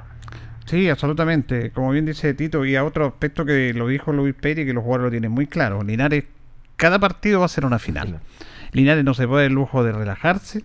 Sí, 0.64 0.88
absolutamente. 0.88 1.70
Como 1.70 1.90
bien 1.90 2.06
dice 2.06 2.32
Tito, 2.34 2.64
y 2.64 2.74
a 2.76 2.84
otro 2.84 3.06
aspecto 3.06 3.44
que 3.44 3.72
lo 3.74 3.86
dijo 3.86 4.12
Luis 4.12 4.34
Pérez, 4.34 4.66
que 4.66 4.72
los 4.72 4.82
jugadores 4.82 5.04
lo 5.04 5.10
tienen 5.10 5.32
muy 5.32 5.46
claro. 5.46 5.82
Linares, 5.82 6.24
cada 6.76 6.98
partido 6.98 7.40
va 7.40 7.46
a 7.46 7.48
ser 7.48 7.64
una 7.66 7.78
final. 7.78 8.20
Linares 8.72 9.04
no 9.04 9.14
se 9.14 9.26
puede 9.26 9.46
el 9.46 9.54
lujo 9.54 9.84
de 9.84 9.92
relajarse. 9.92 10.64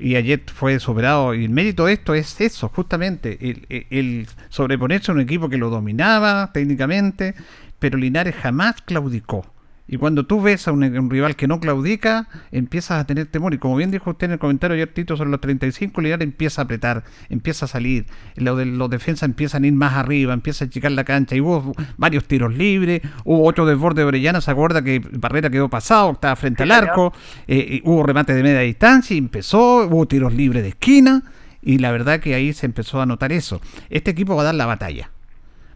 Y 0.00 0.16
ayer 0.16 0.42
fue 0.52 0.78
superado. 0.80 1.34
Y 1.34 1.44
el 1.44 1.50
mérito 1.50 1.86
de 1.86 1.92
esto 1.94 2.14
es 2.14 2.40
eso, 2.40 2.68
justamente. 2.68 3.38
El, 3.40 3.86
el- 3.90 4.26
sobreponerse 4.48 5.10
a 5.10 5.14
un 5.14 5.20
equipo 5.20 5.48
que 5.48 5.58
lo 5.58 5.70
dominaba 5.70 6.50
técnicamente. 6.52 7.34
Pero 7.78 7.98
Linares 7.98 8.34
jamás 8.34 8.80
claudicó. 8.82 9.44
Y 9.92 9.96
cuando 9.96 10.24
tú 10.24 10.40
ves 10.40 10.68
a 10.68 10.72
un, 10.72 10.84
un 10.84 11.10
rival 11.10 11.34
que 11.34 11.48
no 11.48 11.58
claudica, 11.58 12.28
empiezas 12.52 13.00
a 13.00 13.06
tener 13.06 13.26
temor. 13.26 13.54
Y 13.54 13.58
como 13.58 13.74
bien 13.74 13.90
dijo 13.90 14.10
usted 14.10 14.26
en 14.26 14.34
el 14.34 14.38
comentario 14.38 14.76
ayer, 14.76 14.94
Tito, 14.94 15.16
sobre 15.16 15.30
los 15.30 15.40
35, 15.40 16.00
Linares 16.00 16.24
empieza 16.24 16.62
a 16.62 16.64
apretar, 16.64 17.02
empieza 17.28 17.64
a 17.64 17.68
salir. 17.68 18.06
Lo 18.36 18.54
de, 18.54 18.66
los 18.66 18.88
defensas 18.88 19.28
empiezan 19.28 19.64
a 19.64 19.66
ir 19.66 19.72
más 19.72 19.94
arriba, 19.94 20.32
empieza 20.32 20.64
a 20.64 20.68
achicar 20.68 20.92
la 20.92 21.02
cancha. 21.02 21.34
Y 21.34 21.40
hubo 21.40 21.74
varios 21.96 22.24
tiros 22.26 22.54
libres, 22.54 23.02
hubo 23.24 23.44
otro 23.44 23.66
desborde 23.66 24.02
de 24.02 24.06
Orellana, 24.06 24.40
se 24.40 24.52
acuerda 24.52 24.80
que 24.80 25.00
Barrera 25.00 25.50
quedó 25.50 25.68
pasado, 25.68 26.12
estaba 26.12 26.36
frente 26.36 26.62
al 26.62 26.70
arco, 26.70 27.12
eh, 27.48 27.58
eh, 27.58 27.82
hubo 27.84 28.04
remate 28.04 28.32
de 28.32 28.44
media 28.44 28.60
distancia 28.60 29.16
y 29.16 29.18
empezó, 29.18 29.88
hubo 29.88 30.06
tiros 30.06 30.32
libres 30.32 30.62
de 30.62 30.68
esquina. 30.68 31.24
Y 31.62 31.78
la 31.78 31.90
verdad 31.90 32.20
que 32.20 32.36
ahí 32.36 32.52
se 32.52 32.64
empezó 32.64 33.02
a 33.02 33.06
notar 33.06 33.32
eso. 33.32 33.60
Este 33.88 34.12
equipo 34.12 34.36
va 34.36 34.42
a 34.42 34.44
dar 34.44 34.54
la 34.54 34.66
batalla 34.66 35.10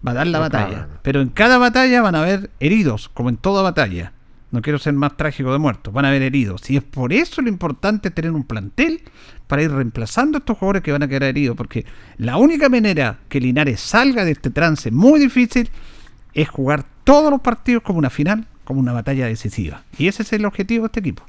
va 0.06 0.12
a 0.12 0.14
dar 0.14 0.26
la 0.26 0.38
No, 0.38 0.42
batalla. 0.42 0.88
Pero 1.02 1.20
en 1.20 1.28
cada 1.28 1.58
batalla 1.58 2.02
van 2.02 2.14
a 2.14 2.20
haber 2.22 2.50
heridos, 2.60 3.08
como 3.08 3.28
en 3.28 3.36
toda 3.36 3.62
batalla. 3.62 4.12
No 4.50 4.62
quiero 4.62 4.78
ser 4.78 4.92
más 4.92 5.16
trágico 5.16 5.52
de 5.52 5.58
muertos, 5.58 5.92
van 5.92 6.04
a 6.04 6.08
haber 6.08 6.22
heridos. 6.22 6.70
Y 6.70 6.76
es 6.76 6.84
por 6.84 7.12
eso 7.12 7.42
lo 7.42 7.48
importante 7.48 8.10
tener 8.10 8.30
un 8.30 8.44
plantel 8.44 9.02
para 9.48 9.62
ir 9.62 9.72
reemplazando 9.72 10.38
a 10.38 10.40
estos 10.40 10.56
jugadores 10.58 10.82
que 10.82 10.92
van 10.92 11.02
a 11.02 11.08
quedar 11.08 11.24
heridos. 11.24 11.56
Porque 11.56 11.84
la 12.18 12.36
única 12.36 12.68
manera 12.68 13.18
que 13.28 13.40
Linares 13.40 13.80
salga 13.80 14.24
de 14.24 14.30
este 14.32 14.50
trance 14.50 14.92
muy 14.92 15.18
difícil 15.18 15.70
es 16.34 16.48
jugar 16.48 16.84
todos 17.02 17.30
los 17.30 17.40
partidos 17.40 17.82
como 17.82 17.98
una 17.98 18.10
final, 18.10 18.46
como 18.64 18.78
una 18.80 18.92
batalla 18.92 19.26
decisiva. 19.26 19.82
Y 19.98 20.06
ese 20.06 20.22
es 20.22 20.32
el 20.32 20.44
objetivo 20.44 20.84
de 20.84 20.86
este 20.86 21.00
equipo. 21.00 21.24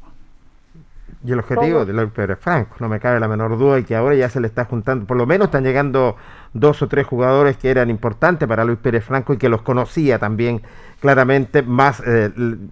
Y 1.25 1.31
el 1.31 1.39
objetivo 1.39 1.85
de 1.85 1.93
Luis 1.93 2.11
Pérez 2.11 2.37
Franco, 2.39 2.75
no 2.79 2.87
me 2.87 2.99
cabe 2.99 3.19
la 3.19 3.27
menor 3.27 3.57
duda, 3.57 3.79
y 3.79 3.83
que 3.83 3.95
ahora 3.95 4.15
ya 4.15 4.29
se 4.29 4.39
le 4.39 4.47
está 4.47 4.65
juntando, 4.65 5.07
por 5.07 5.17
lo 5.17 5.25
menos 5.25 5.45
están 5.47 5.63
llegando 5.63 6.17
dos 6.53 6.81
o 6.83 6.87
tres 6.87 7.07
jugadores 7.07 7.57
que 7.57 7.71
eran 7.71 7.89
importantes 7.89 8.47
para 8.47 8.63
Luis 8.63 8.77
Pérez 8.77 9.03
Franco 9.03 9.33
y 9.33 9.37
que 9.37 9.49
los 9.49 9.63
conocía 9.63 10.19
también 10.19 10.61
claramente, 10.99 11.63
más 11.63 12.03
eh, 12.05 12.31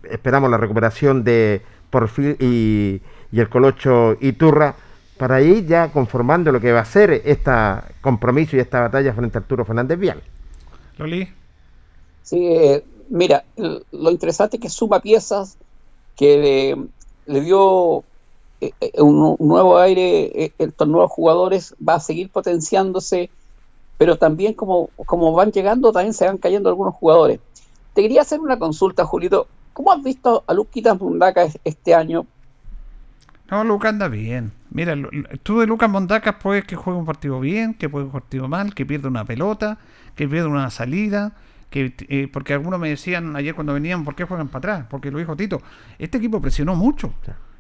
esperamos 0.09 0.51
la 0.51 0.57
recuperación 0.57 1.23
de 1.23 1.63
Porfil 1.89 2.38
y, 2.39 3.01
y 3.31 3.39
el 3.39 3.49
Colocho 3.49 4.17
Iturra, 4.21 4.75
para 5.17 5.41
ir 5.41 5.65
ya 5.65 5.91
conformando 5.91 6.51
lo 6.51 6.59
que 6.59 6.71
va 6.71 6.81
a 6.81 6.85
ser 6.85 7.21
este 7.25 7.51
compromiso 8.01 8.55
y 8.55 8.59
esta 8.59 8.81
batalla 8.81 9.13
frente 9.13 9.38
a 9.38 9.41
Arturo 9.41 9.65
Fernández 9.65 9.97
Vial. 9.97 10.21
Loli. 10.97 11.27
Sí, 12.21 12.45
eh, 12.45 12.84
mira, 13.09 13.43
lo 13.55 14.11
interesante 14.11 14.57
es 14.57 14.61
que 14.61 14.69
suma 14.69 14.99
piezas 14.99 15.57
que 16.15 16.38
le, 17.25 17.34
le 17.34 17.41
dio 17.41 18.03
un, 18.99 19.35
un 19.40 19.48
nuevo 19.48 19.77
aire, 19.77 20.45
eh, 20.45 20.53
estos 20.57 20.88
nuevos 20.88 21.11
jugadores, 21.11 21.76
va 21.88 21.95
a 21.95 21.99
seguir 21.99 22.30
potenciándose, 22.31 23.30
pero 23.98 24.18
también 24.18 24.53
como, 24.53 24.90
como 25.06 25.34
van 25.34 25.52
llegando, 25.52 25.91
también 25.91 26.14
se 26.14 26.26
van 26.26 26.38
cayendo 26.38 26.69
algunos 26.69 26.95
jugadores. 26.95 27.40
Te 27.94 28.02
quería 28.02 28.22
hacer 28.22 28.40
una 28.40 28.60
consulta, 28.60 29.06
Julito. 29.06 29.48
¿Cómo 29.73 29.91
has 29.91 30.03
visto 30.03 30.44
a 30.48 30.53
Luquitas 30.53 30.99
Mundaca 30.99 31.44
es- 31.44 31.60
este 31.64 31.94
año? 31.95 32.26
No, 33.49 33.64
Lucas 33.64 33.90
anda 33.91 34.07
bien. 34.07 34.52
Mira, 34.69 34.95
tú 35.44 35.60
de 35.60 35.68
Lucas 35.68 35.90
Mondacas 35.90 36.35
puedes 36.41 36.65
que 36.65 36.76
juegue 36.76 36.98
un 36.99 37.06
partido 37.06 37.40
bien, 37.40 37.73
que 37.76 37.88
juegue 37.88 38.06
un 38.07 38.11
partido 38.11 38.48
mal, 38.48 38.73
que 38.73 38.85
pierda 38.85 39.10
una 39.10 39.26
pelota, 39.26 39.77
que 40.15 40.27
pierda 40.27 40.48
una 40.48 40.69
salida. 40.69 41.34
Que, 41.69 41.94
eh, 42.07 42.27
porque 42.31 42.53
algunos 42.53 42.80
me 42.80 42.90
decían 42.90 43.35
ayer 43.35 43.56
cuando 43.56 43.73
venían, 43.73 44.06
¿por 44.06 44.15
qué 44.15 44.26
juegan 44.26 44.48
para 44.48 44.60
atrás? 44.60 44.88
Porque 44.90 45.10
lo 45.11 45.18
dijo 45.18 45.35
Tito, 45.35 45.61
este 45.98 46.19
equipo 46.19 46.40
presionó 46.40 46.76
mucho. 46.76 47.14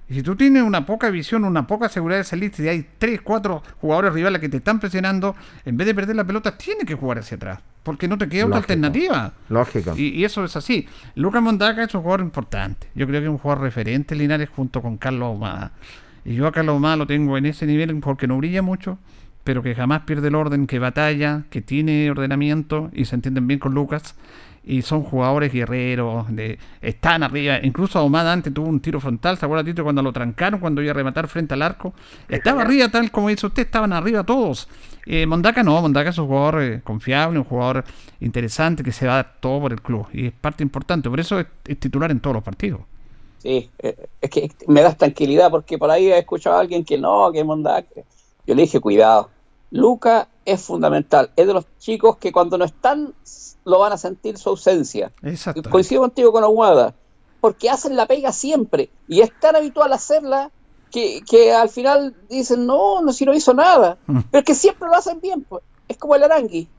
Y 0.09 0.15
si 0.15 0.23
tú 0.23 0.35
tienes 0.35 0.63
una 0.63 0.85
poca 0.85 1.09
visión, 1.09 1.45
una 1.45 1.65
poca 1.65 1.87
seguridad 1.89 2.19
de 2.19 2.23
salir, 2.25 2.51
y 2.57 2.67
hay 2.67 2.85
tres, 2.97 3.21
cuatro 3.21 3.63
jugadores 3.79 4.13
rivales 4.13 4.41
que 4.41 4.49
te 4.49 4.57
están 4.57 4.79
presionando, 4.79 5.35
en 5.65 5.77
vez 5.77 5.87
de 5.87 5.95
perder 5.95 6.15
la 6.15 6.25
pelota, 6.25 6.57
tienes 6.57 6.85
que 6.85 6.95
jugar 6.95 7.19
hacia 7.19 7.37
atrás. 7.37 7.59
Porque 7.83 8.07
no 8.07 8.17
te 8.17 8.27
queda 8.29 8.45
otra 8.45 8.57
Lógico. 8.57 8.73
alternativa. 8.73 9.33
Lógico. 9.49 9.93
Y, 9.97 10.09
y 10.09 10.23
eso 10.25 10.43
es 10.45 10.55
así. 10.55 10.87
Lucas 11.15 11.41
Mondaca 11.41 11.83
es 11.83 11.93
un 11.95 12.01
jugador 12.01 12.21
importante. 12.21 12.87
Yo 12.95 13.07
creo 13.07 13.21
que 13.21 13.27
es 13.27 13.31
un 13.31 13.37
jugador 13.37 13.63
referente 13.63 14.13
en 14.13 14.19
Linares 14.19 14.49
junto 14.49 14.81
con 14.81 14.97
Carlos 14.97 15.27
Ahumada. 15.27 15.71
Y 16.25 16.35
yo 16.35 16.47
a 16.47 16.51
Carlos 16.51 16.73
Ahumada 16.73 16.95
lo 16.97 17.07
tengo 17.07 17.37
en 17.37 17.45
ese 17.45 17.65
nivel 17.65 17.99
porque 17.99 18.27
no 18.27 18.37
brilla 18.37 18.61
mucho, 18.61 18.97
pero 19.43 19.61
que 19.63 19.75
jamás 19.75 20.03
pierde 20.03 20.29
el 20.29 20.35
orden, 20.35 20.67
que 20.67 20.79
batalla, 20.79 21.43
que 21.49 21.61
tiene 21.61 22.09
ordenamiento 22.09 22.89
y 22.93 23.05
se 23.05 23.15
entienden 23.15 23.47
bien 23.47 23.59
con 23.59 23.73
Lucas. 23.73 24.15
Y 24.65 24.81
son 24.81 25.03
jugadores 25.03 25.51
guerreros, 25.51 26.33
de, 26.33 26.57
están 26.81 27.23
arriba. 27.23 27.59
Incluso 27.61 27.99
Ahumada 27.99 28.31
antes 28.31 28.53
tuvo 28.53 28.67
un 28.67 28.79
tiro 28.79 28.99
frontal, 28.99 29.37
¿se 29.37 29.45
acuerda 29.45 29.63
Tito 29.63 29.83
cuando 29.83 30.01
lo 30.01 30.13
trancaron, 30.13 30.59
cuando 30.59 30.81
iba 30.81 30.91
a 30.91 30.93
rematar 30.93 31.27
frente 31.27 31.53
al 31.53 31.61
arco? 31.61 31.93
Estaba 32.29 32.61
arriba, 32.61 32.87
tal 32.89 33.11
como 33.11 33.29
dice 33.29 33.45
usted, 33.45 33.63
estaban 33.63 33.91
arriba 33.93 34.23
todos. 34.23 34.69
Eh, 35.05 35.25
Mondaca 35.25 35.63
no, 35.63 35.81
Mondaca 35.81 36.11
es 36.11 36.17
un 36.17 36.27
jugador 36.27 36.63
eh, 36.63 36.81
confiable, 36.83 37.39
un 37.39 37.45
jugador 37.45 37.83
interesante 38.21 38.83
que 38.83 38.93
se 38.93 39.05
va 39.05 39.13
a 39.13 39.15
dar 39.17 39.35
todo 39.41 39.61
por 39.61 39.73
el 39.73 39.81
club 39.81 40.07
y 40.13 40.27
es 40.27 40.33
parte 40.33 40.63
importante, 40.63 41.09
por 41.09 41.19
eso 41.19 41.39
es, 41.39 41.47
es 41.65 41.77
titular 41.77 42.09
en 42.09 42.21
todos 42.21 42.35
los 42.35 42.43
partidos. 42.43 42.81
Sí, 43.39 43.69
eh, 43.79 44.07
es 44.21 44.29
que 44.29 44.49
me 44.67 44.81
das 44.81 44.97
tranquilidad 44.97 45.51
porque 45.51 45.77
por 45.77 45.91
ahí 45.91 46.07
he 46.07 46.17
escuchado 46.17 46.55
a 46.55 46.61
alguien 46.61 46.85
que 46.85 46.97
no, 46.97 47.29
que 47.33 47.43
Mondaca. 47.43 48.01
Yo 48.47 48.55
le 48.55 48.61
dije, 48.61 48.79
cuidado. 48.79 49.29
Luca 49.71 50.29
es 50.45 50.61
fundamental. 50.61 51.31
Es 51.35 51.47
de 51.47 51.53
los 51.53 51.65
chicos 51.77 52.17
que 52.17 52.31
cuando 52.31 52.57
no 52.57 52.65
están 52.65 53.13
lo 53.65 53.79
van 53.79 53.93
a 53.93 53.97
sentir 53.97 54.37
su 54.37 54.49
ausencia. 54.49 55.11
Exacto. 55.21 55.69
Coincido 55.69 56.01
contigo 56.01 56.31
con 56.31 56.43
Aguada. 56.43 56.93
Porque 57.41 57.69
hacen 57.69 57.95
la 57.95 58.05
pega 58.05 58.31
siempre. 58.31 58.89
Y 59.07 59.21
es 59.21 59.31
tan 59.39 59.55
habitual 59.55 59.91
hacerla 59.93 60.51
que, 60.91 61.21
que 61.29 61.53
al 61.53 61.69
final 61.69 62.15
dicen, 62.29 62.65
no, 62.65 63.01
no, 63.01 63.11
si 63.11 63.25
no 63.25 63.33
hizo 63.33 63.53
nada. 63.53 63.97
Mm. 64.07 64.19
Pero 64.31 64.39
es 64.39 64.45
que 64.45 64.55
siempre 64.55 64.87
lo 64.87 64.95
hacen 64.95 65.19
bien. 65.19 65.43
Pues. 65.43 65.63
Es 65.87 65.97
como 65.97 66.15
el 66.15 66.23
Arangui. 66.23 66.69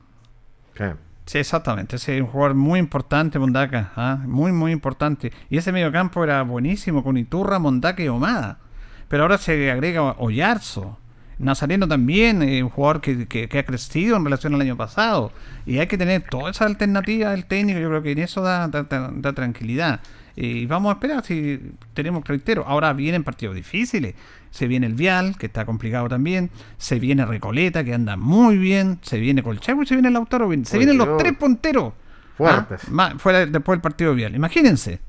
Sí, 1.25 1.39
exactamente. 1.39 1.95
Ese 1.95 2.17
es 2.17 2.21
un 2.21 2.27
jugador 2.27 2.55
muy 2.55 2.79
importante, 2.79 3.39
Mondaca. 3.39 3.91
¿ah? 3.95 4.19
Muy, 4.25 4.51
muy 4.51 4.71
importante. 4.71 5.31
Y 5.49 5.57
ese 5.57 5.71
mediocampo 5.71 6.23
era 6.23 6.43
buenísimo 6.43 7.03
con 7.03 7.17
Iturra, 7.17 7.59
Mondaca 7.59 8.03
y 8.03 8.07
Omada. 8.07 8.59
Pero 9.07 9.23
ahora 9.23 9.37
se 9.37 9.71
agrega 9.71 10.15
Oyarzo. 10.19 10.97
Nazareno 11.39 11.87
también, 11.87 12.41
eh, 12.41 12.63
un 12.63 12.69
jugador 12.69 13.01
que, 13.01 13.27
que- 13.27 13.49
que 13.49 13.59
ha 13.59 13.65
crecido 13.65 14.15
en 14.17 14.23
relación 14.23 14.53
al 14.53 14.61
año 14.61 14.77
pasado. 14.77 15.31
Y 15.65 15.79
hay 15.79 15.87
que 15.87 15.97
tener 15.97 16.23
toda 16.29 16.51
esa 16.51 16.65
alternativa 16.65 17.31
del 17.31 17.45
técnico. 17.45 17.79
Yo 17.79 17.89
creo 17.89 18.01
que 18.03 18.11
en 18.11 18.19
eso 18.19 18.41
da, 18.41 18.67
da- 18.67 18.83
da- 18.83 19.11
da 19.13 19.33
tranquilidad. 19.33 19.99
Y 20.37 20.65
vamos 20.65 20.89
a 20.89 20.93
esperar 20.93 21.23
si 21.23 21.61
tenemos 21.93 22.23
reitero. 22.25 22.65
Ahora 22.67 22.91
vienen 22.93 23.23
partidos 23.23 23.55
difíciles. 23.55 24.15
Se 24.51 24.67
viene 24.67 24.85
el 24.87 24.93
Vial, 24.93 25.37
que 25.37 25.45
está 25.45 25.65
complicado 25.65 26.07
también. 26.09 26.49
Se 26.77 26.99
viene 26.99 27.25
Recoleta, 27.25 27.83
que 27.83 27.93
anda 27.93 28.15
muy 28.17 28.57
bien. 28.57 28.99
Se 29.01 29.17
viene 29.19 29.43
Colchagua 29.43 29.83
y 29.83 29.87
se 29.87 29.95
viene 29.95 30.09
Lautaro. 30.11 30.49
Se 30.63 30.77
Uy, 30.77 30.79
vienen 30.79 30.97
los 30.97 31.07
Dios. 31.07 31.17
tres 31.19 31.37
punteros. 31.37 31.93
Fuertes. 32.37 32.81
Ah, 32.85 32.89
ma- 32.91 33.15
fuera 33.17 33.45
después 33.45 33.75
del 33.77 33.81
partido 33.81 34.13
Vial. 34.13 34.35
Imagínense. 34.35 34.99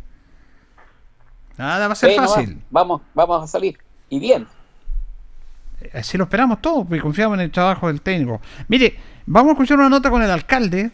Nada 1.58 1.86
va 1.86 1.92
a 1.92 1.96
ser 1.96 2.10
Sí, 2.10 2.16
fácil. 2.16 2.62
Vamos, 2.70 3.02
vamos 3.14 3.42
a 3.42 3.46
salir. 3.46 3.78
Y 4.08 4.20
bien. 4.20 4.46
Así 5.92 6.18
lo 6.18 6.24
esperamos 6.24 6.60
todos, 6.60 6.86
porque 6.86 7.00
confiamos 7.00 7.38
en 7.38 7.44
el 7.44 7.50
trabajo 7.50 7.88
del 7.88 8.00
técnico. 8.00 8.40
Mire, 8.68 8.96
vamos 9.26 9.50
a 9.50 9.52
escuchar 9.52 9.78
una 9.78 9.88
nota 9.88 10.10
con 10.10 10.22
el 10.22 10.30
alcalde, 10.30 10.90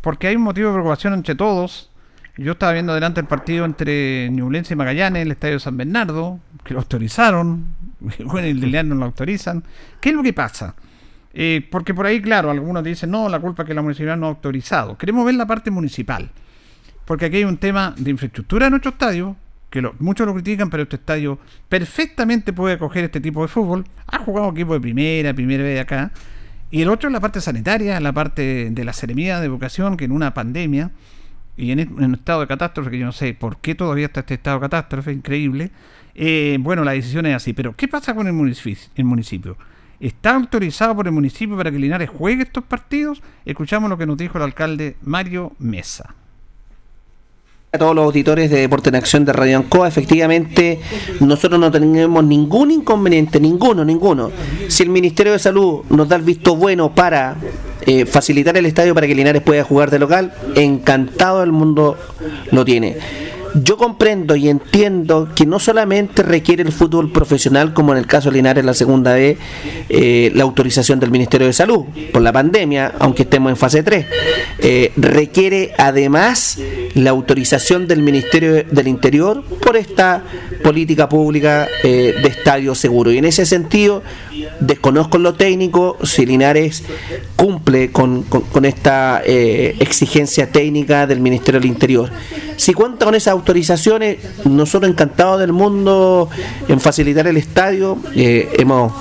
porque 0.00 0.28
hay 0.28 0.36
un 0.36 0.42
motivo 0.42 0.68
de 0.68 0.74
preocupación 0.74 1.14
entre 1.14 1.34
todos. 1.34 1.90
Yo 2.36 2.52
estaba 2.52 2.72
viendo 2.72 2.92
adelante 2.92 3.20
el 3.20 3.26
partido 3.26 3.64
entre 3.64 4.30
Ñublense 4.30 4.74
y 4.74 4.76
Magallanes, 4.76 5.22
el 5.22 5.32
estadio 5.32 5.58
San 5.58 5.76
Bernardo, 5.76 6.40
que 6.64 6.74
lo 6.74 6.80
autorizaron, 6.80 7.66
bueno, 8.00 8.48
el 8.48 8.60
de 8.60 8.66
León 8.66 8.88
no 8.88 8.94
lo 8.94 9.04
autorizan. 9.04 9.62
¿Qué 10.00 10.10
es 10.10 10.14
lo 10.14 10.22
que 10.22 10.32
pasa? 10.32 10.74
Eh, 11.34 11.66
porque 11.70 11.94
por 11.94 12.06
ahí, 12.06 12.20
claro, 12.20 12.50
algunos 12.50 12.84
dicen, 12.84 13.10
no, 13.10 13.28
la 13.28 13.40
culpa 13.40 13.62
es 13.62 13.68
que 13.68 13.74
la 13.74 13.82
municipalidad 13.82 14.16
no 14.16 14.26
ha 14.26 14.30
autorizado. 14.30 14.96
Queremos 14.98 15.24
ver 15.24 15.34
la 15.34 15.46
parte 15.46 15.70
municipal, 15.70 16.30
porque 17.04 17.26
aquí 17.26 17.36
hay 17.38 17.44
un 17.44 17.56
tema 17.56 17.94
de 17.96 18.10
infraestructura 18.10 18.66
de 18.66 18.70
nuestro 18.70 18.90
estadio, 18.90 19.36
que 19.72 19.80
lo- 19.82 19.94
muchos 19.98 20.24
lo 20.26 20.34
critican, 20.34 20.70
pero 20.70 20.84
este 20.84 20.96
estadio 20.96 21.40
perfectamente 21.68 22.52
puede 22.52 22.74
acoger 22.74 23.04
este 23.04 23.20
tipo 23.20 23.42
de 23.42 23.48
fútbol. 23.48 23.84
Ha 24.06 24.18
jugado 24.18 24.50
equipo 24.52 24.74
de 24.74 24.80
primera, 24.80 25.34
primera 25.34 25.64
vez 25.64 25.80
acá. 25.80 26.12
Y 26.70 26.82
el 26.82 26.88
otro 26.88 27.08
es 27.08 27.12
la 27.12 27.20
parte 27.20 27.40
sanitaria, 27.40 27.98
la 27.98 28.12
parte 28.12 28.68
de 28.70 28.84
la 28.84 28.92
seremía 28.92 29.40
de 29.40 29.46
educación, 29.46 29.96
que 29.96 30.04
en 30.04 30.12
una 30.12 30.32
pandemia 30.34 30.90
y 31.56 31.70
en, 31.72 31.80
en 31.80 32.04
un 32.04 32.14
estado 32.14 32.40
de 32.42 32.46
catástrofe, 32.46 32.90
que 32.90 32.98
yo 32.98 33.06
no 33.06 33.12
sé 33.12 33.34
por 33.34 33.56
qué 33.58 33.74
todavía 33.74 34.06
está 34.06 34.20
este 34.20 34.34
estado 34.34 34.58
de 34.58 34.62
catástrofe, 34.62 35.12
increíble. 35.12 35.70
eh, 36.14 36.56
bueno, 36.60 36.84
la 36.84 36.92
decisión 36.92 37.26
es 37.26 37.34
así. 37.34 37.52
Pero, 37.52 37.74
¿qué 37.74 37.88
pasa 37.88 38.14
con 38.14 38.26
el 38.26 38.32
municipio? 38.34 38.78
el 38.94 39.04
municipio? 39.04 39.56
¿Está 40.00 40.34
autorizado 40.34 40.94
por 40.96 41.06
el 41.06 41.12
municipio 41.12 41.56
para 41.56 41.70
que 41.70 41.78
Linares 41.78 42.10
juegue 42.10 42.42
estos 42.42 42.64
partidos? 42.64 43.22
Escuchamos 43.44 43.88
lo 43.88 43.96
que 43.98 44.04
nos 44.06 44.16
dijo 44.16 44.36
el 44.38 44.44
alcalde 44.44 44.96
Mario 45.02 45.52
Mesa. 45.58 46.14
A 47.74 47.78
todos 47.78 47.96
los 47.96 48.04
auditores 48.04 48.50
de 48.50 48.58
Deporte 48.60 48.90
en 48.90 48.96
Acción 48.96 49.24
de 49.24 49.32
Radio 49.32 49.56
Ancoa, 49.56 49.88
efectivamente 49.88 50.78
nosotros 51.20 51.58
no 51.58 51.70
tenemos 51.70 52.22
ningún 52.22 52.70
inconveniente, 52.70 53.40
ninguno, 53.40 53.82
ninguno. 53.82 54.30
Si 54.68 54.82
el 54.82 54.90
Ministerio 54.90 55.32
de 55.32 55.38
Salud 55.38 55.80
nos 55.88 56.06
da 56.06 56.16
el 56.16 56.22
visto 56.22 56.54
bueno 56.54 56.94
para 56.94 57.34
eh, 57.86 58.04
facilitar 58.04 58.58
el 58.58 58.66
estadio 58.66 58.94
para 58.94 59.06
que 59.06 59.14
Linares 59.14 59.40
pueda 59.40 59.64
jugar 59.64 59.90
de 59.90 59.98
local, 59.98 60.34
encantado 60.54 61.42
el 61.42 61.52
mundo 61.52 61.96
lo 62.50 62.62
tiene. 62.62 62.98
Yo 63.54 63.76
comprendo 63.76 64.34
y 64.34 64.48
entiendo 64.48 65.28
que 65.34 65.44
no 65.44 65.58
solamente 65.58 66.22
requiere 66.22 66.62
el 66.62 66.72
fútbol 66.72 67.12
profesional, 67.12 67.74
como 67.74 67.92
en 67.92 67.98
el 67.98 68.06
caso 68.06 68.30
de 68.30 68.36
Linares 68.36 68.64
la 68.64 68.72
segunda 68.72 69.14
vez, 69.14 69.38
eh, 69.88 70.32
la 70.34 70.44
autorización 70.44 70.98
del 71.00 71.10
Ministerio 71.10 71.46
de 71.46 71.52
Salud 71.52 71.84
por 72.12 72.22
la 72.22 72.32
pandemia, 72.32 72.92
aunque 72.98 73.24
estemos 73.24 73.50
en 73.50 73.56
fase 73.56 73.82
3, 73.82 74.06
eh, 74.58 74.92
requiere 74.96 75.72
además 75.76 76.58
la 76.94 77.10
autorización 77.10 77.86
del 77.86 78.02
Ministerio 78.02 78.64
del 78.64 78.88
Interior 78.88 79.44
por 79.62 79.76
esta 79.76 80.22
política 80.62 81.08
pública 81.08 81.68
eh, 81.82 82.14
de 82.22 82.28
estadio 82.28 82.74
seguro. 82.74 83.12
Y 83.12 83.18
en 83.18 83.26
ese 83.26 83.44
sentido, 83.44 84.02
desconozco 84.60 85.18
lo 85.18 85.34
técnico 85.34 85.96
si 86.02 86.26
Linares 86.26 86.84
cumple 87.36 87.90
con 87.90 88.24
esta 88.64 89.22
eh, 89.24 89.76
exigencia 89.80 90.50
técnica 90.50 91.06
del 91.06 91.20
Ministerio 91.20 91.60
del 91.60 91.68
Interior. 91.68 92.10
Si 92.56 92.74
cuenta 92.74 93.06
con 93.06 93.14
esas 93.14 93.32
autorizaciones, 93.32 94.18
nosotros 94.44 94.90
encantados 94.90 95.40
del 95.40 95.52
mundo 95.52 96.28
en 96.68 96.80
facilitar 96.80 97.26
el 97.26 97.36
estadio, 97.36 97.98
eh, 98.14 98.50
hemos 98.58 98.92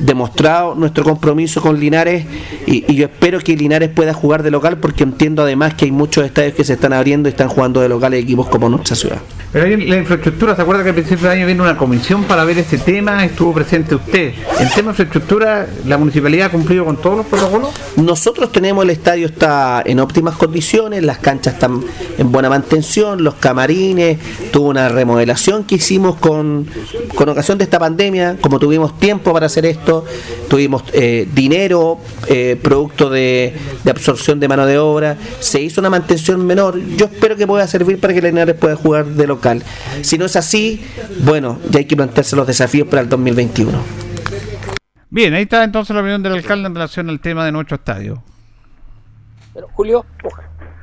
demostrado 0.00 0.74
nuestro 0.74 1.04
compromiso 1.04 1.60
con 1.60 1.78
Linares 1.78 2.24
y, 2.66 2.90
y 2.90 2.96
yo 2.96 3.06
espero 3.06 3.38
que 3.40 3.56
Linares 3.56 3.90
pueda 3.90 4.12
jugar 4.14 4.42
de 4.42 4.50
local 4.50 4.78
porque 4.78 5.04
entiendo 5.04 5.42
además 5.42 5.74
que 5.74 5.84
hay 5.84 5.92
muchos 5.92 6.24
estadios 6.24 6.54
que 6.54 6.64
se 6.64 6.74
están 6.74 6.92
abriendo 6.92 7.28
y 7.28 7.30
están 7.30 7.48
jugando 7.48 7.80
de 7.80 7.88
local 7.88 8.14
equipos 8.14 8.48
como 8.48 8.68
nuestra 8.68 8.96
ciudad. 8.96 9.18
Pero 9.52 9.64
ahí 9.64 9.76
la 9.76 9.96
infraestructura, 9.96 10.54
¿se 10.54 10.62
acuerda 10.62 10.84
que 10.84 10.90
al 10.90 10.94
principio 10.94 11.26
de 11.26 11.34
año 11.34 11.46
vino 11.46 11.64
una 11.64 11.76
comisión 11.76 12.22
para 12.22 12.44
ver 12.44 12.58
este 12.58 12.78
tema? 12.78 13.24
Estuvo 13.24 13.52
presente 13.52 13.96
usted. 13.96 14.32
En 14.60 14.68
tema 14.68 14.82
de 14.82 14.90
infraestructura, 14.90 15.66
¿la 15.86 15.98
municipalidad 15.98 16.46
ha 16.46 16.50
cumplido 16.50 16.84
con 16.84 16.96
todos 16.96 17.16
los 17.18 17.26
protocolos? 17.26 17.70
Nosotros 17.96 18.52
tenemos 18.52 18.84
el 18.84 18.90
estadio 18.90 19.26
está 19.26 19.82
en 19.84 19.98
óptimas 19.98 20.36
condiciones, 20.36 21.02
las 21.02 21.18
canchas 21.18 21.54
están 21.54 21.82
en 22.16 22.30
buena 22.30 22.48
mantención, 22.48 23.24
los 23.24 23.34
camarines, 23.34 24.18
tuvo 24.52 24.68
una 24.68 24.88
remodelación 24.88 25.64
que 25.64 25.76
hicimos 25.76 26.14
con, 26.16 26.68
con 27.16 27.28
ocasión 27.28 27.58
de 27.58 27.64
esta 27.64 27.80
pandemia, 27.80 28.36
como 28.40 28.60
tuvimos 28.60 29.00
tiempo 29.00 29.32
para 29.32 29.46
hacer 29.46 29.66
esto, 29.66 29.89
tuvimos 30.48 30.82
eh, 30.92 31.28
dinero, 31.32 31.98
eh, 32.28 32.58
producto 32.60 33.10
de, 33.10 33.54
de 33.84 33.90
absorción 33.90 34.40
de 34.40 34.48
mano 34.48 34.66
de 34.66 34.78
obra, 34.78 35.16
se 35.40 35.60
hizo 35.60 35.80
una 35.80 35.90
mantención 35.90 36.44
menor, 36.46 36.78
yo 36.96 37.06
espero 37.06 37.36
que 37.36 37.46
pueda 37.46 37.66
servir 37.66 38.00
para 38.00 38.14
que 38.14 38.22
Linares 38.22 38.56
pueda 38.56 38.76
jugar 38.76 39.06
de 39.06 39.26
local. 39.26 39.62
Si 40.02 40.18
no 40.18 40.26
es 40.26 40.36
así, 40.36 40.82
bueno, 41.24 41.58
ya 41.70 41.80
hay 41.80 41.86
que 41.86 41.96
plantearse 41.96 42.36
los 42.36 42.46
desafíos 42.46 42.88
para 42.88 43.02
el 43.02 43.08
2021. 43.08 43.70
Bien, 45.10 45.34
ahí 45.34 45.42
está 45.42 45.64
entonces 45.64 45.94
la 45.94 46.02
opinión 46.02 46.22
del 46.22 46.34
alcalde 46.34 46.68
en 46.68 46.74
relación 46.74 47.08
al 47.08 47.20
tema 47.20 47.44
de 47.44 47.52
nuestro 47.52 47.76
estadio. 47.76 48.22
Pero 49.52 49.68
Julio, 49.74 50.06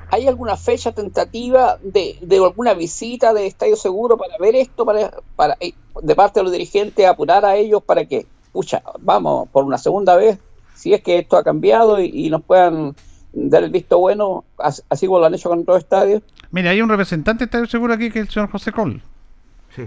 ¿hay 0.09 0.27
alguna 0.27 0.57
fecha 0.57 0.91
tentativa 0.91 1.77
de, 1.81 2.17
de 2.21 2.35
alguna 2.35 2.73
visita 2.73 3.33
de 3.33 3.47
Estadio 3.47 3.77
Seguro 3.77 4.17
para 4.17 4.37
ver 4.37 4.55
esto, 4.55 4.85
para, 4.85 5.11
para 5.37 5.55
eh, 5.61 5.73
de 6.01 6.15
parte 6.15 6.39
de 6.39 6.43
los 6.43 6.51
dirigentes 6.51 7.05
apurar 7.05 7.45
a 7.45 7.55
ellos 7.55 7.81
para 7.83 8.05
que, 8.05 8.25
pucha, 8.51 8.81
vamos 9.01 9.47
por 9.49 9.63
una 9.63 9.77
segunda 9.77 10.15
vez, 10.15 10.37
si 10.75 10.93
es 10.93 11.01
que 11.01 11.19
esto 11.19 11.37
ha 11.37 11.43
cambiado 11.43 11.99
y, 11.99 12.11
y 12.13 12.29
nos 12.29 12.43
puedan 12.43 12.95
dar 13.33 13.63
el 13.63 13.69
visto 13.69 13.99
bueno, 13.99 14.45
as- 14.57 14.83
así 14.89 15.05
como 15.07 15.19
lo 15.19 15.25
han 15.25 15.33
hecho 15.35 15.49
con 15.49 15.59
otros 15.59 15.79
estadios? 15.79 16.21
Mira, 16.51 16.71
hay 16.71 16.81
un 16.81 16.89
representante 16.89 17.39
de 17.39 17.45
Estadio 17.45 17.65
Seguro 17.67 17.93
aquí 17.93 18.09
que 18.09 18.19
es 18.19 18.27
el 18.27 18.31
señor 18.33 18.49
José 18.49 18.71
Col. 18.71 19.01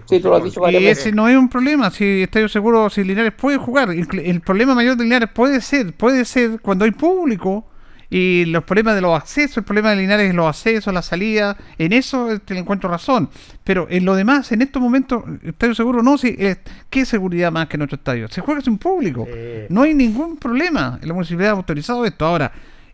Sí, 0.06 0.20
tú 0.20 0.28
lo 0.28 0.36
has 0.36 0.44
dicho 0.44 0.60
varias 0.60 0.82
Y 0.82 0.84
veces. 0.86 1.06
ese 1.06 1.12
no 1.16 1.26
es 1.28 1.36
un 1.36 1.48
problema, 1.48 1.90
si 1.90 2.22
Estadio 2.22 2.48
Seguro, 2.48 2.88
si 2.90 3.02
Linares 3.02 3.32
puede 3.32 3.56
jugar. 3.56 3.88
Inclu- 3.88 4.22
El 4.24 4.40
problema 4.40 4.72
mayor 4.74 4.96
de 4.96 5.02
Linares 5.02 5.30
puede 5.34 5.60
ser, 5.60 5.92
puede 5.96 6.24
ser 6.24 6.60
cuando 6.60 6.84
hay 6.84 6.92
público 6.92 7.64
y 8.10 8.44
los 8.46 8.64
problemas 8.64 8.96
de 8.96 9.00
los 9.00 9.16
accesos, 9.16 9.58
el 9.58 9.64
problema 9.64 9.90
de 9.90 9.96
Linares 9.96 10.28
es 10.28 10.34
los 10.34 10.48
accesos, 10.48 10.92
la 10.92 11.00
salida, 11.00 11.56
en 11.78 11.92
eso 11.92 12.40
te 12.44 12.58
encuentro 12.58 12.90
razón. 12.90 13.30
Pero 13.62 13.86
en 13.88 14.04
lo 14.04 14.16
demás, 14.16 14.50
en 14.50 14.62
estos 14.62 14.82
momentos, 14.82 15.22
Estadio 15.44 15.76
Seguro 15.76 16.02
no, 16.02 16.18
si, 16.18 16.28
eh, 16.38 16.56
¿qué 16.90 17.04
seguridad 17.04 17.52
más 17.52 17.68
que 17.68 17.78
nuestro 17.78 17.96
estadio? 17.96 18.28
Se 18.28 18.40
juega 18.40 18.60
sin 18.62 18.78
público, 18.78 19.28
no 19.68 19.82
hay 19.82 19.94
ningún 19.94 20.36
problema. 20.36 20.98
La 21.02 21.14
municipalidad 21.14 21.52
ha 21.52 21.56
autorizado 21.56 22.04
esto. 22.04 22.26
Ahora, 22.26 22.50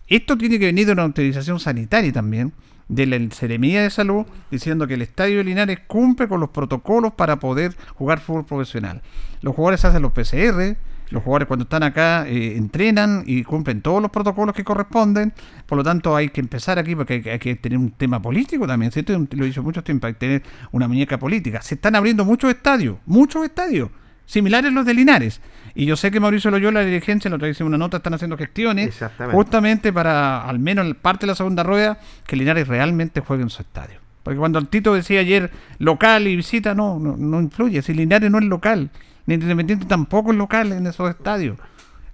esto 0.06 0.36
tiene 0.36 0.58
que 0.58 0.66
venir 0.66 0.84
de 0.86 0.92
una 0.92 1.02
autorización 1.04 1.58
sanitaria 1.60 2.12
también, 2.12 2.52
de 2.88 3.06
la 3.06 3.18
Seremía 3.34 3.82
de 3.82 3.90
Salud, 3.90 4.26
diciendo 4.50 4.86
que 4.86 4.94
el 4.94 5.02
Estadio 5.02 5.38
de 5.38 5.44
Linares 5.44 5.80
cumple 5.86 6.28
con 6.28 6.40
los 6.40 6.50
protocolos 6.50 7.14
para 7.14 7.36
poder 7.36 7.74
jugar 7.94 8.20
fútbol 8.20 8.44
profesional. 8.44 9.00
Los 9.40 9.56
jugadores 9.56 9.84
hacen 9.84 10.02
los 10.02 10.12
PCR, 10.12 10.76
Los 11.10 11.22
jugadores 11.22 11.46
cuando 11.46 11.62
están 11.64 11.82
acá 11.84 12.26
eh, 12.26 12.56
entrenan 12.56 13.22
y 13.26 13.44
cumplen 13.44 13.80
todos 13.80 14.02
los 14.02 14.10
protocolos 14.10 14.54
que 14.54 14.64
corresponden. 14.64 15.32
Por 15.66 15.78
lo 15.78 15.84
tanto, 15.84 16.16
hay 16.16 16.30
que 16.30 16.40
empezar 16.40 16.78
aquí 16.78 16.96
porque 16.96 17.14
hay, 17.14 17.22
que- 17.22 17.30
hay 17.32 17.38
que 17.38 17.54
tener 17.56 17.78
un 17.78 17.90
tema 17.92 18.20
político 18.20 18.66
también. 18.66 18.90
¿cierto? 18.92 19.12
Lo 19.32 19.44
he 19.44 19.46
dicho 19.46 19.62
mucho 19.62 19.82
tiempo, 19.84 20.06
hay 20.08 20.14
que 20.14 20.18
tener 20.18 20.42
una 20.72 20.88
muñeca 20.88 21.18
política. 21.18 21.62
Se 21.62 21.76
están 21.76 21.94
abriendo 21.94 22.24
muchos 22.24 22.50
estadios, 22.50 22.96
muchos 23.06 23.44
estadios, 23.44 23.90
similares 24.24 24.70
a 24.70 24.74
los 24.74 24.84
de 24.84 24.94
Linares. 24.94 25.40
Y 25.76 25.84
yo 25.86 25.94
sé 25.96 26.10
que 26.10 26.18
Mauricio 26.20 26.50
Loyola, 26.50 26.80
la 26.80 26.86
dirigencia, 26.86 27.30
lo 27.30 27.38
trae 27.38 27.54
una 27.60 27.78
nota, 27.78 27.98
están 27.98 28.14
haciendo 28.14 28.36
gestiones 28.36 28.88
justamente 29.36 29.92
para, 29.92 30.42
al 30.48 30.58
menos 30.58 30.86
en 30.86 30.94
parte 30.94 31.26
de 31.26 31.32
la 31.32 31.34
segunda 31.36 31.62
rueda, 31.62 31.98
que 32.26 32.34
Linares 32.34 32.66
realmente 32.66 33.20
juegue 33.20 33.42
en 33.42 33.50
su 33.50 33.62
estadio. 33.62 34.00
Porque 34.22 34.38
cuando 34.40 34.58
el 34.58 34.66
Tito 34.66 34.92
decía 34.94 35.20
ayer 35.20 35.52
local 35.78 36.26
y 36.26 36.34
visita, 36.34 36.74
no, 36.74 36.98
no, 36.98 37.16
no 37.16 37.40
influye. 37.40 37.80
Si 37.82 37.94
Linares 37.94 38.28
no 38.30 38.38
es 38.38 38.44
local, 38.46 38.90
Independiente 39.26 39.86
tampoco 39.86 40.30
es 40.30 40.38
local 40.38 40.72
en 40.72 40.86
esos 40.86 41.10
estadios. 41.10 41.58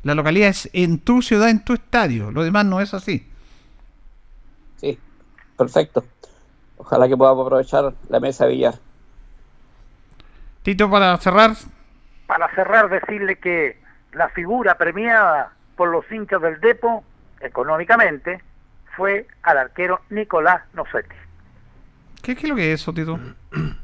La 0.03 0.15
localidad 0.15 0.49
es 0.49 0.69
en 0.73 0.99
tu 0.99 1.23
ciudad, 1.23 1.49
en 1.49 1.65
tu 1.65 1.75
estadio. 1.75 2.31
Lo 2.31 2.43
demás 2.43 2.65
no 2.65 2.81
es 2.81 2.95
así. 2.95 3.29
Sí, 4.77 4.99
perfecto. 5.57 6.05
Ojalá 6.77 7.07
que 7.07 7.17
podamos 7.17 7.47
aprovechar 7.47 7.93
la 8.09 8.19
mesa 8.19 8.47
de 8.47 8.53
billar. 8.53 8.75
Tito, 10.63 10.91
para 10.91 11.17
cerrar, 11.19 11.53
Para 12.27 12.53
cerrar, 12.55 12.89
decirle 12.89 13.37
que 13.37 13.81
la 14.13 14.29
figura 14.31 14.77
premiada 14.77 15.53
por 15.77 15.89
los 15.89 16.11
hinchas 16.11 16.41
del 16.41 16.61
Depo, 16.61 17.05
económicamente, 17.41 18.41
fue 18.97 19.27
al 19.43 19.59
arquero 19.59 20.01
Nicolás 20.11 20.63
Nocetti. 20.75 21.15
¿qué, 22.23 22.35
qué 22.37 22.43
es 22.43 22.49
lo 22.49 22.57
que 22.57 22.73
es 22.73 22.81
eso, 22.81 22.93
Tito? 22.93 23.19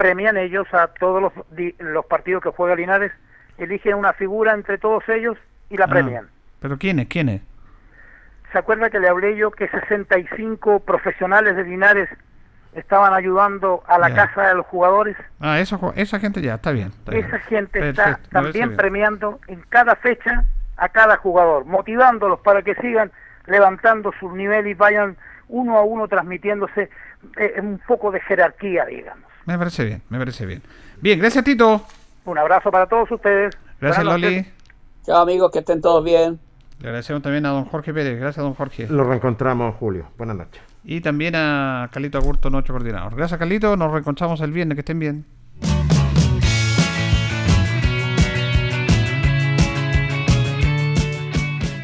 Premian 0.00 0.38
ellos 0.38 0.66
a 0.72 0.86
todos 0.86 1.20
los, 1.20 1.32
los 1.78 2.06
partidos 2.06 2.42
que 2.42 2.48
juega 2.48 2.74
Linares, 2.74 3.12
eligen 3.58 3.92
una 3.96 4.14
figura 4.14 4.54
entre 4.54 4.78
todos 4.78 5.06
ellos 5.10 5.36
y 5.68 5.76
la 5.76 5.84
Ah, 5.84 5.88
premian. 5.88 6.26
¿Pero 6.58 6.78
quién 6.78 7.00
es? 7.00 7.08
¿Quién 7.08 7.28
es? 7.28 7.42
¿Se 8.50 8.56
acuerda 8.56 8.88
que 8.88 8.98
le 8.98 9.10
hablé 9.10 9.36
yo 9.36 9.50
que 9.50 9.68
65 9.68 10.80
profesionales 10.80 11.54
de 11.54 11.64
Linares 11.64 12.08
estaban 12.72 13.12
ayudando 13.12 13.82
a 13.86 13.98
la 13.98 14.08
Ya. 14.08 14.14
casa 14.26 14.48
de 14.48 14.54
los 14.54 14.64
jugadores? 14.68 15.18
Ah, 15.38 15.60
eso, 15.60 15.92
esa 15.94 16.18
gente 16.18 16.40
ya, 16.40 16.54
está 16.54 16.72
bien. 16.72 16.88
está 16.88 17.12
bien. 17.12 17.26
Esa 17.26 17.38
gente 17.40 17.78
Perfecto, 17.80 18.10
está 18.22 18.40
también 18.40 18.76
premiando 18.78 19.38
en 19.48 19.60
cada 19.68 19.96
fecha 19.96 20.44
a 20.78 20.88
cada 20.88 21.18
jugador, 21.18 21.66
motivándolos 21.66 22.40
para 22.40 22.62
que 22.62 22.74
sigan 22.76 23.12
levantando 23.44 24.14
su 24.18 24.34
nivel 24.34 24.66
y 24.66 24.72
vayan 24.72 25.18
uno 25.48 25.76
a 25.76 25.82
uno 25.82 26.08
transmitiéndose 26.08 26.88
eh, 27.36 27.54
un 27.60 27.78
poco 27.86 28.10
de 28.10 28.20
jerarquía, 28.20 28.86
digamos. 28.86 29.28
Me 29.50 29.58
parece 29.58 29.84
bien, 29.84 30.00
me 30.10 30.16
parece 30.16 30.46
bien. 30.46 30.62
Bien, 31.00 31.18
gracias, 31.18 31.42
Tito. 31.42 31.84
Un 32.24 32.38
abrazo 32.38 32.70
para 32.70 32.86
todos 32.86 33.10
ustedes. 33.10 33.52
Gracias. 33.80 34.04
Loli. 34.04 34.46
Chao 35.04 35.22
amigos, 35.22 35.50
que 35.50 35.58
estén 35.58 35.80
todos 35.80 36.04
bien. 36.04 36.38
Le 36.78 36.86
agradecemos 36.86 37.20
también 37.20 37.44
a 37.46 37.48
don 37.48 37.64
Jorge 37.64 37.92
Pérez. 37.92 38.20
Gracias, 38.20 38.44
don 38.44 38.54
Jorge. 38.54 38.86
Lo 38.88 39.02
reencontramos, 39.02 39.74
Julio. 39.74 40.06
Buenas 40.16 40.36
noches. 40.36 40.62
Y 40.84 41.00
también 41.00 41.34
a 41.34 41.90
Carlito 41.92 42.16
Agurto, 42.16 42.48
nuestro 42.48 42.76
coordinador. 42.76 43.16
Gracias, 43.16 43.40
Carlito. 43.40 43.76
Nos 43.76 43.90
reencontramos 43.90 44.40
el 44.40 44.52
viernes. 44.52 44.76
Que 44.76 44.82
estén 44.82 45.00
bien. 45.00 45.26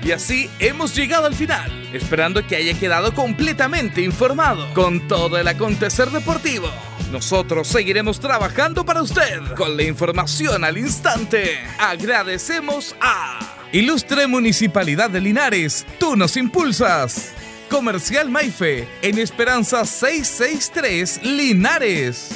Y 0.05 0.13
así 0.13 0.49
hemos 0.61 0.95
llegado 0.95 1.27
al 1.27 1.35
final, 1.35 1.69
esperando 1.93 2.47
que 2.47 2.55
haya 2.55 2.79
quedado 2.79 3.13
completamente 3.13 4.03
informado 4.03 4.73
con 4.73 5.09
todo 5.09 5.37
el 5.37 5.49
acontecer 5.49 6.11
deportivo. 6.11 6.69
Nosotros 7.13 7.69
seguiremos 7.69 8.19
trabajando 8.19 8.85
para 8.85 9.03
usted 9.03 9.41
con 9.57 9.77
la 9.77 9.85
información 9.85 10.65
al 10.65 10.77
instante. 10.77 11.59
Agradecemos 11.79 12.97
a 13.01 13.39
Ilustre 13.73 14.27
Municipalidad 14.27 15.11
de 15.11 15.21
Linares, 15.21 15.87
tú 15.99 16.17
nos 16.17 16.37
impulsas. 16.37 17.33
Comercial 17.71 18.31
Maife, 18.31 18.89
en 19.03 19.19
Esperanza 19.19 19.85
663 19.85 21.23
Linares. 21.25 22.29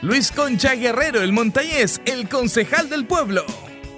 Luis 0.00 0.30
Concha 0.30 0.74
Guerrero, 0.74 1.22
el 1.22 1.32
montañés, 1.32 2.00
el 2.04 2.28
concejal 2.28 2.88
del 2.88 3.06
pueblo. 3.06 3.44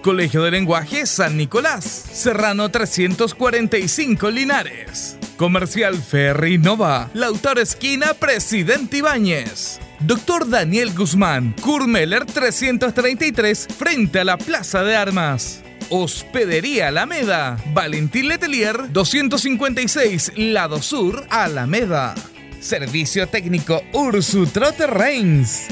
Colegio 0.02 0.42
de 0.42 0.50
Lenguaje 0.50 1.06
San 1.06 1.36
Nicolás, 1.36 1.84
Serrano 1.84 2.70
345 2.70 4.30
Linares. 4.30 5.18
Comercial 5.36 5.96
Ferry 5.96 6.58
Nova, 6.58 7.10
Lautaro 7.14 7.60
Esquina, 7.60 8.14
Presidente 8.14 8.98
Ibáñez. 8.98 9.78
Doctor 10.00 10.48
Daniel 10.48 10.92
Guzmán, 10.94 11.54
Kurmeller 11.60 12.24
333, 12.24 13.68
frente 13.76 14.20
a 14.20 14.24
la 14.24 14.38
Plaza 14.38 14.82
de 14.82 14.96
Armas. 14.96 15.60
Hospedería 15.90 16.88
Alameda, 16.88 17.58
Valentín 17.74 18.28
Letelier 18.28 18.90
256, 18.90 20.32
Lado 20.36 20.80
Sur, 20.80 21.26
Alameda. 21.28 22.14
Servicio 22.60 23.26
técnico 23.26 23.82
Ursu 23.92 24.46
Trotter. 24.46 24.90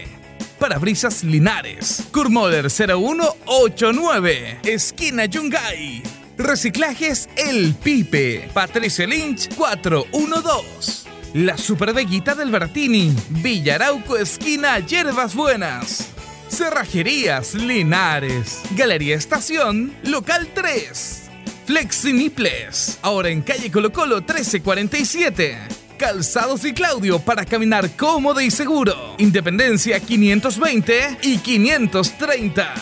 Parabrisas 0.58 1.22
Linares. 1.24 2.04
Kurmoder 2.10 2.70
0189. 2.70 4.60
Esquina 4.64 5.26
Yungay. 5.26 6.02
Reciclajes 6.38 7.28
El 7.36 7.74
Pipe. 7.74 8.48
Patricio 8.54 9.06
Lynch 9.06 9.54
412. 9.54 11.10
La 11.34 11.58
Superveguita 11.58 12.34
del 12.34 12.50
Bertini. 12.50 13.14
Villarauco 13.28 14.16
Esquina 14.16 14.78
Hierbas 14.78 15.34
Buenas. 15.34 16.08
Cerrajerías 16.48 17.52
Linares. 17.52 18.62
Galería 18.70 19.16
Estación 19.16 19.94
Local 20.02 20.48
3. 20.54 21.25
Flexiniples. 21.66 22.98
Ahora 23.02 23.28
en 23.28 23.42
calle 23.42 23.70
Colo 23.72 23.92
Colo 23.92 24.16
1347. 24.18 25.58
Calzados 25.98 26.64
y 26.64 26.72
Claudio 26.72 27.18
para 27.18 27.44
caminar 27.44 27.90
cómodo 27.96 28.40
y 28.40 28.52
seguro. 28.52 29.16
Independencia 29.18 29.98
520 29.98 31.18
y 31.22 31.38
530. 31.38 32.74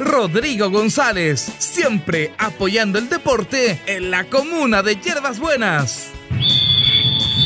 Rodrigo 0.00 0.70
González, 0.70 1.40
siempre 1.58 2.32
apoyando 2.36 2.98
el 2.98 3.08
deporte 3.08 3.80
en 3.86 4.10
la 4.10 4.24
comuna 4.24 4.82
de 4.82 4.96
Hierbas 4.96 5.38
Buenas. 5.38 6.15